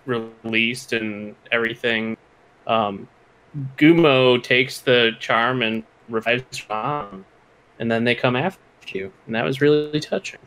released 0.06 0.92
and 0.94 1.36
everything, 1.52 2.18
um, 2.68 3.08
Gumo 3.78 4.42
takes 4.42 4.80
the 4.80 5.12
charm 5.20 5.62
and 5.62 5.84
revives 6.10 6.44
your 6.60 6.68
mom, 6.70 7.26
and 7.80 7.90
then 7.90 8.04
they 8.04 8.16
come 8.16 8.36
after 8.36 8.60
you, 8.88 9.12
and 9.26 9.36
that 9.36 9.46
was 9.46 9.62
really 9.62 10.00
touching. 10.00 10.40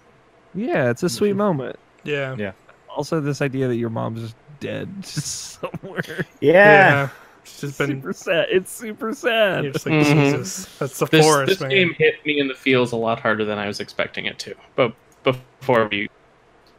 Yeah, 0.54 0.90
it's 0.90 1.02
a 1.02 1.08
sweet 1.08 1.34
Mhm. 1.34 1.38
moment. 1.38 1.76
Yeah. 2.04 2.36
Yeah. 2.38 2.52
Also, 2.88 3.20
this 3.20 3.40
idea 3.42 3.66
that 3.68 3.76
your 3.76 3.90
mom's 3.90 4.20
just 4.20 4.36
dead 4.60 4.88
just 5.02 5.58
somewhere. 5.60 6.26
Yeah. 6.40 7.08
It's 7.44 7.60
just 7.60 7.78
been 7.78 7.90
super 8.00 8.12
sad. 8.14 8.46
It's 8.50 8.72
super 8.72 9.12
sad. 9.14 9.64
you're 9.64 9.72
just 9.74 9.84
like 9.86 9.94
Mhm. 9.96 10.30
Jesus. 10.32 10.78
That's 10.78 10.98
the 10.98 11.06
This, 11.06 11.24
forest, 11.24 11.48
this 11.50 11.60
man. 11.60 11.70
game 11.70 11.94
hit 11.94 12.24
me 12.24 12.40
in 12.40 12.48
the 12.48 12.54
feels 12.54 12.92
a 12.92 12.96
lot 12.96 13.20
harder 13.20 13.44
than 13.44 13.58
I 13.58 13.66
was 13.66 13.80
expecting 13.80 14.24
it 14.26 14.38
to. 14.40 14.54
But 14.76 14.94
before 15.24 15.86
we 15.88 16.08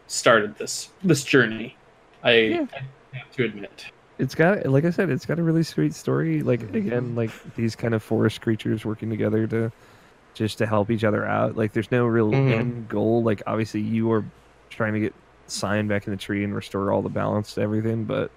started 0.07 0.57
this 0.57 0.89
this 1.03 1.23
journey, 1.23 1.75
I, 2.23 2.31
Yeah. 2.33 2.65
I 2.73 3.17
have 3.17 3.31
to 3.33 3.45
admit, 3.45 3.85
It's 4.17 4.33
got, 4.33 4.65
like 4.65 4.85
I 4.85 4.89
said, 4.91 5.09
it's 5.09 5.25
got 5.25 5.39
a 5.39 5.43
really 5.43 5.61
sweet 5.63 5.93
story. 5.93 6.41
Like 6.41 6.61
again, 6.73 7.15
like 7.15 7.31
these 7.55 7.75
kind 7.75 7.93
of 7.93 8.01
forest 8.01 8.41
creatures 8.41 8.85
working 8.85 9.09
together 9.09 9.45
to 9.47 9.71
just 10.33 10.57
to 10.57 10.65
help 10.65 10.89
each 10.89 11.03
other 11.03 11.25
out. 11.25 11.55
Like 11.55 11.73
there's 11.73 11.91
no 11.91 12.05
real 12.05 12.31
Mhm. 12.31 12.51
end 12.51 12.89
goal. 12.89 13.21
Like 13.23 13.43
obviously 13.45 13.81
you 13.81 14.11
are 14.11 14.23
trying 14.69 14.93
to 14.93 14.99
get 14.99 15.13
Sein 15.47 15.87
back 15.87 16.07
in 16.07 16.11
the 16.11 16.17
tree 16.17 16.43
and 16.43 16.55
restore 16.55 16.91
all 16.91 17.01
the 17.03 17.09
balance 17.09 17.53
to 17.53 17.61
everything, 17.61 18.05
but 18.05 18.31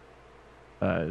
uh, 0.83 1.07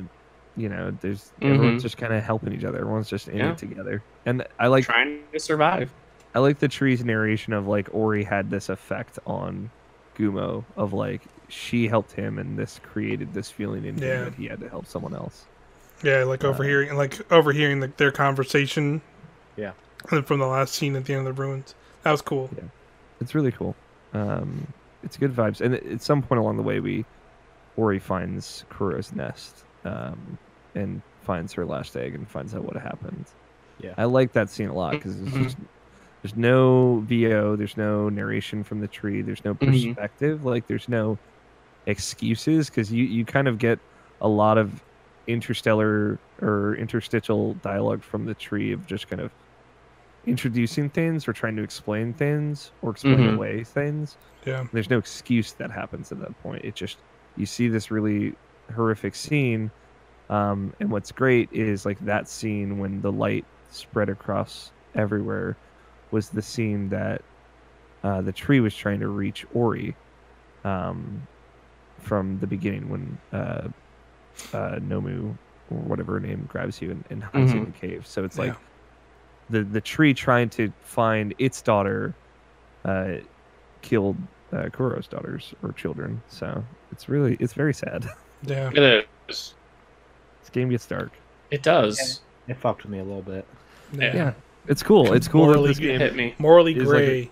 you 0.58 0.68
know, 0.70 0.92
there's 1.02 1.32
everyone's 1.42 1.82
Mhm. 1.82 1.84
just 1.84 1.98
kind 1.98 2.12
of 2.14 2.24
helping 2.24 2.52
each 2.54 2.64
other. 2.66 2.80
Everyone's 2.80 3.10
just 3.10 3.28
in 3.30 3.38
Yeah. 3.38 3.52
it 3.52 3.58
together. 3.58 4.02
And 4.26 4.46
I 4.60 4.68
like 4.68 4.84
trying 4.86 5.20
to 5.32 5.40
survive. 5.40 5.92
I 6.36 6.40
like 6.40 6.60
the 6.60 6.68
tree's 6.68 7.06
narration 7.06 7.54
of 7.54 7.68
like 7.68 7.88
Ori 7.94 8.24
had 8.24 8.50
this 8.50 8.68
effect 8.70 9.20
on 9.26 9.70
Gumo 10.18 10.64
of 10.76 10.94
like 10.94 11.22
she 11.48 11.88
helped 11.88 12.12
him 12.12 12.38
and 12.40 12.58
this 12.58 12.80
created 12.84 13.34
this 13.34 13.50
feeling 13.52 13.86
in 13.86 13.98
Yeah. 13.98 14.08
him 14.20 14.24
that 14.26 14.34
he 14.36 14.48
had 14.48 14.60
to 14.62 14.70
help 14.70 14.86
someone 14.88 15.14
else. 15.14 15.46
Yeah, 16.04 16.24
like 16.24 16.44
Uh, 16.44 16.48
overhearing, 16.50 16.96
like 16.98 17.32
overhearing 17.32 17.80
the, 17.80 17.92
their 17.98 18.12
conversation. 18.12 19.02
Yeah. 19.56 19.72
From 20.08 20.40
the 20.40 20.46
last 20.48 20.74
scene 20.76 20.96
at 20.96 21.06
the 21.06 21.14
end 21.14 21.28
of 21.28 21.36
the 21.36 21.42
ruins, 21.42 21.74
that 22.04 22.12
was 22.12 22.22
cool. 22.22 22.50
Yeah. 22.56 22.64
It's 23.22 23.34
really 23.34 23.52
cool. 23.52 23.76
Um, 24.14 24.68
it's 25.04 25.18
good 25.18 25.36
vibes. 25.36 25.62
And 25.62 25.76
at 25.76 26.02
some 26.02 26.22
point 26.22 26.40
along 26.40 26.58
the 26.58 26.64
way, 26.64 26.80
we 26.80 27.06
Ori 27.78 28.00
finds 28.00 28.66
Kuro's 28.72 29.14
nest, 29.14 29.64
um, 29.86 30.38
and 30.78 31.04
finds 31.22 31.54
her 31.54 31.66
last 31.66 31.96
egg 31.98 32.16
and 32.16 32.30
finds 32.30 32.56
out 32.56 32.66
what 32.66 32.78
happened. 32.78 33.28
Yeah. 33.80 33.96
I 33.98 34.06
like 34.06 34.34
that 34.34 34.50
scene 34.52 34.70
a 34.70 34.76
lot 34.76 35.00
because 35.00 35.18
Mhm. 35.22 35.68
there's 36.24 36.36
no 36.36 37.02
VO, 37.02 37.56
there's 37.58 37.78
no 37.78 38.10
narration 38.10 38.64
from 38.64 38.80
the 38.82 38.88
tree, 38.90 39.22
there's 39.24 39.44
no 39.46 39.56
Mhm. 39.62 39.98
perspective, 39.98 40.44
like 40.44 40.68
there's 40.68 40.90
no 40.90 41.20
excuses 41.88 42.70
because 42.70 42.92
you 42.94 43.06
you 43.06 43.26
kind 43.26 43.48
of 43.50 43.58
get 43.60 43.80
a 44.22 44.30
lot 44.30 44.58
of 44.60 44.84
interstellar 45.28 46.22
or 46.42 46.76
interstitial 46.78 47.56
dialogue 47.56 48.04
from 48.04 48.26
the 48.26 48.36
tree 48.36 48.72
of 48.74 48.86
just 48.88 49.08
kind 49.10 49.22
of 49.22 49.34
introducing 50.26 50.90
things 50.90 51.28
or 51.28 51.34
trying 51.34 51.56
to 51.58 51.64
explain 51.64 52.14
things 52.14 52.74
or 52.82 52.92
explain 52.92 53.26
Mhm. 53.26 53.28
away 53.28 53.64
things 53.64 54.18
Yeah. 54.46 54.68
there's 54.74 54.90
no 54.90 54.98
excuse 55.00 55.54
that 55.56 55.72
happens 55.72 56.12
at 56.12 56.20
that 56.20 56.38
point. 56.40 56.64
It 56.66 56.76
just 56.76 57.04
you 57.36 57.46
see 57.48 57.68
this 57.70 57.92
really 57.92 58.36
horrific 58.74 59.16
scene, 59.16 59.72
um, 60.30 60.74
and 60.80 60.92
what's 60.92 61.12
great 61.12 61.50
is 61.52 61.86
like 61.86 62.00
that 62.00 62.28
scene 62.30 62.80
when 62.80 63.02
the 63.02 63.12
light 63.12 63.46
spread 63.70 64.10
across 64.10 64.72
everywhere 64.96 65.58
was 66.12 66.30
the 66.30 66.42
scene 66.42 66.90
that 66.90 67.22
uh, 68.04 68.22
the 68.22 68.32
tree 68.32 68.60
was 68.60 68.76
trying 68.76 69.00
to 69.00 69.08
reach 69.10 69.46
Ori 69.54 69.96
um, 70.64 71.28
from 72.00 72.40
the 72.40 72.48
beginning 72.48 72.90
when 72.90 73.18
uh, 73.34 73.68
uh, 74.54 74.80
Nomu 74.80 75.38
or 75.70 75.78
whatever 75.80 76.14
her 76.14 76.20
name 76.20 76.46
grabs 76.48 76.82
you 76.82 76.92
and, 76.92 77.06
and 77.10 77.24
hides 77.24 77.54
you 77.54 77.60
in 77.60 77.66
the 77.66 77.72
cave. 77.72 78.08
So 78.08 78.24
it's 78.24 78.38
like 78.38 78.54
Yeah. 78.54 78.58
the 79.50 79.64
the 79.64 79.82
tree 79.82 80.14
trying 80.14 80.50
to 80.52 80.74
find 80.82 81.34
its 81.40 81.62
daughter 81.62 82.18
uh, 82.86 83.16
killed 83.82 84.18
uh, 84.54 84.70
Kuro's 84.74 85.08
daughters 85.08 85.54
or 85.64 85.74
children. 85.74 86.24
So 86.28 86.64
it's 86.92 87.10
really 87.10 87.36
it's 87.40 87.54
very 87.54 87.74
sad. 87.74 88.08
Yeah. 88.44 88.70
It 88.74 89.10
is. 89.30 89.57
This 90.48 90.54
game 90.54 90.70
gets 90.70 90.86
dark. 90.86 91.12
It 91.52 91.62
does. 91.62 92.22
It 92.48 92.56
fucked 92.56 92.84
with 92.84 92.92
me 92.94 93.00
a 93.00 93.04
little 93.04 93.22
bit. 93.22 93.46
Yeah, 93.92 94.32
it's 94.66 94.82
cool. 94.82 95.12
It's 95.12 95.28
cool 95.28 95.48
that 95.48 95.54
Morally 95.56 95.68
this 95.72 95.80
game 95.80 96.00
Hit 96.00 96.16
me. 96.16 96.36
Morally 96.40 96.74
Is 96.74 96.88
like 96.88 96.88
gray. 96.88 97.30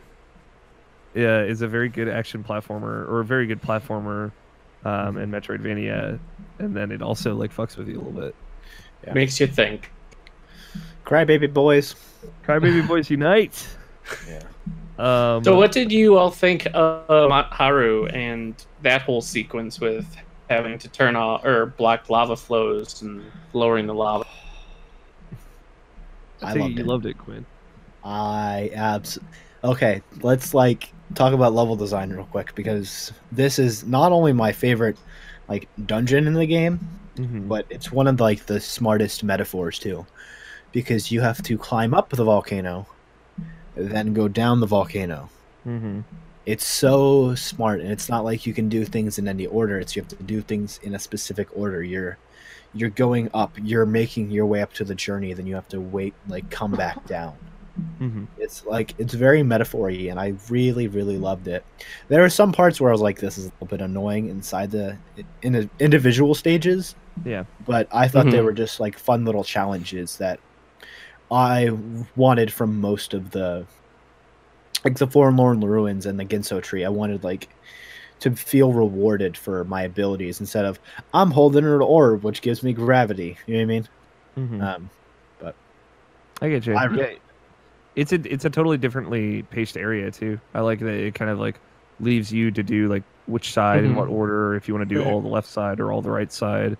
yeah, 1.13 1.41
is 1.43 1.61
a 1.61 1.67
very 1.67 1.87
good 1.87 2.09
action 2.09 2.43
platformer 2.43 3.07
or 3.09 3.21
a 3.21 3.25
very 3.25 3.47
good 3.47 3.61
platformer 3.61 4.33
um, 4.83 5.15
in 5.17 5.31
Metroidvania, 5.31 6.19
and 6.59 6.75
then 6.75 6.91
it 6.91 7.01
also 7.01 7.35
like 7.35 7.55
fucks 7.55 7.77
with 7.77 7.87
you 7.87 7.95
a 7.95 8.01
little 8.01 8.11
bit. 8.11 8.35
Yeah. 9.05 9.13
Makes 9.13 9.39
you 9.39 9.47
think. 9.47 9.91
Crybaby 11.05 11.53
boys. 11.53 11.95
Crybaby 12.45 12.85
Boys 12.87 13.09
Unite. 13.09 13.65
Yeah. 14.27 14.43
Um, 14.97 15.41
So, 15.45 15.55
what 15.55 15.71
did 15.71 15.89
you 15.89 16.17
all 16.17 16.31
think 16.31 16.67
of 16.73 17.07
Horu 17.07 18.13
and 18.13 18.55
that 18.81 19.03
whole 19.03 19.21
sequence 19.21 19.79
with 19.79 20.05
having 20.49 20.77
to 20.79 20.87
turn 20.89 21.15
off 21.15 21.43
or 21.45 21.65
block 21.67 22.09
lava 22.09 22.35
flows 22.35 23.01
and 23.01 23.23
lowering 23.53 23.87
the 23.87 23.93
lava? 23.93 24.25
I 26.41 26.51
I 26.51 26.53
loved 26.53 26.73
you 26.75 26.81
it. 26.81 26.87
loved 26.87 27.05
it, 27.05 27.17
Quinn. 27.17 27.45
I 28.03 28.71
abs. 28.75 29.17
Okay, 29.63 30.01
let's 30.21 30.53
like 30.53 30.91
talk 31.15 31.33
about 31.33 31.53
level 31.53 31.75
design 31.75 32.11
real 32.11 32.25
quick 32.25 32.53
because 32.55 33.11
this 33.31 33.57
is 33.57 33.85
not 33.85 34.11
only 34.11 34.33
my 34.33 34.51
favorite 34.51 34.97
like 35.47 35.67
dungeon 35.85 36.27
in 36.27 36.33
the 36.33 36.45
game, 36.47 36.79
Mm-hmm. 37.15 37.47
but 37.47 37.65
it's 37.69 37.93
one 37.93 38.07
of 38.07 38.19
like 38.19 38.45
the 38.45 38.59
smartest 38.59 39.23
metaphors 39.23 39.79
too, 39.79 40.05
because 40.73 41.13
you 41.13 41.21
have 41.21 41.41
to 41.43 41.57
climb 41.57 41.93
up 41.93 42.09
the 42.09 42.25
volcano, 42.25 42.85
then 43.75 44.13
go 44.13 44.27
down 44.27 44.59
the 44.59 44.65
volcano. 44.65 45.29
Mm-hmm. 45.65 46.01
It's 46.45 46.65
so 46.65 47.33
smart, 47.35 47.79
and 47.81 47.91
it's 47.91 48.07
not 48.09 48.23
like 48.23 48.45
you 48.45 48.53
can 48.53 48.69
do 48.69 48.85
things 48.85 49.17
in 49.17 49.27
any 49.27 49.47
order. 49.47 49.79
It's 49.79 49.95
you 49.95 50.01
have 50.01 50.09
to 50.09 50.23
do 50.23 50.41
things 50.41 50.79
in 50.83 50.93
a 50.93 50.99
specific 50.99 51.47
order. 51.55 51.81
You're 51.83 52.17
you're 52.73 52.89
going 52.89 53.29
up. 53.33 53.53
You're 53.61 53.85
making 53.85 54.29
your 54.31 54.45
way 54.45 54.61
up 54.61 54.73
to 54.73 54.83
the 54.83 54.95
journey. 54.95 55.33
Then 55.33 55.47
you 55.47 55.55
have 55.55 55.67
to 55.69 55.79
wait, 55.81 56.13
like 56.27 56.49
come 56.51 56.71
back 56.73 57.05
down. 57.07 57.35
Mm-hmm. 57.99 58.25
It's 58.37 58.65
like 58.65 58.93
it's 58.99 59.13
very 59.13 59.43
metaphor-y, 59.43 60.07
and 60.09 60.19
I 60.19 60.33
really, 60.49 60.87
really 60.87 61.17
loved 61.17 61.47
it. 61.47 61.65
There 62.09 62.23
are 62.23 62.29
some 62.29 62.51
parts 62.53 62.79
where 62.79 62.89
I 62.89 62.93
was 62.93 63.01
like, 63.01 63.19
"This 63.19 63.37
is 63.37 63.47
a 63.47 63.51
little 63.59 63.67
bit 63.67 63.81
annoying" 63.81 64.29
inside 64.29 64.71
the 64.71 64.97
in 65.41 65.53
the 65.53 65.69
individual 65.79 66.35
stages, 66.35 66.95
Yeah. 67.25 67.45
but 67.65 67.87
I 67.91 68.07
thought 68.07 68.25
they 68.25 68.37
Mhm. 68.39 68.45
were 68.45 68.53
just 68.53 68.79
like 68.79 68.97
fun 68.97 69.25
little 69.25 69.43
challenges 69.43 70.17
that 70.17 70.39
I 71.31 71.71
wanted 72.15 72.53
from 72.53 72.79
most 72.79 73.13
of 73.13 73.31
the 73.31 73.65
like 74.85 74.97
the 74.99 75.07
Forlorn 75.07 75.59
Ruins 75.59 76.05
and 76.05 76.17
the 76.19 76.23
Ginso 76.25 76.61
Tree. 76.61 76.85
I 76.85 76.89
wanted 76.89 77.23
like 77.23 77.49
to 78.21 78.31
feel 78.31 78.71
rewarded 78.71 79.35
for 79.35 79.65
my 79.65 79.81
abilities 79.81 80.39
instead 80.39 80.63
of 80.63 80.79
I'm 81.13 81.31
holding 81.31 81.65
an 81.65 81.81
orb 81.81 82.23
which 82.23 82.41
gives 82.41 82.63
me 82.63 82.71
gravity. 82.71 83.37
You 83.47 83.55
know 83.55 83.59
what 83.59 83.63
I 83.63 83.65
mean? 83.65 83.87
Mm-hmm. 84.37 84.61
Um, 84.61 84.89
I 86.41 86.49
get 86.49 86.65
you. 86.65 86.75
I 86.75 86.83
re- 86.85 86.97
yeah, 86.99 87.13
it's 87.95 88.11
a 88.11 88.15
it's 88.31 88.43
a 88.43 88.49
totally 88.49 88.77
differently 88.77 89.43
paced 89.43 89.77
area 89.77 90.11
too. 90.11 90.39
I 90.53 90.59
like 90.59 90.79
that 90.79 90.93
it 90.93 91.15
kind 91.15 91.31
of 91.31 91.39
like 91.39 91.55
leaves 92.01 92.31
you 92.31 92.51
to 92.51 92.61
do 92.61 92.89
like 92.89 93.03
which 93.25 93.53
side 93.53 93.85
in 93.85 93.93
Mhm. 93.93 93.95
what 93.95 94.09
order. 94.09 94.53
If 94.55 94.67
you 94.67 94.73
want 94.73 94.87
to 94.87 94.93
do 94.95 95.01
all 95.03 95.21
the 95.21 95.29
left 95.29 95.47
side 95.47 95.79
or 95.79 95.91
all 95.93 96.01
the 96.01 96.11
right 96.11 96.31
side. 96.31 96.77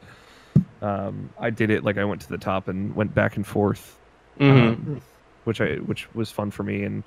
Um, 0.82 1.30
I 1.40 1.52
did 1.52 1.70
it 1.70 1.86
like 1.86 1.98
I 1.98 2.04
went 2.04 2.22
to 2.24 2.30
the 2.30 2.38
top 2.38 2.68
and 2.68 2.94
went 2.96 3.16
back 3.16 3.38
and 3.38 3.48
forth, 3.48 3.98
Mhm. 4.40 4.68
um, 4.68 5.02
which 5.46 5.62
I 5.62 5.76
which 5.76 6.14
was 6.14 6.32
fun 6.32 6.52
for 6.52 6.64
me. 6.64 6.84
And 6.84 7.04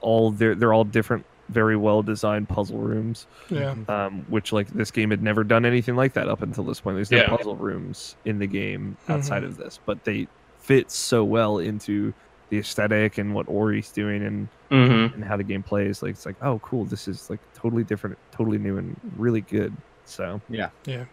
all 0.00 0.30
they're 0.30 0.54
they're 0.54 0.72
all 0.72 0.84
different, 0.84 1.24
very 1.48 1.76
well 1.76 2.02
designed 2.02 2.48
puzzle 2.48 2.78
rooms. 2.78 3.26
Yeah. 3.50 3.74
um, 3.88 4.24
which 4.28 4.52
like 4.52 4.68
this 4.68 4.90
game 4.90 5.10
had 5.10 5.22
never 5.22 5.44
done 5.44 5.64
anything 5.64 5.96
like 5.96 6.12
that 6.14 6.28
up 6.28 6.42
until 6.42 6.64
this 6.64 6.80
point. 6.80 6.96
There's 6.96 7.10
no 7.10 7.18
Yeah. 7.18 7.28
puzzle 7.28 7.56
rooms 7.56 8.16
in 8.24 8.38
the 8.38 8.46
game 8.46 8.96
outside 9.08 9.42
Mhm. 9.42 9.46
of 9.46 9.56
this, 9.56 9.78
but 9.84 10.04
they 10.04 10.28
fit 10.60 10.90
so 10.90 11.24
well 11.24 11.58
into 11.58 12.14
the 12.50 12.58
aesthetic 12.58 13.16
and 13.18 13.34
what 13.34 13.48
Ori's 13.48 13.90
doing 13.90 14.22
and, 14.22 14.48
Mhm. 14.70 15.14
and 15.14 15.24
how 15.24 15.36
the 15.38 15.42
game 15.42 15.62
plays. 15.62 16.02
Like 16.02 16.10
it's 16.12 16.26
like, 16.26 16.36
oh, 16.42 16.58
cool, 16.60 16.84
this 16.84 17.08
is 17.08 17.28
like 17.30 17.40
totally 17.54 17.82
different, 17.82 18.18
totally 18.30 18.58
new, 18.58 18.76
and 18.76 18.94
really 19.16 19.40
good. 19.40 19.72
So 20.04 20.40
Yeah. 20.48 20.68
Yeah. 20.84 21.04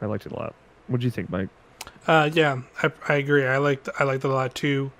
I 0.00 0.06
liked 0.06 0.26
it 0.26 0.32
a 0.32 0.36
lot. 0.36 0.54
What 0.86 1.00
do 1.00 1.06
you 1.06 1.10
think, 1.10 1.28
Mike? 1.30 1.48
Uh, 2.06 2.30
yeah, 2.32 2.60
I, 2.82 2.90
I 3.08 3.14
agree. 3.16 3.44
I 3.46 3.58
liked 3.58 3.88
I 3.98 4.04
liked 4.04 4.24
it 4.24 4.30
a 4.30 4.32
lot 4.34 4.54
too. 4.54 4.90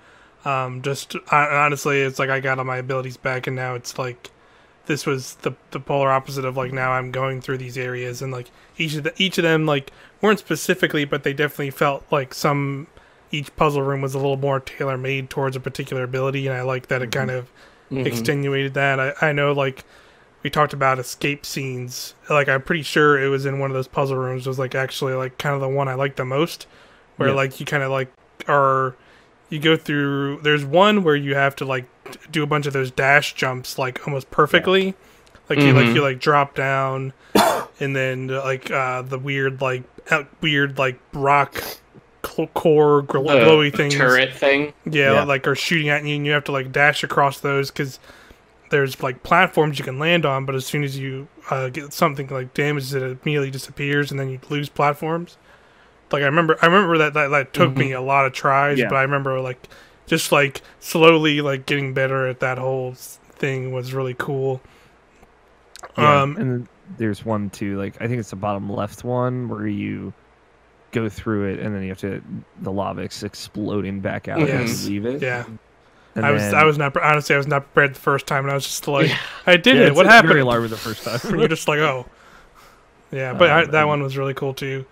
Um, 0.45 0.81
just 0.81 1.15
honestly, 1.31 2.01
it's 2.01 2.19
like 2.19 2.29
I 2.29 2.39
got 2.39 2.57
all 2.59 2.65
my 2.65 2.77
abilities 2.77 3.17
back, 3.17 3.47
and 3.47 3.55
now 3.55 3.75
it's 3.75 3.97
like 3.99 4.29
this 4.87 5.05
was 5.05 5.35
the 5.35 5.53
the 5.71 5.79
polar 5.79 6.11
opposite 6.11 6.45
of 6.45 6.57
like 6.57 6.71
now 6.73 6.91
I'm 6.91 7.11
going 7.11 7.41
through 7.41 7.57
these 7.59 7.77
areas, 7.77 8.21
and 8.21 8.31
like 8.31 8.49
each 8.77 8.95
of 8.95 9.03
the, 9.03 9.13
each 9.21 9.37
of 9.37 9.43
them 9.43 9.65
like 9.65 9.91
weren't 10.21 10.39
specifically, 10.39 11.05
but 11.05 11.23
they 11.23 11.33
definitely 11.33 11.69
felt 11.71 12.03
like 12.11 12.33
some 12.33 12.87
each 13.31 13.55
puzzle 13.55 13.81
room 13.83 14.01
was 14.01 14.13
a 14.13 14.17
little 14.17 14.35
more 14.37 14.59
tailor 14.59 14.97
made 14.97 15.29
towards 15.29 15.55
a 15.55 15.59
particular 15.59 16.03
ability, 16.03 16.47
and 16.47 16.55
I 16.57 16.61
like 16.63 16.87
that 16.87 17.01
it 17.01 17.11
kind 17.11 17.31
of 17.31 17.49
Mhm. 17.91 18.05
extenuated 18.05 18.73
that. 18.73 18.99
I, 18.99 19.13
I 19.21 19.31
know 19.33 19.51
like 19.51 19.83
we 20.43 20.49
talked 20.49 20.73
about 20.73 20.97
escape 20.97 21.45
scenes. 21.45 22.15
Like 22.29 22.49
I'm 22.49 22.61
pretty 22.63 22.81
sure 22.83 23.21
it 23.21 23.27
was 23.29 23.45
in 23.45 23.59
one 23.59 23.69
of 23.69 23.75
those 23.75 23.87
puzzle 23.87 24.17
rooms 24.17 24.47
was 24.47 24.57
like 24.57 24.73
actually 24.73 25.13
like 25.13 25.37
kind 25.37 25.53
of 25.53 25.61
the 25.61 25.67
one 25.69 25.87
I 25.87 25.93
liked 25.93 26.17
the 26.17 26.25
most. 26.25 26.65
Where 27.17 27.29
Yeah. 27.29 27.35
like 27.35 27.59
you 27.59 27.65
kind 27.65 27.83
of 27.83 27.91
like 27.91 28.11
are 28.47 28.95
you 29.51 29.59
go 29.59 29.77
through 29.77 30.39
there's 30.41 30.65
one 30.65 31.03
where 31.03 31.15
you 31.15 31.35
have 31.35 31.55
to 31.57 31.65
like 31.65 31.85
do 32.31 32.41
a 32.41 32.47
bunch 32.47 32.65
of 32.65 32.73
those 32.73 32.89
dash 32.89 33.35
jumps 33.35 33.77
like 33.77 34.07
almost 34.07 34.31
perfectly. 34.31 34.95
Like 35.49 35.59
you 35.59 35.73
like 35.73 35.93
you 35.93 36.01
like 36.01 36.19
drop 36.19 36.55
down 36.55 37.13
and 37.79 37.95
then 37.95 38.27
like 38.29 38.71
uh 38.71 39.01
the 39.03 39.19
weird 39.19 39.61
like 39.61 39.83
uh, 40.09 40.23
weird 40.41 40.77
like 40.79 40.97
rock 41.13 41.61
cl- 42.25 42.47
core 42.47 43.03
gl- 43.03 43.27
The 43.27 43.33
glowy 43.45 43.75
things 43.75 43.93
turret 43.93 44.33
thing. 44.33 44.73
yeah, 44.85 45.13
Yeah. 45.13 45.23
like 45.23 45.45
are 45.47 45.55
shooting 45.55 45.89
at 45.89 46.03
you, 46.05 46.15
and 46.15 46.25
you 46.25 46.31
have 46.31 46.45
to 46.45 46.51
like 46.51 46.71
dash 46.71 47.03
across 47.03 47.39
those 47.41 47.69
because 47.69 47.99
there's 48.69 49.03
like 49.03 49.21
platforms 49.23 49.77
you 49.77 49.83
can 49.85 49.99
land 49.99 50.25
on, 50.25 50.45
but 50.45 50.55
as 50.55 50.65
soon 50.65 50.83
as 50.83 50.97
you 50.97 51.27
uh, 51.49 51.67
get 51.69 51.91
something 51.91 52.27
like 52.29 52.53
damaged, 52.53 52.93
it 52.95 53.03
immediately 53.03 53.51
disappears, 53.51 54.09
and 54.11 54.19
then 54.19 54.29
you 54.29 54.39
lose 54.49 54.69
platforms. 54.69 55.37
Like 56.11 56.23
I 56.23 56.25
remember, 56.25 56.57
I 56.61 56.65
remember 56.65 56.97
that 56.99 57.13
that, 57.13 57.27
that 57.29 57.53
took 57.53 57.75
me 57.75 57.91
a 57.93 58.01
lot 58.01 58.25
of 58.25 58.33
tries, 58.33 58.79
Yeah. 58.79 58.89
but 58.89 58.95
I 58.97 59.01
remember 59.03 59.39
like 59.39 59.67
just 60.07 60.31
like 60.31 60.61
slowly 60.79 61.41
like 61.41 61.65
getting 61.65 61.93
better 61.93 62.27
at 62.27 62.39
that 62.41 62.57
whole 62.57 62.93
thing 62.95 63.71
was 63.71 63.93
really 63.93 64.15
cool. 64.17 64.61
Yeah, 65.97 66.21
Um, 66.21 66.37
and 66.37 66.67
there's 66.97 67.25
one 67.25 67.49
too. 67.49 67.77
Like 67.77 67.95
I 68.01 68.07
think 68.07 68.19
it's 68.19 68.29
the 68.29 68.35
bottom 68.35 68.69
left 68.71 69.03
one 69.03 69.47
where 69.49 69.67
you 69.67 70.13
go 70.91 71.07
through 71.07 71.53
it 71.53 71.59
and 71.59 71.73
then 71.73 71.83
you 71.83 71.89
have 71.89 71.99
to 71.99 72.21
the 72.61 72.71
lava 72.71 73.01
is 73.01 73.23
exploding 73.23 74.01
back 74.01 74.27
out 74.27 74.39
Yes. 74.41 74.83
you 74.85 75.01
leave 75.01 75.05
it. 75.15 75.21
yeah, 75.21 75.45
And 76.15 76.25
I 76.25 76.31
was 76.31 76.41
then- 76.43 76.55
I 76.55 76.65
was 76.65 76.77
not 76.77 76.95
honestly 76.97 77.33
I 77.33 77.37
was 77.37 77.47
not 77.47 77.63
prepared 77.73 77.95
the 77.95 77.99
first 77.99 78.27
time, 78.27 78.43
and 78.43 78.51
I 78.51 78.55
was 78.55 78.65
just 78.65 78.87
like, 78.89 79.09
I 79.47 79.55
did 79.55 79.77
Yeah, 79.77 79.87
it. 79.87 79.95
What 79.95 80.05
happened? 80.07 80.29
Very 80.29 80.41
alarming 80.41 80.69
the 80.69 80.77
first 80.77 81.03
time. 81.05 81.19
you're 81.39 81.47
just 81.47 81.67
like, 81.69 81.79
oh, 81.79 82.05
yeah. 83.11 83.33
But 83.33 83.49
I, 83.49 83.63
Um, 83.63 83.71
that 83.71 83.79
and- 83.79 83.87
one 83.87 84.03
was 84.03 84.17
really 84.17 84.33
cool 84.33 84.53
too. 84.53 84.85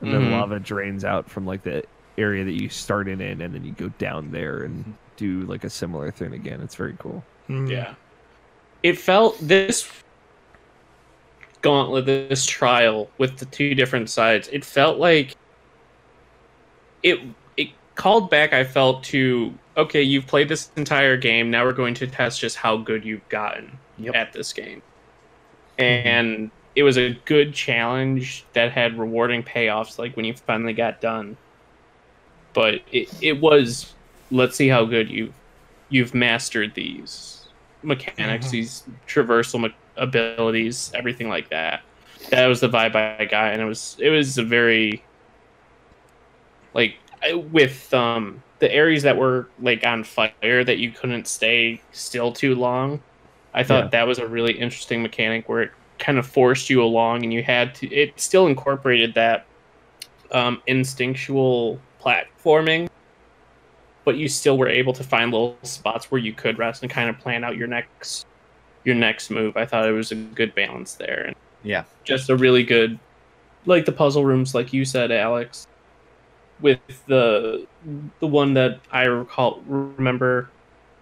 And 0.00 0.12
then 0.12 0.22
Mhm. 0.22 0.32
lava 0.32 0.60
drains 0.60 1.04
out 1.04 1.30
from 1.30 1.46
like 1.46 1.62
the 1.62 1.84
area 2.18 2.44
that 2.44 2.60
you 2.60 2.68
started 2.68 3.20
in, 3.20 3.40
and 3.40 3.54
then 3.54 3.64
you 3.64 3.72
go 3.72 3.88
down 3.98 4.30
there 4.30 4.62
and 4.64 4.94
do 5.16 5.40
like 5.42 5.64
a 5.64 5.70
similar 5.70 6.10
thing 6.10 6.32
again. 6.32 6.60
It's 6.60 6.74
very 6.74 6.94
cool. 6.98 7.24
Mm. 7.48 7.70
Yeah. 7.70 7.94
It 8.82 8.98
felt 8.98 9.38
this 9.40 9.90
gauntlet, 11.62 12.04
this 12.06 12.44
trial 12.44 13.08
with 13.18 13.38
the 13.38 13.46
two 13.46 13.74
different 13.74 14.10
sides. 14.10 14.48
It 14.52 14.64
felt 14.64 14.98
like 14.98 15.34
it 17.02 17.20
it 17.56 17.68
called 17.94 18.30
back. 18.30 18.52
I 18.52 18.64
felt 18.64 19.02
to 19.04 19.54
okay, 19.76 20.02
you've 20.02 20.26
played 20.26 20.48
this 20.48 20.70
entire 20.76 21.16
game. 21.16 21.50
Now 21.50 21.64
we're 21.64 21.72
going 21.72 21.94
to 21.94 22.06
test 22.06 22.40
just 22.40 22.56
how 22.56 22.76
good 22.76 23.04
you've 23.04 23.28
gotten 23.28 23.78
Yep. 23.98 24.14
at 24.14 24.32
this 24.32 24.52
game, 24.52 24.82
and 25.78 26.50
it 26.76 26.82
was 26.82 26.96
a 26.98 27.14
good 27.24 27.54
challenge 27.54 28.44
that 28.52 28.72
had 28.72 28.98
rewarding 28.98 29.42
payoffs. 29.42 29.98
Like 29.98 30.16
when 30.16 30.24
you 30.24 30.34
finally 30.34 30.72
got 30.72 31.00
done, 31.00 31.36
but 32.52 32.80
it 32.92 33.08
it 33.20 33.40
was 33.40 33.92
let's 34.30 34.56
see 34.56 34.68
how 34.68 34.84
good 34.84 35.08
you 35.10 35.32
you've 35.90 36.14
mastered 36.14 36.74
these 36.74 37.44
mechanics, 37.82 38.46
Mhm. 38.46 38.50
these 38.50 38.82
traversal 39.06 39.60
me- 39.62 39.74
abilities, 39.96 40.90
everything 40.94 41.28
like 41.28 41.48
that. 41.50 41.82
That 42.30 42.46
was 42.46 42.60
the 42.60 42.68
vibe 42.68 42.96
I 42.96 43.26
got, 43.26 43.52
and 43.52 43.60
it 43.62 43.66
was 43.66 43.96
it 44.00 44.10
was 44.10 44.38
a 44.38 44.42
very 44.42 45.02
like 46.72 46.96
with 47.50 47.92
um 47.94 48.42
the 48.58 48.72
areas 48.72 49.02
that 49.02 49.16
were 49.16 49.48
like 49.60 49.84
on 49.86 50.04
fire 50.04 50.64
that 50.64 50.78
you 50.78 50.90
couldn't 50.90 51.26
stay 51.28 51.80
still 51.92 52.32
too 52.32 52.54
long. 52.54 53.00
I 53.52 53.62
thought 53.62 53.84
Yeah. 53.84 53.88
that 53.90 54.06
was 54.06 54.18
a 54.18 54.26
really 54.26 54.52
interesting 54.54 55.02
mechanic 55.02 55.48
where 55.48 55.62
it 55.62 55.70
kind 55.98 56.18
of 56.18 56.26
forced 56.26 56.68
you 56.70 56.82
along, 56.82 57.22
and 57.22 57.32
you 57.32 57.42
had 57.42 57.74
to. 57.76 57.92
It 57.94 58.18
still 58.20 58.46
incorporated 58.46 59.14
that 59.14 59.46
um, 60.32 60.60
instinctual 60.66 61.78
platforming, 62.00 62.88
but 64.04 64.16
you 64.16 64.28
still 64.28 64.58
were 64.58 64.68
able 64.68 64.92
to 64.92 65.04
find 65.04 65.32
little 65.32 65.56
spots 65.62 66.10
where 66.10 66.20
you 66.20 66.32
could 66.32 66.58
rest 66.58 66.82
and 66.82 66.90
kind 66.90 67.08
of 67.08 67.18
plan 67.18 67.44
out 67.44 67.56
your 67.56 67.68
next 67.68 68.26
your 68.84 68.94
next 68.94 69.30
move. 69.30 69.56
I 69.56 69.64
thought 69.64 69.88
it 69.88 69.92
was 69.92 70.12
a 70.12 70.16
good 70.16 70.54
balance 70.54 70.94
there, 70.94 71.24
and 71.28 71.36
Yeah. 71.62 71.84
just 72.04 72.28
a 72.28 72.36
really 72.36 72.62
good, 72.64 72.98
like 73.64 73.86
the 73.86 73.92
puzzle 73.92 74.24
rooms, 74.26 74.54
like 74.54 74.72
you 74.74 74.84
said, 74.84 75.10
Alex, 75.10 75.66
with 76.60 76.80
the 77.06 77.66
the 78.20 78.26
one 78.26 78.54
that 78.54 78.80
I 78.92 79.04
recall 79.04 79.62
remember 79.66 80.50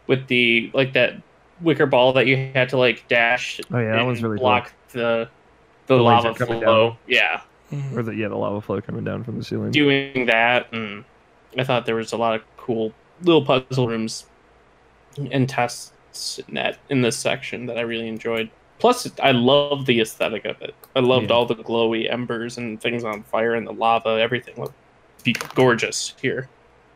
with 0.06 0.26
the 0.28 0.70
like 0.74 0.92
that 0.92 1.14
wicker 1.60 1.86
ball 1.86 2.12
that 2.12 2.26
you 2.26 2.36
had 2.54 2.68
to 2.70 2.76
like 2.76 3.06
dash. 3.08 3.60
Oh, 3.72 3.78
yeah, 3.78 3.92
that 3.96 4.04
one's 4.04 4.22
really 4.22 4.36
cool. 4.36 4.44
block 4.44 4.72
the 4.92 5.28
the, 5.86 5.96
The 5.96 6.02
lava 6.02 6.34
coming 6.34 6.60
flow. 6.62 6.90
down. 6.90 6.96
Yeah, 7.06 7.40
Mhm. 7.72 7.96
Or 7.96 8.02
the 8.02 8.12
yeah, 8.14 8.28
the 8.28 8.36
lava 8.36 8.60
flow 8.60 8.80
coming 8.80 9.04
down 9.04 9.24
from 9.24 9.38
the 9.38 9.44
ceiling. 9.44 9.70
doing 9.72 10.26
that, 10.26 10.72
and 10.72 11.04
I 11.58 11.64
thought 11.64 11.86
there 11.86 11.96
was 11.96 12.12
a 12.12 12.16
lot 12.16 12.34
of 12.34 12.42
cool 12.56 12.92
little 13.22 13.44
puzzle 13.44 13.88
rooms 13.88 14.26
and 15.30 15.48
tests 15.48 16.38
in 16.48 16.54
that 16.54 16.78
in 16.88 17.02
this 17.02 17.16
section 17.16 17.66
that 17.66 17.78
I 17.78 17.82
really 17.82 18.08
enjoyed. 18.08 18.50
Plus, 18.78 19.08
I 19.22 19.30
love 19.32 19.86
the 19.86 20.00
aesthetic 20.00 20.44
of 20.44 20.60
it. 20.60 20.74
I 20.96 21.00
loved 21.00 21.30
Yeah. 21.30 21.36
all 21.36 21.46
the 21.46 21.54
glowy 21.54 22.10
embers 22.12 22.58
and 22.58 22.80
things 22.80 23.04
on 23.04 23.22
fire 23.22 23.54
and 23.54 23.64
the 23.66 23.72
lava. 23.72 24.18
Everything 24.20 24.54
looked 24.56 24.74
be 25.24 25.32
gorgeous 25.54 26.14
here. 26.20 26.48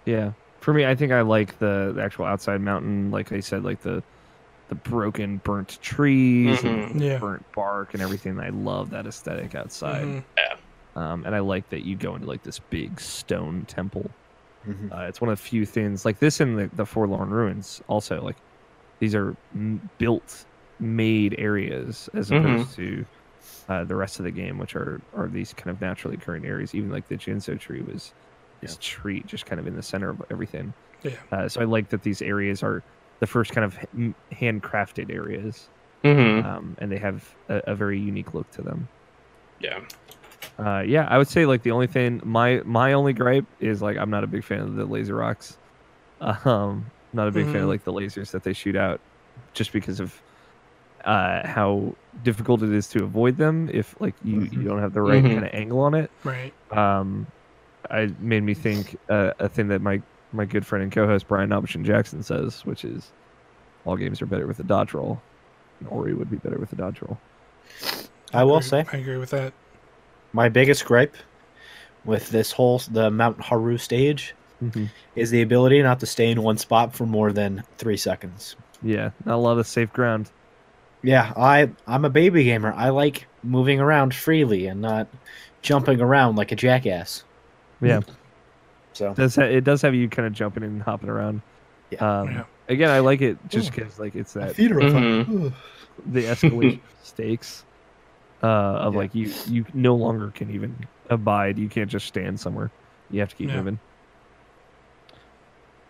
Yeah. 0.04 0.32
For 0.60 0.74
me, 0.74 0.84
I 0.84 0.96
think 0.96 1.12
I 1.12 1.20
like 1.20 1.60
the, 1.60 1.92
the 1.94 2.02
actual 2.02 2.24
outside 2.24 2.60
mountain. 2.60 3.12
Like 3.12 3.30
I 3.30 3.38
said, 3.38 3.62
like 3.62 3.82
the 3.82 4.02
the 4.68 4.74
broken, 4.74 5.38
burnt 5.38 5.78
trees 5.80 6.62
and 6.64 6.94
Mhm. 6.96 7.00
Yeah. 7.00 7.18
burnt 7.18 7.44
bark 7.54 7.94
and 7.94 8.02
everything. 8.02 8.40
I 8.40 8.48
love 8.50 8.90
that 8.90 9.06
aesthetic 9.06 9.54
outside. 9.54 10.04
Mhm. 10.04 10.22
Um, 11.00 11.24
and 11.26 11.34
I 11.34 11.40
like 11.40 11.68
that 11.70 11.84
you 11.84 11.94
go 11.94 12.14
into 12.14 12.26
like 12.26 12.42
this 12.42 12.58
big 12.58 12.98
stone 13.00 13.64
temple. 13.66 14.10
Mhm. 14.66 14.90
Uh, 14.90 15.02
it's 15.08 15.20
one 15.20 15.30
of 15.30 15.38
the 15.38 15.42
few 15.44 15.66
things 15.66 16.04
like 16.04 16.18
this 16.18 16.40
in 16.40 16.56
the, 16.56 16.70
the 16.74 16.86
Forlorn 16.86 17.30
Ruins. 17.30 17.82
Also, 17.86 18.20
like 18.22 18.36
these 18.98 19.14
are 19.14 19.36
m- 19.54 19.88
built, 19.98 20.46
made 20.80 21.34
areas 21.38 22.08
as 22.14 22.30
Mhm. 22.30 22.38
opposed 22.40 22.74
to 22.76 23.04
uh, 23.68 23.84
the 23.84 23.94
rest 23.94 24.18
of 24.18 24.24
the 24.24 24.30
game, 24.30 24.58
which 24.58 24.74
are 24.74 25.00
are 25.16 25.28
these 25.28 25.52
kind 25.54 25.70
of 25.70 25.80
naturally 25.80 26.16
occurring 26.16 26.44
areas. 26.46 26.74
Even 26.74 26.90
like 26.90 27.06
the 27.08 27.16
Ginso 27.16 27.58
tree 27.58 27.80
was 27.82 28.12
this 28.60 28.76
tree 28.80 29.22
just 29.26 29.44
kind 29.46 29.60
of 29.60 29.66
in 29.66 29.76
the 29.76 29.82
center 29.82 30.10
of 30.10 30.22
everything. 30.30 30.72
Yeah. 31.02 31.12
Uh, 31.30 31.48
so 31.48 31.60
I 31.60 31.64
like 31.64 31.88
that 31.90 32.02
these 32.02 32.22
areas 32.22 32.62
are 32.62 32.82
the 33.20 33.26
first 33.26 33.52
kind 33.52 33.64
of 33.64 33.78
handcrafted 34.34 35.12
areas, 35.12 35.68
Mm-hmm. 36.04 36.46
um, 36.46 36.74
and 36.78 36.90
they 36.92 36.98
have 36.98 37.24
a, 37.48 37.60
a 37.68 37.74
very 37.74 37.98
unique 37.98 38.34
look 38.34 38.50
to 38.52 38.62
them. 38.62 38.88
Yeah. 39.60 39.80
Uh, 40.58 40.80
yeah, 40.86 41.06
I 41.10 41.18
would 41.18 41.28
say 41.28 41.44
like 41.46 41.62
the 41.62 41.70
only 41.70 41.86
thing 41.86 42.20
my 42.24 42.62
my 42.64 42.92
only 42.94 43.12
gripe 43.12 43.46
is 43.60 43.82
like 43.82 43.96
I'm 43.98 44.10
not 44.10 44.24
a 44.24 44.26
big 44.26 44.44
fan 44.44 44.60
of 44.60 44.74
the 44.74 44.84
laser 44.84 45.14
rocks. 45.16 45.58
Um, 46.46 46.86
not 47.12 47.28
a 47.28 47.30
big 47.30 47.46
fan 47.46 47.56
of 47.62 47.66
Mhm. 47.66 47.68
like 47.68 47.84
the 47.84 47.92
lasers 47.92 48.30
that 48.32 48.42
they 48.42 48.52
shoot 48.54 48.74
out, 48.76 49.00
just 49.54 49.72
because 49.72 50.00
of 50.00 50.22
uh, 51.04 51.46
how 51.46 51.94
difficult 52.22 52.62
it 52.62 52.72
is 52.72 52.88
to 52.88 53.04
avoid 53.04 53.36
them 53.36 53.68
if 53.72 53.94
like 54.00 54.14
you, 54.22 54.40
you 54.50 54.58
Mhm. 54.60 54.64
don't 54.64 54.78
have 54.80 54.92
the 54.94 55.02
right 55.02 55.22
Mhm. 55.22 55.34
kind 55.34 55.44
of 55.44 55.50
angle 55.52 55.80
on 55.80 55.94
it. 55.94 56.10
Right. 56.24 56.54
Um, 56.70 57.26
I 57.90 58.08
made 58.18 58.42
me 58.42 58.54
think 58.54 58.96
uh, 59.10 59.32
a 59.38 59.48
thing 59.48 59.68
that 59.68 59.82
my 59.82 60.00
my 60.36 60.44
good 60.44 60.66
friend 60.66 60.82
and 60.82 60.92
co-host 60.92 61.26
Brian 61.28 61.52
Albert 61.52 61.76
Jackson 61.82 62.22
says, 62.22 62.64
which 62.64 62.84
is 62.84 63.12
all 63.84 63.96
games 63.96 64.20
are 64.20 64.26
better 64.26 64.46
with 64.46 64.60
a 64.60 64.64
dodge 64.64 64.94
roll. 64.94 65.20
And 65.80 65.88
Ori 65.88 66.14
would 66.14 66.30
be 66.30 66.36
better 66.36 66.58
with 66.58 66.72
a 66.72 66.76
dodge 66.76 67.00
roll. 67.02 67.18
I 68.32 68.44
will 68.44 68.58
agree- 68.58 68.68
say 68.68 68.86
I 68.92 68.96
agree 68.98 69.16
with 69.16 69.30
that. 69.30 69.52
my 70.32 70.48
biggest 70.48 70.84
gripe 70.84 71.16
with 72.04 72.30
this 72.30 72.52
whole 72.52 72.78
the 72.90 73.10
Mount 73.10 73.38
Horu 73.38 73.78
stage 73.78 74.34
mm-hmm. 74.62 74.86
is 75.14 75.30
the 75.30 75.42
ability 75.42 75.82
not 75.82 76.00
to 76.00 76.06
stay 76.06 76.30
in 76.30 76.42
one 76.42 76.58
spot 76.58 76.94
for 76.94 77.06
more 77.06 77.32
than 77.32 77.64
three 77.78 77.96
seconds. 77.96 78.56
Yeah, 78.82 79.10
not 79.24 79.36
a 79.36 79.38
lot 79.38 79.58
of 79.58 79.66
safe 79.66 79.92
ground. 79.92 80.30
Yeah, 81.02 81.32
I 81.36 81.70
I'm 81.86 82.04
a 82.04 82.10
baby 82.10 82.44
gamer. 82.44 82.72
I 82.72 82.90
like 82.90 83.26
moving 83.42 83.80
around 83.80 84.14
freely 84.14 84.66
and 84.66 84.80
not 84.80 85.08
jumping 85.62 86.00
around 86.00 86.36
like 86.36 86.52
a 86.52 86.56
jackass. 86.56 87.24
Yeah. 87.80 88.00
So 88.96 89.12
does 89.14 89.36
ha- 89.36 89.42
it 89.42 89.62
does 89.64 89.82
have 89.82 89.94
you 89.94 90.08
kind 90.08 90.26
of 90.26 90.32
jumping 90.32 90.62
and 90.62 90.82
hopping 90.82 91.08
around. 91.10 91.42
Yeah. 91.90 92.20
Um, 92.20 92.28
Yeah. 92.30 92.44
Again, 92.68 92.90
I 92.90 92.98
like 93.00 93.20
it 93.20 93.36
just 93.48 93.72
because 93.72 93.98
like 93.98 94.14
it's 94.16 94.32
that 94.32 94.56
theater 94.56 94.80
of 94.80 94.92
fun. 94.92 95.54
the 96.06 96.24
escalation 96.24 96.80
stakes 97.02 97.64
uh, 98.42 98.46
of 98.46 98.94
Yeah. 98.94 98.98
like 98.98 99.14
you 99.14 99.32
you 99.48 99.64
no 99.74 99.94
longer 99.94 100.30
can 100.30 100.50
even 100.50 100.74
abide. 101.10 101.58
You 101.58 101.68
can't 101.68 101.90
just 101.90 102.06
stand 102.06 102.40
somewhere. 102.40 102.70
You 103.10 103.20
have 103.20 103.28
to 103.28 103.36
keep 103.36 103.50
Yeah. 103.50 103.56
moving. 103.58 103.78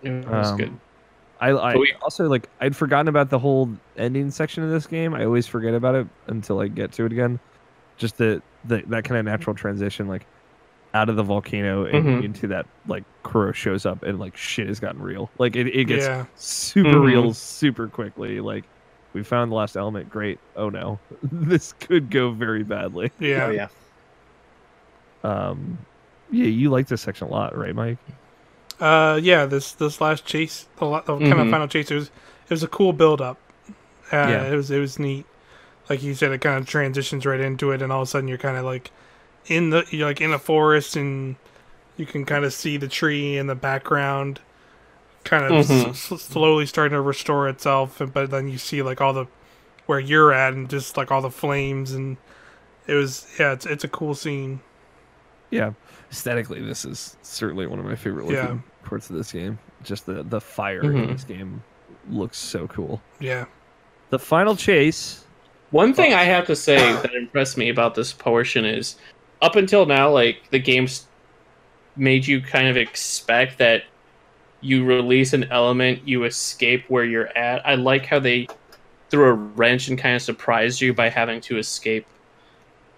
It 0.03 0.27
was 0.29 0.51
Um, 0.51 0.57
good. 0.59 0.73
I, 1.41 1.51
I 1.53 1.73
But 1.75 1.81
we- 1.81 1.93
also 2.03 2.29
like 2.29 2.49
I'd 2.61 2.75
forgotten 2.77 3.09
about 3.09 3.31
the 3.31 3.39
whole 3.39 3.71
ending 3.97 4.31
section 4.31 4.63
of 4.65 4.71
this 4.71 4.87
game. 4.87 5.15
I 5.15 5.25
always 5.25 5.47
forget 5.47 5.75
about 5.75 5.95
it 5.95 6.07
until 6.27 6.61
I 6.61 6.69
get 6.69 6.93
to 6.93 7.05
it 7.05 7.13
again. 7.13 7.39
Just 7.97 8.19
the, 8.19 8.43
the 8.65 8.83
that 8.89 9.05
kind 9.05 9.19
of 9.19 9.25
natural 9.25 9.55
transition, 9.57 10.09
like 10.09 10.27
out 10.97 11.09
of 11.11 11.17
the 11.17 11.23
volcano 11.23 11.85
and 11.85 12.05
Mhm. 12.05 12.25
into 12.25 12.47
that 12.49 12.67
like 12.87 13.05
Kuro 13.23 13.53
shows 13.53 13.85
up 13.87 14.03
and 14.03 14.19
like 14.19 14.37
shit 14.37 14.67
has 14.69 14.81
gotten 14.81 15.03
real. 15.03 15.31
Like 15.39 15.55
it, 15.57 15.67
it 15.69 15.85
gets 15.85 16.07
Yeah. 16.07 16.25
super 16.37 16.89
Mhm. 16.95 17.05
real 17.07 17.35
super 17.35 17.87
quickly. 17.89 18.41
Like 18.41 18.65
we 19.13 19.23
found 19.23 19.51
the 19.53 19.57
last 19.57 19.77
element. 19.77 20.09
Great. 20.11 20.39
Oh 20.57 20.69
no, 20.71 20.99
this 21.23 21.73
could 21.75 22.11
go 22.11 22.31
very 22.31 22.63
badly. 22.63 23.11
Yeah. 23.19 23.47
Oh 23.47 23.51
yeah. 23.51 23.69
Um, 25.25 25.79
yeah, 26.31 26.47
you 26.47 26.71
like 26.71 26.89
this 26.89 27.03
section 27.03 27.29
a 27.29 27.31
lot, 27.31 27.57
right, 27.57 27.75
Mike? 27.75 27.99
Uh, 28.81 29.19
yeah. 29.23 29.47
This 29.47 29.73
this 29.73 30.01
last 30.01 30.25
chase, 30.25 30.67
the, 30.79 30.85
la- 30.87 31.01
the 31.01 31.17
kind 31.19 31.33
of 31.33 31.39
Mhm. 31.47 31.51
final 31.51 31.69
chase, 31.69 31.91
it 31.91 31.95
was 31.95 32.07
it 32.45 32.51
was 32.51 32.63
a 32.63 32.69
cool 32.69 32.93
build 32.93 33.21
up. 33.21 33.39
Uh, 34.13 34.17
Yeah. 34.17 34.43
It 34.53 34.57
was 34.57 34.71
it 34.71 34.79
was 34.81 34.99
neat. 34.99 35.27
Like 35.89 36.03
you 36.03 36.15
said, 36.15 36.33
it 36.33 36.41
kind 36.41 36.59
of 36.59 36.67
transitions 36.67 37.25
right 37.27 37.41
into 37.41 37.71
it, 37.71 37.81
and 37.83 37.93
all 37.93 38.03
of 38.03 38.09
a 38.09 38.11
sudden 38.11 38.29
you're 38.29 38.39
kind 38.39 38.57
of 38.57 38.65
like 38.65 38.91
in 39.49 39.71
the 39.71 39.85
you're 39.91 40.07
like 40.09 40.21
in 40.21 40.33
a 40.33 40.39
forest, 40.39 40.97
and 40.97 41.37
you 41.97 42.07
can 42.07 42.25
kind 42.25 42.45
of 42.45 42.53
see 42.53 42.77
the 42.77 42.89
tree 42.89 43.37
in 43.37 43.47
the 43.47 43.55
background, 43.55 44.41
kind 45.25 45.45
of 45.45 45.51
Mhm. 45.67 45.89
s- 45.91 46.13
s- 46.13 46.23
slowly 46.23 46.67
starting 46.67 46.95
to 46.95 47.01
restore 47.01 47.49
itself. 47.49 48.01
But 48.13 48.31
then 48.31 48.49
you 48.49 48.59
see 48.59 48.83
like 48.83 49.01
all 49.01 49.13
the 49.13 49.27
where 49.87 50.01
you're 50.01 50.33
at, 50.33 50.53
and 50.53 50.69
just 50.69 50.97
like 50.97 51.11
all 51.13 51.21
the 51.23 51.31
flames, 51.31 51.93
and 51.93 52.17
it 52.87 52.95
was 52.95 53.27
yeah, 53.39 53.53
it's 53.53 53.67
it's 53.67 53.85
a 53.85 53.89
cool 53.89 54.15
scene. 54.15 54.61
Yeah, 55.51 55.73
aesthetically, 56.11 56.61
this 56.61 56.85
is 56.85 57.17
certainly 57.23 57.67
one 57.67 57.79
of 57.79 57.85
my 57.85 57.95
favorite 57.95 58.25
looking 58.27 58.37
Yeah. 58.37 58.89
parts 58.89 59.09
of 59.11 59.17
this 59.17 59.33
game. 59.33 59.59
Just 59.83 60.07
the 60.07 60.23
the 60.25 60.41
fire 60.41 60.83
in 60.83 60.93
Mhm. 61.07 61.13
this 61.13 61.25
game 61.25 61.63
looks 62.11 62.37
so 62.39 62.67
cool. 62.69 63.01
Yeah. 63.21 63.45
The 64.11 64.19
final 64.19 64.55
chase. 64.57 65.25
One 65.71 65.93
thing 65.95 66.15
I 66.15 66.23
have 66.25 66.47
to 66.47 66.55
say 66.57 66.77
that 67.03 67.13
impressed 67.15 67.57
me 67.57 67.69
about 67.69 67.95
this 67.97 68.13
portion 68.13 68.65
is 68.65 68.97
up 69.43 69.57
until 69.57 69.87
now, 69.87 70.11
like 70.11 70.51
the 70.51 70.59
game's 70.59 71.07
made 71.97 72.27
you 72.27 72.41
kind 72.41 72.69
of 72.69 72.77
expect 72.77 73.59
that 73.59 73.85
you 74.61 74.85
release 74.85 75.33
an 75.33 75.45
element, 75.45 76.07
you 76.07 76.25
escape 76.25 76.85
where 76.89 77.05
you're 77.05 77.37
at. 77.37 77.67
I 77.67 77.75
like 77.75 78.07
how 78.07 78.19
they 78.19 78.49
threw 79.11 79.29
a 79.29 79.33
wrench 79.33 79.89
and 79.89 79.99
kind 79.99 80.17
of 80.17 80.23
surprised 80.23 80.81
you 80.81 80.93
by 80.93 81.09
having 81.09 81.41
to 81.43 81.59
escape 81.59 82.07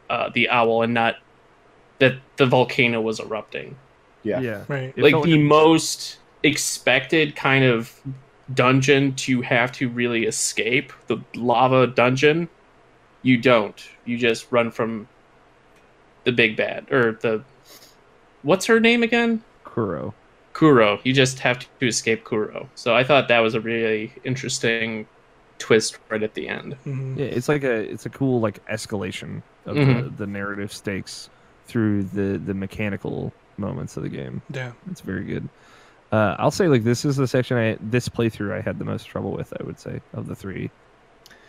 uh, 0.09 0.31
the 0.35 0.49
owl 0.49 0.83
and 0.83 0.95
not 0.95 1.17
that 1.99 2.15
the 2.37 2.47
volcano 2.47 3.01
was 3.01 3.21
erupting. 3.21 3.77
Yeah. 4.23 4.41
Yeah, 4.41 4.65
Right. 4.69 4.97
Like 4.97 5.23
the 5.23 5.37
like 5.37 5.41
most 5.41 6.19
expected 6.43 7.37
kind 7.37 7.65
of 7.65 7.93
dungeon 8.55 9.15
to 9.15 9.43
have 9.43 9.73
to 9.73 9.89
really 9.89 10.25
escape 10.25 10.93
the 11.07 11.19
lava 11.35 11.87
dungeon 11.87 12.49
you 13.23 13.37
don't 13.37 13.91
you 14.05 14.17
just 14.17 14.51
run 14.51 14.71
from 14.71 15.09
the 16.29 16.33
big 16.33 16.57
bad 16.57 16.85
or 16.93 17.13
the 17.23 17.43
what's 18.43 18.67
her 18.67 18.79
name 18.79 19.03
again 19.03 19.43
Kuro. 19.65 20.13
Kuro. 20.53 21.01
You 21.05 21.15
just 21.15 21.39
have 21.39 21.59
to 21.81 21.87
escape 21.87 22.25
Kuro. 22.25 22.69
So 22.75 22.95
I 22.95 23.03
thought 23.03 23.29
that 23.29 23.39
was 23.39 23.55
a 23.55 23.61
really 23.61 24.13
interesting 24.25 25.07
twist 25.59 25.99
right 26.11 26.23
at 26.23 26.35
the 26.35 26.49
end. 26.49 26.77
Mhm. 26.85 27.17
Yeah, 27.17 27.25
it's 27.27 27.49
like 27.49 27.65
a 27.65 27.73
it's 27.91 28.05
a 28.05 28.11
cool 28.11 28.41
like 28.41 28.65
escalation 28.67 29.41
of 29.65 29.77
Mhm. 29.77 30.03
the, 30.05 30.11
the 30.11 30.27
narrative 30.27 30.71
stakes 30.73 31.31
through 31.67 32.03
the 32.05 32.37
the 32.45 32.53
mechanical 32.55 33.33
moments 33.57 33.97
of 33.97 34.03
the 34.03 34.09
game. 34.11 34.43
Yeah. 34.51 34.73
It's 34.91 35.01
very 35.01 35.25
good. 35.25 35.49
Uh, 36.13 36.37
I'll 36.39 36.51
say 36.51 36.69
like 36.69 36.85
this 36.85 37.05
is 37.07 37.17
the 37.17 37.27
section 37.29 37.57
I 37.57 37.79
this 37.81 38.09
playthrough 38.09 38.53
I 38.53 38.61
had 38.61 38.79
the 38.79 38.85
most 38.85 39.05
trouble 39.07 39.31
with. 39.33 39.53
I 39.59 39.63
would 39.65 39.79
say 39.81 40.01
of 40.13 40.27
the 40.27 40.35
three 40.35 40.71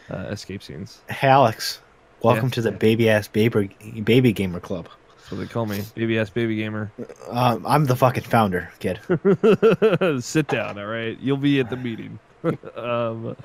uh, 0.09 0.27
escape 0.31 0.61
scenes. 0.63 1.01
Hey, 1.09 1.27
Alex, 1.27 1.81
welcome 2.21 2.45
Yeah. 2.45 2.51
to 2.51 2.61
the 2.61 2.71
baby 2.71 3.09
ass 3.09 3.27
baby 3.27 3.69
baby 4.03 4.31
gamer 4.33 4.59
club. 4.59 4.87
That's 5.17 5.31
what 5.31 5.39
they 5.39 5.45
call 5.47 5.65
me, 5.65 5.81
baby 5.95 6.17
ass 6.19 6.29
baby 6.29 6.55
gamer. 6.55 6.91
Um, 7.29 7.65
I'm 7.67 7.85
the 7.85 7.95
fucking 7.95 8.23
founder, 8.23 8.71
kid. 8.79 8.99
Sit 10.23 10.47
down, 10.47 10.79
all 10.79 10.85
right. 10.85 11.17
You'll 11.19 11.37
be 11.37 11.59
at 11.59 11.69
the 11.69 11.77
meeting. 11.77 12.19
um, 12.75 13.35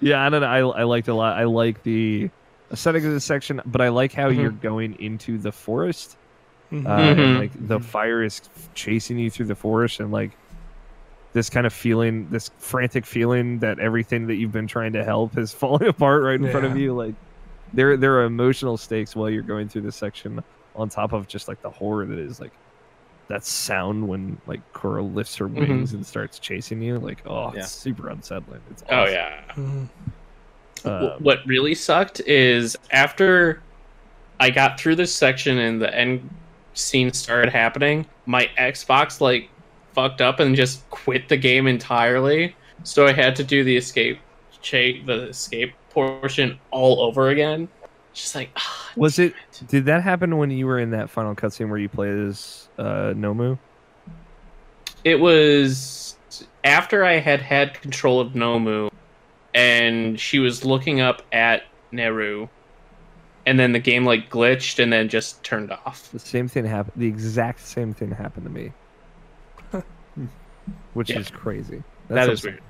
yeah, 0.00 0.24
I 0.24 0.28
don't 0.28 0.40
know. 0.42 0.46
I 0.72 0.80
I 0.80 0.84
liked 0.84 1.08
a 1.08 1.14
lot. 1.14 1.36
I 1.38 1.44
like 1.44 1.82
the 1.82 2.30
aesthetic 2.70 3.02
of 3.04 3.12
this 3.12 3.24
section, 3.24 3.60
but 3.66 3.80
I 3.80 3.88
like 3.88 4.12
how 4.12 4.28
Mhm. 4.30 4.36
you're 4.36 4.50
going 4.50 4.94
into 5.00 5.38
the 5.38 5.50
forest. 5.52 6.16
Mhm. 6.70 6.86
uh, 6.86 6.90
and 6.90 7.18
Mhm. 7.18 7.38
like 7.38 7.50
the 7.68 7.80
fire 7.80 8.22
is 8.22 8.42
chasing 8.74 9.18
you 9.18 9.30
through 9.30 9.46
the 9.46 9.54
forest 9.54 10.00
and 10.00 10.12
like 10.12 10.32
this 11.32 11.48
kind 11.48 11.66
of 11.66 11.72
feeling 11.72 12.28
this 12.30 12.50
frantic 12.58 13.06
feeling 13.06 13.58
that 13.60 13.78
everything 13.78 14.26
that 14.26 14.34
you've 14.34 14.52
been 14.52 14.66
trying 14.66 14.92
to 14.92 15.02
help 15.02 15.38
is 15.38 15.52
falling 15.54 15.88
apart 15.88 16.22
right 16.22 16.38
in 16.38 16.50
front 16.50 16.66
of 16.66 16.76
you 16.76 16.92
like 16.92 17.14
there 17.72 17.96
there 17.96 18.14
are 18.18 18.24
emotional 18.24 18.76
stakes 18.76 19.14
while 19.16 19.28
you're 19.30 19.42
going 19.42 19.68
through 19.68 19.82
this 19.82 19.96
section 19.96 20.42
on 20.76 20.88
top 20.88 21.12
of 21.12 21.26
just 21.28 21.48
like 21.48 21.60
the 21.62 21.70
horror 21.70 22.06
that 22.06 22.18
is 22.18 22.40
like 22.40 22.52
that 23.28 23.44
sound 23.44 24.06
when 24.08 24.38
like 24.46 24.60
Kuro 24.72 25.02
lifts 25.04 25.36
her 25.36 25.48
Mhm. 25.48 25.68
wings 25.68 25.92
and 25.92 26.04
starts 26.06 26.38
chasing 26.38 26.80
you 26.80 26.98
like 26.98 27.18
oh 27.26 27.52
Yeah. 27.54 27.60
it's 27.60 27.70
super 27.70 28.08
unsettling 28.08 28.60
it's 28.70 28.82
Oh 28.88 29.02
awesome. 29.02 29.14
yeah. 29.14 29.40
Mhm. 29.54 29.88
Um, 30.84 31.22
what 31.22 31.40
really 31.44 31.74
sucked 31.74 32.20
is 32.20 32.76
after 32.92 33.60
I 34.40 34.50
got 34.50 34.78
through 34.78 34.94
this 34.94 35.12
section 35.12 35.58
and 35.58 35.82
the 35.82 35.92
end 35.94 36.30
scene 36.74 37.12
started 37.12 37.52
happening, 37.52 38.06
my 38.26 38.48
Xbox 38.56 39.20
like 39.20 39.50
fucked 39.94 40.20
up 40.20 40.38
and 40.38 40.54
just 40.54 40.88
quit 40.90 41.28
the 41.28 41.36
game 41.36 41.66
entirely. 41.66 42.54
So 42.84 43.06
I 43.08 43.12
had 43.12 43.34
to 43.36 43.42
do 43.44 43.64
the 43.64 43.76
escape 43.76 44.20
cha- 44.62 45.02
the 45.04 45.26
escape 45.30 45.72
portion 45.90 46.60
all 46.70 47.00
over 47.02 47.28
again. 47.30 47.70
Just 48.14 48.34
like 48.34 48.52
ah, 48.56 48.90
was 48.96 49.16
damn 49.16 49.28
it 49.28 49.34
did 49.66 49.86
that 49.86 50.02
happen 50.02 50.36
when 50.38 50.50
you 50.50 50.66
were 50.66 50.78
in 50.78 50.90
that 50.90 51.10
final 51.10 51.34
cutscene 51.34 51.68
where 51.68 51.78
you 51.78 51.88
play 51.88 52.10
as 52.10 52.68
uh 52.78 53.12
Nomu 53.14 53.60
It 55.04 55.16
was 55.16 56.18
after 56.64 57.04
I 57.04 57.14
had 57.20 57.40
had 57.40 57.80
control 57.80 58.20
of 58.20 58.32
Nomu, 58.34 58.88
and 59.54 60.20
she 60.20 60.38
was 60.38 60.64
looking 60.64 61.00
up 61.00 61.22
at 61.32 61.64
Neru, 61.94 62.50
and 63.46 63.58
then 63.58 63.72
the 63.72 63.80
game 63.80 64.04
like 64.04 64.30
glitched 64.30 64.82
and 64.82 64.92
then 64.92 65.08
just 65.08 65.44
turned 65.44 65.72
off. 65.72 66.12
The 66.12 66.18
same 66.18 66.48
thing 66.48 66.64
happened. 66.66 66.94
The 66.96 67.06
exact 67.08 67.60
same 67.60 67.94
thing 67.94 68.10
happened 68.10 68.44
to 68.44 68.50
me, 68.50 68.74
which 70.92 71.10
Yeah. 71.10 71.16
is 71.16 71.30
crazy. 71.30 71.84
That 72.08 72.26
That's 72.26 72.28
is 72.28 72.42
weird. 72.42 72.62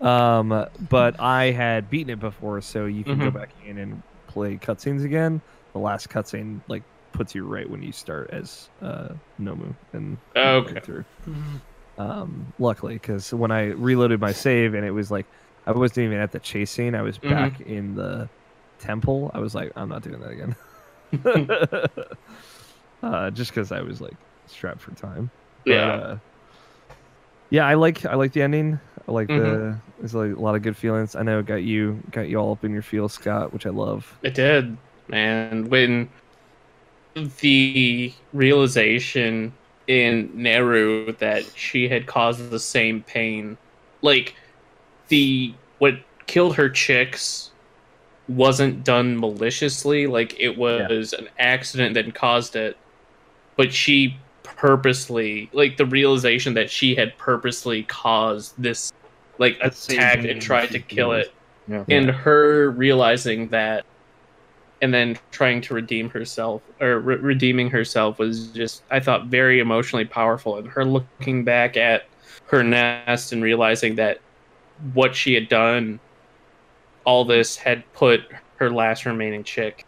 Um, 0.00 0.64
but 0.78 1.16
I 1.18 1.50
had 1.50 1.90
beaten 1.90 2.10
it 2.12 2.18
before, 2.20 2.60
so 2.60 2.86
you 2.86 3.04
can 3.04 3.20
go 3.20 3.30
Mhm. 3.30 3.32
back 3.32 3.50
in 3.56 3.78
and 3.78 4.02
play 4.28 4.58
cutscenes 4.58 5.04
again. 5.04 5.42
The 5.72 5.80
last 5.80 6.08
cutscene 6.08 6.62
like 6.68 6.84
puts 7.12 7.34
you 7.34 7.44
right 7.44 7.68
when 7.68 7.82
you 7.82 7.92
start 7.92 8.30
as 8.32 8.70
uh, 8.80 9.14
Nomu 9.40 9.76
and 9.92 10.18
Okay. 10.36 10.80
through. 10.82 11.04
Mhm. 11.26 11.62
Um, 11.96 12.54
luckily, 12.58 12.94
because 12.94 13.32
when 13.34 13.50
I 13.50 13.66
reloaded 13.72 14.20
my 14.20 14.32
save 14.32 14.74
and 14.74 14.84
it 14.86 14.92
was 14.92 15.10
like 15.10 15.26
I 15.66 15.72
wasn't 15.72 16.06
even 16.06 16.18
at 16.18 16.30
the 16.32 16.40
chase 16.40 16.70
scene, 16.70 16.94
I 16.94 17.02
was 17.02 17.18
Mhm. 17.22 17.28
back 17.28 17.60
in 17.60 17.94
the 17.94 18.30
temple. 18.78 19.30
I 19.34 19.40
was 19.40 19.54
like, 19.54 19.72
I'm 19.76 19.88
not 19.88 20.02
doing 20.02 20.20
that 20.20 20.30
again. 20.30 20.56
uh, 23.02 23.30
just 23.30 23.50
because 23.50 23.72
I 23.72 23.80
was 23.82 24.00
like 24.00 24.16
strapped 24.46 24.82
for 24.82 24.94
time. 24.94 25.30
But, 25.66 25.74
Yeah. 25.74 25.90
uh, 25.90 26.16
yeah, 27.50 27.66
I 27.66 27.74
like 27.74 28.04
I 28.04 28.14
like 28.14 28.32
the 28.32 28.42
ending. 28.42 28.78
I 29.06 29.12
like 29.12 29.28
the 29.28 29.34
Mhm. 29.34 29.80
there's 29.98 30.14
like 30.14 30.36
a 30.36 30.40
lot 30.40 30.54
of 30.54 30.62
good 30.62 30.76
feelings. 30.76 31.16
I 31.16 31.22
know 31.22 31.38
it 31.38 31.46
got 31.46 31.62
you 31.62 32.02
got 32.10 32.28
you 32.28 32.36
all 32.36 32.52
up 32.52 32.64
in 32.64 32.72
your 32.72 32.82
feels, 32.82 33.14
Scott, 33.14 33.52
which 33.52 33.66
I 33.66 33.70
love. 33.70 34.14
It 34.22 34.34
did, 34.34 34.76
man. 35.08 35.68
When 35.70 36.08
the 37.40 38.12
realization 38.32 39.52
in 39.86 40.28
Neru 40.30 41.16
that 41.18 41.44
she 41.54 41.88
had 41.88 42.06
caused 42.06 42.50
the 42.50 42.60
same 42.60 43.02
pain, 43.02 43.56
like 44.02 44.34
the 45.08 45.54
what 45.78 45.94
killed 46.26 46.56
her 46.56 46.68
chicks 46.68 47.50
wasn't 48.28 48.84
done 48.84 49.18
maliciously, 49.18 50.06
like 50.06 50.38
it 50.38 50.58
was 50.58 51.14
an 51.14 51.28
accident 51.38 51.94
that 51.94 52.14
caused 52.14 52.54
it, 52.56 52.76
but 53.56 53.72
she 53.72 54.16
purposely, 54.56 55.50
like 55.52 55.76
the 55.76 55.86
realization 55.86 56.54
that 56.54 56.70
she 56.70 56.94
had 56.94 57.16
purposely 57.18 57.82
caused 57.84 58.54
this, 58.60 58.92
like 59.38 59.58
attacked 59.60 60.24
and 60.24 60.40
tried 60.40 60.70
to 60.70 60.78
kill 60.78 61.12
it. 61.12 61.32
Yeah. 61.68 61.84
and 61.90 62.08
her 62.08 62.70
realizing 62.70 63.48
that 63.48 63.84
and 64.80 64.94
then 64.94 65.18
trying 65.30 65.60
to 65.60 65.74
redeem 65.74 66.08
herself 66.08 66.62
or 66.80 67.00
re- 67.00 67.16
redeeming 67.16 67.68
herself 67.68 68.18
was 68.18 68.48
just 68.48 68.82
i 68.90 68.98
thought 68.98 69.26
very 69.26 69.60
emotionally 69.60 70.06
powerful. 70.06 70.56
And 70.56 70.66
her 70.68 70.84
looking 70.84 71.44
back 71.44 71.76
at 71.76 72.06
her 72.46 72.62
nest 72.62 73.32
and 73.32 73.42
realizing 73.42 73.96
that 73.96 74.20
what 74.94 75.14
she 75.14 75.34
had 75.34 75.50
done 75.50 76.00
all 77.04 77.24
this 77.24 77.56
had 77.56 77.84
put 77.92 78.22
her 78.56 78.70
last 78.70 79.04
remaining 79.04 79.44
chick 79.44 79.84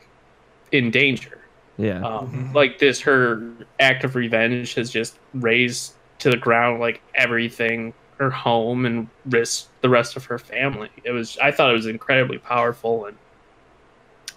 in 0.73 0.91
danger 0.91 1.40
Yeah, 1.81 2.01
um, 2.07 2.51
Mhm. 2.51 2.55
like 2.55 2.79
this 2.79 3.01
her 3.01 3.43
act 3.79 4.05
of 4.05 4.15
revenge 4.15 4.75
has 4.75 4.91
just 4.91 5.19
raised 5.35 5.95
to 6.19 6.31
the 6.31 6.37
ground 6.37 6.81
like 6.81 7.01
everything 7.15 7.95
her 8.19 8.29
home 8.31 8.85
and 8.85 9.09
risked 9.31 9.69
the 9.81 9.89
rest 9.89 10.15
of 10.17 10.25
her 10.27 10.39
family. 10.39 10.91
It 11.05 11.13
was 11.13 11.39
i 11.43 11.51
thought 11.51 11.71
it 11.71 11.73
was 11.75 11.87
incredibly 11.87 12.37
powerful 12.39 13.07
and 13.07 13.17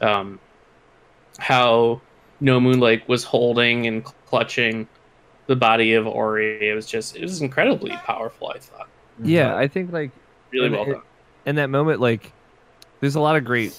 um 0.01 0.39
how 1.39 1.99
no 2.39 2.59
moon 2.59 2.79
like 2.79 3.07
was 3.09 3.23
holding 3.23 3.87
and 3.87 4.03
clutching 4.27 4.87
the 5.47 5.55
body 5.55 5.93
of 5.93 6.07
ori. 6.07 6.69
It 6.69 6.73
was 6.73 6.85
just 6.85 7.15
it 7.17 7.21
was 7.21 7.41
incredibly 7.41 7.91
powerful 7.91 8.53
i 8.55 8.59
thought. 8.59 8.87
Yeah. 9.21 9.55
I 9.55 9.67
think 9.67 9.91
like 9.91 10.11
really 10.51 10.69
well 10.69 10.83
it- 10.83 10.93
done. 10.93 11.01
in 11.45 11.55
that 11.57 11.69
moment, 11.69 11.99
like 11.99 12.31
there's 13.01 13.15
a 13.15 13.19
lot 13.19 13.35
of 13.35 13.43
great 13.43 13.77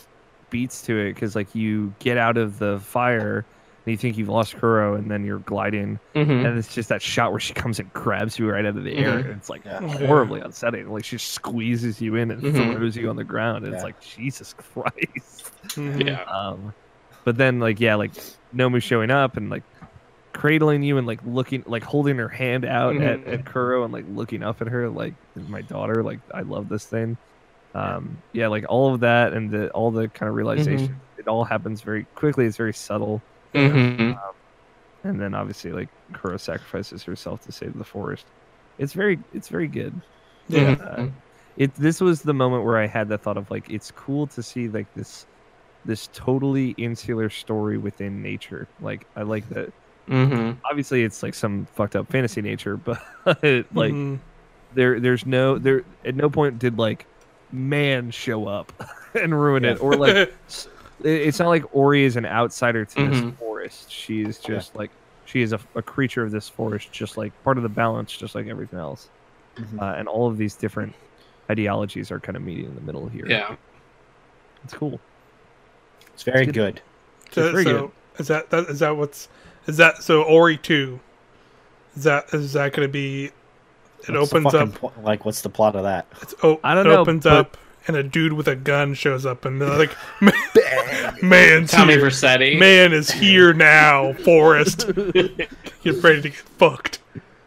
beats 0.50 0.82
to 0.82 0.96
it 0.98 1.14
because 1.14 1.34
like 1.34 1.54
you 1.54 1.94
get 1.98 2.18
out 2.18 2.36
of 2.36 2.58
the 2.58 2.78
fire 2.80 3.44
and 3.86 3.90
you 3.92 3.96
think 3.96 4.16
you've 4.16 4.28
lost 4.28 4.56
Kuro, 4.56 4.94
and 4.94 5.10
then 5.10 5.24
you're 5.24 5.40
gliding, 5.40 5.98
Mhm. 6.14 6.46
and 6.46 6.58
it's 6.58 6.74
just 6.74 6.88
that 6.88 7.02
shot 7.02 7.30
where 7.32 7.40
she 7.40 7.52
comes 7.54 7.78
and 7.80 7.92
grabs 7.92 8.38
you 8.38 8.50
right 8.50 8.64
out 8.64 8.76
of 8.76 8.84
the 8.84 8.96
air, 8.96 9.18
Mhm. 9.18 9.24
and 9.24 9.30
it's 9.32 9.50
like 9.50 9.64
Yeah. 9.64 9.80
horribly 10.06 10.40
unsettling. 10.40 10.90
Like 10.90 11.04
she 11.04 11.18
squeezes 11.18 12.00
you 12.00 12.14
in 12.16 12.30
and 12.30 12.42
Mhm. 12.42 12.76
throws 12.76 12.96
you 12.96 13.08
on 13.10 13.16
the 13.16 13.24
ground, 13.24 13.64
and 13.64 13.74
it's 13.74 13.84
like 13.84 14.00
Jesus 14.00 14.54
Christ. 14.74 15.50
Mhm. 15.76 16.06
yeah 16.06 16.22
Um, 16.24 16.72
but 17.24 17.36
then 17.36 17.60
like 17.60 17.80
yeah, 17.80 17.94
like 17.96 18.12
Nomu 18.54 18.82
showing 18.82 19.10
up 19.10 19.36
and 19.36 19.50
like 19.50 19.62
cradling 20.32 20.82
you 20.82 20.98
and 20.98 21.06
like 21.06 21.20
looking 21.24 21.62
like 21.66 21.82
holding 21.84 22.16
her 22.18 22.28
hand 22.28 22.64
out 22.64 22.96
at, 22.96 23.24
Mhm. 23.24 23.32
at 23.32 23.44
Kuro 23.44 23.84
and 23.84 23.92
like 23.92 24.04
looking 24.12 24.42
up 24.42 24.60
at 24.60 24.66
her 24.68 24.88
like 24.88 25.14
my 25.48 25.62
daughter 25.62 26.02
like 26.02 26.18
I 26.32 26.40
love 26.40 26.68
this 26.68 26.84
thing. 26.86 27.16
Um, 27.74 28.18
yeah, 28.32 28.48
like 28.48 28.64
all 28.68 28.94
of 28.94 29.00
that 29.00 29.32
and 29.32 29.50
the 29.50 29.70
all 29.70 29.90
the 29.90 30.08
kind 30.08 30.28
of 30.28 30.34
realization 30.36 30.96
it 31.18 31.28
all 31.28 31.44
happens 31.44 31.80
very 31.82 32.06
quickly. 32.14 32.46
It's 32.46 32.56
very 32.56 32.72
subtle, 32.74 33.22
Mhm. 33.54 34.18
and 35.04 35.20
then 35.20 35.34
obviously 35.34 35.72
like 35.72 35.88
Kuro 36.12 36.36
sacrifices 36.36 37.02
herself 37.02 37.44
to 37.46 37.52
save 37.52 37.76
the 37.78 37.84
forest. 37.84 38.26
It's 38.78 38.92
very 38.92 39.18
it's 39.32 39.48
very 39.48 39.68
good. 39.68 39.92
Yeah. 40.48 40.74
Mhm. 40.76 41.12
It 41.56 41.74
this 41.76 42.00
was 42.00 42.22
the 42.22 42.34
moment 42.34 42.64
where 42.64 42.78
I 42.78 42.86
had 42.86 43.08
the 43.08 43.18
thought 43.18 43.36
of 43.36 43.50
like 43.50 43.70
it's 43.70 43.90
cool 43.92 44.26
to 44.28 44.42
see 44.42 44.68
like 44.68 44.92
this 44.94 45.26
this 45.84 46.08
totally 46.14 46.70
insular 46.78 47.28
story 47.30 47.76
within 47.78 48.22
nature. 48.22 48.66
Like 48.80 49.06
I 49.16 49.22
like 49.22 49.48
that. 49.50 49.72
Mhm. 50.08 50.56
Obviously, 50.64 51.02
it's 51.04 51.22
like 51.22 51.34
some 51.34 51.66
fucked 51.74 51.94
up 51.96 52.08
fantasy 52.10 52.42
nature, 52.42 52.76
but 52.84 52.98
like 53.24 53.92
Mhm. 53.92 54.18
there 54.74 54.98
there's 54.98 55.24
no 55.26 55.58
there 55.58 55.82
at 56.04 56.14
no 56.16 56.28
point 56.28 56.58
did 56.58 56.78
like 56.78 57.06
man 57.52 58.10
show 58.10 58.46
up 58.48 58.72
and 59.14 59.38
ruin 59.40 59.64
it 59.64 59.80
or 59.80 59.94
like 59.94 60.32
s- 60.48 60.66
it- 60.66 60.72
it's 61.02 61.38
not 61.38 61.48
like 61.48 61.64
Ori 61.74 62.04
is 62.04 62.16
an 62.16 62.26
outsider 62.26 62.84
to 62.84 62.94
this 62.94 63.20
Mhm. 63.20 63.36
forest. 63.38 63.90
She's 63.90 64.28
is 64.28 64.38
just 64.38 64.76
like 64.76 64.90
she 65.24 65.40
is 65.42 65.52
a, 65.52 65.60
a 65.74 65.82
creature 65.82 66.22
of 66.22 66.30
this 66.30 66.48
forest, 66.48 66.92
just 66.92 67.16
like 67.16 67.32
part 67.44 67.56
of 67.56 67.62
the 67.62 67.68
balance, 67.68 68.12
just 68.16 68.34
like 68.34 68.46
everything 68.46 68.78
else. 68.78 69.08
Mhm. 69.56 69.80
Uh, 69.80 69.94
and 69.96 70.08
all 70.08 70.26
of 70.28 70.36
these 70.36 70.54
different 70.54 70.94
ideologies 71.50 72.10
are 72.10 72.20
kind 72.20 72.36
of 72.36 72.42
meeting 72.42 72.64
in 72.66 72.74
the 72.74 72.80
middle 72.80 73.06
here. 73.08 73.26
yeah 73.28 73.56
it's 74.64 74.72
cool. 74.74 74.98
It's 76.14 76.22
very 76.22 76.44
It's 76.44 76.52
good. 76.52 76.80
So, 77.32 77.50
very 77.52 77.64
so 77.64 77.92
is 78.18 78.28
that, 78.28 78.48
that 78.50 78.64
is 78.68 78.78
that 78.78 78.96
what's 78.96 79.28
is 79.66 79.76
that 79.78 80.02
so 80.02 80.22
Ori 80.22 80.56
two? 80.56 81.00
Is 81.96 82.04
that 82.04 82.32
is 82.32 82.52
that 82.54 82.72
going 82.72 82.86
to 82.88 82.92
be? 82.92 83.30
It 84.06 84.12
What's 84.12 84.32
opens 84.34 84.52
up. 84.54 84.72
pl- 84.74 84.92
like, 85.02 85.24
what's 85.24 85.40
the 85.42 85.48
plot 85.48 85.74
of 85.76 85.82
that? 85.84 86.06
It's, 86.22 86.34
oh, 86.42 86.60
I 86.62 86.74
don't 86.74 86.86
it 86.86 86.90
know, 86.90 86.98
opens 87.00 87.24
but- 87.24 87.32
up, 87.32 87.56
and 87.86 87.96
a 87.96 88.02
dude 88.02 88.32
with 88.32 88.48
a 88.48 88.56
gun 88.56 88.94
shows 88.94 89.24
up, 89.26 89.44
and 89.44 89.60
they're 89.60 89.76
like, 89.78 89.94
"Man's 91.22 91.70
Tommy 91.70 91.94
here. 91.94 92.02
Vercetti. 92.06 92.58
Man 92.58 92.92
is 92.92 93.10
here 93.10 93.52
now, 93.52 94.12
Forrest. 94.14 94.86
Get 94.94 96.02
ready 96.02 96.22
to 96.22 96.28
get 96.30 96.34
fucked." 96.34 97.00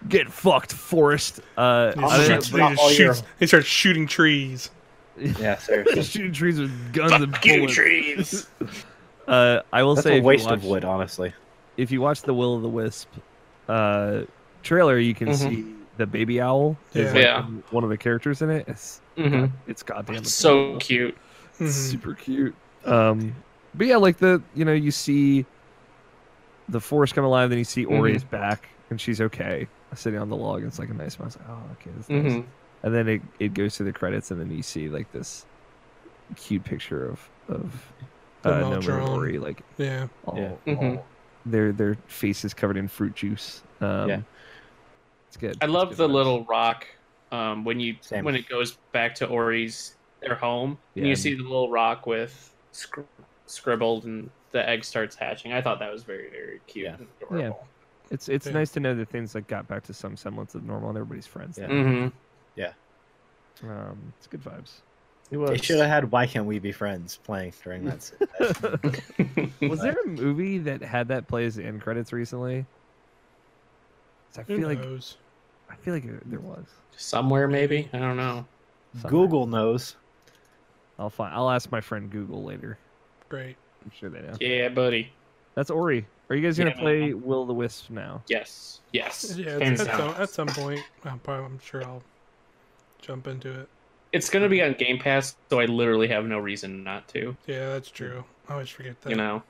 Get 0.07 0.31
fucked, 0.31 0.71
Forrest. 0.71 1.41
Uh, 1.57 1.91
He 1.93 1.99
I'm 1.99 2.05
I 2.05 2.09
gonna 2.09 2.25
shoots- 2.41 2.47
drop 2.49 2.71
he 2.71 2.75
just 2.77 2.95
shoots. 2.97 3.23
He 3.39 3.47
starts 3.47 3.67
shooting 3.67 4.07
trees. 4.07 4.69
Yeah, 5.19 5.57
seriously. 5.57 6.03
shooting 6.03 6.31
trees 6.31 6.59
with 6.59 6.93
guns 6.93 7.11
and 7.13 7.31
Fuck 7.33 7.43
you, 7.45 7.55
bullets. 7.57 7.73
trees. 7.73 8.47
Uh, 9.27 9.61
I 9.73 9.81
will 9.81 9.95
That's 9.95 10.05
say 10.05 10.19
a 10.19 10.21
waste 10.21 10.45
watch- 10.45 10.53
of 10.59 10.63
wood, 10.63 10.85
honestly. 10.85 11.33
if 11.75 11.89
you 11.91 12.01
watch 12.01 12.21
the 12.21 12.35
Will 12.35 12.55
of 12.55 12.61
the 12.61 12.69
Wisp 12.69 13.09
uh, 13.67 14.21
trailer, 14.61 14.99
you 14.99 15.15
can 15.15 15.29
Mhm. 15.29 15.35
see 15.35 15.65
the 15.97 16.05
baby 16.05 16.39
owl 16.39 16.77
is 16.93 17.05
Yeah. 17.07 17.11
like 17.13 17.23
Yeah. 17.23 17.41
one 17.71 17.83
of 17.83 17.89
the 17.89 17.97
characters 17.97 18.43
in 18.43 18.51
it. 18.51 18.65
It's 18.67 19.01
hmm 19.18 19.45
it's 19.68 19.84
goddamn 19.84 20.24
So 20.24 20.59
adorable. 20.59 20.80
cute. 20.80 21.18
Mhm. 21.59 21.70
super 21.72 22.13
cute. 22.13 22.55
Um, 22.86 23.36
but 23.76 23.88
yeah, 23.88 23.97
like 23.97 24.18
the 24.18 24.41
you 24.55 24.63
know 24.63 24.74
you 24.74 24.91
see 24.91 25.45
the 26.70 26.80
forest 26.80 27.15
come 27.15 27.24
alive, 27.26 27.49
then 27.49 27.57
you 27.57 27.63
see 27.65 27.86
Ori's 27.86 28.24
back 28.24 28.68
and 28.89 28.99
she's 29.01 29.20
okay, 29.22 29.68
sitting 29.95 30.20
on 30.20 30.30
the 30.30 30.36
log. 30.36 30.59
And 30.59 30.68
it's 30.68 30.80
like 30.80 30.89
a 30.89 30.93
nice. 30.93 31.18
I 31.20 31.24
was 31.26 31.38
like, 31.38 31.49
oh, 31.49 31.61
okay, 31.74 31.89
that's 31.95 32.09
nice. 32.09 32.34
hmm 32.34 32.41
And 32.84 32.93
then 32.93 33.07
it, 33.07 33.22
it 33.39 33.53
goes 33.53 33.76
to 33.78 33.84
the 33.84 33.91
credits, 33.93 34.32
and 34.32 34.39
then 34.39 34.51
you 34.51 34.61
see 34.63 34.88
like 34.89 35.11
this 35.11 35.45
cute 36.36 36.63
picture 36.63 37.09
of 37.09 37.30
of 37.49 37.93
uh, 38.43 38.49
Them 38.51 38.63
all 38.63 38.70
Noma 38.72 38.76
and 38.76 38.84
drawn. 38.84 39.09
Ori, 39.09 39.39
like 39.39 39.61
Yeah. 39.78 40.07
all, 40.26 40.59
Yeah. 40.65 40.76
All- 40.76 41.05
their 41.45 41.72
their 41.72 41.95
faces 42.07 42.53
covered 42.53 42.78
in 42.78 42.88
fruit 42.88 43.15
juice. 43.15 43.63
Um, 43.82 44.09
Yeah. 44.09 44.22
it's 45.28 45.38
good. 45.38 45.57
I 45.61 45.65
It's 45.65 45.74
love 45.74 45.89
good 45.89 45.97
the 45.97 46.07
vibes. 46.07 46.13
little 46.13 46.45
rock 46.45 46.86
um, 47.32 47.63
when 47.63 47.80
you 47.80 47.95
Same. 48.01 48.23
when 48.23 48.36
it 48.36 48.47
goes 48.49 48.78
back 48.91 49.15
to 49.15 49.28
Ori's 49.28 49.95
their 50.21 50.36
home. 50.36 50.78
Yeah, 50.95 51.01
and 51.01 51.09
you 51.09 51.15
see 51.15 51.34
the 51.36 51.43
little 51.43 51.69
rock 51.69 52.05
with 52.07 52.53
scr- 52.71 53.01
scribbled 53.45 54.05
and 54.05 54.30
the 54.51 54.67
egg 54.67 54.84
starts 54.84 55.15
hatching. 55.15 55.53
I 55.53 55.61
thought 55.61 55.80
that 55.80 55.91
was 55.91 56.03
very 56.03 56.30
very 56.30 56.59
cute 56.67 56.86
Yeah. 56.86 56.95
and 56.95 57.07
adorable. 57.21 57.67
It's 58.11 58.30
it's 58.30 58.47
Yeah. 58.47 58.53
nice 58.53 58.71
to 58.71 58.80
know 58.80 58.95
that 58.95 59.09
things 59.09 59.36
like 59.36 59.47
got 59.47 59.67
back 59.67 59.84
to 59.84 59.93
some 59.93 60.15
semblance 60.15 60.55
of 60.55 60.63
normal 60.63 60.89
and 60.89 60.97
everybody's 60.97 61.28
friends. 61.28 61.57
Yeah. 61.57 61.67
hmm 61.67 62.07
Um, 63.63 64.13
it's 64.19 64.28
good 64.28 64.43
vibes. 64.43 64.82
It 65.32 65.38
was. 65.38 65.49
They 65.49 65.57
should 65.57 65.80
have 65.80 65.89
had 65.89 66.11
"Why 66.11 66.28
Can't 66.28 66.45
We 66.45 66.59
Be 66.59 66.71
Friends" 66.71 67.17
playing 67.17 67.53
during 67.63 67.86
that. 67.86 68.11
Was 69.67 69.82
there 69.82 69.97
a 70.05 70.07
movie 70.07 70.59
that 70.59 70.84
had 70.84 71.07
that 71.07 71.28
play 71.28 71.45
as 71.45 71.55
the 71.55 71.65
end 71.65 71.82
credits 71.82 72.13
recently? 72.13 72.65
I 74.38 74.43
Who 74.43 74.57
feel 74.59 74.67
like 74.67 74.80
knows? 74.80 75.17
I 75.70 75.76
feel 75.76 75.93
like 75.93 76.05
there 76.26 76.39
was. 76.39 76.65
Somewhere 76.95 77.47
maybe 77.47 77.89
I 77.93 77.99
don't 77.99 78.18
know. 78.18 78.45
Somewhere. 78.93 79.11
Google 79.11 79.47
knows. 79.47 79.95
I'll 80.99 81.09
find. 81.09 81.34
I'll 81.34 81.49
ask 81.49 81.72
my 81.72 81.82
friend 81.82 82.09
Google 82.09 82.43
later. 82.43 82.78
Great. 83.30 83.55
I'm 83.84 83.91
sure 83.97 84.09
they 84.09 84.22
know. 84.22 84.34
Yeah, 84.39 84.70
buddy. 84.70 85.11
That's 85.55 85.70
Ori. 85.70 86.05
Are 86.30 86.36
you 86.36 86.41
guys 86.41 86.57
gonna 86.57 86.72
Yeah. 86.72 86.80
play 86.80 87.13
Will 87.13 87.45
the 87.45 87.53
Wisp 87.53 87.89
now? 87.89 88.24
Yes. 88.28 88.82
Yes. 88.91 89.36
Yeah. 89.38 89.59
Hands 89.59 89.80
At, 89.82 89.88
at, 89.88 89.97
some, 89.97 90.22
at 90.22 90.30
some 90.30 90.47
point, 90.47 90.82
I'm, 91.05 91.20
probably, 91.20 91.45
I'm 91.45 91.59
sure 91.59 91.84
I'll 91.84 92.03
jump 93.01 93.28
into 93.28 93.61
it. 93.61 93.70
It's 94.11 94.30
gonna 94.30 94.49
be 94.49 94.61
on 94.63 94.74
Game 94.74 94.97
Pass, 94.97 95.36
so 95.49 95.59
I 95.59 95.65
literally 95.65 96.07
have 96.07 96.26
no 96.26 96.39
reason 96.39 96.84
not 96.84 97.07
to. 97.09 97.36
Yeah, 97.45 97.70
that's 97.70 97.89
true. 97.91 98.24
I 98.49 98.53
always 98.53 98.70
forget 98.70 98.99
that. 99.01 99.09
You 99.09 99.15
know. 99.15 99.43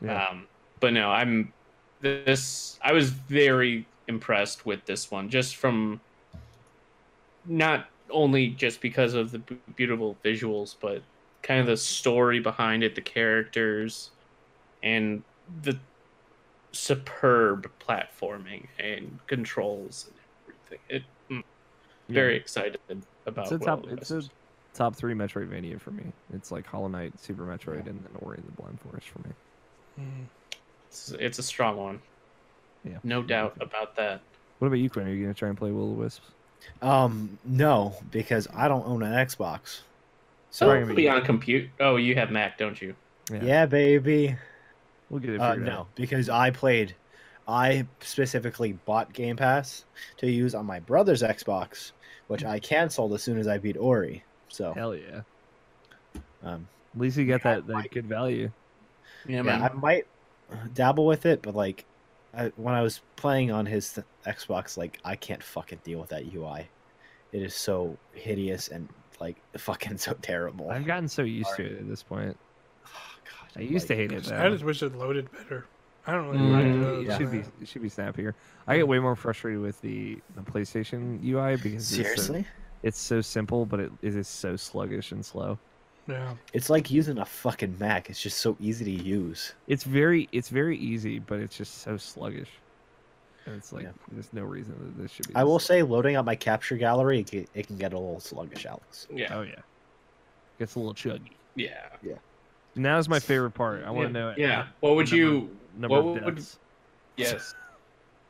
Yeah. 0.00 0.26
Um, 0.28 0.46
but 0.80 0.92
no, 0.92 1.10
I'm 1.10 1.52
this. 2.00 2.78
I 2.82 2.92
was 2.92 3.10
very 3.10 3.86
impressed 4.08 4.66
with 4.66 4.84
this 4.86 5.10
one, 5.10 5.28
just 5.28 5.56
from 5.56 6.00
not 7.46 7.86
only 8.10 8.48
just 8.48 8.80
because 8.80 9.14
of 9.14 9.30
the 9.30 9.38
b- 9.38 9.56
beautiful 9.76 10.16
visuals, 10.24 10.76
but 10.80 11.02
kind 11.42 11.60
of 11.60 11.66
the 11.66 11.76
story 11.76 12.40
behind 12.40 12.84
it, 12.84 12.94
the 12.94 13.00
characters, 13.00 14.10
and 14.82 15.22
the 15.62 15.78
superb 16.72 17.70
platforming 17.80 18.66
and 18.78 19.18
controls 19.26 20.08
and 20.08 20.16
everything. 20.46 20.78
It, 20.88 21.02
mm, 21.30 21.42
Yeah. 22.08 22.14
very 22.14 22.36
excited 22.36 22.78
about. 23.26 23.44
It's 23.44 23.52
a 23.52 23.58
top. 23.58 23.86
It's 23.88 24.10
a 24.10 24.22
top 24.74 24.96
three 24.96 25.14
Metroidvania 25.14 25.80
for 25.80 25.90
me. 25.90 26.12
It's 26.32 26.50
like 26.50 26.66
Hollow 26.66 26.88
Knight, 26.88 27.18
Super 27.18 27.44
Metroid, 27.44 27.86
and 27.86 28.02
then 28.04 28.16
Ori 28.20 28.38
and 28.38 28.46
the 28.46 28.52
Blind 28.52 28.80
Forest 28.80 29.08
for 29.08 29.18
me. 29.20 29.34
Mm. 30.00 30.26
It's, 30.88 31.10
it's 31.12 31.38
a 31.38 31.42
strong 31.42 31.76
one. 31.76 32.00
Yeah. 32.84 32.98
No 33.04 33.22
doubt 33.22 33.56
about 33.60 33.96
that. 33.96 34.20
What 34.58 34.68
about 34.68 34.78
you, 34.78 34.90
Quinn? 34.90 35.06
Are 35.06 35.10
you 35.12 35.22
gonna 35.24 35.34
try 35.34 35.48
and 35.48 35.58
play 35.58 35.70
Will 35.70 35.88
the 35.94 36.00
Wisps? 36.00 36.26
Um, 36.80 37.38
no, 37.44 37.94
because 38.10 38.46
I 38.54 38.68
don't 38.68 38.86
own 38.86 39.02
an 39.02 39.12
Xbox. 39.12 39.80
So 40.50 40.66
Sorry, 40.66 40.78
I 40.78 40.82
it'll 40.82 40.94
be 40.94 41.08
on 41.08 41.24
compute. 41.24 41.70
Oh, 41.80 41.96
you 41.96 42.14
have 42.14 42.30
Mac, 42.30 42.58
don't 42.58 42.80
you? 42.80 42.94
Yeah, 43.32 43.66
baby. 43.66 44.36
We'll 45.10 45.20
get 45.20 45.30
it 45.30 45.40
Uh, 45.40 45.52
figured 45.52 45.66
no, 45.66 45.72
out. 45.80 45.94
because 45.94 46.28
I 46.28 46.50
played. 46.50 46.94
I 47.48 47.86
specifically 48.00 48.72
bought 48.84 49.12
Game 49.12 49.36
Pass 49.36 49.84
to 50.18 50.30
use 50.30 50.54
on 50.54 50.64
my 50.64 50.78
brother's 50.78 51.22
Xbox, 51.22 51.90
which 52.28 52.44
I 52.44 52.60
canceled 52.60 53.12
as 53.14 53.22
soon 53.22 53.38
as 53.38 53.48
I 53.48 53.58
beat 53.58 53.76
Ori. 53.76 54.22
So, 54.48 54.72
Hell 54.72 54.94
yeah. 54.94 55.22
um, 56.44 56.68
At 56.94 57.00
least 57.00 57.16
you 57.16 57.24
get 57.24 57.44
Yeah, 57.44 57.54
that, 57.56 57.66
that 57.66 57.90
good 57.90 58.06
value. 58.06 58.50
Yeah, 59.26 59.36
yeah, 59.36 59.42
man. 59.42 59.62
I 59.62 59.72
might 59.72 60.06
dabble 60.74 61.04
with 61.06 61.26
it, 61.26 61.42
but 61.42 61.54
like, 61.56 61.84
I, 62.34 62.52
when 62.56 62.74
I 62.74 62.82
was 62.82 63.00
playing 63.16 63.50
on 63.50 63.66
his 63.66 63.98
Xbox, 64.26 64.76
like, 64.76 64.98
I 65.04 65.16
can't 65.16 65.42
fucking 65.42 65.80
deal 65.84 66.00
with 66.00 66.10
that 66.10 66.32
UI. 66.34 66.68
It 67.32 67.42
is 67.42 67.54
so 67.54 67.96
hideous 68.12 68.68
and 68.68 68.88
like 69.20 69.36
fucking 69.56 69.98
so 69.98 70.14
terrible. 70.22 70.70
I've 70.70 70.86
gotten 70.86 71.08
so 71.08 71.22
used 71.22 71.54
to 71.56 71.64
it 71.64 71.78
at 71.78 71.88
this 71.88 72.02
point. 72.02 72.36
Oh, 72.86 72.90
God, 73.24 73.60
I 73.60 73.64
used 73.64 73.86
to 73.88 73.94
hate 73.96 74.12
it. 74.12 74.30
I 74.32 74.48
just 74.50 74.64
wish 74.64 74.82
it 74.82 74.94
loaded 74.96 75.30
better. 75.32 75.66
I 76.06 76.12
don't 76.12 76.26
really 76.28 76.38
Mm, 76.42 76.52
like 76.52 76.64
It 76.66 76.80
those. 76.80 77.06
yeah. 77.06 77.18
should 77.18 77.30
be 77.30 77.38
it 77.60 77.68
should 77.68 77.82
be 77.82 77.88
snappier. 77.88 78.34
I 78.66 78.76
get 78.76 78.88
way 78.88 78.98
more 78.98 79.14
frustrated 79.14 79.60
with 79.60 79.80
the, 79.82 80.18
the 80.34 80.42
PlayStation 80.42 81.22
UI 81.24 81.56
because 81.56 81.74
it's 81.74 81.88
so, 81.90 82.02
Seriously, 82.02 82.46
it's 82.82 82.98
so 82.98 83.20
simple, 83.20 83.64
but 83.66 83.78
it, 83.78 83.92
it 84.02 84.16
is 84.16 84.26
so 84.26 84.56
sluggish 84.56 85.12
and 85.12 85.24
slow. 85.24 85.58
Yeah. 86.08 86.34
it's 86.52 86.68
like 86.68 86.90
using 86.90 87.18
a 87.18 87.24
fucking 87.24 87.76
Mac. 87.78 88.10
It's 88.10 88.20
just 88.20 88.38
so 88.38 88.56
easy 88.60 88.84
to 88.96 89.02
use. 89.04 89.54
It's 89.68 89.84
very 89.84 90.28
it's 90.32 90.48
very 90.48 90.76
easy, 90.78 91.18
but 91.20 91.38
it's 91.40 91.56
just 91.56 91.78
so 91.82 91.96
sluggish. 91.96 92.48
And 93.46 93.54
it's 93.56 93.72
like 93.72 93.84
Yeah. 93.84 93.90
there's 94.10 94.32
no 94.32 94.42
reason 94.42 94.74
that 94.80 95.00
this 95.02 95.12
should 95.12 95.28
be. 95.28 95.34
I 95.36 95.44
will 95.44 95.58
slow. 95.58 95.76
say, 95.76 95.82
loading 95.82 96.16
up 96.16 96.24
my 96.24 96.34
capture 96.36 96.76
gallery, 96.76 97.20
it 97.20 97.30
can, 97.30 97.46
it 97.54 97.66
can 97.66 97.76
get 97.76 97.92
a 97.92 97.98
little 97.98 98.20
sluggish, 98.20 98.66
Alex. 98.66 99.06
Yeah. 99.14 99.36
Oh 99.36 99.42
yeah, 99.42 99.54
gets 100.58 100.74
a 100.74 100.80
little 100.80 100.94
chuggy. 100.94 101.32
Yeah. 101.54 101.88
Yeah. 102.02 102.14
Now 102.74 102.98
is 102.98 103.08
my 103.08 103.20
favorite 103.20 103.50
part. 103.52 103.84
I 103.84 103.90
want 103.90 104.12
to 104.12 104.18
yeah. 104.18 104.24
know. 104.26 104.34
Yeah. 104.36 104.66
What 104.80 104.96
would 104.96 105.06
number- 105.06 105.16
you? 105.16 105.56
Number 105.76 106.02
what 106.02 106.18
of 106.18 106.24
would- 106.24 106.34
deaths. 106.36 106.58
Yes. 107.16 107.54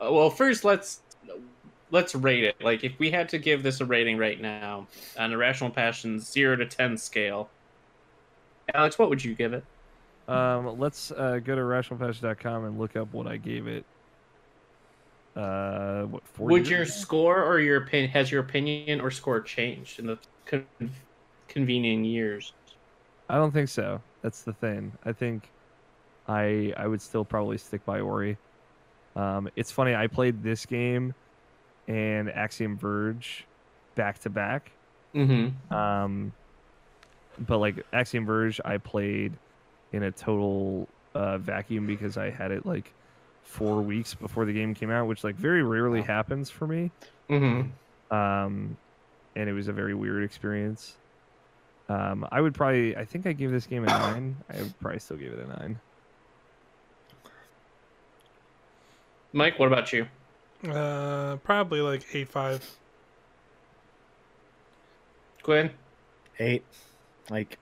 Uh, 0.00 0.12
well, 0.12 0.28
first 0.30 0.64
let's 0.64 1.00
let's 1.90 2.14
rate 2.14 2.42
it. 2.44 2.56
Like, 2.60 2.84
if 2.84 2.98
we 2.98 3.10
had 3.10 3.28
to 3.30 3.38
give 3.38 3.62
this 3.62 3.80
a 3.80 3.84
rating 3.84 4.16
right 4.18 4.40
now 4.40 4.86
on 5.18 5.32
a 5.32 5.36
Rational 5.36 5.70
Passion 5.70 6.18
zero 6.20 6.56
to 6.56 6.66
ten 6.66 6.96
scale, 6.98 7.48
Alex, 8.74 8.98
what 8.98 9.08
would 9.08 9.24
you 9.24 9.34
give 9.34 9.52
it? 9.52 9.64
Um, 10.28 10.78
let's 10.78 11.10
uh, 11.10 11.40
go 11.44 11.54
to 11.54 11.60
rationalpassion.com 11.62 12.64
and 12.64 12.78
look 12.78 12.96
up 12.96 13.12
what 13.12 13.26
I 13.26 13.36
gave 13.36 13.66
it. 13.66 13.84
Uh, 15.34 16.04
what? 16.04 16.22
Four 16.26 16.48
would 16.48 16.68
your 16.68 16.84
score 16.84 17.42
or 17.42 17.58
your 17.58 17.78
opinion 17.78 18.10
has 18.10 18.30
your 18.30 18.40
opinion 18.40 19.00
or 19.00 19.10
score 19.10 19.40
changed 19.40 19.98
in 19.98 20.06
the 20.06 20.18
con- 20.46 20.66
convenient 21.48 22.04
years? 22.04 22.52
I 23.28 23.36
don't 23.36 23.52
think 23.52 23.68
so. 23.68 24.00
That's 24.20 24.42
the 24.42 24.52
thing. 24.52 24.92
I 25.04 25.12
think 25.12 25.50
I 26.28 26.74
I 26.76 26.86
would 26.86 27.00
still 27.00 27.24
probably 27.24 27.58
stick 27.58 27.84
by 27.86 28.00
Ori. 28.00 28.36
Um, 29.16 29.48
it's 29.56 29.70
funny. 29.70 29.94
I 29.94 30.06
played 30.06 30.42
this 30.42 30.66
game 30.66 31.14
and 31.88 32.30
Axiom 32.30 32.76
Verge 32.76 33.46
back 33.94 34.18
to 34.20 34.30
back. 34.30 34.70
Mm-hmm. 35.14 35.74
Um, 35.74 36.32
but 37.38 37.58
like 37.58 37.84
Axiom 37.92 38.26
Verge, 38.26 38.60
I 38.64 38.78
played 38.78 39.32
in 39.92 40.02
a 40.04 40.10
total 40.10 40.88
uh, 41.14 41.38
vacuum 41.38 41.86
because 41.86 42.16
I 42.16 42.30
had 42.30 42.50
it 42.50 42.64
like 42.66 42.92
four 43.42 43.82
weeks 43.82 44.14
before 44.14 44.44
the 44.44 44.52
game 44.52 44.74
came 44.74 44.90
out, 44.90 45.06
which 45.06 45.24
like 45.24 45.34
very 45.36 45.62
rarely 45.62 46.00
Wow. 46.00 46.06
happens 46.06 46.50
for 46.50 46.66
me. 46.66 46.90
Mm-hmm. 47.28 48.14
Um, 48.14 48.76
and 49.36 49.48
it 49.48 49.52
was 49.52 49.68
a 49.68 49.72
very 49.72 49.94
weird 49.94 50.22
experience. 50.24 50.96
Um, 51.88 52.26
I 52.30 52.40
would 52.40 52.54
probably, 52.54 52.96
I 52.96 53.04
think 53.04 53.26
I 53.26 53.32
gave 53.32 53.50
this 53.50 53.66
game 53.66 53.84
a 53.84 53.86
nine. 53.88 54.36
I 54.50 54.58
would 54.62 54.78
probably 54.80 55.00
still 55.00 55.16
give 55.16 55.32
it 55.32 55.38
a 55.40 55.46
nine. 55.60 55.80
Mike, 59.32 59.58
what 59.58 59.66
about 59.66 59.92
you? 59.92 60.06
Uh, 60.68 61.36
probably 61.36 61.80
like 61.80 62.04
eight 62.14 62.28
five. 62.28 62.64
Quinn? 65.42 65.70
Eight, 66.38 66.64
like, 67.30 67.58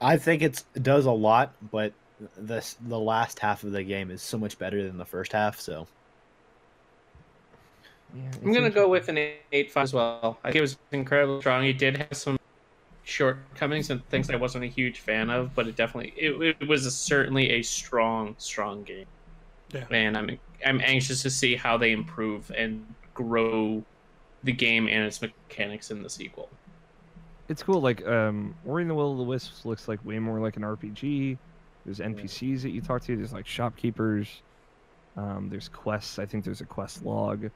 I 0.00 0.16
think 0.16 0.42
it's 0.42 0.64
it 0.74 0.82
does 0.82 1.06
a 1.06 1.12
lot, 1.12 1.52
but 1.70 1.92
this 2.36 2.76
the 2.80 2.98
last 2.98 3.38
half 3.38 3.64
of 3.64 3.72
the 3.72 3.82
game 3.82 4.10
is 4.10 4.22
so 4.22 4.38
much 4.38 4.58
better 4.58 4.82
than 4.82 4.98
the 4.98 5.04
first 5.04 5.32
half. 5.32 5.60
So 5.60 5.86
Yeah, 8.14 8.22
I'm 8.42 8.52
gonna 8.52 8.70
go 8.70 8.88
with 8.88 9.08
an 9.08 9.18
eight 9.52 9.70
five 9.70 9.84
as 9.84 9.94
well. 9.94 10.38
I 10.44 10.48
think 10.48 10.56
it 10.56 10.60
was 10.62 10.78
incredibly 10.92 11.40
strong. 11.40 11.64
It 11.64 11.78
did 11.78 11.96
have 11.96 12.16
some 12.16 12.38
shortcomings 13.04 13.90
and 13.90 14.06
things 14.08 14.30
I 14.30 14.36
wasn't 14.36 14.64
a 14.64 14.68
huge 14.68 15.00
fan 15.00 15.30
of, 15.30 15.54
but 15.54 15.66
it 15.66 15.76
definitely 15.76 16.12
it, 16.16 16.56
it 16.60 16.68
was 16.68 16.86
a, 16.86 16.90
certainly 16.90 17.50
a 17.50 17.62
strong, 17.62 18.34
strong 18.38 18.82
game. 18.84 19.06
Yeah. 19.72 19.84
And 19.90 20.16
I'm 20.16 20.38
I'm 20.64 20.80
anxious 20.80 21.22
to 21.22 21.30
see 21.30 21.56
how 21.56 21.76
they 21.76 21.92
improve 21.92 22.50
and 22.56 22.86
grow 23.14 23.82
the 24.42 24.52
game 24.52 24.88
and 24.88 25.04
its 25.04 25.20
mechanics 25.20 25.90
in 25.90 26.02
the 26.02 26.10
sequel. 26.10 26.48
It's 27.50 27.62
cool. 27.62 27.80
Like, 27.82 28.06
um, 28.06 28.54
Ori 28.64 28.82
and 28.82 28.90
the 28.90 28.94
Will 28.94 29.12
of 29.12 29.18
the 29.18 29.24
Wisps 29.24 29.66
looks 29.66 29.88
like 29.88 30.02
way 30.04 30.18
more 30.18 30.38
like 30.40 30.56
an 30.56 30.62
RPG. 30.62 31.36
There's 31.84 31.98
NPCs 31.98 32.62
that 32.62 32.70
you 32.70 32.80
talk 32.80 33.02
to. 33.04 33.16
There's 33.16 33.32
like 33.32 33.46
shopkeepers. 33.46 34.28
Um, 35.16 35.48
there's 35.50 35.68
quests. 35.68 36.18
I 36.18 36.26
think 36.26 36.44
there's 36.44 36.60
a 36.60 36.64
quest 36.66 37.04
log. 37.04 37.50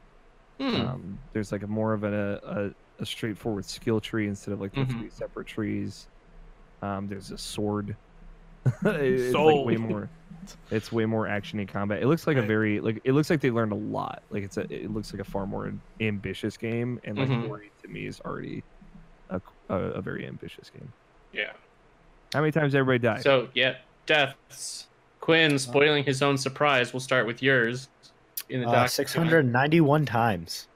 Hmm. 0.58 0.74
Um, 0.74 1.18
there's 1.32 1.52
like 1.52 1.62
a 1.62 1.66
more 1.68 1.92
of 1.92 2.04
a, 2.04 2.74
a, 2.98 3.02
a 3.02 3.06
straightforward 3.06 3.64
skill 3.64 4.00
tree 4.00 4.26
instead 4.26 4.52
of 4.52 4.60
like 4.60 4.74
the 4.74 4.80
Mhm. 4.82 4.98
three 4.98 5.10
separate 5.10 5.46
trees. 5.46 6.08
Um, 6.82 7.06
there's 7.06 7.30
a 7.30 7.38
sword. 7.38 7.96
it's 8.84 9.34
like 9.34 9.64
way 9.66 9.76
more. 9.76 10.08
It's 10.70 10.90
way 10.92 11.06
more 11.06 11.26
actiony 11.26 11.66
combat. 11.68 12.02
It 12.02 12.06
looks 12.06 12.26
like 12.26 12.36
a 12.36 12.42
very 12.42 12.80
like 12.80 13.00
it 13.04 13.12
looks 13.12 13.30
like 13.30 13.40
they 13.40 13.50
learned 13.50 13.72
a 13.72 13.76
lot. 13.76 14.22
Like 14.30 14.42
it's 14.42 14.56
a 14.56 14.62
it 14.72 14.90
looks 14.92 15.12
like 15.12 15.20
a 15.20 15.24
far 15.30 15.46
more 15.46 15.72
ambitious 16.00 16.56
game, 16.56 17.00
and 17.04 17.16
like 17.18 17.28
Mhm. 17.28 17.48
Ori 17.48 17.70
to 17.82 17.88
me 17.88 18.06
is 18.06 18.20
already 18.20 18.62
a, 19.68 19.74
a, 19.74 19.78
a 19.92 20.00
very 20.02 20.26
ambitious 20.26 20.70
game. 20.70 20.92
yeah. 21.32 21.52
How 22.32 22.40
many 22.40 22.50
times 22.52 22.74
everybody 22.74 22.98
died? 22.98 23.22
So 23.22 23.48
yeah, 23.54 23.76
deaths. 24.06 24.88
Quinn 25.20 25.58
spoiling 25.58 26.02
his 26.04 26.20
own 26.20 26.36
surprise. 26.36 26.92
We'll 26.92 27.00
start 27.00 27.26
with 27.26 27.42
yours. 27.42 27.88
In 28.48 28.60
the 28.62 28.68
Uh, 28.68 28.86
691 28.88 30.04
times. 30.04 30.66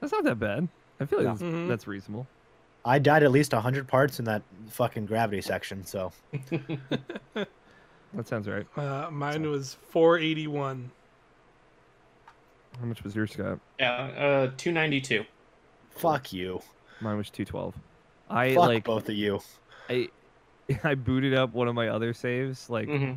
that's 0.00 0.12
not 0.12 0.22
that 0.24 0.38
bad. 0.38 0.68
I 1.00 1.06
feel 1.06 1.18
like 1.20 1.26
No. 1.26 1.32
that's, 1.34 1.42
Mhm. 1.42 1.68
that's 1.68 1.86
reasonable. 1.86 2.26
I 2.84 2.98
died 2.98 3.22
at 3.22 3.30
least 3.32 3.54
100 3.54 3.88
parts 3.88 4.18
in 4.18 4.24
that 4.26 4.42
fucking 4.68 5.06
gravity 5.06 5.40
section, 5.40 5.84
so. 5.84 6.12
That 8.14 8.28
sounds 8.28 8.46
right. 8.46 8.66
Uh, 8.76 9.10
mine 9.10 9.48
was 9.50 9.78
481. 9.90 10.90
How 12.78 12.84
much 12.84 13.02
was 13.02 13.14
yours, 13.16 13.32
Scott? 13.32 13.58
yeah, 13.80 13.90
uh, 13.92 14.50
two 14.58 14.70
ninety 14.72 15.00
two. 15.00 15.24
Fuck 15.90 16.32
you. 16.32 16.60
Mine 17.02 17.16
was 17.16 17.28
two 17.30 17.44
twelve. 17.44 17.74
I 18.30 18.54
Fuck 18.54 18.66
like 18.66 18.84
both 18.84 19.08
of 19.08 19.14
you. 19.14 19.40
I 19.90 20.08
I 20.84 20.94
booted 20.94 21.34
up 21.34 21.52
one 21.52 21.68
of 21.68 21.74
my 21.74 21.88
other 21.88 22.14
saves 22.14 22.70
like 22.70 22.88
Mm-hmm. 22.88 23.14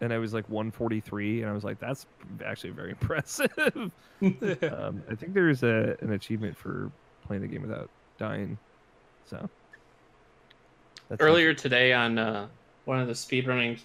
and 0.00 0.12
I 0.12 0.18
was 0.18 0.32
like 0.32 0.48
143 0.48 1.42
and 1.42 1.50
I 1.50 1.52
was 1.54 1.62
like 1.64 1.78
that's 1.78 2.06
actually 2.44 2.70
very 2.70 2.90
impressive. 3.00 3.52
Um, 4.20 5.02
I 5.08 5.14
think 5.14 5.32
there's 5.34 5.62
a 5.62 5.96
an 6.00 6.12
achievement 6.12 6.56
for 6.56 6.90
playing 7.26 7.42
the 7.42 7.48
game 7.48 7.62
without 7.62 7.88
dying. 8.18 8.58
So 9.26 9.36
that 11.08 11.18
sounds- 11.18 11.20
Earlier 11.20 11.54
today 11.54 11.92
on 11.92 12.18
uh, 12.18 12.48
one 12.84 12.98
of 13.00 13.06
the 13.06 13.12
speedrunning 13.12 13.78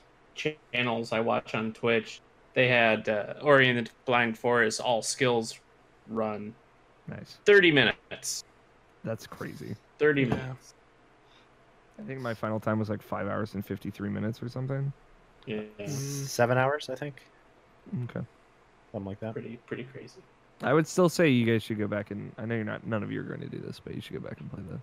channels 0.74 1.12
I 1.12 1.20
watch 1.20 1.54
on 1.54 1.72
Twitch, 1.74 2.20
they 2.56 2.68
had 2.68 3.08
uh, 3.10 3.36
Ori 3.44 3.70
and 3.70 3.86
the 3.86 3.92
Blind 4.06 4.40
Forest 4.40 4.80
all 4.82 5.02
skills 5.04 5.60
run. 6.08 6.56
nice. 7.08 7.38
30 7.46 7.72
minutes. 7.72 8.44
That's 9.04 9.28
crazy. 9.28 9.76
30 10.00 10.22
Yeah. 10.24 10.28
minutes. 10.30 10.74
I 12.00 12.04
think 12.04 12.22
my 12.22 12.34
final 12.34 12.60
time 12.60 12.80
was 12.80 12.90
like 12.90 13.02
five 13.02 13.28
hours 13.28 13.54
and 13.54 13.66
53 13.66 14.10
minutes 14.10 14.42
or 14.42 14.50
something. 14.50 14.92
Yeah. 15.46 15.62
Mm. 15.80 15.90
Seven 15.90 16.58
hours, 16.58 16.90
I 16.90 16.96
think. 16.96 17.22
Okay. 18.06 18.26
Something 18.92 19.06
like 19.06 19.20
that. 19.20 19.34
Pretty 19.34 19.58
pretty 19.68 19.84
crazy. 19.84 20.22
I 20.62 20.74
would 20.74 20.88
still 20.88 21.10
say 21.10 21.28
you 21.30 21.46
guys 21.46 21.62
should 21.64 21.78
go 21.78 21.88
back 21.88 22.12
and 22.12 22.32
I 22.38 22.46
know 22.46 22.56
you're 22.56 22.64
not 22.64 22.86
none 22.88 23.04
of 23.04 23.12
you 23.12 23.20
are 23.20 23.24
going 23.24 23.42
to 23.42 23.48
do 23.50 23.60
this, 23.60 23.80
but 23.84 23.94
you 23.94 24.02
should 24.02 24.14
go 24.14 24.28
back 24.28 24.40
and 24.40 24.50
play 24.52 24.62
the 24.70 24.80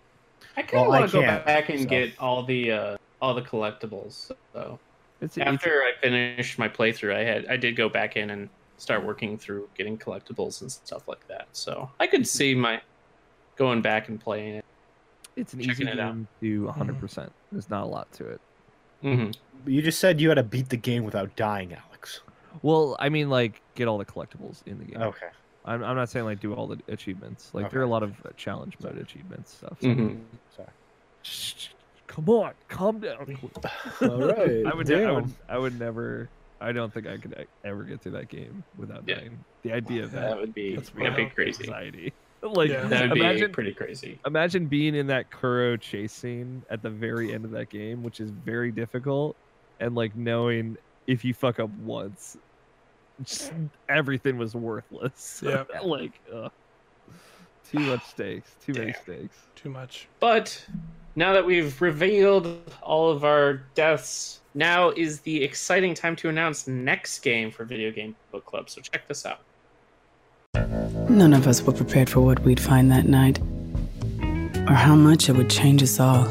I 0.56 0.62
kind 0.62 0.82
of 0.84 0.88
Well, 0.90 1.00
want 1.00 1.10
to 1.10 1.16
go 1.20 1.22
back 1.22 1.68
and 1.70 1.80
so. 1.80 1.86
get 1.86 2.18
all 2.18 2.42
the 2.42 2.72
uh, 2.72 2.96
all 3.22 3.34
the 3.34 3.42
collectibles. 3.42 4.30
So 4.52 4.78
It's, 5.20 5.36
it's 5.36 5.46
after 5.46 5.82
I 5.82 5.92
finished 6.00 6.58
my 6.58 6.68
playthrough, 6.68 7.14
I 7.14 7.24
had 7.24 7.46
I 7.46 7.56
did 7.56 7.74
go 7.76 7.88
back 7.88 8.16
in 8.16 8.30
and 8.30 8.48
start 8.76 9.04
working 9.04 9.36
through 9.38 9.68
getting 9.74 9.96
collectibles 9.98 10.60
and 10.60 10.70
stuff 10.70 11.08
like 11.08 11.26
that. 11.28 11.48
So 11.52 11.90
I 11.98 12.06
could 12.06 12.26
see 12.26 12.54
my 12.54 12.80
going 13.60 13.82
back 13.82 14.08
and 14.08 14.18
playing 14.18 14.54
it. 14.56 14.64
it's 15.36 15.52
an 15.52 15.60
checking 15.60 15.86
easy 15.86 15.92
it 15.92 16.00
out. 16.00 16.14
game 16.14 16.28
to 16.40 16.62
100%. 16.72 17.28
There's 17.52 17.68
not 17.68 17.84
a 17.84 17.86
lot 17.86 18.10
to 18.14 18.26
it. 18.30 18.40
hmm 19.02 19.30
You 19.66 19.82
just 19.82 20.00
said 20.00 20.18
you 20.18 20.28
had 20.30 20.36
to 20.36 20.42
beat 20.42 20.70
the 20.70 20.78
game 20.78 21.04
without 21.04 21.36
dying, 21.36 21.74
Alex. 21.74 22.22
Well, 22.62 22.96
I 22.98 23.10
mean, 23.10 23.28
like 23.28 23.60
get 23.76 23.86
all 23.86 23.98
the 23.98 24.06
collectibles 24.06 24.66
in 24.66 24.78
the 24.78 24.86
game. 24.86 25.02
Okay. 25.02 25.26
I'm, 25.66 25.84
I'm 25.84 25.94
not 25.94 26.08
saying 26.08 26.24
like 26.24 26.40
do 26.40 26.54
all 26.54 26.66
the 26.68 26.80
achievements. 26.88 27.50
Like 27.52 27.70
there 27.70 27.80
are 27.80 27.84
a 27.84 27.88
lot 27.88 28.02
of 28.02 28.12
uh, 28.24 28.30
challenge 28.34 28.76
mode 28.82 28.96
achievements 28.96 29.54
stuff. 29.58 29.76
So. 29.82 29.92
hmm 29.92 30.14
Sorry. 30.56 30.68
Come 32.06 32.28
on, 32.30 32.52
calm 32.68 32.98
down. 33.00 33.18
All 34.02 34.18
right. 34.18 34.66
I 34.66 34.74
would, 34.74 34.88
ne- 34.88 35.04
I 35.04 35.12
would, 35.12 35.32
I 35.48 35.58
would 35.58 35.78
never. 35.78 36.28
I 36.60 36.72
don't 36.72 36.92
think 36.92 37.06
I 37.06 37.18
could 37.18 37.36
e- 37.38 37.44
ever 37.62 37.84
get 37.84 38.00
through 38.00 38.12
that 38.12 38.28
game 38.28 38.64
without 38.76 39.04
Yeah. 39.06 39.16
dying. 39.16 39.44
The 39.62 39.72
idea 39.72 40.02
of 40.04 40.10
that, 40.12 40.30
That 40.30 40.40
would 40.40 40.52
be 40.54 40.74
That's 40.74 40.90
that'd 40.90 41.14
be 41.16 41.26
crazy. 41.26 41.62
anxiety. 41.64 42.12
Like 42.42 42.70
Yeah. 42.70 42.86
That 42.86 43.02
would 43.10 43.14
be 43.14 43.20
imagine, 43.20 43.52
pretty 43.52 43.72
crazy. 43.74 44.18
imagine 44.24 44.66
being 44.66 44.94
in 44.94 45.06
that 45.08 45.30
Kuro 45.30 45.76
chase 45.76 46.12
scene 46.12 46.62
at 46.70 46.82
the 46.82 46.90
very 46.90 47.34
end 47.34 47.44
of 47.44 47.50
that 47.50 47.68
game, 47.68 48.02
which 48.02 48.20
is 48.20 48.30
very 48.30 48.70
difficult, 48.70 49.36
and 49.78 49.94
like 49.94 50.16
knowing 50.16 50.76
if 51.06 51.24
you 51.24 51.34
fuck 51.34 51.60
up 51.60 51.70
once, 51.84 52.36
just 53.22 53.52
everything 53.88 54.38
was 54.38 54.54
worthless. 54.54 55.42
Yeah. 55.46 55.64
like, 55.84 56.12
ugh. 56.32 56.50
too 57.70 57.80
much 57.80 58.04
stakes. 58.06 58.56
Too 58.64 58.72
many 58.72 58.92
stakes. 58.92 59.36
Too 59.54 59.68
much. 59.68 60.08
But 60.20 60.64
now 61.16 61.32
that 61.34 61.44
we've 61.44 61.80
revealed 61.82 62.72
all 62.82 63.10
of 63.10 63.24
our 63.24 63.54
deaths, 63.74 64.40
now 64.54 64.90
is 64.90 65.20
the 65.20 65.42
exciting 65.42 65.92
time 65.94 66.16
to 66.16 66.28
announce 66.28 66.66
next 66.66 67.18
game 67.20 67.50
for 67.50 67.64
Video 67.64 67.90
Game 67.90 68.16
Book 68.32 68.46
Club. 68.46 68.70
So 68.70 68.80
check 68.80 69.06
this 69.08 69.26
out. 69.26 69.40
None 71.10 71.34
of 71.34 71.48
us 71.48 71.60
were 71.62 71.72
prepared 71.72 72.08
for 72.08 72.20
what 72.20 72.38
we'd 72.44 72.60
find 72.60 72.90
that 72.92 73.06
night, 73.06 73.40
or 74.68 74.74
how 74.74 74.94
much 74.94 75.28
it 75.28 75.32
would 75.32 75.50
change 75.50 75.82
us 75.82 75.98
all. 75.98 76.28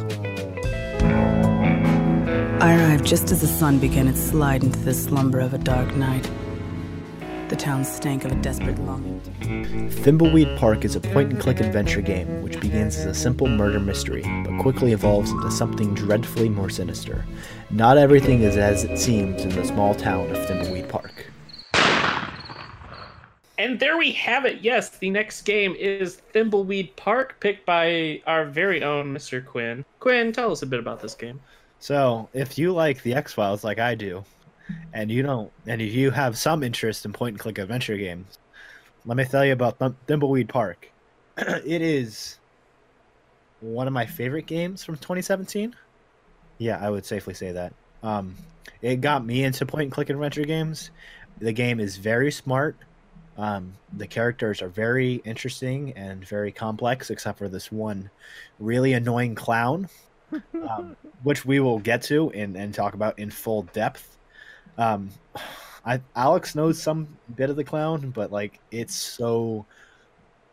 I 2.61 2.76
arrived 2.78 3.05
just 3.05 3.30
as 3.32 3.41
the 3.41 3.47
sun 3.47 3.80
began 3.80 4.07
its 4.07 4.22
slide 4.22 4.63
into 4.63 4.80
the 4.80 4.93
slumber 4.93 5.41
of 5.41 5.53
a 5.53 5.57
dark 5.57 5.93
night. 5.95 6.30
The 7.49 7.57
town 7.57 7.84
stank 7.84 8.24
of 8.24 8.32
a 8.32 8.36
desperate 8.36 8.80
longing. 8.80 9.20
Thimbleweed 9.89 10.57
Park 10.57 10.86
is 10.86 10.95
a 10.95 11.01
point 11.01 11.34
and 11.34 11.41
click 11.41 11.59
adventure 11.59 12.01
game 12.01 12.41
which 12.41 12.59
begins 12.61 12.95
as 12.95 13.05
a 13.05 13.13
simple 13.13 13.47
murder 13.47 13.82
mystery, 13.82 14.22
but 14.45 14.61
quickly 14.61 14.93
evolves 14.93 15.32
into 15.32 15.51
something 15.51 15.93
dreadfully 15.93 16.47
more 16.47 16.70
sinister. 16.70 17.26
Not 17.70 17.97
everything 17.97 18.43
is 18.43 18.55
as 18.55 18.86
it 18.86 18.97
seems 18.97 19.41
in 19.41 19.49
the 19.49 19.65
small 19.65 19.93
town 19.93 20.30
of 20.32 20.38
Thimbleweed 20.47 20.88
Park. 20.88 21.18
And 23.60 23.78
there 23.78 23.97
we 23.97 24.14
have 24.14 24.45
it. 24.45 24.62
Yes, 24.62 24.89
the 24.89 25.10
next 25.10 25.41
game 25.41 25.76
is 25.78 26.22
Thimbleweed 26.34 26.95
Park, 26.95 27.36
picked 27.41 27.66
by 27.66 28.22
our 28.26 28.45
very 28.45 28.82
own 28.82 29.14
Mr. 29.14 29.45
Quinn. 29.45 29.84
Quinn, 29.99 30.32
tell 30.32 30.53
us 30.53 30.62
a 30.62 30.66
bit 30.66 30.80
about 30.80 31.01
this 31.01 31.14
game. 31.14 31.41
So, 31.80 32.30
if 32.34 32.57
you 32.57 32.72
like 32.72 33.03
the 33.03 33.14
X 33.16 33.34
Files 33.34 33.66
like 33.66 33.78
I 33.78 33.95
do, 33.95 34.24
and 34.93 35.12
you 35.12 35.24
don't, 35.24 35.51
and 35.68 35.82
if 35.82 35.93
you 35.93 36.10
have 36.10 36.38
some 36.38 36.64
interest 36.64 37.03
in 37.03 37.12
point 37.12 37.34
and 37.34 37.39
click 37.39 37.57
adventure 37.57 37.97
games, 37.97 38.39
let 39.05 39.18
me 39.18 39.26
tell 39.26 39.45
you 39.45 39.51
about 39.51 39.78
Thimbleweed 40.07 40.47
Park. 40.47 40.89
it 41.38 41.82
is 41.82 42.38
one 43.60 43.88
of 43.88 43.93
my 43.93 44.05
favorite 44.05 44.45
games 44.45 44.86
from 44.86 44.95
2017. 44.95 45.76
Yeah, 46.60 46.80
I 46.80 46.89
would 46.89 47.05
safely 47.05 47.34
say 47.34 47.51
that. 47.51 47.74
Um, 48.03 48.38
it 48.82 49.01
got 49.01 49.26
me 49.26 49.43
into 49.43 49.66
point 49.66 49.84
and 49.84 49.91
click 49.91 50.10
adventure 50.10 50.45
games. 50.45 50.91
The 51.39 51.51
game 51.51 51.82
is 51.82 51.97
very 51.97 52.32
smart. 52.32 52.78
Um, 53.39 53.73
the 53.95 54.05
characters 54.05 54.61
are 54.61 54.67
very 54.67 55.15
interesting 55.23 55.93
and 55.93 56.27
very 56.27 56.51
complex, 56.51 57.09
except 57.09 57.37
for 57.37 57.47
this 57.47 57.71
one 57.71 58.09
really 58.59 58.91
annoying 58.93 59.33
clown 59.33 59.87
um, 60.67 60.95
which 61.23 61.45
we 61.45 61.59
will 61.59 61.79
get 61.79 62.01
to 62.03 62.31
and, 62.31 62.55
and 62.55 62.73
talk 62.73 62.93
about 62.93 63.17
in 63.17 63.29
full 63.29 63.63
depth. 63.73 64.17
Um, 64.77 65.09
I 65.85 66.01
Alex 66.15 66.55
knows 66.55 66.81
some 66.81 67.07
bit 67.35 67.49
of 67.49 67.55
the 67.55 67.63
clown, 67.63 68.11
but 68.11 68.31
like 68.31 68.59
it's 68.71 68.95
so, 68.95 69.65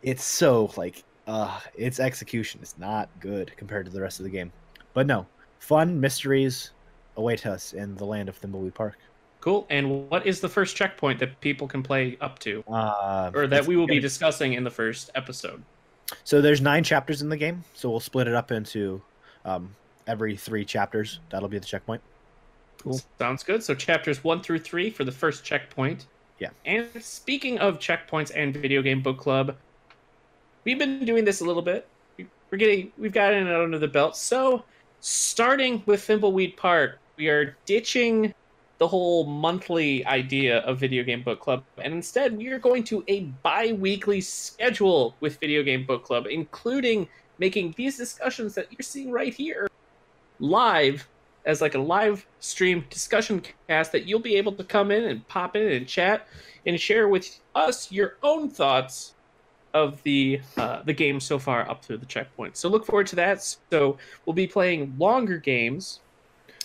it's 0.03 0.25
so 0.25 0.71
like 0.77 1.03
uh, 1.27 1.61
its 1.75 2.01
execution 2.01 2.61
is 2.63 2.77
not 2.79 3.09
good 3.21 3.53
compared 3.57 3.87
to 3.87 3.93
the 3.93 4.01
rest 4.01 4.21
of 4.21 4.25
the 4.25 4.31
game. 4.31 4.53
But 4.95 5.07
no, 5.07 5.27
fun 5.59 6.01
mysteries 6.01 6.71
await 7.17 7.47
us 7.47 7.73
in 7.73 7.97
the 7.97 8.05
land 8.05 8.29
of 8.29 8.41
Thimbleweed 8.41 8.75
Park. 8.75 8.99
Cool. 9.47 9.65
And 9.71 10.11
what 10.11 10.27
is 10.27 10.41
the 10.41 10.49
first 10.49 10.75
checkpoint 10.75 11.21
that 11.21 11.41
people 11.41 11.69
can 11.69 11.81
play 11.81 12.19
up 12.21 12.41
to, 12.41 12.65
Uh, 12.67 13.31
or 13.33 13.47
that 13.47 13.65
we 13.65 13.77
will 13.77 13.87
be 13.87 14.01
discussing 14.01 14.55
in 14.55 14.65
the 14.65 14.71
first 14.73 15.09
episode? 15.15 15.63
So 16.25 16.41
there's 16.41 16.61
nine 16.61 16.83
chapters 16.83 17.23
in 17.23 17.29
the 17.29 17.37
game, 17.37 17.63
so 17.73 17.89
we'll 17.89 18.01
split 18.01 18.27
it 18.27 18.35
up 18.35 18.51
into 18.51 19.01
um, 19.45 19.71
every 20.09 20.37
three 20.37 20.65
chapters. 20.65 21.21
That'll 21.31 21.49
be 21.49 21.61
the 21.61 21.65
checkpoint. 21.65 22.03
Cool. 22.83 23.01
Sounds 23.21 23.45
good. 23.45 23.63
So 23.63 23.73
chapters 23.73 24.25
one 24.25 24.43
through 24.43 24.59
three 24.59 24.91
for 24.91 25.05
the 25.05 25.13
first 25.13 25.45
checkpoint. 25.45 26.07
Yeah. 26.41 26.51
And 26.65 26.89
speaking 27.01 27.61
of 27.61 27.79
checkpoints 27.79 28.33
and 28.35 28.53
video 28.53 28.83
game 28.83 29.01
book 29.01 29.17
club, 29.17 29.55
we've 30.65 30.79
been 30.79 31.05
doing 31.05 31.25
this 31.25 31.41
a 31.41 31.45
little 31.45 31.63
bit. 31.63 31.87
We're 32.51 32.59
getting 32.59 32.91
we've 32.99 33.13
gotten 33.13 33.47
it 33.47 33.55
under 33.55 33.79
the 33.79 33.87
belt. 33.87 34.17
So 34.17 34.65
starting 34.99 35.85
with 35.87 36.05
Thimbleweed 36.05 36.57
Park, 36.57 36.99
we 37.17 37.29
are 37.29 37.57
ditching 37.65 38.35
the 38.79 38.87
whole 38.87 39.25
monthly 39.25 40.05
idea 40.07 40.59
of 40.59 40.79
video 40.79 41.03
game 41.03 41.23
book 41.23 41.41
club 41.41 41.63
and 41.79 41.93
instead 41.95 42.37
we 42.37 42.49
are 42.49 42.59
going 42.59 42.85
to 42.85 43.03
a 43.09 43.21
bi-weekly 43.43 44.21
schedule 44.21 45.15
with 45.21 45.39
video 45.39 45.63
game 45.63 45.85
book 45.85 46.05
club 46.05 46.27
including 46.29 47.09
making 47.39 47.75
these 47.77 47.97
discussions 47.97 48.55
that 48.55 48.67
you're 48.71 48.83
seeing 48.83 49.11
right 49.11 49.35
here 49.35 49.69
live 50.39 51.09
as 51.47 51.61
like 51.61 51.75
a 51.75 51.79
live 51.79 52.27
stream 52.41 52.85
discussion 52.91 53.43
cast 53.69 53.93
that 53.93 54.07
you'll 54.07 54.21
be 54.21 54.37
able 54.37 54.53
to 54.53 54.65
come 54.65 54.91
in 54.91 55.05
and 55.05 55.27
pop 55.29 55.57
in 55.57 55.73
and 55.73 55.87
chat 55.87 56.27
and 56.67 56.79
share 56.79 57.09
with 57.09 57.41
us 57.55 57.91
your 57.91 58.17
own 58.23 58.51
thoughts 58.51 59.15
of 59.73 60.03
the 60.05 60.41
uh, 60.57 60.83
the 60.85 60.93
game 60.93 61.21
so 61.21 61.39
far 61.39 61.69
up 61.69 61.83
to 61.83 61.99
the 61.99 62.07
checkpoint. 62.07 62.57
So 62.57 62.69
look 62.69 62.87
forward 62.87 63.07
to 63.09 63.17
that. 63.17 63.43
So 63.71 63.99
we'll 64.25 64.35
be 64.35 64.47
playing 64.47 64.95
longer 64.99 65.39
games, 65.39 66.01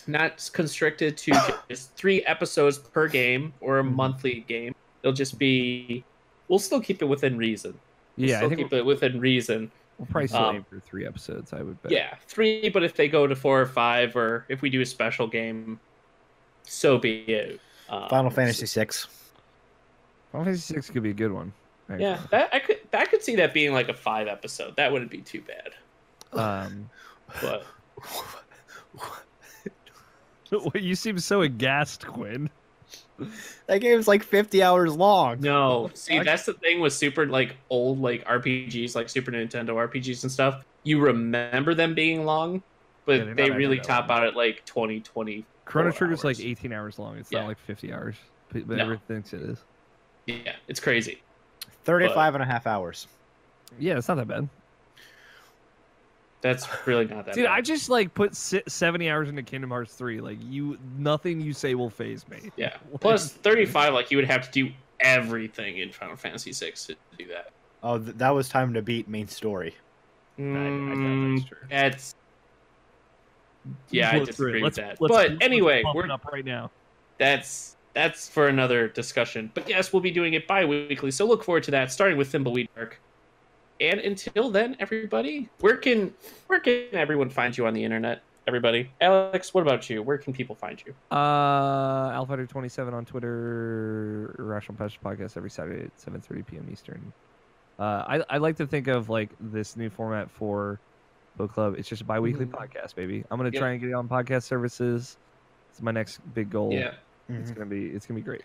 not 0.07 0.49
constricted 0.53 1.17
to 1.17 1.59
just 1.69 1.95
three 1.95 2.23
episodes 2.23 2.77
per 2.77 3.07
game 3.07 3.53
or 3.61 3.79
a 3.79 3.83
monthly 3.83 4.41
game. 4.47 4.75
It'll 5.03 5.13
just 5.13 5.37
be. 5.39 6.03
We'll 6.47 6.59
still 6.59 6.81
keep 6.81 7.01
it 7.01 7.05
within 7.05 7.37
reason. 7.37 7.79
We'll 8.17 8.29
Yeah, 8.29 8.37
I 8.37 8.49
think 8.49 8.57
keep 8.57 8.73
it 8.73 8.85
within 8.85 9.19
reason. 9.19 9.71
we'll 9.97 10.07
probably 10.07 10.27
still 10.27 10.41
um, 10.43 10.55
aim 10.57 10.65
for 10.69 10.79
three 10.79 11.05
episodes. 11.05 11.53
I 11.53 11.61
would 11.61 11.81
bet. 11.81 11.91
Yeah, 11.91 12.15
three. 12.27 12.69
But 12.69 12.83
if 12.83 12.95
they 12.95 13.07
go 13.07 13.25
to 13.27 13.35
four 13.35 13.61
or 13.61 13.65
five, 13.65 14.15
or 14.15 14.45
if 14.49 14.61
we 14.61 14.69
do 14.69 14.81
a 14.81 14.85
special 14.85 15.27
game, 15.27 15.79
so 16.63 16.97
be 16.97 17.19
it. 17.21 17.59
Um, 17.89 18.09
Final 18.09 18.29
Fantasy 18.29 18.65
Six. 18.65 19.07
Final 20.31 20.45
Fantasy 20.45 20.73
Six 20.73 20.89
could 20.89 21.03
be 21.03 21.09
a 21.11 21.13
good 21.13 21.31
one. 21.31 21.53
Yeah, 21.97 22.19
that 22.29 22.49
I 22.53 22.59
could 22.59 22.79
I 22.93 23.05
could 23.05 23.21
see 23.21 23.35
that 23.35 23.53
being 23.53 23.73
like 23.73 23.89
a 23.89 23.93
five 23.93 24.27
episode. 24.27 24.75
That 24.77 24.91
wouldn't 24.93 25.11
be 25.11 25.19
too 25.19 25.41
bad. 25.41 25.73
Um, 26.33 26.89
But 27.41 27.65
you 30.75 30.95
seem 30.95 31.19
so 31.19 31.41
aghast, 31.41 32.05
Quinn. 32.07 32.49
That 33.67 33.79
game's 33.79 34.07
like 34.07 34.23
50 34.23 34.63
hours 34.63 34.95
long. 34.95 35.39
no, 35.39 35.91
see 35.93 36.19
that's 36.19 36.45
the 36.45 36.53
thing 36.55 36.79
with 36.79 36.93
super 36.93 37.25
like 37.27 37.57
old 37.69 37.99
like 37.99 38.23
RPGs, 38.25 38.95
like 38.95 39.09
Super 39.09 39.31
Nintendo 39.31 39.79
RPGs 39.79 40.23
and 40.23 40.31
stuff. 40.31 40.63
You 40.83 40.99
remember 41.01 41.73
them 41.75 41.93
being 41.95 42.25
long, 42.25 42.63
but 43.05 43.19
Yeah, 43.19 43.25
they're 43.25 43.35
they 43.35 43.49
not 43.49 43.55
really 43.55 43.79
top 43.79 44.09
long. 44.09 44.19
out 44.19 44.23
at 44.27 44.35
like 44.35 44.65
20, 44.65 45.01
20. 45.01 45.47
Chrono 45.65 45.91
Four 45.91 45.91
Trigger's 45.91 46.23
like 46.23 46.39
18 46.39 46.73
hours 46.73 46.99
long. 46.99 47.17
It's 47.17 47.31
Yeah. 47.31 47.39
not 47.39 47.47
like 47.47 47.59
50 47.59 47.93
hours, 47.93 48.17
but 48.49 48.67
but 48.67 48.77
No. 48.77 48.83
everyone 48.83 49.03
thinks 49.07 49.33
it 49.33 49.41
is. 49.41 49.65
Yeah, 50.25 50.55
it's 50.67 50.79
crazy. 50.79 51.25
35 51.83 52.33
and 52.35 52.43
a 52.43 52.45
half 52.45 52.67
hours. 52.67 53.07
Yeah, 53.77 53.97
it's 53.97 54.07
not 54.07 54.15
that 54.15 54.27
bad. 54.27 54.49
That's 56.41 56.67
really 56.87 57.05
not 57.05 57.25
that. 57.25 57.35
Dude, 57.35 57.45
bad. 57.45 57.53
I 57.53 57.61
just 57.61 57.89
like 57.89 58.13
put 58.13 58.35
70 58.35 59.09
hours 59.09 59.29
into 59.29 59.43
Kingdom 59.43 59.69
Hearts 59.69 59.93
3. 59.93 60.21
Like 60.21 60.37
you, 60.41 60.77
nothing 60.97 61.39
you 61.39 61.53
say 61.53 61.75
will 61.75 61.89
phase 61.89 62.27
me. 62.27 62.51
yeah. 62.57 62.77
Like, 62.91 62.99
Plus 63.01 63.29
thirty 63.31 63.65
five, 63.65 63.93
like 63.93 64.09
you 64.11 64.17
would 64.17 64.25
have 64.25 64.49
to 64.49 64.51
do 64.51 64.71
everything 64.99 65.77
in 65.77 65.91
Final 65.91 66.15
Fantasy 66.15 66.51
six 66.51 66.85
to 66.87 66.95
do 67.17 67.27
that. 67.27 67.51
Oh, 67.83 67.97
th- 67.99 68.15
that 68.17 68.29
was 68.31 68.49
time 68.49 68.73
to 68.73 68.81
beat 68.81 69.07
main 69.07 69.27
story. 69.27 69.75
I- 70.39 70.41
I 70.41 70.43
Mm, 70.43 71.35
that's 71.37 71.47
true. 71.49 71.57
That's 71.69 72.15
yeah, 73.91 74.09
I 74.09 74.17
Let's- 74.17 74.27
disagree 74.29 74.53
with 74.53 74.63
let's- 74.63 74.77
that. 74.77 75.01
let's- 75.01 75.11
but 75.13 75.29
let's 75.31 75.43
anyway, 75.45 75.83
pump 75.83 75.95
we're 75.95 76.11
up 76.11 76.25
right 76.31 76.45
now. 76.45 76.71
that's 77.17 77.77
that's 77.93 78.29
for 78.29 78.47
another 78.47 78.87
discussion. 78.87 79.51
But 79.53 79.67
yes, 79.69 79.91
we'll 79.93 80.01
be 80.01 80.11
doing 80.11 80.33
it 80.33 80.47
bi-weekly, 80.47 81.11
so 81.11 81.25
look 81.25 81.43
forward 81.43 81.63
to 81.63 81.71
that. 81.71 81.91
Starting 81.91 82.17
with 82.17 82.31
Thimbleweed 82.31 82.69
Park. 82.73 82.99
And 83.81 83.99
until 83.99 84.51
then, 84.51 84.77
everybody, 84.79 85.49
where 85.59 85.75
can 85.75 86.13
where 86.47 86.59
can 86.59 86.85
everyone 86.93 87.29
find 87.31 87.57
you 87.57 87.65
on 87.65 87.73
the 87.73 87.83
internet? 87.83 88.21
Everybody, 88.47 88.91
Alex, 89.01 89.53
what 89.53 89.61
about 89.61 89.89
you? 89.89 90.01
Where 90.03 90.17
can 90.19 90.33
people 90.33 90.55
find 90.55 90.81
you? 90.85 90.93
Uh, 91.15 92.11
Alfighter27 92.11 92.93
on 92.93 93.05
Twitter, 93.05 94.35
Rational 94.39 94.77
Passion 94.77 94.99
Podcast 95.03 95.35
every 95.37 95.49
Saturday 95.49 95.85
at 95.85 95.91
7:30 95.97 96.45
p.m. 96.47 96.67
Eastern. 96.71 97.11
Uh, 97.79 98.03
I 98.07 98.23
I 98.29 98.37
like 98.37 98.57
to 98.57 98.67
think 98.67 98.87
of 98.87 99.09
like 99.09 99.29
this 99.39 99.75
new 99.75 99.89
format 99.89 100.29
for 100.29 100.79
book 101.37 101.51
club. 101.53 101.75
It's 101.77 101.89
just 101.89 102.01
a 102.01 102.05
bi-weekly 102.05 102.45
Mhm. 102.45 102.51
podcast, 102.51 102.93
baby. 102.95 103.23
I'm 103.31 103.37
gonna 103.37 103.49
Yep. 103.51 103.59
try 103.59 103.71
and 103.71 103.81
get 103.81 103.89
it 103.89 103.93
on 103.93 104.07
podcast 104.07 104.43
services. 104.43 105.17
It's 105.71 105.81
my 105.81 105.91
next 105.91 106.19
big 106.33 106.49
goal. 106.51 106.71
Yeah, 106.73 106.93
It's 107.29 107.51
Mhm. 107.51 107.55
gonna 107.55 107.69
be 107.69 107.87
it's 107.87 108.05
gonna 108.05 108.19
be 108.19 108.23
great. 108.23 108.43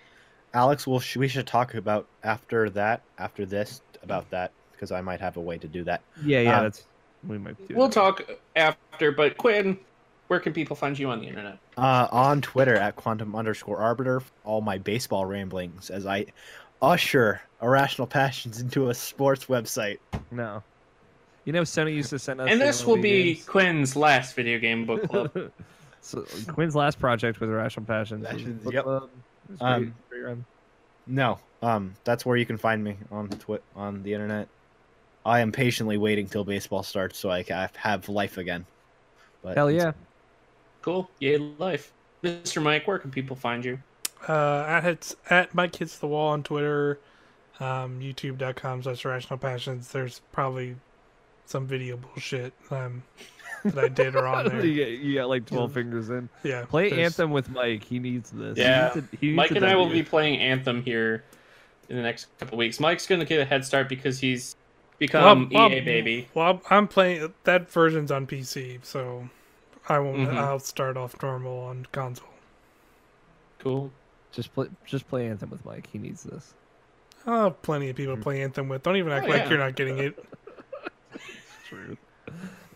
Alex, 0.54 0.86
we'll 0.86 1.00
sh- 1.00 1.16
we 1.16 1.28
should 1.28 1.46
talk 1.46 1.74
about 1.74 2.06
after 2.22 2.70
that, 2.70 3.02
after 3.18 3.44
this, 3.44 3.82
about 4.02 4.30
that 4.30 4.52
because 4.76 4.92
I 4.92 5.00
might 5.00 5.20
have 5.20 5.36
a 5.36 5.40
way 5.40 5.58
to 5.58 5.66
do 5.66 5.82
that. 5.84 6.02
Yeah, 6.24 6.40
yeah, 6.40 6.58
Um, 6.58 6.64
that's 6.64 6.84
we 7.26 7.38
might 7.38 7.56
do. 7.68 7.74
We'll 7.74 7.88
that. 7.88 7.94
talk 7.94 8.22
after. 8.54 9.10
But 9.12 9.36
Quinn, 9.38 9.78
where 10.28 10.38
can 10.40 10.52
people 10.52 10.76
find 10.76 10.98
you 10.98 11.08
on 11.10 11.20
the 11.20 11.26
internet? 11.28 11.58
Uh, 11.76 12.06
on 12.12 12.40
Twitter 12.42 12.74
at 12.76 12.96
quantum 12.96 13.34
underscore 13.34 13.78
arbiter, 13.78 14.22
all 14.44 14.60
my 14.60 14.78
baseball 14.78 15.24
ramblings 15.26 15.90
as 15.90 16.06
I 16.06 16.26
usher 16.82 17.40
irrational 17.62 18.06
passions 18.06 18.60
into 18.60 18.90
a 18.90 18.94
sports 18.94 19.46
website. 19.46 19.98
No, 20.30 20.62
you 21.44 21.52
know, 21.52 21.62
Sony 21.62 21.94
used 21.94 22.10
to 22.10 22.18
send 22.18 22.40
us. 22.40 22.48
and 22.50 22.60
the 22.60 22.64
this 22.66 22.84
will 22.84 22.96
be 23.00 23.34
games. 23.34 23.46
Quinn's 23.46 23.96
last 23.96 24.34
video 24.36 24.58
game 24.58 24.84
book 24.84 25.02
club. 25.08 25.50
so 26.00 26.24
Quinn's 26.48 26.76
last 26.76 26.98
project 26.98 27.40
with 27.40 27.48
Irrational 27.50 27.86
Passions. 27.86 28.22
was 28.22 28.30
Passions, 28.32 28.62
book 28.62 28.74
yep. 28.74 28.84
club. 28.84 29.10
Um, 29.60 29.94
great, 30.10 30.22
great. 30.22 30.36
No, 31.06 31.38
um, 31.62 31.94
that's 32.04 32.26
where 32.26 32.36
you 32.36 32.44
can 32.44 32.56
find 32.58 32.82
me 32.82 32.96
on 33.12 33.28
twi- 33.28 33.60
on 33.76 34.02
the 34.02 34.12
internet. 34.12 34.48
I 35.26 35.40
am 35.40 35.50
patiently 35.50 35.96
waiting 35.98 36.28
till 36.28 36.44
baseball 36.44 36.82
starts 36.84 37.18
so 37.18 37.30
I 37.30 37.42
ca- 37.42 37.68
have 37.76 38.08
life 38.08 38.38
again. 38.38 38.64
But 39.42 39.56
Hell 39.56 39.70
yeah. 39.70 39.92
cool, 40.82 41.10
yay 41.18 41.36
life, 41.38 41.92
Mr. 42.22 42.62
Mike. 42.62 42.86
Where 42.86 42.98
can 42.98 43.10
people 43.10 43.34
find 43.36 43.64
you? 43.64 43.80
Uh, 44.28 44.64
at 44.68 44.84
hits, 44.84 45.16
at 45.28 45.54
Mike 45.54 45.74
hits 45.74 45.98
the 45.98 46.06
wall 46.06 46.28
on 46.28 46.42
Twitter, 46.42 46.98
um, 47.60 48.00
YouTube.com 48.00 48.82
slash 48.84 49.04
Irrational 49.04 49.38
Passions. 49.38 49.90
There's 49.90 50.20
probably 50.32 50.76
some 51.44 51.66
video 51.66 51.96
bullshit 51.96 52.52
um, 52.70 53.02
that 53.64 53.78
I 53.84 53.88
did 53.88 54.16
or 54.16 54.26
on 54.26 54.44
there. 54.48 54.64
you, 54.64 54.74
get, 54.74 54.88
you 55.00 55.14
got 55.16 55.28
like 55.28 55.44
12 55.46 55.72
fingers 55.72 56.08
in. 56.10 56.28
Yeah, 56.44 56.64
Play 56.64 56.90
there's- 56.90 57.04
Anthem 57.04 57.30
with 57.32 57.50
Mike. 57.50 57.84
He 57.84 57.98
needs 57.98 58.30
this. 58.30 58.56
He 58.56 58.62
Yeah. 58.62 58.92
needs 58.94 59.10
to- 59.10 59.16
he 59.18 59.26
needs 59.28 59.36
Mike 59.36 59.50
and 59.52 59.64
I 59.64 59.74
will 59.76 59.88
be 59.90 60.02
playing 60.02 60.38
Anthem 60.40 60.82
here 60.82 61.24
in 61.88 61.96
the 61.96 62.02
next 62.02 62.26
couple 62.38 62.58
weeks. 62.58 62.80
Mike's 62.80 63.06
going 63.06 63.20
to 63.20 63.26
get 63.26 63.38
a 63.40 63.44
head 63.44 63.64
start 63.64 63.88
because 63.88 64.18
he's 64.18 64.56
become 64.98 65.48
Well, 65.52 65.70
EA 65.72 65.80
baby. 65.80 66.28
Well, 66.34 66.60
I'm 66.70 66.88
playing 66.88 67.32
that 67.44 67.70
version's 67.70 68.10
on 68.10 68.26
PC, 68.26 68.78
so 68.82 69.28
I 69.88 69.98
won't. 69.98 70.28
Mhm. 70.28 70.34
I'll 70.36 70.58
start 70.58 70.96
off 70.96 71.20
normal 71.22 71.58
on 71.60 71.86
console. 71.92 72.28
Cool. 73.58 73.90
Just 74.32 74.52
play, 74.54 74.68
just 74.84 75.08
play 75.08 75.26
Anthem 75.28 75.50
with 75.50 75.64
Mike. 75.64 75.88
He 75.92 75.98
needs 75.98 76.22
this. 76.22 76.54
I'll 77.26 77.44
have 77.44 77.62
plenty 77.62 77.88
of 77.90 77.96
people 77.96 78.16
play 78.16 78.42
Anthem 78.42 78.68
with. 78.68 78.82
Don't 78.82 78.96
even 78.96 79.12
act 79.12 79.26
Oh, 79.26 79.30
like 79.30 79.42
yeah. 79.44 79.48
you're 79.48 79.58
not 79.58 79.74
getting 79.74 79.98
it. 79.98 80.24
True. 81.68 81.96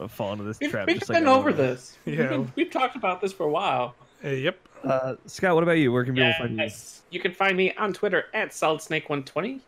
I'm 0.01 0.09
falling 0.09 0.38
into 0.38 0.44
this 0.44 0.59
We've, 0.60 0.70
trap. 0.70 0.86
we've 0.86 0.98
just 0.98 1.10
been 1.10 1.24
like 1.26 1.34
over 1.36 1.51
everyone. 1.51 1.70
this. 1.74 1.98
We've, 2.05 2.18
Yeah. 2.18 2.28
been- 2.28 2.52
we've 2.56 2.70
talked 2.70 2.97
about 2.97 3.20
this 3.20 3.32
for 3.32 3.44
a 3.44 3.51
while. 3.51 3.94
Uh, 4.24 4.28
yep. 4.30 4.59
Uh, 4.82 5.16
Scott, 5.26 5.55
what 5.55 5.62
about 5.62 5.72
you? 5.78 5.92
Where 5.92 6.05
can 6.05 6.14
people 6.14 6.32
find 6.38 6.52
you? 6.56 6.62
Yes. 6.62 7.02
You 7.10 7.20
can 7.20 7.32
find 7.34 7.56
me 7.56 7.72
on 7.74 7.92
Twitter 7.92 8.26
at 8.32 8.51
SolidSnake120. 8.51 9.60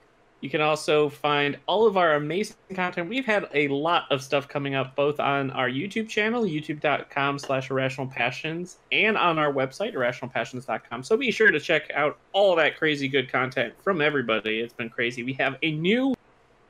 You 0.42 0.50
can 0.50 0.60
also 0.60 1.08
find 1.08 1.56
all 1.66 1.86
of 1.86 1.96
our 1.96 2.14
amazing 2.14 2.56
content. 2.74 3.08
We've 3.08 3.24
had 3.24 3.48
a 3.54 3.68
lot 3.68 4.10
of 4.10 4.20
stuff 4.20 4.48
coming 4.48 4.74
up 4.74 4.96
both 4.96 5.20
on 5.20 5.52
our 5.52 5.70
YouTube 5.70 6.08
channel, 6.08 6.42
youtube.com 6.42 7.38
slash 7.38 7.70
irrational 7.70 8.08
passions, 8.08 8.78
and 8.90 9.16
on 9.16 9.38
our 9.38 9.52
website, 9.52 9.94
irrationalpassions.com. 9.94 11.04
So 11.04 11.16
be 11.16 11.30
sure 11.30 11.52
to 11.52 11.60
check 11.60 11.92
out 11.94 12.18
all 12.32 12.56
that 12.56 12.76
crazy 12.76 13.06
good 13.06 13.30
content 13.30 13.72
from 13.84 14.00
everybody. 14.00 14.58
It's 14.58 14.74
been 14.74 14.90
crazy. 14.90 15.22
We 15.22 15.34
have 15.34 15.54
a 15.62 15.70
new 15.70 16.12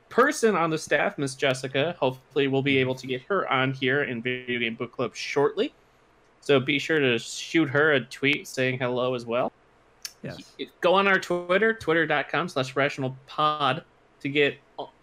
person 0.07 0.55
on 0.55 0.69
the 0.69 0.77
staff, 0.77 1.17
Miss 1.17 1.33
Jessica. 1.33 1.95
Hopefully, 1.99 2.47
we'll 2.47 2.61
be 2.61 2.77
able 2.77 2.93
to 2.93 3.07
get 3.07 3.23
her 3.23 3.51
on 3.51 3.73
here 3.73 4.03
in 4.03 4.21
Video 4.21 4.59
Game 4.59 4.75
Book 4.75 4.91
Club 4.91 5.15
shortly. 5.15 5.73
So 6.41 6.59
be 6.59 6.77
sure 6.77 6.99
to 6.99 7.17
shoot 7.17 7.69
her 7.69 7.93
a 7.93 8.01
tweet 8.01 8.47
saying 8.47 8.77
hello 8.77 9.15
as 9.15 9.25
well 9.25 9.51
Yes. 10.23 10.39
go 10.81 10.93
on 10.93 11.07
our 11.07 11.19
Twitter, 11.19 11.73
twitter.com 11.73 12.47
slash 12.47 12.75
rational 12.75 13.17
pod 13.27 13.83
to 14.21 14.29
get 14.29 14.57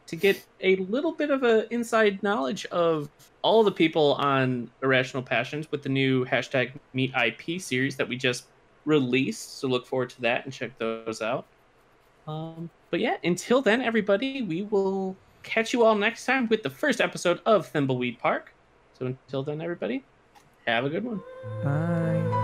to 0.06 0.16
get 0.16 0.44
a 0.60 0.76
little 0.76 1.12
bit 1.12 1.30
of 1.30 1.44
a 1.44 1.72
inside 1.72 2.20
knowledge 2.22 2.66
of 2.66 3.08
all 3.42 3.62
the 3.62 3.70
people 3.70 4.14
on 4.14 4.68
Irrational 4.82 5.22
Passions 5.22 5.70
with 5.70 5.82
the 5.82 5.88
new 5.88 6.24
hashtag 6.24 6.72
Meet 6.94 7.12
IP 7.14 7.60
series 7.60 7.96
that 7.96 8.08
we 8.08 8.16
just 8.16 8.46
released. 8.84 9.58
So 9.60 9.68
look 9.68 9.86
forward 9.86 10.10
to 10.10 10.20
that 10.22 10.44
and 10.44 10.52
check 10.52 10.76
those 10.78 11.22
out. 11.22 11.46
Um, 12.26 12.70
but 12.90 13.00
yeah, 13.00 13.16
until 13.22 13.62
then, 13.62 13.82
everybody, 13.82 14.42
we 14.42 14.62
will 14.62 15.16
catch 15.42 15.72
you 15.72 15.84
all 15.84 15.94
next 15.94 16.26
time 16.26 16.48
with 16.48 16.62
the 16.62 16.70
first 16.70 17.00
episode 17.00 17.40
of 17.46 17.72
Thimbleweed 17.72 18.18
Park. 18.18 18.52
So 18.98 19.06
until 19.06 19.42
then, 19.42 19.60
everybody, 19.60 20.04
have 20.66 20.84
a 20.84 20.90
good 20.90 21.04
one. 21.04 21.22
Bye. 21.62 22.39